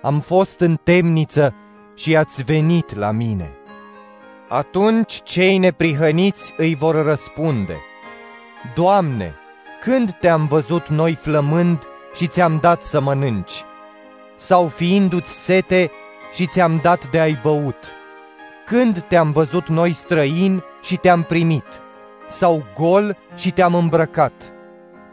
Am 0.02 0.20
fost 0.20 0.60
în 0.60 0.76
temniță 0.76 1.54
și 1.96 2.16
ați 2.16 2.44
venit 2.44 2.96
la 2.96 3.12
mine. 3.12 3.52
Atunci 4.50 5.22
cei 5.24 5.58
neprihăniți 5.58 6.54
îi 6.58 6.76
vor 6.76 6.96
răspunde, 7.04 7.78
Doamne, 8.76 9.36
când 9.86 10.12
te-am 10.12 10.48
văzut 10.48 10.88
noi 10.88 11.14
flămând 11.14 11.80
și 12.16 12.28
ți-am 12.28 12.58
dat 12.62 12.84
să 12.84 13.02
mănânci? 13.02 13.64
Sau 14.36 14.68
fiindu-ți 14.68 15.44
sete 15.44 15.92
și 16.34 16.46
ți-am 16.46 16.80
dat 16.82 17.10
de 17.10 17.20
ai 17.20 17.40
băut? 17.44 17.78
Când 18.66 19.00
te-am 19.00 19.32
văzut 19.32 19.68
noi 19.68 19.94
străini 19.94 20.64
și 20.82 20.98
te-am 20.98 21.22
primit? 21.22 21.66
Sau 22.28 22.64
gol 22.80 23.18
și 23.36 23.52
te-am 23.52 23.76
îmbrăcat? 23.76 24.34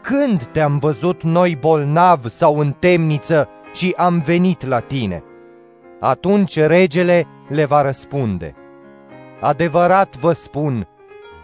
Când 0.01 0.43
te-am 0.43 0.77
văzut 0.77 1.23
noi 1.23 1.55
bolnav 1.55 2.29
sau 2.29 2.59
în 2.59 2.71
temniță 2.79 3.49
și 3.73 3.93
am 3.97 4.19
venit 4.25 4.65
la 4.65 4.79
tine? 4.79 5.23
Atunci 5.99 6.59
regele 6.59 7.27
le 7.47 7.65
va 7.65 7.81
răspunde. 7.81 8.55
Adevărat 9.39 10.15
vă 10.15 10.31
spun 10.31 10.87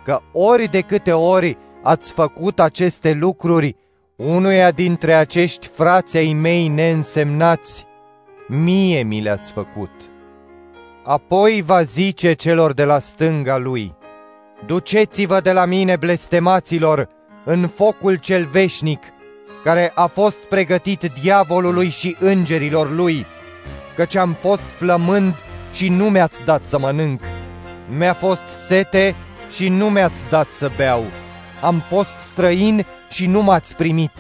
că 0.03 0.21
ori 0.31 0.67
de 0.67 0.81
câte 0.81 1.11
ori 1.11 1.57
ați 1.83 2.11
făcut 2.11 2.59
aceste 2.59 3.11
lucruri 3.11 3.75
unuia 4.15 4.71
dintre 4.71 5.13
acești 5.13 5.67
frați 5.67 6.17
ai 6.17 6.33
mei 6.33 6.67
neînsemnați, 6.67 7.85
mie 8.47 9.03
mi 9.03 9.21
le-ați 9.21 9.51
făcut. 9.51 9.91
Apoi 11.03 11.63
va 11.65 11.83
zice 11.83 12.33
celor 12.33 12.73
de 12.73 12.83
la 12.83 12.99
stânga 12.99 13.57
lui, 13.57 13.97
Duceți-vă 14.65 15.39
de 15.39 15.51
la 15.51 15.65
mine, 15.65 15.95
blestemaților, 15.95 17.09
în 17.43 17.67
focul 17.67 18.15
cel 18.15 18.45
veșnic, 18.45 19.03
care 19.63 19.91
a 19.95 20.05
fost 20.05 20.39
pregătit 20.39 21.11
diavolului 21.21 21.89
și 21.89 22.15
îngerilor 22.19 22.91
lui, 22.91 23.25
căci 23.95 24.15
am 24.15 24.33
fost 24.33 24.65
flămând 24.65 25.35
și 25.73 25.89
nu 25.89 26.09
mi-ați 26.09 26.43
dat 26.43 26.65
să 26.65 26.79
mănânc, 26.79 27.21
mi-a 27.97 28.13
fost 28.13 28.43
sete 28.67 29.15
și 29.51 29.69
nu 29.69 29.89
mi-ați 29.89 30.29
dat 30.29 30.51
să 30.51 30.71
beau, 30.77 31.05
am 31.61 31.83
fost 31.89 32.17
străin 32.17 32.85
și 33.09 33.25
nu 33.25 33.41
m-ați 33.41 33.75
primit, 33.75 34.11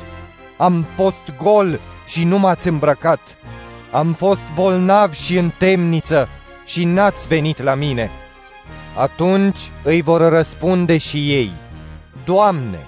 am 0.57 0.85
fost 0.95 1.33
gol 1.43 1.79
și 2.07 2.23
nu 2.23 2.39
m-ați 2.39 2.67
îmbrăcat, 2.67 3.19
am 3.91 4.13
fost 4.13 4.47
bolnav 4.55 5.13
și 5.13 5.37
în 5.37 5.51
temniță 5.57 6.27
și 6.65 6.85
n-ați 6.85 7.27
venit 7.27 7.61
la 7.61 7.73
mine. 7.73 8.09
Atunci 8.95 9.71
îi 9.83 10.01
vor 10.01 10.29
răspunde 10.29 10.97
și 10.97 11.33
ei, 11.33 11.51
Doamne, 12.25 12.79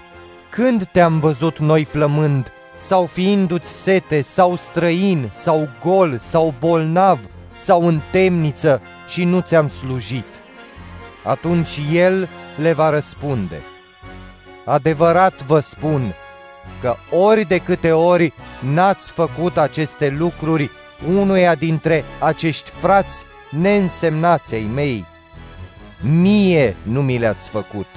când 0.49 0.87
te-am 0.91 1.19
văzut 1.19 1.59
noi 1.59 1.83
flămând, 1.83 2.51
sau 2.77 3.05
fiindu-ți 3.05 3.81
sete, 3.81 4.21
sau 4.21 4.55
străin, 4.55 5.31
sau 5.33 5.69
gol, 5.83 6.17
sau 6.17 6.53
bolnav, 6.59 7.19
sau 7.59 7.87
în 7.87 7.99
temniță 8.11 8.81
și 9.07 9.23
nu 9.23 9.39
ți-am 9.39 9.69
slujit? 9.69 10.25
Atunci 11.23 11.79
el 11.91 12.29
le 12.61 12.73
va 12.73 12.89
răspunde, 12.89 13.61
Adevărat 14.65 15.43
vă 15.43 15.59
spun 15.59 16.13
că 16.81 16.95
ori 17.11 17.45
de 17.45 17.57
câte 17.57 17.91
ori 17.91 18.33
n-ați 18.73 19.11
făcut 19.11 19.57
aceste 19.57 20.09
lucruri 20.09 20.69
unuia 21.07 21.55
dintre 21.55 22.03
acești 22.19 22.69
frați 22.69 23.23
neînsemnați 23.51 24.53
ai 24.53 24.69
mei, 24.73 25.05
mie 26.01 26.75
nu 26.83 27.01
mi 27.01 27.17
le-ați 27.17 27.49
făcut, 27.49 27.87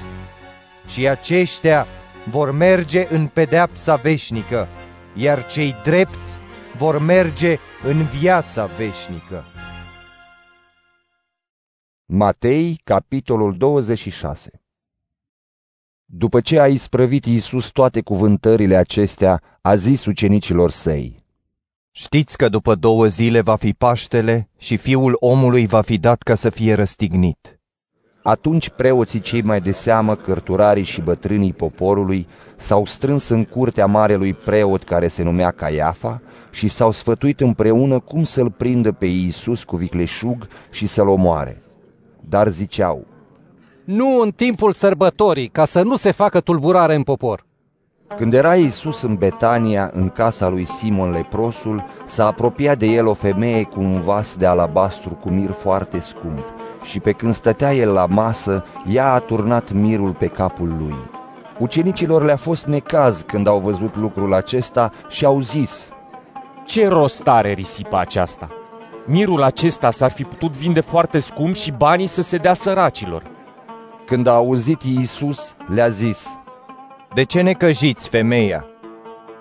și 0.86 1.08
aceștia 1.08 1.86
vor 2.30 2.50
merge 2.50 3.06
în 3.10 3.26
pedeapsa 3.26 3.96
veșnică, 3.96 4.68
iar 5.14 5.46
cei 5.46 5.76
drepți 5.82 6.38
vor 6.76 6.98
merge 6.98 7.58
în 7.82 8.02
viața 8.02 8.64
veșnică. 8.64 9.44
Matei, 12.04 12.80
capitolul 12.84 13.56
26 13.56 14.63
După 16.16 16.40
ce 16.40 16.60
a 16.60 16.66
isprăvit 16.66 17.24
Iisus 17.24 17.68
toate 17.68 18.00
cuvântările 18.00 18.76
acestea, 18.76 19.40
a 19.60 19.74
zis 19.74 20.04
ucenicilor 20.04 20.70
săi, 20.70 21.24
Știți 21.90 22.36
că 22.36 22.48
după 22.48 22.74
două 22.74 23.06
zile 23.06 23.40
va 23.40 23.56
fi 23.56 23.72
Paștele 23.72 24.48
și 24.58 24.76
Fiul 24.76 25.16
omului 25.20 25.66
va 25.66 25.80
fi 25.80 25.98
dat 25.98 26.22
ca 26.22 26.34
să 26.34 26.50
fie 26.50 26.74
răstignit. 26.74 27.60
Atunci 28.22 28.68
preoții 28.68 29.20
cei 29.20 29.42
mai 29.42 29.60
de 29.60 29.72
seamă, 29.72 30.14
cărturarii 30.14 30.84
și 30.84 31.00
bătrânii 31.00 31.52
poporului, 31.52 32.26
s-au 32.56 32.86
strâns 32.86 33.28
în 33.28 33.44
curtea 33.44 33.86
marelui 33.86 34.34
preot 34.34 34.82
care 34.82 35.08
se 35.08 35.22
numea 35.22 35.50
Caiafa 35.50 36.22
și 36.50 36.68
s-au 36.68 36.92
sfătuit 36.92 37.40
împreună 37.40 38.00
cum 38.00 38.24
să-l 38.24 38.50
prindă 38.50 38.92
pe 38.92 39.06
Iisus 39.06 39.64
cu 39.64 39.76
vicleșug 39.76 40.48
și 40.70 40.86
să-l 40.86 41.08
omoare. 41.08 41.62
Dar 42.20 42.48
ziceau, 42.48 43.06
Nu 43.84 44.20
în 44.20 44.30
timpul 44.30 44.72
sărbătorii, 44.72 45.48
ca 45.48 45.64
să 45.64 45.82
nu 45.82 45.96
se 45.96 46.10
facă 46.10 46.40
tulburare 46.40 46.94
în 46.94 47.02
popor. 47.02 47.44
Când 48.16 48.34
era 48.34 48.54
Iisus 48.54 49.02
în 49.02 49.14
Betania, 49.14 49.90
în 49.94 50.08
casa 50.08 50.48
lui 50.48 50.64
Simon 50.64 51.10
leprosul, 51.10 51.84
s-a 52.04 52.26
apropiat 52.26 52.78
de 52.78 52.86
el 52.86 53.06
o 53.06 53.14
femeie 53.14 53.62
cu 53.62 53.80
un 53.80 54.00
vas 54.00 54.36
de 54.36 54.46
alabastru 54.46 55.14
cu 55.14 55.28
mir 55.28 55.50
foarte 55.50 56.00
scump 56.00 56.44
și 56.82 57.00
pe 57.00 57.12
când 57.12 57.34
stătea 57.34 57.74
el 57.74 57.92
la 57.92 58.06
masă, 58.06 58.64
ea 58.90 59.12
a 59.12 59.18
turnat 59.18 59.72
mirul 59.72 60.12
pe 60.12 60.26
capul 60.26 60.74
lui. 60.78 60.96
Ucenicilor 61.58 62.24
le-a 62.24 62.36
fost 62.36 62.66
necaz 62.66 63.22
când 63.26 63.46
au 63.46 63.58
văzut 63.58 63.96
lucrul 63.96 64.34
acesta 64.34 64.92
și 65.08 65.24
au 65.24 65.40
zis, 65.40 65.88
Ce 66.66 66.88
rost 66.88 67.28
are 67.28 67.52
risipa 67.52 68.00
aceasta? 68.00 68.48
Mirul 69.06 69.42
acesta 69.42 69.90
s-ar 69.90 70.10
fi 70.10 70.24
putut 70.24 70.50
vinde 70.50 70.80
foarte 70.80 71.18
scump 71.18 71.54
și 71.54 71.72
banii 71.72 72.06
să 72.06 72.22
se 72.22 72.36
dea 72.36 72.54
săracilor. 72.54 73.33
Când 74.06 74.26
a 74.26 74.32
auzit 74.32 74.82
Iisus, 74.82 75.54
le-a 75.66 75.88
zis, 75.88 76.38
De 77.14 77.22
ce 77.22 77.40
ne 77.40 77.52
căjiți, 77.52 78.08
femeia? 78.08 78.66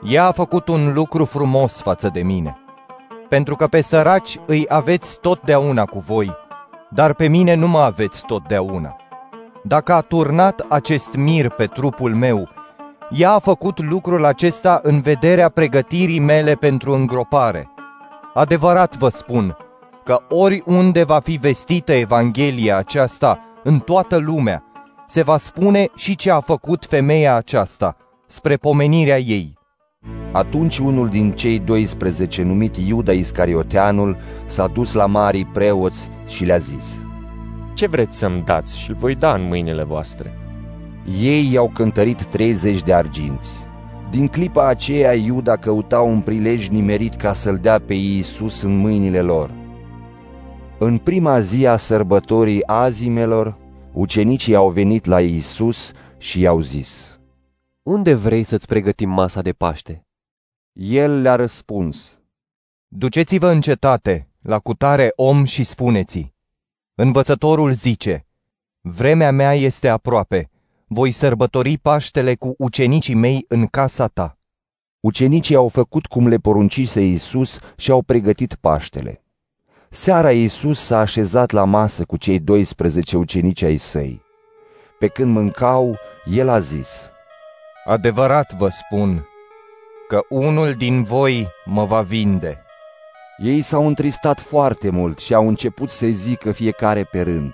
Ea 0.04 0.26
a 0.26 0.32
făcut 0.32 0.68
un 0.68 0.94
lucru 0.94 1.26
frumos 1.26 1.82
față 1.82 2.10
de 2.14 2.22
mine. 2.22 2.58
Pentru 3.30 3.56
că 3.56 3.68
pe 3.68 3.82
săraci 3.82 4.40
îi 4.46 4.66
aveți 4.68 5.20
totdeauna 5.20 5.86
cu 5.86 6.00
voi, 6.00 6.32
dar 6.90 7.14
pe 7.14 7.28
mine 7.28 7.54
nu 7.54 7.68
mă 7.68 7.80
aveți 7.80 8.26
totdeauna. 8.26 8.96
Dacă 9.64 9.94
a 9.94 10.02
turnat 10.02 10.66
acest 10.70 11.16
mir 11.16 11.50
pe 11.50 11.66
trupul 11.66 12.16
meu, 12.16 12.50
ea 13.10 13.32
a 13.32 13.40
făcut 13.40 13.90
lucrul 13.90 14.26
acesta 14.26 14.80
în 14.84 15.02
vederea 15.02 15.50
pregătirii 15.50 16.20
mele 16.20 16.54
pentru 16.54 16.94
îngropare. 16.94 17.70
Adevărat 18.34 18.98
vă 18.98 19.10
spun 19.10 19.58
că 20.04 20.22
oriunde 20.30 21.04
va 21.04 21.20
fi 21.20 21.38
vestită 21.42 21.92
Evanghelia 21.94 22.78
aceasta 22.78 23.40
în 23.64 23.80
toată 23.80 24.18
lumea, 24.18 24.64
se 25.08 25.22
va 25.22 25.38
spune 25.38 25.90
și 25.96 26.16
ce 26.16 26.32
a 26.32 26.40
făcut 26.40 26.86
femeia 26.86 27.36
aceasta, 27.36 27.98
spre 28.28 28.56
pomenirea 28.56 29.20
ei. 29.20 29.58
Atunci 30.32 30.78
unul 30.78 31.10
din 31.10 31.32
cei 31.32 31.60
12, 31.60 32.44
numit 32.44 32.78
Iuda 32.78 33.12
Iscarioteanul, 33.12 34.18
s-a 34.46 34.68
dus 34.68 34.94
la 34.94 35.06
marii 35.06 35.46
preoți 35.46 36.10
și 36.28 36.46
le-a 36.46 36.58
zis, 36.58 37.06
Ce 37.74 37.88
vreți 37.88 38.18
să-mi 38.18 38.44
dați 38.46 38.80
și 38.80 38.90
îl 38.90 38.96
voi 38.96 39.16
da 39.16 39.34
în 39.34 39.48
mâinile 39.48 39.84
voastre? 39.84 40.38
Ei 41.22 41.52
i-au 41.52 41.72
cântărit 41.74 42.24
30 42.24 42.84
de 42.84 42.94
arginți. 42.94 43.54
Din 44.10 44.28
clipa 44.28 44.68
aceea, 44.68 45.14
Iuda 45.14 45.56
căuta 45.56 46.02
un 46.02 46.20
prilej 46.20 46.68
nimerit 46.68 47.16
ca 47.16 47.34
să-l 47.34 47.58
dea 47.62 47.80
pe 47.80 47.94
Iisus 47.94 48.62
în 48.62 48.78
mâinile 48.78 49.22
lor. 49.22 49.50
În 50.86 50.98
prima 50.98 51.40
zi 51.40 51.68
a 51.68 51.78
sărbătorii 51.78 52.68
azimelor, 52.68 53.58
ucenicii 53.94 54.56
au 54.56 54.70
venit 54.70 55.06
la 55.06 55.22
Iisus 55.22 55.92
și 56.18 56.40
i-au 56.40 56.62
zis, 56.62 57.20
Unde 57.84 58.14
vrei 58.14 58.44
să-ți 58.44 58.68
pregătim 58.68 59.10
masa 59.10 59.42
de 59.42 59.52
Paște? 59.52 60.06
El 60.74 61.22
le-a 61.22 61.36
răspuns, 61.36 62.18
Duceți-vă 62.88 63.50
în 63.50 63.62
cetate, 63.62 64.28
la 64.42 64.60
cutare 64.60 65.12
om 65.16 65.44
și 65.44 65.64
spuneți 65.64 66.34
Învățătorul 66.96 67.72
zice, 67.72 68.26
Vremea 68.82 69.32
mea 69.32 69.54
este 69.54 69.88
aproape, 69.88 70.50
voi 70.88 71.12
sărbători 71.12 71.78
Paștele 71.78 72.36
cu 72.36 72.56
ucenicii 72.58 73.16
mei 73.16 73.46
în 73.48 73.66
casa 73.66 74.08
ta. 74.08 74.38
Ucenicii 75.00 75.56
au 75.56 75.68
făcut 75.68 76.06
cum 76.06 76.28
le 76.28 76.38
poruncise 76.38 77.02
Iisus 77.02 77.60
și 77.78 77.92
au 77.92 78.02
pregătit 78.02 78.56
Paștele. 78.56 79.23
Seara 79.96 80.32
Iisus 80.32 80.80
s-a 80.80 81.00
așezat 81.00 81.52
la 81.52 81.64
masă 81.64 82.04
cu 82.06 82.18
cei 82.18 82.40
12 82.40 83.18
ucenici 83.18 83.62
ai 83.62 83.78
săi. 83.78 84.22
Pe 85.00 85.08
când 85.08 85.32
mâncau, 85.32 85.98
el 86.26 86.50
a 86.50 86.60
zis, 86.60 87.12
Adevărat 87.86 88.54
vă 88.58 88.70
spun 88.70 89.26
că 90.08 90.22
unul 90.30 90.74
din 90.74 91.04
voi 91.04 91.48
mă 91.66 91.86
va 91.86 92.02
vinde. 92.02 92.62
Ei 93.38 93.62
s-au 93.62 93.88
întristat 93.88 94.40
foarte 94.40 94.90
mult 94.90 95.20
și 95.20 95.34
au 95.34 95.48
început 95.48 95.90
să 95.90 96.06
zică 96.06 96.52
fiecare 96.52 97.04
pe 97.04 97.22
rând. 97.22 97.54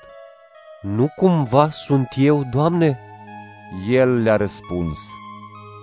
Nu 0.82 1.11
cumva 1.16 1.69
sunt 1.69 2.08
eu, 2.16 2.43
Doamne? 2.51 3.00
El 3.90 4.22
le-a 4.22 4.35
răspuns, 4.35 4.98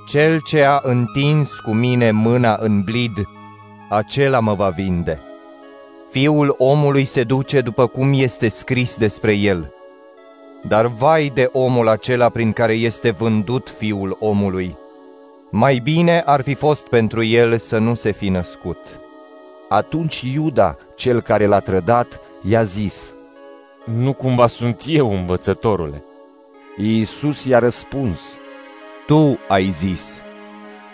Cel 0.08 0.40
ce 0.40 0.62
a 0.62 0.80
întins 0.82 1.58
cu 1.58 1.70
mine 1.70 2.10
mâna 2.10 2.56
în 2.60 2.82
blid, 2.82 3.28
acela 3.88 4.40
mă 4.40 4.54
va 4.54 4.68
vinde. 4.68 5.20
Fiul 6.16 6.54
omului 6.58 7.04
se 7.04 7.24
duce 7.24 7.60
după 7.60 7.86
cum 7.86 8.12
este 8.14 8.48
scris 8.48 8.96
despre 8.96 9.32
el. 9.32 9.72
Dar 10.62 10.86
vai 10.86 11.30
de 11.34 11.48
omul 11.52 11.88
acela 11.88 12.28
prin 12.28 12.52
care 12.52 12.72
este 12.72 13.10
vândut 13.10 13.70
fiul 13.78 14.16
omului. 14.20 14.76
Mai 15.50 15.78
bine 15.78 16.22
ar 16.26 16.42
fi 16.42 16.54
fost 16.54 16.86
pentru 16.86 17.22
el 17.22 17.58
să 17.58 17.78
nu 17.78 17.94
se 17.94 18.12
fi 18.12 18.28
născut. 18.28 18.78
Atunci 19.68 20.20
Iuda, 20.20 20.76
cel 20.94 21.20
care 21.20 21.46
l-a 21.46 21.60
trădat, 21.60 22.20
i-a 22.48 22.62
zis, 22.62 23.14
Nu 23.84 24.12
cumva 24.12 24.46
sunt 24.46 24.82
eu, 24.86 25.12
învățătorule? 25.12 26.04
Iisus 26.76 27.44
i-a 27.44 27.58
răspuns, 27.58 28.20
Tu 29.06 29.38
ai 29.48 29.70
zis. 29.70 30.02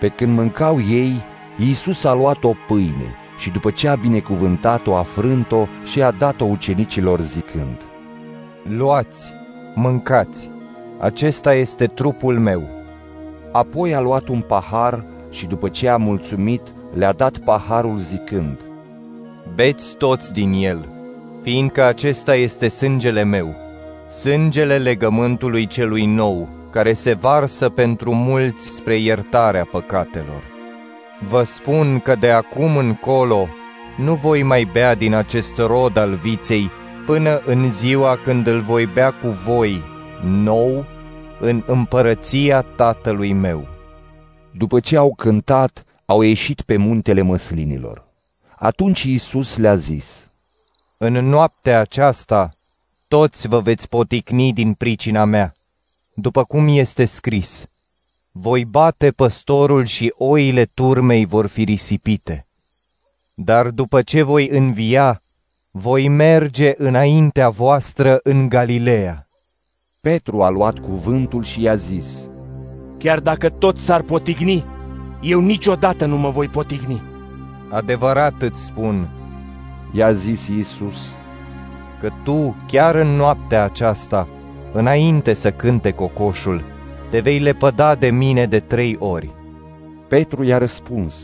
Pe 0.01 0.09
când 0.09 0.37
mâncau 0.37 0.81
ei, 0.91 1.25
Iisus 1.59 2.05
a 2.05 2.13
luat 2.13 2.45
o 2.45 2.53
pâine 2.67 3.17
și 3.43 3.51
după 3.51 3.71
ce 3.71 3.89
a 3.89 3.95
binecuvântat-o, 3.95 4.97
a 4.97 5.03
frânt-o 5.03 5.67
și 5.85 6.03
a 6.03 6.11
dat-o 6.11 6.45
ucenicilor 6.45 7.21
zicând, 7.21 7.77
Luați, 8.77 9.33
mâncați, 9.75 10.51
acesta 11.01 11.55
este 11.55 11.87
trupul 11.87 12.39
meu. 12.39 12.63
Apoi 13.53 13.95
a 13.95 14.01
luat 14.01 14.29
un 14.29 14.41
pahar 14.41 15.05
și 15.31 15.47
după 15.47 15.69
ce 15.69 15.89
a 15.89 15.97
mulțumit, 15.97 16.61
le-a 16.95 17.13
dat 17.13 17.39
paharul 17.39 17.99
zicând, 17.99 18.59
Beți 19.55 19.97
toți 19.97 20.33
din 20.33 20.53
el, 20.53 20.89
fiindcă 21.43 21.83
acesta 21.83 22.35
este 22.35 22.69
sângele 22.69 23.23
meu, 23.23 23.55
sângele 24.21 24.79
legământului 24.79 25.67
celui 25.67 26.07
nou, 26.07 26.49
care 26.71 26.93
se 26.93 27.13
varsă 27.13 27.69
pentru 27.69 28.15
mulți 28.15 28.69
spre 28.69 28.97
iertarea 28.97 29.69
păcatelor. 29.71 30.52
Vă 31.29 31.43
spun 31.43 32.01
că 32.01 32.15
de 32.15 32.31
acum 32.31 32.77
încolo 32.77 33.49
nu 33.97 34.15
voi 34.15 34.43
mai 34.43 34.65
bea 34.65 34.95
din 34.95 35.15
acest 35.15 35.57
rod 35.57 35.97
al 35.97 36.15
viței 36.15 36.71
până 37.07 37.41
în 37.45 37.73
ziua 37.73 38.17
când 38.17 38.47
îl 38.47 38.61
voi 38.61 38.87
bea 38.87 39.11
cu 39.11 39.29
voi, 39.29 39.83
nou, 40.25 40.85
în 41.41 41.63
împărăția 41.67 42.61
tatălui 42.61 43.33
meu. 43.33 43.67
După 44.51 44.81
ce 44.81 44.97
au 44.97 45.15
cântat, 45.15 45.85
au 46.07 46.21
ieșit 46.21 46.61
pe 46.61 46.77
muntele 46.77 47.23
măslinilor. 47.23 48.05
Atunci 48.59 49.03
Iisus 49.03 49.57
le-a 49.57 49.77
zis, 49.77 50.27
În 50.99 51.13
noaptea 51.13 51.81
aceasta 51.81 52.49
toți 53.09 53.49
vă 53.49 53.61
veți 53.61 53.89
poticni 53.89 54.53
din 54.53 54.75
pricina 54.75 55.25
mea, 55.25 55.55
după 56.15 56.45
cum 56.45 56.69
este 56.69 57.05
scris. 57.05 57.67
Voi 58.35 58.65
bate 58.65 59.11
păstorul 59.11 59.85
și 59.85 60.15
oile 60.17 60.65
turmei 60.65 61.25
vor 61.25 61.47
fi 61.47 61.65
risipite. 61.65 62.47
Dar 63.35 63.69
după 63.69 64.03
ce 64.03 64.23
voi 64.23 64.49
învia, 64.49 65.21
voi 65.71 66.09
merge 66.09 66.75
înaintea 66.77 67.49
voastră 67.49 68.21
în 68.23 68.49
Galileea. 68.49 69.27
Petru 70.01 70.43
a 70.43 70.49
luat 70.49 70.79
cuvântul 70.79 71.45
și 71.45 71.63
i-a 71.63 71.75
zis, 71.75 72.07
Chiar 72.99 73.21
dacă 73.21 73.49
tot 73.51 73.79
s-ar 73.79 74.03
potigni, 74.03 74.65
eu 75.21 75.41
niciodată 75.41 76.07
nu 76.07 76.17
mă 76.17 76.31
voi 76.31 76.49
potigni. 76.49 77.03
Adevărat 77.71 78.43
îți 78.43 78.65
spun, 78.65 79.09
i-a 79.95 80.13
zis 80.13 80.47
Iisus, 80.47 80.97
că 82.01 82.11
tu, 82.25 82.57
chiar 82.67 82.95
în 82.95 83.09
noaptea 83.09 83.65
aceasta, 83.65 84.29
înainte 84.73 85.35
să 85.35 85.51
cânte 85.51 85.91
cocoșul, 85.91 86.72
te 87.13 87.21
vei 87.21 87.39
lepăda 87.39 87.95
de 87.95 88.11
mine 88.11 88.47
de 88.47 88.61
trei 88.61 88.97
ori. 88.99 89.31
Petru 90.09 90.45
i-a 90.45 90.59
răspuns, 90.59 91.15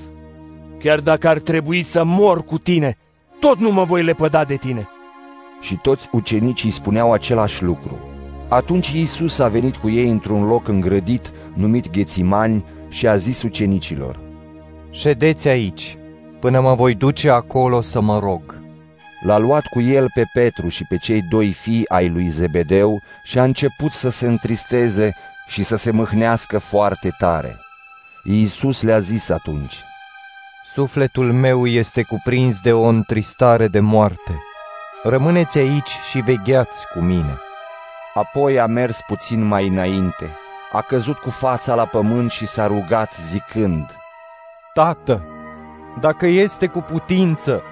Chiar 0.78 1.00
dacă 1.00 1.28
ar 1.28 1.38
trebui 1.38 1.82
să 1.82 2.04
mor 2.04 2.44
cu 2.44 2.58
tine, 2.58 2.96
tot 3.40 3.58
nu 3.58 3.72
mă 3.72 3.84
voi 3.84 4.02
lepăda 4.02 4.44
de 4.44 4.54
tine. 4.54 4.88
Și 5.60 5.78
toți 5.82 6.08
ucenicii 6.12 6.70
spuneau 6.70 7.12
același 7.12 7.62
lucru. 7.62 7.98
Atunci 8.48 8.88
Iisus 8.88 9.38
a 9.38 9.48
venit 9.48 9.76
cu 9.76 9.90
ei 9.90 10.08
într-un 10.08 10.46
loc 10.46 10.68
îngrădit, 10.68 11.32
numit 11.54 11.90
Ghețimani, 11.90 12.64
și 12.88 13.06
a 13.06 13.16
zis 13.16 13.42
ucenicilor, 13.42 14.18
Ședeți 14.90 15.48
aici, 15.48 15.96
până 16.40 16.60
mă 16.60 16.74
voi 16.74 16.94
duce 16.94 17.30
acolo 17.30 17.80
să 17.80 18.00
mă 18.00 18.18
rog. 18.18 18.60
L-a 19.24 19.38
luat 19.38 19.66
cu 19.66 19.80
el 19.80 20.06
pe 20.14 20.24
Petru 20.32 20.68
și 20.68 20.84
pe 20.88 20.96
cei 20.96 21.22
doi 21.30 21.52
fii 21.52 21.88
ai 21.88 22.08
lui 22.08 22.28
Zebedeu 22.28 23.00
și 23.24 23.38
a 23.38 23.44
început 23.44 23.92
să 23.92 24.10
se 24.10 24.26
întristeze 24.26 25.12
și 25.48 25.62
să 25.62 25.76
se 25.76 25.90
mâhnească 25.90 26.58
foarte 26.58 27.14
tare. 27.18 27.56
Iisus 28.24 28.82
le-a 28.82 29.00
zis 29.00 29.28
atunci, 29.28 29.82
Sufletul 30.74 31.32
meu 31.32 31.66
este 31.66 32.02
cuprins 32.02 32.60
de 32.60 32.72
o 32.72 32.82
întristare 32.82 33.68
de 33.68 33.80
moarte. 33.80 34.38
Rămâneți 35.02 35.58
aici 35.58 35.90
și 36.10 36.18
vegheați 36.20 36.86
cu 36.92 36.98
mine. 36.98 37.38
Apoi 38.14 38.60
a 38.60 38.66
mers 38.66 38.98
puțin 39.06 39.42
mai 39.42 39.66
înainte 39.66 40.36
a 40.72 40.80
căzut 40.80 41.18
cu 41.18 41.30
fața 41.30 41.74
la 41.74 41.84
pământ 41.84 42.30
și 42.30 42.46
s-a 42.46 42.66
rugat 42.66 43.14
zicând, 43.20 43.90
Tată, 44.74 45.22
dacă 46.00 46.26
este 46.26 46.66
cu 46.66 46.80
putință, 46.80 47.62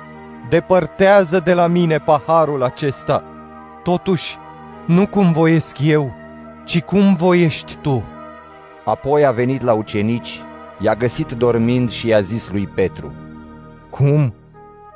depărtează 0.48 1.40
de 1.40 1.54
la 1.54 1.66
mine 1.66 1.98
paharul 1.98 2.62
acesta. 2.62 3.22
Totuși, 3.84 4.38
nu 4.86 5.06
cum 5.06 5.32
voiesc 5.32 5.76
eu, 5.80 6.14
ci 6.66 6.80
cum 6.80 7.14
voiești 7.14 7.76
tu. 7.80 8.02
Apoi 8.84 9.24
a 9.24 9.30
venit 9.30 9.62
la 9.62 9.72
ucenici, 9.72 10.40
i-a 10.78 10.94
găsit 10.94 11.30
dormind 11.32 11.90
și 11.90 12.06
i-a 12.06 12.20
zis 12.20 12.48
lui 12.50 12.66
Petru, 12.66 13.12
Cum? 13.90 14.34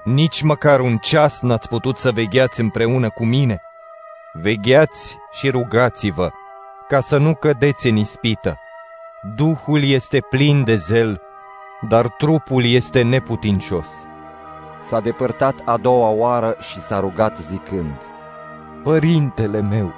Nici 0.05 0.43
măcar 0.43 0.81
un 0.81 0.97
ceas 0.97 1.41
n-ați 1.41 1.69
putut 1.69 1.97
să 1.97 2.11
vegheați 2.11 2.61
împreună 2.61 3.11
cu 3.11 3.25
mine? 3.25 3.61
Vegheați 4.33 5.17
și 5.33 5.51
rugați-vă, 5.51 6.31
ca 6.89 7.01
să 7.01 7.17
nu 7.17 7.35
cădeți 7.35 7.89
în 7.89 7.97
ispită. 7.97 8.59
Duhul 9.37 9.83
este 9.83 10.21
plin 10.21 10.65
de 10.65 10.77
zel, 10.77 11.21
dar 11.89 12.09
trupul 12.09 12.65
este 12.65 13.03
neputincios. 13.03 13.89
S-a 14.89 15.01
depărtat 15.01 15.55
a 15.65 15.77
doua 15.77 16.09
oară 16.09 16.57
și 16.61 16.81
s-a 16.81 17.01
rugat 17.01 17.37
zicând, 17.43 17.95
Părintele 18.83 19.61
meu, 19.61 19.93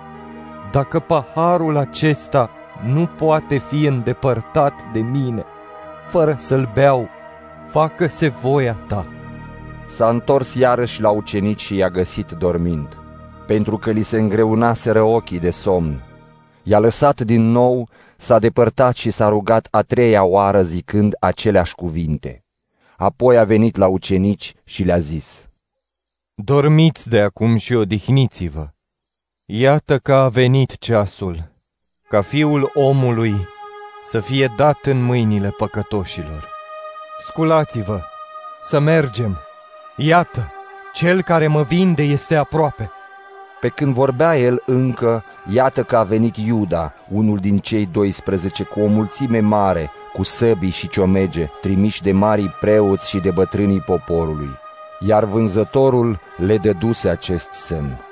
dacă 0.73 1.01
paharul 1.01 1.77
acesta 1.77 2.51
nu 2.85 3.07
poate 3.07 3.59
fi 3.59 3.85
îndepărtat 3.85 4.73
de 4.93 5.01
mine, 5.01 5.45
fără 6.09 6.35
să-l 6.39 6.71
beau, 6.75 7.09
facă-se 7.71 8.29
voia 8.29 8.77
ta. 8.89 9.07
S-a 9.97 10.09
întors 10.09 10.55
iarăși 10.55 11.01
la 11.01 11.11
ucenici 11.11 11.61
și 11.61 11.77
i-a 11.77 11.91
găsit 11.91 12.31
dormind, 12.31 12.97
pentru 13.47 13.79
că 13.79 13.91
li 13.91 14.03
se 14.03 14.19
îngreunaseră 14.19 15.03
ochii 15.03 15.39
de 15.39 15.51
somn. 15.51 16.03
I-a 16.63 16.79
lăsat 16.79 17.21
din 17.21 17.51
nou, 17.51 17.89
s-a 18.17 18.39
depărtat 18.39 18.97
și 18.97 19.11
s-a 19.11 19.29
rugat 19.29 19.69
a 19.71 19.83
treia 19.83 20.25
oară 20.25 20.63
zicând 20.63 21.15
aceleași 21.21 21.75
cuvinte. 21.75 22.43
Apoi 22.97 23.39
a 23.39 23.45
venit 23.45 23.77
la 23.77 23.87
ucenici 23.87 24.55
și 24.65 24.83
le-a 24.83 24.99
zis, 24.99 25.49
Dormiți 26.35 27.09
de 27.09 27.21
acum 27.21 27.57
și 27.57 27.75
odihniți-vă. 27.75 28.69
Iată 29.47 29.99
că 29.99 30.15
a 30.15 30.29
venit 30.29 30.79
ceasul, 30.79 31.51
ca 32.09 32.23
fiul 32.23 32.71
omului 32.75 33.49
să 34.05 34.21
fie 34.21 34.53
dat 34.57 34.79
în 34.85 35.03
mâinile 35.03 35.55
păcătoșilor. 35.57 36.49
Sculați-vă, 37.21 38.01
să 38.63 38.79
mergem. 38.79 39.39
Iată, 39.97 40.53
cel 40.93 41.23
care 41.23 41.47
mă 41.47 41.63
vinde 41.63 42.03
este 42.03 42.37
aproape. 42.37 42.91
Pe 43.61 43.69
când 43.69 43.95
vorbea 43.95 44.39
el 44.39 44.63
încă, 44.67 45.25
iată 45.53 45.83
că 45.83 45.97
a 45.97 46.03
venit 46.03 46.37
Iuda, 46.37 46.93
unul 47.09 47.39
din 47.39 47.59
cei 47.59 47.87
12, 47.87 48.65
cu 48.65 48.81
o 48.81 48.87
mulțime 48.87 49.41
mare, 49.41 49.91
cu 50.13 50.23
săbii 50.23 50.71
și 50.71 50.89
ciomege, 50.89 51.51
trimiși 51.61 52.03
de 52.03 52.13
marii 52.13 52.55
preoți 52.61 53.09
și 53.09 53.19
de 53.19 53.31
bătrânii 53.31 53.81
poporului. 53.81 54.51
Iar 55.07 55.25
vânzătorul 55.25 56.21
le 56.37 56.59
dăduse 56.59 57.09
acest 57.09 57.53
semn. 57.53 58.12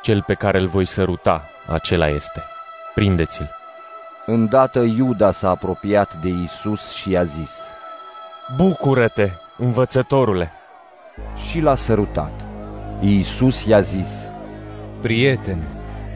Cel 0.00 0.22
pe 0.22 0.34
care 0.34 0.58
îl 0.58 0.66
voi 0.66 0.84
săruta, 0.84 1.48
acela 1.66 2.08
este. 2.08 2.44
Prindeți-l. 2.94 3.50
Îndată 4.26 4.80
Iuda 4.80 5.32
s-a 5.32 5.50
apropiat 5.50 6.14
de 6.14 6.28
Isus 6.28 6.92
și 6.92 7.10
i-a 7.10 7.24
zis, 7.24 7.60
Bucură-te, 8.56 9.30
învățătorule! 9.58 10.52
Și 11.48 11.60
l-a 11.60 11.76
sărutat. 11.76 12.32
Iisus 13.00 13.64
i-a 13.64 13.80
zis, 13.80 14.32
Prietene, 15.00 15.66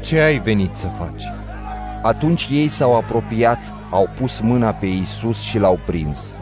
ce 0.02 0.20
ai 0.20 0.38
venit 0.38 0.76
să 0.76 0.86
faci? 0.86 1.22
Atunci 2.02 2.48
ei 2.50 2.68
s-au 2.68 2.96
apropiat, 2.96 3.58
au 3.90 4.08
pus 4.16 4.40
mâna 4.40 4.72
pe 4.72 4.86
Isus 4.86 5.40
și 5.40 5.58
l-au 5.58 5.80
prins. 5.86 6.36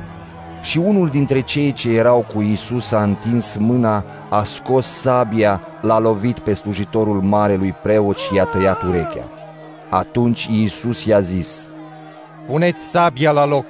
Și 0.62 0.78
unul 0.78 1.08
dintre 1.08 1.40
cei 1.40 1.72
ce 1.72 1.90
erau 1.90 2.26
cu 2.34 2.40
Isus 2.40 2.92
a 2.92 3.02
întins 3.02 3.56
mâna, 3.56 4.04
a 4.28 4.44
scos 4.44 4.86
sabia, 4.86 5.60
l-a 5.80 5.98
lovit 5.98 6.38
pe 6.38 6.54
slujitorul 6.54 7.20
marelui 7.20 7.74
preot 7.82 8.16
și 8.16 8.34
i-a 8.34 8.44
tăiat 8.44 8.82
urechea. 8.82 9.24
Atunci 9.88 10.44
Iisus 10.50 11.04
i-a 11.04 11.20
zis, 11.20 11.66
Puneți 12.46 12.82
sabia 12.90 13.30
la 13.30 13.46
loc, 13.46 13.66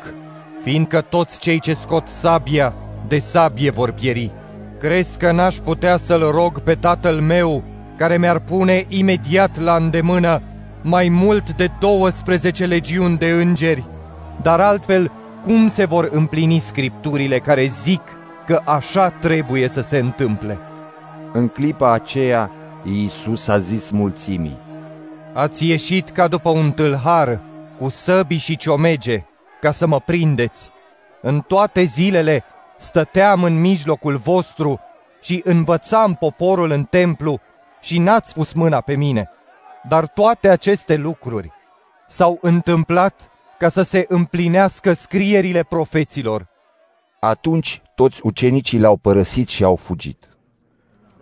fiindcă 0.63 1.01
toți 1.01 1.39
cei 1.39 1.61
ce 1.61 1.75
scot 1.75 2.09
sabia, 2.09 2.75
de 3.09 3.19
sabie 3.19 3.71
vor 3.71 3.91
pieri. 3.91 4.33
Crezi 4.79 5.19
că 5.19 5.33
n-aș 5.33 5.57
putea 5.57 5.97
să-l 5.97 6.31
rog 6.31 6.61
pe 6.61 6.75
tatăl 6.75 7.21
meu, 7.21 7.63
care 7.97 8.19
mi-ar 8.19 8.39
pune 8.39 8.85
imediat 8.89 9.61
la 9.61 9.77
îndemână 9.77 10.43
mai 10.83 11.09
mult 11.09 11.53
de 11.53 11.71
12 11.81 12.65
legiuni 12.67 13.19
de 13.19 13.31
îngeri? 13.31 13.85
Dar 14.43 14.61
altfel, 14.61 15.11
cum 15.45 15.69
se 15.69 15.85
vor 15.85 16.09
împlini 16.13 16.59
scripturile 16.59 17.39
care 17.39 17.65
zic 17.65 18.01
că 18.47 18.61
așa 18.65 19.09
trebuie 19.09 19.69
să 19.69 19.81
se 19.81 19.99
întâmple? 19.99 20.59
În 21.33 21.49
clipa 21.49 21.93
aceea, 21.93 22.51
Iisus 22.85 23.49
a 23.49 23.59
zis 23.59 23.91
mulțimii, 23.91 24.57
Ați 25.33 25.67
ieșit 25.67 26.11
ca 26.11 26.29
după 26.29 26.49
un 26.49 26.73
tâlhar, 26.73 27.39
cu 27.79 27.89
săbi 27.89 28.37
și 28.37 28.57
ciomege, 28.57 29.25
ca 29.61 29.73
să 29.73 29.87
mă 29.87 30.01
prindeți. 30.01 30.71
În 31.21 31.41
toate 31.41 31.83
zilele 31.83 32.45
stăteam 32.79 33.43
în 33.43 33.61
mijlocul 33.61 34.17
vostru 34.17 34.81
și 35.21 35.41
învățam 35.45 36.15
poporul 36.15 36.71
în 36.71 36.85
templu 36.85 37.41
și 37.81 37.99
n-ați 37.99 38.35
pus 38.35 38.53
mâna 38.53 38.81
pe 38.81 38.95
mine. 38.95 39.31
Dar 39.89 40.07
toate 40.07 40.49
aceste 40.49 40.97
lucruri 40.97 41.51
s-au 42.09 42.39
întâmplat 42.41 43.32
ca 43.63 43.69
să 43.69 43.83
se 43.83 44.05
împlinească 44.09 44.93
scrierile 44.93 45.65
profeților. 45.69 46.47
Atunci 47.21 47.83
toți 47.95 48.21
ucenicii 48.23 48.79
l-au 48.79 48.97
părăsit 48.97 49.49
și 49.49 49.65
au 49.65 49.77
fugit. 49.77 50.29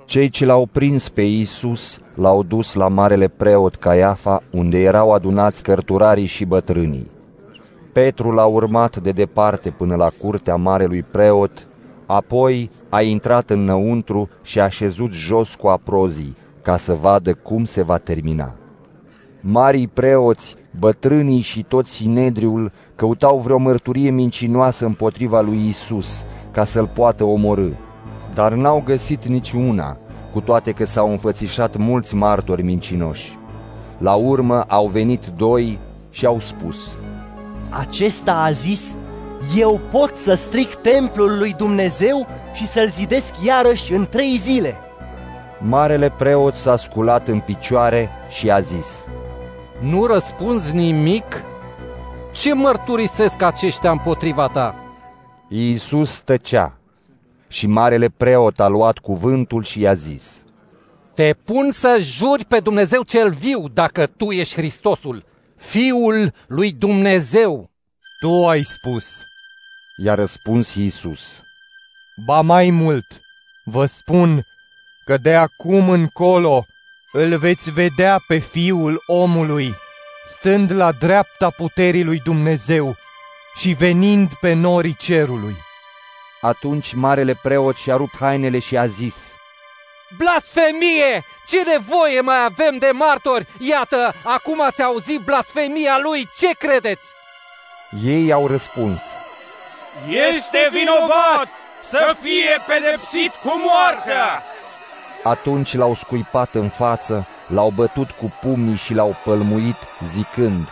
Cei 0.04 0.28
ce 0.28 0.44
l-au 0.44 0.66
prins 0.66 1.08
pe 1.08 1.22
Iisus 1.22 2.00
l-au 2.14 2.42
dus 2.42 2.74
la 2.74 2.88
marele 2.88 3.28
preot 3.28 3.76
Caiafa, 3.76 4.42
unde 4.50 4.78
erau 4.78 5.12
adunați 5.12 5.62
cărturarii 5.62 6.26
și 6.26 6.44
bătrânii. 6.44 7.10
Petru 7.92 8.30
l-a 8.30 8.46
urmat 8.46 8.96
de 8.96 9.10
departe 9.10 9.70
până 9.70 9.96
la 9.96 10.10
curtea 10.20 10.56
marelui 10.56 11.02
preot, 11.02 11.66
apoi 12.06 12.70
a 12.88 13.02
intrat 13.02 13.50
înăuntru 13.50 14.28
și 14.42 14.60
a 14.60 14.68
șezut 14.68 15.12
jos 15.12 15.54
cu 15.54 15.66
aprozii, 15.66 16.36
ca 16.62 16.76
să 16.76 16.94
vadă 16.94 17.34
cum 17.34 17.64
se 17.64 17.82
va 17.82 17.98
termina. 17.98 18.59
Marii 19.40 19.86
preoți, 19.88 20.56
bătrânii 20.78 21.40
și 21.40 21.62
toți 21.62 21.90
sinedriul 21.90 22.72
căutau 22.94 23.38
vreo 23.38 23.58
mărturie 23.58 24.10
mincinoasă 24.10 24.84
împotriva 24.84 25.40
lui 25.40 25.66
Isus, 25.68 26.24
ca 26.50 26.64
să-l 26.64 26.86
poată 26.86 27.24
omorâ, 27.24 27.68
dar 28.34 28.52
n-au 28.52 28.82
găsit 28.84 29.26
niciuna, 29.26 29.96
cu 30.32 30.40
toate 30.40 30.72
că 30.72 30.86
s-au 30.86 31.10
înfățișat 31.10 31.76
mulți 31.76 32.14
martori 32.14 32.62
mincinoși. 32.62 33.38
La 33.98 34.14
urmă 34.14 34.60
au 34.60 34.86
venit 34.86 35.26
doi 35.36 35.78
și 36.10 36.26
au 36.26 36.40
spus, 36.40 36.76
Acesta 37.70 38.32
a 38.32 38.50
zis, 38.50 38.96
eu 39.56 39.80
pot 39.90 40.16
să 40.16 40.34
stric 40.34 40.74
templul 40.74 41.38
lui 41.38 41.54
Dumnezeu 41.56 42.26
și 42.54 42.66
să-l 42.66 42.88
zidesc 42.88 43.32
iarăși 43.44 43.92
în 43.92 44.06
trei 44.10 44.40
zile. 44.44 44.74
Marele 45.58 46.10
preot 46.10 46.54
s-a 46.54 46.76
sculat 46.76 47.28
în 47.28 47.38
picioare 47.38 48.08
și 48.30 48.50
a 48.50 48.60
zis, 48.60 49.04
Nu 49.80 50.06
răspunzi 50.06 50.74
nimic? 50.74 51.44
Ce 52.32 52.54
mărturisesc 52.54 53.42
aceștia 53.42 53.90
împotriva 53.90 54.48
ta? 54.48 54.74
Iisus 55.48 56.18
tăcea 56.18 56.78
și 57.48 57.66
marele 57.66 58.08
preot 58.08 58.60
a 58.60 58.68
luat 58.68 58.98
cuvântul 58.98 59.64
și 59.64 59.80
i-a 59.80 59.94
zis, 59.94 60.36
Te 61.14 61.34
pun 61.44 61.70
să 61.70 61.98
juri 62.00 62.44
pe 62.44 62.60
Dumnezeu 62.60 63.02
cel 63.02 63.30
viu 63.30 63.68
dacă 63.68 64.06
tu 64.06 64.30
ești 64.30 64.54
Hristosul, 64.54 65.24
Fiul 65.56 66.32
lui 66.46 66.72
Dumnezeu. 66.72 67.70
Tu 68.20 68.46
ai 68.46 68.62
spus. 68.62 69.06
I-a 70.04 70.14
răspuns 70.14 70.74
Iisus. 70.74 71.40
Ba 72.26 72.40
mai 72.40 72.70
mult, 72.70 73.06
vă 73.64 73.86
spun 73.86 74.42
că 75.04 75.16
de 75.16 75.34
acum 75.34 75.90
încolo 75.90 76.64
îl 77.12 77.36
veți 77.36 77.70
vedea 77.70 78.20
pe 78.26 78.38
Fiul 78.38 79.02
omului, 79.06 79.74
stând 80.36 80.72
la 80.72 80.92
dreapta 80.92 81.50
puterii 81.50 82.04
lui 82.04 82.20
Dumnezeu 82.24 82.96
și 83.56 83.72
venind 83.72 84.34
pe 84.40 84.52
norii 84.52 84.96
cerului. 84.98 85.56
Atunci 86.40 86.92
marele 86.94 87.38
preot 87.42 87.76
și-a 87.76 87.96
rupt 87.96 88.16
hainele 88.18 88.58
și 88.58 88.76
a 88.76 88.86
zis, 88.86 89.14
Blasfemie! 90.16 91.24
Ce 91.48 91.62
nevoie 91.62 92.20
mai 92.20 92.44
avem 92.44 92.78
de 92.78 92.90
martori? 92.92 93.46
Iată, 93.58 94.14
acum 94.22 94.60
ați 94.60 94.82
auzit 94.82 95.20
blasfemia 95.20 95.98
lui, 96.02 96.28
ce 96.38 96.50
credeți? 96.58 97.06
Ei 98.04 98.32
au 98.32 98.46
răspuns, 98.46 99.02
Este 100.08 100.68
vinovat 100.72 101.48
să 101.82 102.16
fie 102.22 102.58
pedepsit 102.66 103.32
cu 103.42 103.52
moartea! 103.58 104.42
Atunci 105.22 105.74
l-au 105.74 105.94
scuipat 105.94 106.54
în 106.54 106.68
față, 106.68 107.26
l-au 107.46 107.70
bătut 107.70 108.10
cu 108.10 108.32
pumnii 108.40 108.76
și 108.76 108.94
l-au 108.94 109.16
pălmuit, 109.24 109.76
zicând, 110.04 110.68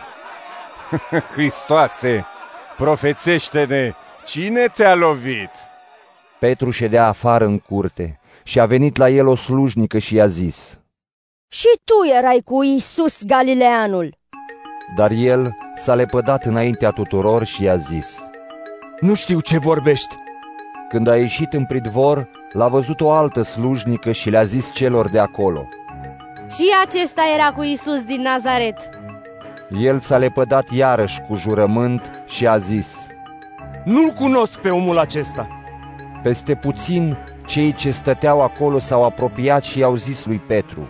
Hristoase, 1.32 2.26
profețește-ne, 2.76 3.92
cine 4.26 4.66
te-a 4.66 4.94
lovit? 4.94 5.50
Petru 6.38 6.70
ședea 6.70 7.06
afară 7.06 7.44
în 7.44 7.58
curte 7.58 8.20
și 8.42 8.60
a 8.60 8.66
venit 8.66 8.96
la 8.96 9.08
el 9.08 9.26
o 9.26 9.36
slujnică 9.36 9.98
și 9.98 10.14
i-a 10.14 10.26
zis, 10.26 10.80
Și 11.48 11.68
tu 11.84 12.16
erai 12.16 12.40
cu 12.44 12.62
Isus 12.62 13.24
Galileanul. 13.24 14.16
Dar 14.96 15.10
el 15.10 15.56
s-a 15.76 15.94
lepădat 15.94 16.44
înaintea 16.44 16.90
tuturor 16.90 17.44
și 17.44 17.62
i-a 17.62 17.76
zis, 17.76 18.18
Nu 19.00 19.14
știu 19.14 19.40
ce 19.40 19.58
vorbești. 19.58 20.16
Când 20.88 21.08
a 21.08 21.16
ieșit 21.16 21.52
în 21.52 21.64
pridvor, 21.64 22.28
l-a 22.52 22.68
văzut 22.68 23.00
o 23.00 23.10
altă 23.10 23.42
slujnică 23.42 24.12
și 24.12 24.30
le-a 24.30 24.44
zis 24.44 24.72
celor 24.72 25.08
de 25.08 25.18
acolo, 25.18 25.68
Și 26.50 26.64
acesta 26.84 27.22
era 27.34 27.52
cu 27.52 27.62
Isus 27.62 28.02
din 28.02 28.20
Nazaret. 28.20 28.88
El 29.80 30.00
s-a 30.00 30.16
lepădat 30.18 30.70
iarăși 30.70 31.20
cu 31.20 31.34
jurământ 31.34 32.22
și 32.26 32.46
a 32.46 32.58
zis, 32.58 32.96
Nu-l 33.84 34.10
cunosc 34.10 34.58
pe 34.58 34.70
omul 34.70 34.98
acesta. 34.98 35.48
Peste 36.22 36.54
puțin, 36.54 37.16
cei 37.46 37.74
ce 37.74 37.90
stăteau 37.90 38.42
acolo 38.42 38.78
s-au 38.78 39.04
apropiat 39.04 39.64
și 39.64 39.78
i-au 39.78 39.96
zis 39.96 40.24
lui 40.26 40.40
Petru, 40.46 40.88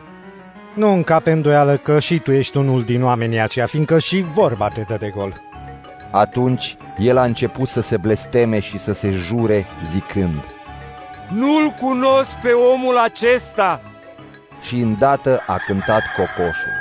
Nu 0.74 0.92
încape 0.92 1.30
îndoială 1.30 1.76
că 1.76 1.98
și 1.98 2.18
tu 2.18 2.32
ești 2.32 2.56
unul 2.56 2.82
din 2.82 3.04
oamenii 3.04 3.40
aceia, 3.40 3.66
fiindcă 3.66 3.98
și 3.98 4.24
vorba 4.34 4.68
te 4.68 4.80
dă 4.80 4.96
de 5.00 5.12
gol. 5.16 5.47
Atunci 6.10 6.76
el 6.98 7.16
a 7.16 7.24
început 7.24 7.68
să 7.68 7.80
se 7.80 7.96
blesteme 7.96 8.60
și 8.60 8.78
să 8.78 8.92
se 8.92 9.10
jure 9.10 9.66
zicând, 9.84 10.44
Nu-l 11.28 11.68
cunosc 11.80 12.34
pe 12.42 12.50
omul 12.52 12.98
acesta. 12.98 13.80
Și 14.62 14.78
îndată 14.78 15.42
a 15.46 15.56
cântat 15.66 16.02
cocoșul. 16.16 16.72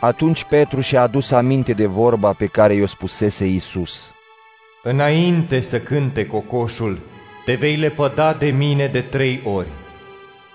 Atunci 0.00 0.44
Petru 0.44 0.80
și-a 0.80 1.02
adus 1.02 1.30
aminte 1.30 1.72
de 1.72 1.86
vorba 1.86 2.32
pe 2.32 2.46
care 2.46 2.74
i-o 2.74 2.86
spusese 2.86 3.46
Isus. 3.46 4.12
Înainte 4.82 5.60
să 5.60 5.80
cânte 5.80 6.26
cocoșul, 6.26 6.98
te 7.44 7.54
vei 7.54 7.76
lepăda 7.76 8.32
de 8.32 8.50
mine 8.50 8.86
de 8.86 9.00
trei 9.00 9.42
ori. 9.44 9.68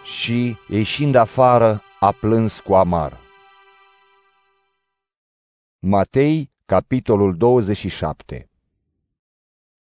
Și, 0.04 0.58
ieșind 0.68 1.16
afară, 1.16 1.84
a 2.00 2.12
plâns 2.12 2.60
cu 2.60 2.74
amar. 2.74 3.18
Matei, 5.80 6.53
capitolul 6.66 7.38
27 7.38 8.50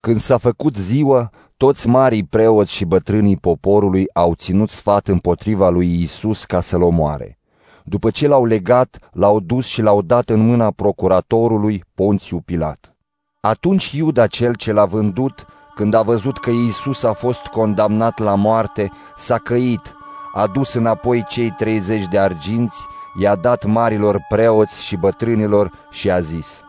Când 0.00 0.20
s-a 0.20 0.38
făcut 0.38 0.76
ziua, 0.76 1.30
toți 1.56 1.88
marii 1.88 2.24
preoți 2.24 2.72
și 2.72 2.84
bătrânii 2.84 3.36
poporului 3.36 4.06
au 4.12 4.34
ținut 4.34 4.68
sfat 4.68 5.06
împotriva 5.06 5.68
lui 5.68 6.02
Isus 6.02 6.44
ca 6.44 6.60
să-l 6.60 6.82
omoare. 6.82 7.38
După 7.84 8.10
ce 8.10 8.28
l-au 8.28 8.44
legat, 8.44 8.98
l-au 9.12 9.40
dus 9.40 9.66
și 9.66 9.82
l-au 9.82 10.02
dat 10.02 10.28
în 10.28 10.40
mâna 10.40 10.70
procuratorului 10.70 11.84
Ponțiu 11.94 12.40
Pilat. 12.40 12.96
Atunci 13.40 13.92
Iuda 13.92 14.26
cel 14.26 14.54
ce 14.54 14.72
l-a 14.72 14.84
vândut, 14.84 15.46
când 15.74 15.94
a 15.94 16.02
văzut 16.02 16.38
că 16.38 16.50
Iisus 16.50 17.02
a 17.02 17.12
fost 17.12 17.46
condamnat 17.46 18.18
la 18.18 18.34
moarte, 18.34 18.90
s-a 19.16 19.38
căit, 19.38 19.94
a 20.34 20.46
dus 20.46 20.74
înapoi 20.74 21.24
cei 21.28 21.50
30 21.50 22.06
de 22.06 22.18
arginți, 22.18 22.86
i-a 23.14 23.34
dat 23.34 23.64
marilor 23.64 24.24
preoți 24.28 24.84
și 24.84 24.96
bătrânilor 24.96 25.70
și 25.90 26.10
a 26.10 26.20
zis, 26.20 26.62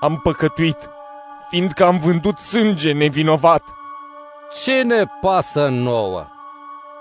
Am 0.00 0.20
păcătuit, 0.22 0.90
fiindcă 1.48 1.84
am 1.84 1.98
vândut 1.98 2.38
sânge 2.38 2.92
nevinovat. 2.92 3.62
Ce 4.62 4.82
ne 4.82 5.04
pasă 5.20 5.68
nouă? 5.68 6.26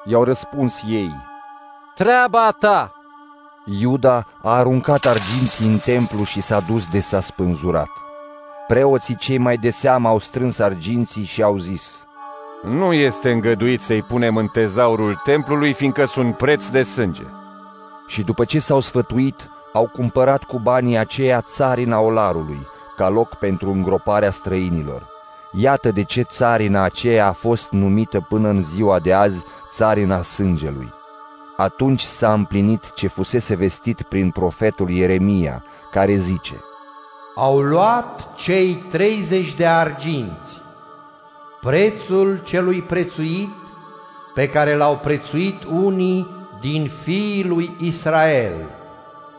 I-au 0.06 0.24
răspuns 0.24 0.82
ei. 0.88 1.16
Treaba 1.96 2.52
ta! 2.60 2.92
Iuda 3.66 4.26
a 4.42 4.52
aruncat 4.58 5.06
arginții 5.06 5.68
în 5.68 5.78
templu 5.78 6.24
și 6.24 6.42
s-a 6.42 6.60
dus 6.60 6.88
de 6.88 7.00
s-a 7.00 7.22
spânzurat. 7.22 7.90
Preoții 8.68 9.16
cei 9.16 9.38
mai 9.38 9.58
de 9.58 9.70
seamă 9.70 10.08
au 10.08 10.20
strâns 10.20 10.60
arginții 10.60 11.24
și 11.24 11.42
au 11.42 11.58
zis, 11.58 12.08
Nu 12.64 12.94
este 12.94 13.32
îngăduit 13.32 13.82
să-i 13.82 14.02
punem 14.02 14.38
în 14.38 14.48
tezaurul 14.48 15.22
templului, 15.24 15.74
fiindcă 15.74 16.06
sunt 16.06 16.38
preț 16.38 16.68
de 16.68 16.84
sânge. 16.84 17.24
Și 18.12 18.24
după 18.24 18.46
ce 18.46 18.60
s-au 18.60 18.80
sfătuit, 18.80 19.50
au 19.74 19.88
cumpărat 19.88 20.44
cu 20.44 20.60
banii 20.60 20.98
aceia 20.98 21.42
țarina 21.42 22.00
olarului, 22.00 22.68
ca 22.96 23.10
loc 23.10 23.36
pentru 23.36 23.72
îngroparea 23.72 24.32
străinilor. 24.32 25.08
Iată 25.52 25.92
de 25.92 26.04
ce 26.04 26.22
țarina 26.22 26.84
aceea 26.84 27.28
a 27.28 27.32
fost 27.32 27.72
numită 27.72 28.26
până 28.30 28.50
în 28.50 28.64
ziua 28.64 29.00
de 29.00 29.14
azi 29.14 29.44
țarina 29.70 30.22
sângelui. 30.22 30.94
Atunci 31.58 32.02
s-a 32.02 32.34
împlinit 32.34 32.94
ce 32.94 33.08
fusese 33.08 33.56
vestit 33.56 34.02
prin 34.02 34.32
profetul 34.32 34.90
Ieremia, 34.90 35.64
care 35.92 36.14
zice, 36.14 36.64
Au 37.36 37.60
luat 37.60 38.36
cei 38.36 38.76
30 38.90 39.54
de 39.54 39.66
arginți, 39.66 40.62
prețul 41.62 42.42
celui 42.44 42.82
prețuit, 42.82 43.50
pe 44.34 44.50
care 44.50 44.76
l-au 44.76 44.98
prețuit 44.98 45.64
unii 45.64 46.40
din 46.62 46.88
fiii 47.04 47.46
lui 47.48 47.70
Israel, 47.80 48.54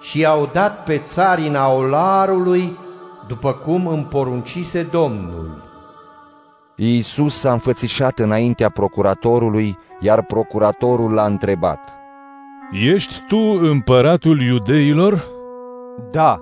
și 0.01 0.27
au 0.27 0.49
dat 0.53 0.85
pe 0.85 1.03
țarina 1.07 1.73
olarului, 1.73 2.79
după 3.27 3.53
cum 3.53 3.87
îmi 3.87 4.05
poruncise 4.05 4.83
Domnul. 4.83 5.63
Iisus 6.75 7.39
s-a 7.39 7.53
înfățișat 7.53 8.19
înaintea 8.19 8.69
procuratorului, 8.69 9.79
iar 10.01 10.25
procuratorul 10.25 11.13
l-a 11.13 11.25
întrebat. 11.25 11.81
Ești 12.73 13.15
tu 13.29 13.59
împăratul 13.61 14.41
iudeilor? 14.41 15.25
Da, 16.11 16.39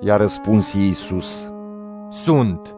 i-a 0.00 0.16
răspuns 0.16 0.72
Iisus. 0.72 1.50
Sunt. 2.10 2.76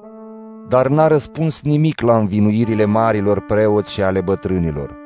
Dar 0.69 0.89
n-a 0.89 1.07
răspuns 1.07 1.63
nimic 1.63 2.01
la 2.01 2.17
învinuirile 2.17 2.85
marilor 2.85 3.41
preoți 3.41 3.93
și 3.93 4.03
ale 4.03 4.21
bătrânilor. 4.21 4.97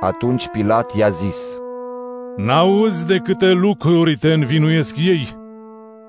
Atunci 0.00 0.48
Pilat 0.48 0.94
i-a 0.94 1.08
zis, 1.08 1.36
N-auzi 2.36 3.06
de 3.06 3.18
câte 3.18 3.50
lucruri 3.50 4.16
te 4.16 4.32
învinuiesc 4.32 4.96
ei? 4.96 5.28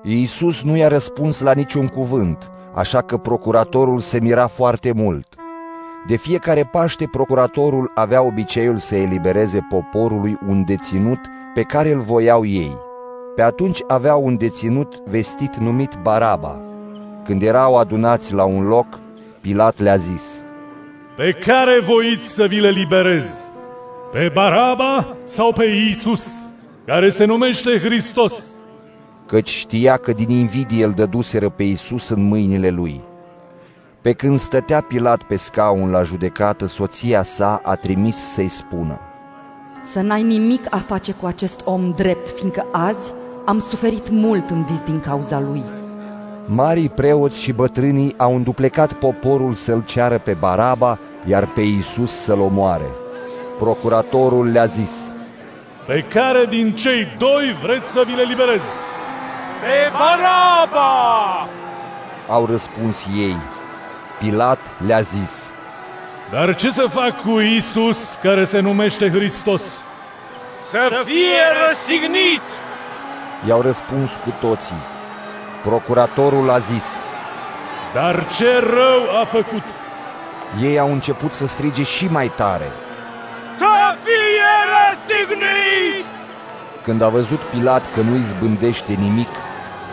Iisus 0.02 0.62
nu 0.62 0.76
i-a 0.76 0.88
răspuns 0.88 1.40
la 1.40 1.52
niciun 1.52 1.86
cuvânt, 1.86 2.50
așa 2.74 3.02
că 3.02 3.16
procuratorul 3.16 3.98
se 3.98 4.20
mira 4.20 4.46
foarte 4.46 4.92
mult. 4.92 5.26
De 6.06 6.16
fiecare 6.16 6.68
Paște, 6.72 7.08
procuratorul 7.10 7.92
avea 7.94 8.22
obiceiul 8.22 8.76
să 8.76 8.94
elibereze 8.94 9.66
poporului 9.68 10.38
un 10.48 10.64
deținut 10.64 11.18
pe 11.54 11.62
care 11.62 11.92
îl 11.92 12.00
voiau 12.00 12.44
ei. 12.44 12.76
Pe 13.34 13.42
atunci 13.42 13.80
aveau 13.86 14.24
un 14.24 14.36
deținut 14.36 15.02
vestit 15.04 15.56
numit 15.56 15.98
Baraba. 16.02 16.60
Când 17.24 17.42
erau 17.42 17.76
adunați 17.76 18.34
la 18.34 18.44
un 18.44 18.66
loc, 18.66 18.86
Pilat 19.40 19.78
le-a 19.78 19.96
zis, 19.96 20.22
Pe 21.16 21.32
care 21.32 21.80
voiți 21.80 22.34
să 22.34 22.46
vi 22.46 22.60
le 22.60 22.70
liberez? 22.70 23.45
Pe 24.12 24.30
Baraba 24.34 25.16
sau 25.24 25.52
pe 25.52 25.64
Iisus, 25.64 26.26
care 26.84 27.08
se 27.08 27.24
numește 27.24 27.78
Hristos? 27.78 28.42
Căci 29.26 29.48
știa 29.48 29.96
că 29.96 30.12
din 30.12 30.30
invidie 30.30 30.84
îl 30.84 30.90
dăduseră 30.90 31.48
pe 31.48 31.62
Iisus 31.62 32.08
în 32.08 32.22
mâinile 32.22 32.68
lui. 32.68 33.00
Pe 34.00 34.12
când 34.12 34.38
stătea 34.38 34.80
Pilat 34.80 35.22
pe 35.22 35.36
scaun 35.36 35.90
la 35.90 36.02
judecată, 36.02 36.66
soția 36.66 37.22
sa 37.22 37.60
a 37.64 37.74
trimis 37.74 38.16
să-i 38.16 38.48
spună, 38.48 39.00
Să 39.92 40.00
n-ai 40.00 40.22
nimic 40.22 40.66
a 40.70 40.78
face 40.78 41.12
cu 41.12 41.26
acest 41.26 41.60
om 41.64 41.92
drept, 41.96 42.28
fiindcă 42.28 42.66
azi 42.72 43.12
am 43.44 43.58
suferit 43.58 44.10
mult 44.10 44.50
în 44.50 44.64
vis 44.64 44.80
din 44.80 45.00
cauza 45.00 45.40
lui. 45.40 45.62
Marii 46.46 46.88
preoți 46.88 47.40
și 47.40 47.52
bătrânii 47.52 48.14
au 48.16 48.34
înduplecat 48.34 48.92
poporul 48.92 49.54
să-l 49.54 49.84
ceară 49.84 50.18
pe 50.18 50.36
Baraba, 50.40 50.98
iar 51.28 51.46
pe 51.46 51.60
Iisus 51.60 52.12
să-l 52.12 52.40
omoare. 52.40 52.90
Procuratorul 53.58 54.50
le-a 54.50 54.66
zis, 54.66 55.04
Pe 55.86 56.04
care 56.08 56.44
din 56.44 56.74
cei 56.74 57.08
doi 57.18 57.56
vreți 57.62 57.90
să 57.90 58.02
vi 58.06 58.14
le 58.14 58.22
liberez? 58.22 58.62
Pe 59.60 59.92
Baraba! 59.92 61.48
Au 62.28 62.46
răspuns 62.46 63.06
ei. 63.16 63.36
Pilat 64.18 64.58
le-a 64.86 65.00
zis, 65.00 65.46
Dar 66.30 66.54
ce 66.54 66.70
să 66.70 66.86
fac 66.90 67.20
cu 67.22 67.38
Isus 67.40 68.18
care 68.22 68.44
se 68.44 68.60
numește 68.60 69.10
Hristos? 69.10 69.62
Să 70.68 71.02
fie 71.04 71.42
răstignit! 71.66 72.42
I-au 73.46 73.60
răspuns 73.60 74.10
cu 74.24 74.34
toții. 74.40 74.82
Procuratorul 75.64 76.50
a 76.50 76.58
zis, 76.58 76.84
Dar 77.94 78.26
ce 78.36 78.58
rău 78.58 79.20
a 79.20 79.24
făcut? 79.24 79.62
Ei 80.62 80.78
au 80.78 80.92
început 80.92 81.32
să 81.32 81.46
strige 81.46 81.82
și 81.82 82.06
mai 82.06 82.32
tare. 82.36 82.70
Să 83.58 83.96
fie 84.04 84.50
răstignit! 84.72 86.06
Când 86.82 87.02
a 87.02 87.08
văzut 87.08 87.38
Pilat 87.38 87.92
că 87.94 88.00
nu 88.00 88.16
izbândește 88.16 88.92
nimic, 88.92 89.28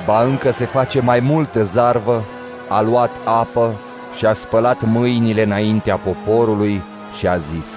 ba 0.05 0.23
încă 0.23 0.51
se 0.51 0.65
face 0.65 1.01
mai 1.01 1.19
multă 1.19 1.63
zarvă, 1.63 2.23
a 2.69 2.81
luat 2.81 3.11
apă 3.23 3.75
și 4.17 4.25
a 4.25 4.33
spălat 4.33 4.81
mâinile 4.81 5.43
înaintea 5.43 5.97
poporului 5.97 6.81
și 7.17 7.27
a 7.27 7.37
zis, 7.37 7.67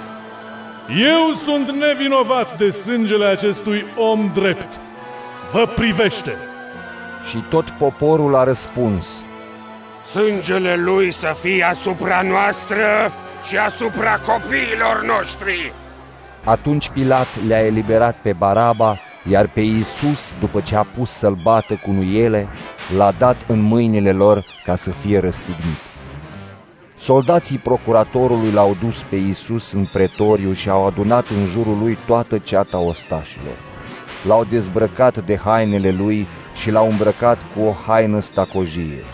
Eu 0.88 1.32
sunt 1.32 1.70
nevinovat 1.70 2.58
de 2.58 2.70
sângele 2.70 3.24
acestui 3.24 3.84
om 3.96 4.30
drept. 4.34 4.80
Vă 5.52 5.66
privește! 5.66 6.36
Și 7.28 7.36
tot 7.48 7.64
poporul 7.70 8.36
a 8.36 8.44
răspuns, 8.44 9.06
Sângele 10.12 10.76
lui 10.76 11.10
să 11.10 11.36
fie 11.40 11.64
asupra 11.64 12.22
noastră 12.22 13.12
și 13.46 13.56
asupra 13.56 14.18
copiilor 14.18 15.04
noștri. 15.16 15.72
Atunci 16.44 16.88
Pilat 16.88 17.26
le-a 17.46 17.66
eliberat 17.66 18.16
pe 18.22 18.32
Baraba, 18.32 18.96
iar 19.28 19.48
pe 19.48 19.60
Iisus, 19.60 20.34
după 20.40 20.60
ce 20.60 20.76
a 20.76 20.82
pus 20.82 21.10
să-l 21.10 21.36
bată 21.42 21.74
cu 21.74 21.90
nuiele, 21.90 22.48
l-a 22.96 23.12
dat 23.18 23.36
în 23.46 23.60
mâinile 23.60 24.12
lor 24.12 24.44
ca 24.64 24.76
să 24.76 24.90
fie 24.90 25.18
răstignit. 25.18 25.78
Soldații 26.98 27.58
procuratorului 27.58 28.50
l-au 28.50 28.76
dus 28.80 28.96
pe 28.96 29.16
Iisus 29.16 29.72
în 29.72 29.86
pretoriu 29.92 30.52
și 30.52 30.68
au 30.68 30.86
adunat 30.86 31.28
în 31.28 31.46
jurul 31.46 31.78
lui 31.78 31.98
toată 32.06 32.38
ceata 32.38 32.78
ostașilor. 32.78 33.56
L-au 34.26 34.44
dezbrăcat 34.44 35.24
de 35.24 35.36
hainele 35.36 35.90
lui 35.90 36.26
și 36.54 36.70
l-au 36.70 36.90
îmbrăcat 36.90 37.38
cu 37.54 37.62
o 37.62 37.72
haină 37.86 38.20
stacojie. 38.20 39.04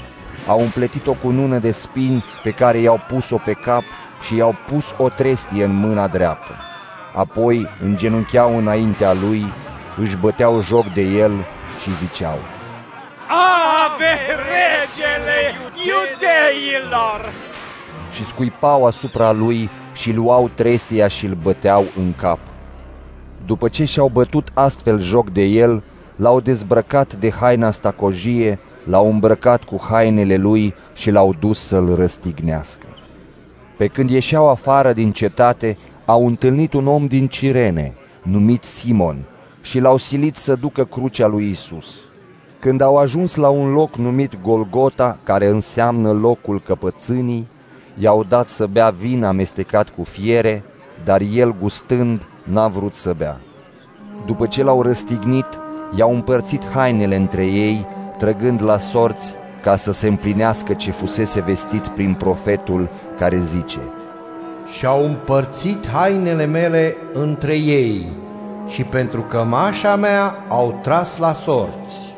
Au 0.46 0.60
împletit-o 0.60 1.12
cu 1.12 1.30
nună 1.30 1.58
de 1.58 1.72
spini 1.72 2.24
pe 2.42 2.50
care 2.50 2.78
i-au 2.78 3.00
pus-o 3.08 3.36
pe 3.36 3.52
cap 3.52 3.82
și 4.22 4.36
i-au 4.36 4.54
pus 4.68 4.94
o 4.98 5.08
trestie 5.08 5.64
în 5.64 5.74
mâna 5.74 6.06
dreaptă. 6.06 6.56
Apoi 7.14 7.68
îngenuncheau 7.82 8.56
înaintea 8.56 9.12
lui, 9.12 9.44
își 9.96 10.16
băteau 10.16 10.62
joc 10.62 10.86
de 10.92 11.02
el 11.02 11.32
și 11.82 11.96
ziceau, 11.96 12.38
Ave 13.28 14.14
regele 14.26 15.54
iudeilor! 15.74 17.32
Și 18.12 18.24
scuipau 18.24 18.86
asupra 18.86 19.32
lui 19.32 19.70
și 19.92 20.12
luau 20.12 20.50
trestia 20.54 21.08
și 21.08 21.26
îl 21.26 21.34
băteau 21.42 21.84
în 21.96 22.12
cap. 22.16 22.38
După 23.46 23.68
ce 23.68 23.84
și-au 23.84 24.08
bătut 24.08 24.48
astfel 24.54 25.00
joc 25.00 25.30
de 25.30 25.42
el, 25.42 25.82
l-au 26.16 26.40
dezbrăcat 26.40 27.14
de 27.14 27.30
haina 27.30 27.70
stacojie, 27.70 28.58
l-au 28.84 29.10
îmbrăcat 29.10 29.64
cu 29.64 29.80
hainele 29.90 30.36
lui 30.36 30.74
și 30.94 31.10
l-au 31.10 31.34
dus 31.40 31.66
să-l 31.66 31.94
răstignească. 31.94 32.86
Pe 33.82 33.88
când 33.88 34.10
ieșeau 34.10 34.48
afară 34.48 34.92
din 34.92 35.12
cetate, 35.12 35.78
au 36.04 36.26
întâlnit 36.26 36.72
un 36.72 36.86
om 36.86 37.06
din 37.06 37.26
Cirene, 37.26 37.94
numit 38.22 38.64
Simon, 38.64 39.24
și 39.60 39.78
l-au 39.78 39.96
silit 39.96 40.36
să 40.36 40.54
ducă 40.54 40.84
crucea 40.84 41.26
lui 41.26 41.50
Isus. 41.50 41.86
Când 42.58 42.80
au 42.80 42.96
ajuns 42.96 43.34
la 43.34 43.48
un 43.48 43.72
loc 43.72 43.96
numit 43.96 44.42
Golgota, 44.42 45.18
care 45.22 45.46
înseamnă 45.46 46.12
locul 46.12 46.60
căpățânii, 46.60 47.48
i-au 47.98 48.24
dat 48.28 48.48
să 48.48 48.66
bea 48.66 48.90
vin 48.90 49.24
amestecat 49.24 49.88
cu 49.88 50.02
fiere, 50.02 50.64
dar 51.04 51.20
el 51.34 51.54
gustând 51.60 52.26
n-a 52.42 52.68
vrut 52.68 52.94
să 52.94 53.14
bea. 53.16 53.40
După 54.26 54.46
ce 54.46 54.62
l-au 54.62 54.82
răstignit, 54.82 55.46
i-au 55.96 56.14
împărțit 56.14 56.62
hainele 56.74 57.16
între 57.16 57.46
ei, 57.46 57.86
trăgând 58.18 58.62
la 58.62 58.78
sorți 58.78 59.34
ca 59.62 59.76
să 59.76 59.92
se 59.92 60.08
împlinească 60.08 60.74
ce 60.74 60.90
fusese 60.90 61.40
vestit 61.40 61.86
prin 61.86 62.14
profetul 62.14 62.88
care 63.18 63.36
zice 63.36 63.80
Și-au 64.72 65.04
împărțit 65.04 65.88
hainele 65.88 66.44
mele 66.44 66.96
între 67.12 67.56
ei 67.56 68.06
și 68.68 68.82
pentru 68.82 69.20
cămașa 69.20 69.96
mea 69.96 70.34
au 70.48 70.78
tras 70.82 71.18
la 71.18 71.32
sorți. 71.32 72.14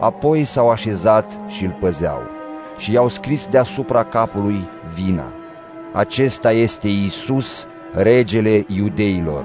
Apoi 0.00 0.44
s-au 0.44 0.70
așezat 0.70 1.30
și 1.46 1.64
îl 1.64 1.76
păzeau 1.80 2.22
și 2.78 2.92
i-au 2.92 3.08
scris 3.08 3.46
deasupra 3.46 4.04
capului 4.04 4.68
vina. 4.94 5.32
Acesta 5.92 6.52
este 6.52 6.88
Isus, 6.88 7.66
regele 7.92 8.64
iudeilor. 8.66 9.44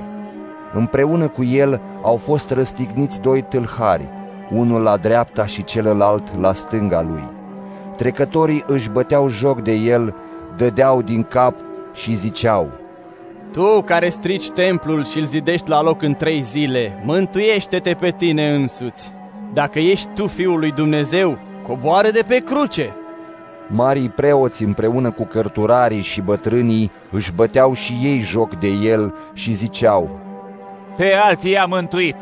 Împreună 0.74 1.28
cu 1.28 1.44
el 1.44 1.82
au 2.02 2.18
fost 2.18 2.50
răstigniți 2.52 3.20
doi 3.20 3.42
tâlhari, 3.42 4.10
unul 4.50 4.82
la 4.82 4.98
dreapta 4.98 5.46
și 5.46 5.64
celălalt 5.64 6.40
la 6.40 6.54
stânga 6.54 7.02
lui. 7.02 7.24
Trecătorii 7.96 8.64
își 8.68 8.90
băteau 8.90 9.30
joc 9.30 9.62
de 9.62 9.72
el, 9.72 10.16
dădeau 10.58 11.02
din 11.02 11.24
cap 11.24 11.56
și 11.94 12.16
ziceau, 12.16 12.70
Tu 13.52 13.82
care 13.82 14.10
strici 14.10 14.50
templul 14.50 15.06
și 15.06 15.20
îl 15.20 15.26
zidești 15.26 15.70
la 15.70 15.82
loc 15.82 16.02
în 16.02 16.14
trei 16.14 16.42
zile, 16.42 17.02
mântuiește-te 17.06 17.94
pe 17.94 18.14
tine 18.18 18.56
însuți. 18.56 19.12
Dacă 19.54 19.80
ești 19.80 20.08
tu 20.16 20.28
Fiul 20.28 20.60
lui 20.60 20.72
Dumnezeu, 20.72 21.38
coboară 21.68 22.10
de 22.10 22.24
pe 22.28 22.38
cruce. 22.38 22.96
Marii 23.68 24.10
preoți 24.10 24.64
împreună 24.64 25.12
cu 25.12 25.24
cărturarii 25.24 26.02
și 26.02 26.22
bătrânii 26.22 26.92
își 27.12 27.32
băteau 27.32 27.74
și 27.74 27.94
ei 28.04 28.20
joc 28.20 28.56
de 28.56 28.68
el 28.68 29.14
și 29.34 29.54
ziceau, 29.54 30.20
Pe 30.98 31.14
alții 31.24 31.52
i-a 31.52 31.66
mântuit, 31.66 32.16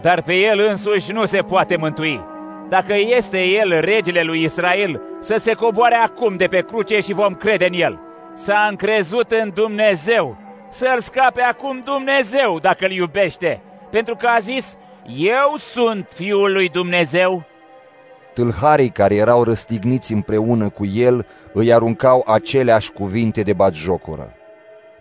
dar 0.00 0.22
pe 0.22 0.34
el 0.34 0.58
însuși 0.70 1.12
nu 1.12 1.24
se 1.24 1.38
poate 1.38 1.76
mântui. 1.76 2.20
Dacă 2.68 2.94
este 3.16 3.44
el 3.44 3.80
regele 3.80 4.22
lui 4.22 4.42
Israel, 4.42 5.00
să 5.20 5.36
se 5.38 5.52
coboare 5.52 5.94
acum 5.94 6.36
de 6.36 6.46
pe 6.46 6.60
cruce 6.60 7.00
și 7.00 7.12
vom 7.12 7.34
crede 7.34 7.66
în 7.66 7.80
el. 7.80 8.00
S-a 8.34 8.66
încrezut 8.70 9.30
în 9.30 9.50
Dumnezeu, 9.54 10.36
să-l 10.68 11.00
scape 11.00 11.40
acum 11.40 11.82
Dumnezeu 11.84 12.58
dacă 12.58 12.84
îl 12.84 12.90
iubește, 12.90 13.62
pentru 13.90 14.16
că 14.16 14.26
a 14.26 14.38
zis, 14.38 14.76
eu 15.16 15.56
sunt 15.58 16.06
Fiul 16.14 16.52
lui 16.52 16.68
Dumnezeu. 16.68 17.44
Tâlharii 18.34 18.88
care 18.88 19.14
erau 19.14 19.44
răstigniți 19.44 20.12
împreună 20.12 20.68
cu 20.68 20.86
el 20.86 21.26
îi 21.52 21.72
aruncau 21.72 22.24
aceleași 22.26 22.92
cuvinte 22.92 23.42
de 23.42 23.52
batjocură. 23.52 24.34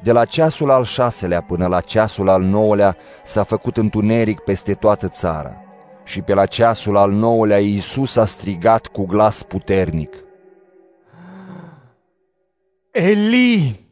De 0.02 0.12
la 0.12 0.26
ceasul 0.26 0.70
al 0.70 0.84
șaselea 0.84 1.42
până 1.42 1.68
la 1.68 1.82
ceasul 1.82 2.30
al 2.30 2.42
nouălea 2.42 2.98
s-a 3.24 3.44
făcut 3.44 3.78
întuneric 3.78 4.40
peste 4.40 4.74
toată 4.74 5.08
țara. 5.08 5.64
Și 6.04 6.22
pe 6.22 6.34
la 6.34 6.46
ceasul 6.46 6.98
al 6.98 7.12
nouălea 7.12 7.60
Iisus 7.60 8.16
a 8.16 8.26
strigat 8.26 8.88
cu 8.88 9.06
glas 9.06 9.44
puternic. 9.44 10.16
Eli! 12.92 13.88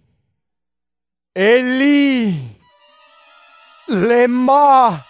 Eli! 1.31 2.57
Lema! 3.85 5.05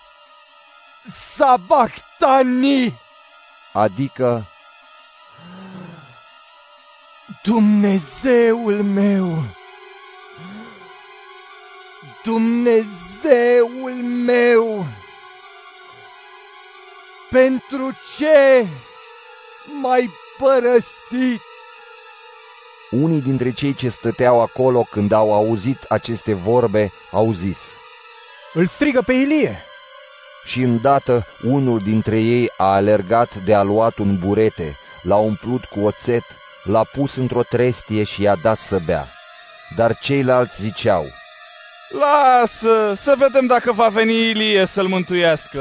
Sabachthani! 1.10 2.94
Adică, 3.74 4.46
Dumnezeul 7.44 8.84
meu! 8.84 9.57
Dumnezeul 12.28 13.92
meu! 14.26 14.86
Pentru 17.30 17.92
ce 18.18 18.68
m-ai 19.82 20.10
părăsit? 20.38 21.42
Unii 22.92 23.22
dintre 23.22 23.52
cei 23.52 23.74
ce 23.74 23.90
stăteau 23.90 24.42
acolo 24.42 24.88
când 24.92 25.12
au 25.12 25.34
auzit 25.34 25.84
aceste 25.84 26.34
vorbe 26.34 26.92
au 27.12 27.34
zis, 27.34 27.58
Îl 28.54 28.68
strigă 28.68 29.02
pe 29.02 29.14
Ilie! 29.14 29.62
Și 30.46 30.62
îndată 30.62 31.26
unul 31.44 31.80
dintre 31.80 32.20
ei 32.20 32.52
a 32.58 32.74
alergat 32.74 33.36
de 33.36 33.54
a 33.54 33.62
luat 33.62 33.98
un 33.98 34.18
burete, 34.20 34.76
l-a 35.02 35.18
umplut 35.18 35.66
cu 35.66 35.80
oțet, 35.80 36.24
l-a 36.64 36.84
pus 36.84 37.16
într-o 37.16 37.44
trestie 37.44 38.04
și 38.04 38.22
i-a 38.22 38.36
dat 38.36 38.60
să 38.60 38.80
bea. 38.86 39.08
Dar 39.76 39.98
ceilalți 39.98 40.62
ziceau, 40.62 41.06
Lasă, 41.90 42.94
să 42.96 43.16
vedem 43.18 43.46
dacă 43.46 43.72
va 43.72 43.88
veni 43.88 44.30
Ilie 44.30 44.66
să-l 44.66 44.88
mântuiască. 44.88 45.60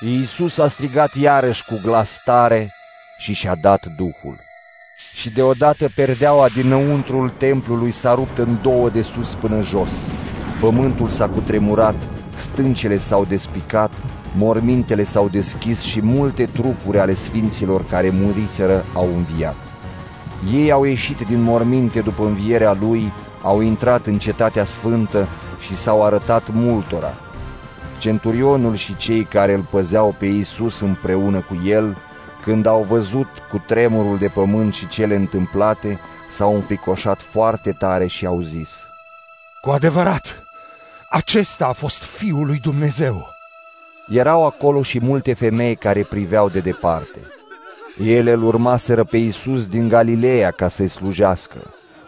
Iisus 0.00 0.58
a 0.58 0.68
strigat 0.68 1.14
iarăși 1.14 1.64
cu 1.64 1.80
glas 1.82 2.20
tare 2.24 2.72
și 3.18 3.32
și-a 3.32 3.54
dat 3.62 3.86
Duhul. 3.96 4.36
Și 5.14 5.30
deodată 5.30 5.88
perdeaua 5.94 6.48
dinăuntrul 6.48 7.28
templului 7.36 7.92
s-a 7.92 8.14
rupt 8.14 8.38
în 8.38 8.58
două 8.62 8.88
de 8.88 9.02
sus 9.02 9.34
până 9.34 9.60
jos. 9.60 9.90
Pământul 10.60 11.08
s-a 11.08 11.28
cutremurat, 11.28 11.96
stâncele 12.36 12.98
s-au 12.98 13.24
despicat, 13.24 13.92
mormintele 14.36 15.04
s-au 15.04 15.28
deschis 15.28 15.80
și 15.80 16.02
multe 16.02 16.46
trupuri 16.46 16.98
ale 16.98 17.14
sfinților 17.14 17.84
care 17.86 18.10
muriseră 18.10 18.84
au 18.94 19.06
înviat. 19.16 19.56
Ei 20.54 20.70
au 20.72 20.84
ieșit 20.84 21.18
din 21.18 21.42
morminte 21.42 22.00
după 22.00 22.24
învierea 22.24 22.76
lui, 22.80 23.12
au 23.42 23.60
intrat 23.60 24.06
în 24.06 24.18
cetatea 24.18 24.64
sfântă 24.64 25.28
și 25.60 25.76
s-au 25.76 26.04
arătat 26.04 26.48
multora. 26.52 27.14
Centurionul 27.98 28.74
și 28.74 28.96
cei 28.96 29.24
care 29.24 29.52
îl 29.52 29.66
păzeau 29.70 30.14
pe 30.18 30.26
Iisus 30.26 30.80
împreună 30.80 31.38
cu 31.38 31.62
el, 31.64 31.96
când 32.42 32.66
au 32.66 32.82
văzut 32.82 33.28
cu 33.50 33.62
tremurul 33.66 34.18
de 34.18 34.28
pământ 34.28 34.74
și 34.74 34.88
cele 34.88 35.14
întâmplate, 35.14 36.00
s-au 36.30 36.54
înficoșat 36.54 37.20
foarte 37.20 37.72
tare 37.72 38.06
și 38.06 38.26
au 38.26 38.40
zis, 38.40 38.70
Cu 39.60 39.70
adevărat, 39.70 40.42
acesta 41.10 41.66
a 41.66 41.72
fost 41.72 42.02
Fiul 42.02 42.46
lui 42.46 42.58
Dumnezeu. 42.58 43.28
Erau 44.08 44.46
acolo 44.46 44.82
și 44.82 45.00
multe 45.00 45.34
femei 45.34 45.74
care 45.76 46.02
priveau 46.02 46.48
de 46.48 46.60
departe. 46.60 47.18
Ele 48.04 48.32
îl 48.32 48.42
urmaseră 48.42 49.04
pe 49.04 49.16
Iisus 49.16 49.66
din 49.66 49.88
Galileea 49.88 50.50
ca 50.50 50.68
să-i 50.68 50.88
slujească. 50.88 51.58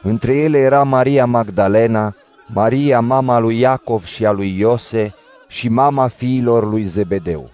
Între 0.07 0.37
ele 0.37 0.59
era 0.59 0.83
Maria 0.83 1.27
Magdalena, 1.27 2.15
Maria 2.47 3.01
mama 3.01 3.39
lui 3.39 3.59
Iacov 3.59 4.05
și 4.05 4.27
a 4.27 4.31
lui 4.31 4.59
Iose 4.59 5.15
și 5.49 5.69
mama 5.69 6.09
fiilor 6.09 6.69
lui 6.69 6.85
Zebedeu. 6.85 7.51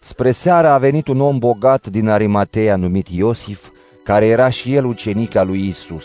Spre 0.00 0.32
seară 0.32 0.68
a 0.68 0.78
venit 0.78 1.08
un 1.08 1.20
om 1.20 1.38
bogat 1.38 1.86
din 1.86 2.08
Arimatea 2.08 2.76
numit 2.76 3.08
Iosif, 3.08 3.68
care 4.04 4.26
era 4.26 4.48
și 4.48 4.74
el 4.74 4.84
ucenic 4.84 5.34
al 5.34 5.46
lui 5.46 5.68
Isus. 5.68 6.04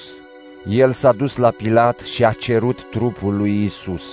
El 0.67 0.91
s-a 0.91 1.11
dus 1.11 1.35
la 1.35 1.49
Pilat 1.49 1.99
și 1.99 2.25
a 2.25 2.31
cerut 2.31 2.89
trupul 2.91 3.37
lui 3.37 3.63
Isus. 3.63 4.03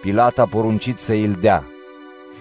Pilat 0.00 0.38
a 0.38 0.46
poruncit 0.46 0.98
să 0.98 1.12
îl 1.12 1.36
dea. 1.40 1.62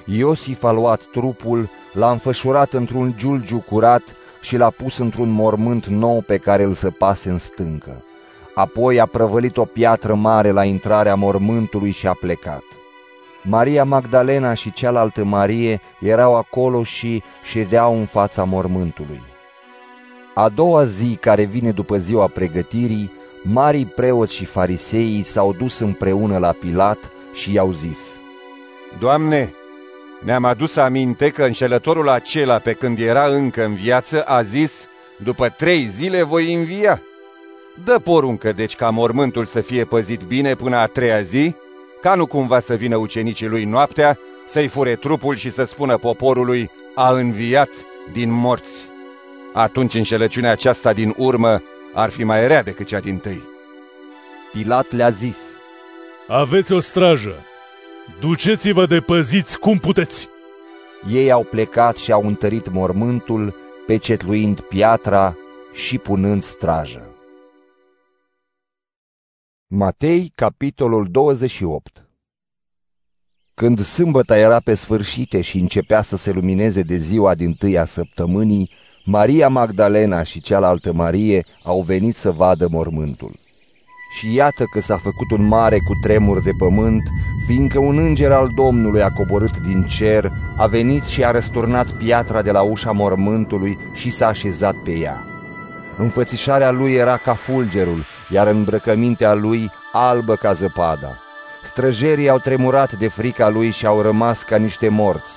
Iosif 0.05 0.63
a 0.63 0.71
luat 0.71 1.01
trupul, 1.11 1.69
l-a 1.93 2.11
înfășurat 2.11 2.73
într-un 2.73 3.13
giulgiu 3.17 3.63
curat 3.69 4.03
și 4.41 4.57
l-a 4.57 4.69
pus 4.69 4.97
într-un 4.97 5.29
mormânt 5.29 5.85
nou 5.85 6.23
pe 6.27 6.37
care 6.37 6.63
îl 6.63 6.73
săpase 6.73 7.29
în 7.29 7.37
stâncă. 7.37 8.03
Apoi 8.59 8.99
a 8.99 9.05
prăvălit 9.05 9.57
o 9.57 9.65
piatră 9.65 10.13
mare 10.13 10.51
la 10.51 10.63
intrarea 10.63 11.15
mormântului 11.15 11.91
și 11.91 12.07
a 12.07 12.13
plecat. 12.13 12.63
Maria 13.43 13.83
Magdalena 13.83 14.53
și 14.53 14.73
cealaltă 14.73 15.23
Marie 15.23 15.81
erau 15.99 16.35
acolo 16.35 16.83
și 16.83 17.23
ședeau 17.43 17.97
în 17.99 18.05
fața 18.05 18.43
mormântului. 18.43 19.21
A 20.33 20.49
doua 20.49 20.85
zi 20.85 21.17
care 21.21 21.43
vine 21.43 21.71
după 21.71 21.97
ziua 21.97 22.27
pregătirii, 22.27 23.11
marii 23.43 23.85
preoți 23.85 24.33
și 24.33 24.45
fariseii 24.45 25.23
s-au 25.23 25.53
dus 25.53 25.79
împreună 25.79 26.37
la 26.37 26.51
Pilat 26.51 26.99
și 27.33 27.53
i-au 27.53 27.71
zis 27.71 27.97
Doamne, 28.99 29.53
ne-am 30.23 30.45
adus 30.45 30.75
aminte 30.75 31.29
că 31.29 31.43
înșelătorul 31.43 32.09
acela 32.09 32.57
pe 32.57 32.73
când 32.73 32.99
era 32.99 33.25
încă 33.25 33.63
în 33.63 33.73
viață 33.73 34.23
a 34.23 34.43
zis 34.43 34.87
După 35.23 35.49
trei 35.49 35.87
zile 35.87 36.23
voi 36.23 36.53
învia 36.53 37.01
Dă 37.83 37.99
poruncă 37.99 38.51
deci 38.51 38.75
ca 38.75 38.89
mormântul 38.89 39.45
să 39.45 39.61
fie 39.61 39.83
păzit 39.83 40.21
bine 40.21 40.55
până 40.55 40.75
a 40.75 40.85
treia 40.85 41.21
zi 41.21 41.55
ca 42.01 42.15
nu 42.15 42.25
cumva 42.25 42.59
să 42.59 42.73
vină 42.75 42.95
ucenicii 42.95 43.47
lui 43.47 43.63
noaptea, 43.65 44.17
să-i 44.47 44.67
fure 44.67 44.95
trupul 44.95 45.35
și 45.35 45.49
să 45.49 45.63
spună 45.63 45.97
poporului, 45.97 46.69
a 46.95 47.11
înviat 47.11 47.69
din 48.11 48.31
morți. 48.31 48.85
Atunci 49.53 49.93
înșelăciunea 49.93 50.51
aceasta 50.51 50.93
din 50.93 51.13
urmă 51.17 51.61
ar 51.93 52.09
fi 52.09 52.23
mai 52.23 52.47
rea 52.47 52.63
decât 52.63 52.87
cea 52.87 52.99
din 52.99 53.17
tâi. 53.17 53.43
Pilat 54.51 54.91
le-a 54.91 55.09
zis, 55.09 55.37
Aveți 56.27 56.71
o 56.71 56.79
strajă, 56.79 57.35
duceți-vă 58.19 58.85
de 58.85 58.99
păziți 58.99 59.59
cum 59.59 59.77
puteți. 59.77 60.27
Ei 61.11 61.31
au 61.31 61.43
plecat 61.43 61.97
și 61.97 62.11
au 62.11 62.27
întărit 62.27 62.71
mormântul, 62.71 63.55
pecetluind 63.85 64.59
piatra 64.59 65.35
și 65.73 65.97
punând 65.97 66.43
strajă. 66.43 67.08
Matei, 69.71 70.31
capitolul 70.35 71.07
28 71.11 72.05
Când 73.53 73.79
sâmbăta 73.79 74.37
era 74.37 74.59
pe 74.63 74.73
sfârșite 74.73 75.41
și 75.41 75.59
începea 75.59 76.01
să 76.01 76.17
se 76.17 76.31
lumineze 76.31 76.81
de 76.81 76.97
ziua 76.97 77.35
din 77.35 77.53
tâia 77.53 77.85
săptămânii, 77.85 78.71
Maria 79.05 79.49
Magdalena 79.49 80.23
și 80.23 80.41
cealaltă 80.41 80.93
Marie 80.93 81.45
au 81.63 81.81
venit 81.81 82.15
să 82.15 82.31
vadă 82.31 82.67
mormântul. 82.71 83.31
Și 84.17 84.33
iată 84.33 84.63
că 84.73 84.81
s-a 84.81 84.97
făcut 84.97 85.31
un 85.31 85.47
mare 85.47 85.77
cutremur 85.79 86.41
de 86.43 86.51
pământ, 86.57 87.03
fiindcă 87.45 87.79
un 87.79 87.97
înger 87.97 88.31
al 88.31 88.49
Domnului 88.55 89.01
a 89.01 89.11
coborât 89.11 89.57
din 89.57 89.83
cer, 89.83 90.31
a 90.57 90.67
venit 90.67 91.03
și 91.03 91.23
a 91.23 91.31
răsturnat 91.31 91.91
piatra 91.91 92.41
de 92.41 92.51
la 92.51 92.61
ușa 92.61 92.91
mormântului 92.91 93.77
și 93.93 94.11
s-a 94.11 94.27
așezat 94.27 94.75
pe 94.75 94.91
ea. 94.91 95.28
Înfățișarea 96.01 96.71
lui 96.71 96.93
era 96.93 97.17
ca 97.17 97.33
fulgerul, 97.33 98.05
iar 98.29 98.47
îmbrăcămintea 98.47 99.33
lui 99.33 99.71
albă 99.91 100.35
ca 100.35 100.53
zăpada. 100.53 101.17
Străjerii 101.63 102.29
au 102.29 102.37
tremurat 102.37 102.93
de 102.93 103.07
frica 103.07 103.49
lui 103.49 103.71
și 103.71 103.85
au 103.85 104.01
rămas 104.01 104.43
ca 104.43 104.55
niște 104.57 104.89
morți. 104.89 105.31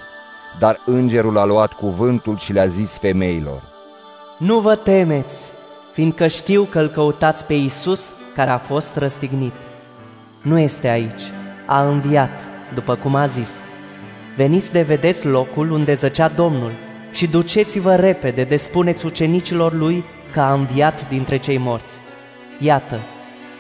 Dar 0.58 0.81
îngerul 0.86 1.39
a 1.39 1.44
luat 1.44 1.73
cuvântul 1.73 2.39
și 2.39 2.52
le-a 2.52 2.66
zis 2.66 2.99
femeilor, 2.99 3.62
Nu 4.39 4.58
vă 4.58 4.74
temeți, 4.74 5.50
fiindcă 5.92 6.26
știu 6.26 6.62
că 6.62 6.78
îl 6.78 6.89
căutați 6.89 7.47
pe 7.47 7.55
Isus 7.55 8.15
care 8.34 8.50
a 8.50 8.58
fost 8.58 8.97
răstignit. 8.97 9.55
Nu 10.42 10.58
este 10.58 10.89
aici, 10.89 11.23
a 11.66 11.82
înviat, 11.89 12.42
după 12.74 12.94
cum 12.94 13.15
a 13.15 13.26
zis. 13.26 13.50
Veniți 14.36 14.73
de 14.73 14.82
vedeți 14.82 15.26
locul 15.26 15.70
unde 15.70 15.94
zăcea 15.94 16.28
Domnul 16.28 16.73
și 17.12 17.26
duceți-vă 17.26 17.94
repede 17.94 18.44
de 18.44 18.57
spuneți 18.57 19.07
ucenicilor 19.07 19.73
lui 19.73 20.05
că 20.33 20.41
a 20.41 20.52
înviat 20.52 21.09
dintre 21.09 21.36
cei 21.36 21.59
morți. 21.59 22.01
Iată, 22.59 23.01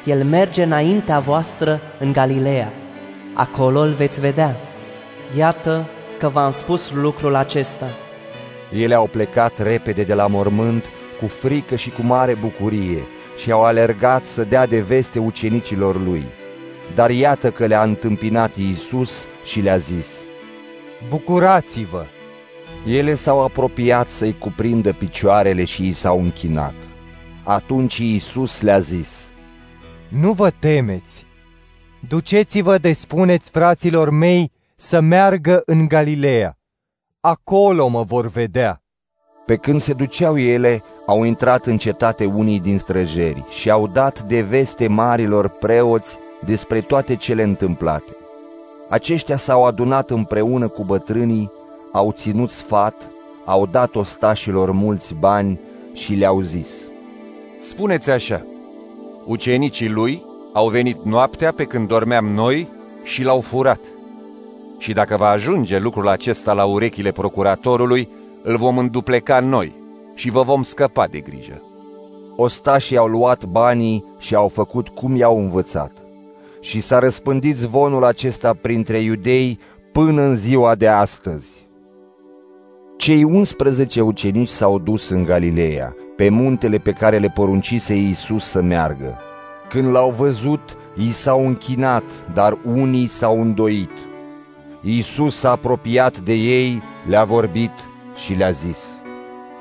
el 0.04 0.24
merge 0.24 0.62
înaintea 0.62 1.18
voastră 1.18 1.80
în 1.98 2.12
Galileea. 2.12 2.72
Acolo 3.34 3.80
îl 3.80 3.92
veți 3.92 4.20
vedea. 4.20 4.56
Iată 5.36 5.88
că 6.18 6.28
v-am 6.28 6.50
spus 6.50 6.92
lucrul 6.92 7.34
acesta. 7.34 7.86
Ele 8.70 8.94
au 8.94 9.06
plecat 9.06 9.58
repede 9.58 10.02
de 10.02 10.14
la 10.14 10.26
mormânt 10.26 10.84
cu 11.20 11.26
frică 11.26 11.76
și 11.76 11.90
cu 11.90 12.02
mare 12.02 12.34
bucurie 12.34 13.06
și 13.36 13.50
au 13.50 13.62
alergat 13.62 14.24
să 14.24 14.44
dea 14.44 14.66
de 14.66 14.80
veste 14.80 15.18
ucenicilor 15.18 16.00
lui. 16.00 16.24
Dar 16.94 17.10
iată 17.10 17.50
că 17.50 17.66
le-a 17.66 17.82
întâmpinat 17.82 18.56
Iisus 18.56 19.26
și 19.44 19.60
le-a 19.60 19.76
zis, 19.76 20.26
Bucurați-vă! 21.08 22.04
Ele 22.86 23.14
s-au 23.14 23.42
apropiat 23.42 24.08
să-i 24.08 24.38
cuprindă 24.38 24.92
picioarele 24.92 25.64
și 25.64 25.86
i 25.86 25.92
s-au 25.92 26.20
închinat. 26.20 26.74
Atunci 27.44 27.98
Iisus 27.98 28.60
le-a 28.60 28.78
zis, 28.78 29.24
Nu 30.08 30.32
vă 30.32 30.50
temeți! 30.50 31.26
Duceți-vă 32.08 32.78
de 32.78 32.92
spuneți 32.92 33.50
fraților 33.50 34.10
mei 34.10 34.52
să 34.76 35.00
meargă 35.00 35.62
în 35.66 35.88
Galileea. 35.88 36.58
Acolo 37.20 37.88
mă 37.88 38.02
vor 38.02 38.26
vedea. 38.26 38.82
Pe 39.46 39.56
când 39.56 39.80
se 39.80 39.92
duceau 39.92 40.38
ele, 40.38 40.82
au 41.06 41.24
intrat 41.24 41.66
în 41.66 41.78
cetate 41.78 42.24
unii 42.24 42.60
din 42.60 42.78
străjeri 42.78 43.44
și 43.50 43.70
au 43.70 43.86
dat 43.86 44.22
de 44.22 44.40
veste 44.40 44.86
marilor 44.86 45.48
preoți 45.48 46.18
despre 46.46 46.80
toate 46.80 47.16
cele 47.16 47.42
întâmplate. 47.42 48.16
Aceștia 48.88 49.36
s-au 49.36 49.64
adunat 49.64 50.10
împreună 50.10 50.68
cu 50.68 50.84
bătrânii, 50.84 51.50
au 51.92 52.14
ținut 52.18 52.50
sfat, 52.50 52.94
au 53.44 53.66
dat 53.66 53.94
ostașilor 53.94 54.70
mulți 54.70 55.14
bani 55.14 55.60
și 55.92 56.14
le-au 56.14 56.40
zis– 56.40 56.68
Spuneți 57.62 58.10
așa, 58.10 58.44
ucenicii 59.26 59.88
lui 59.88 60.22
au 60.52 60.68
venit 60.68 61.04
noaptea 61.04 61.52
pe 61.52 61.64
când 61.64 61.88
dormeam 61.88 62.26
noi 62.26 62.68
și 63.04 63.22
l-au 63.22 63.40
furat. 63.40 63.80
Și 64.78 64.92
dacă 64.92 65.16
va 65.16 65.28
ajunge 65.28 65.78
lucrul 65.78 66.08
acesta 66.08 66.52
la 66.52 66.64
urechile 66.64 67.12
procuratorului, 67.12 68.08
îl 68.42 68.56
vom 68.56 68.78
îndupleca 68.78 69.40
noi 69.40 69.72
și 70.14 70.30
vă 70.30 70.42
vom 70.42 70.62
scăpa 70.62 71.06
de 71.06 71.20
grijă. 71.20 71.62
Ostașii 72.36 72.96
au 72.96 73.06
luat 73.06 73.44
banii 73.44 74.04
și 74.18 74.34
au 74.34 74.48
făcut 74.48 74.88
cum 74.88 75.16
i-au 75.16 75.38
învățat. 75.38 75.92
Și 76.60 76.80
s-a 76.80 76.98
răspândit 76.98 77.56
zvonul 77.56 78.04
acesta 78.04 78.56
printre 78.60 78.98
iudei 78.98 79.58
până 79.92 80.22
în 80.22 80.36
ziua 80.36 80.74
de 80.74 80.88
astăzi. 80.88 81.61
Cei 83.02 83.24
11 83.24 84.00
ucenici 84.00 84.48
s-au 84.48 84.78
dus 84.78 85.08
în 85.08 85.24
Galileea 85.24 85.96
pe 86.16 86.28
muntele 86.28 86.78
pe 86.78 86.90
care 86.90 87.18
le 87.18 87.32
poruncise 87.34 87.94
Iisus 87.94 88.44
să 88.44 88.60
meargă. 88.60 89.18
Când 89.68 89.92
l-au 89.92 90.10
văzut, 90.10 90.76
i 90.96 91.12
s-au 91.12 91.46
închinat, 91.46 92.02
dar 92.34 92.58
unii 92.64 93.06
s-au 93.06 93.40
îndoit. 93.40 93.90
Iisus 94.80 95.36
s-a 95.36 95.50
apropiat 95.50 96.18
de 96.18 96.32
ei, 96.32 96.82
le-a 97.08 97.24
vorbit 97.24 97.72
și 98.24 98.32
le-a 98.32 98.50
zis, 98.50 98.78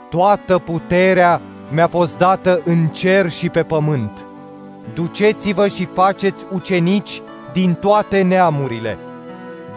Toată 0.09 0.57
puterea 0.57 1.41
mi-a 1.73 1.87
fost 1.87 2.17
dată 2.17 2.61
în 2.65 2.87
cer 2.87 3.31
și 3.31 3.49
pe 3.49 3.63
pământ. 3.63 4.25
Duceți-vă 4.93 5.67
și 5.67 5.87
faceți 5.93 6.45
ucenici 6.51 7.21
din 7.53 7.73
toate 7.73 8.21
neamurile, 8.21 8.97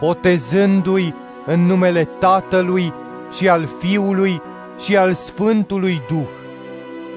botezându-i 0.01 1.15
în 1.47 1.61
numele 1.61 2.09
Tatălui 2.19 2.93
și 3.37 3.49
al 3.49 3.69
Fiului 3.79 4.43
și 4.79 4.97
al 4.97 5.15
Sfântului 5.15 6.03
Duh 6.09 6.29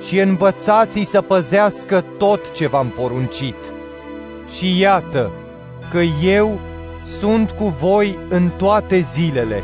și 0.06 0.20
învățați-i 0.20 1.04
să 1.04 1.22
păzească 1.22 2.04
tot 2.18 2.52
ce 2.52 2.68
v-am 2.68 2.88
poruncit. 2.88 3.56
Și 4.58 4.80
iată 4.80 5.32
că 5.92 6.00
eu 6.24 6.60
sunt 7.20 7.50
cu 7.50 7.76
voi 7.80 8.18
în 8.30 8.50
toate 8.58 9.00
zilele, 9.00 9.64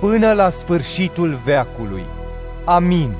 până 0.00 0.32
la 0.32 0.50
sfârșitul 0.50 1.38
veacului. 1.44 2.04
Amin. 2.64 3.10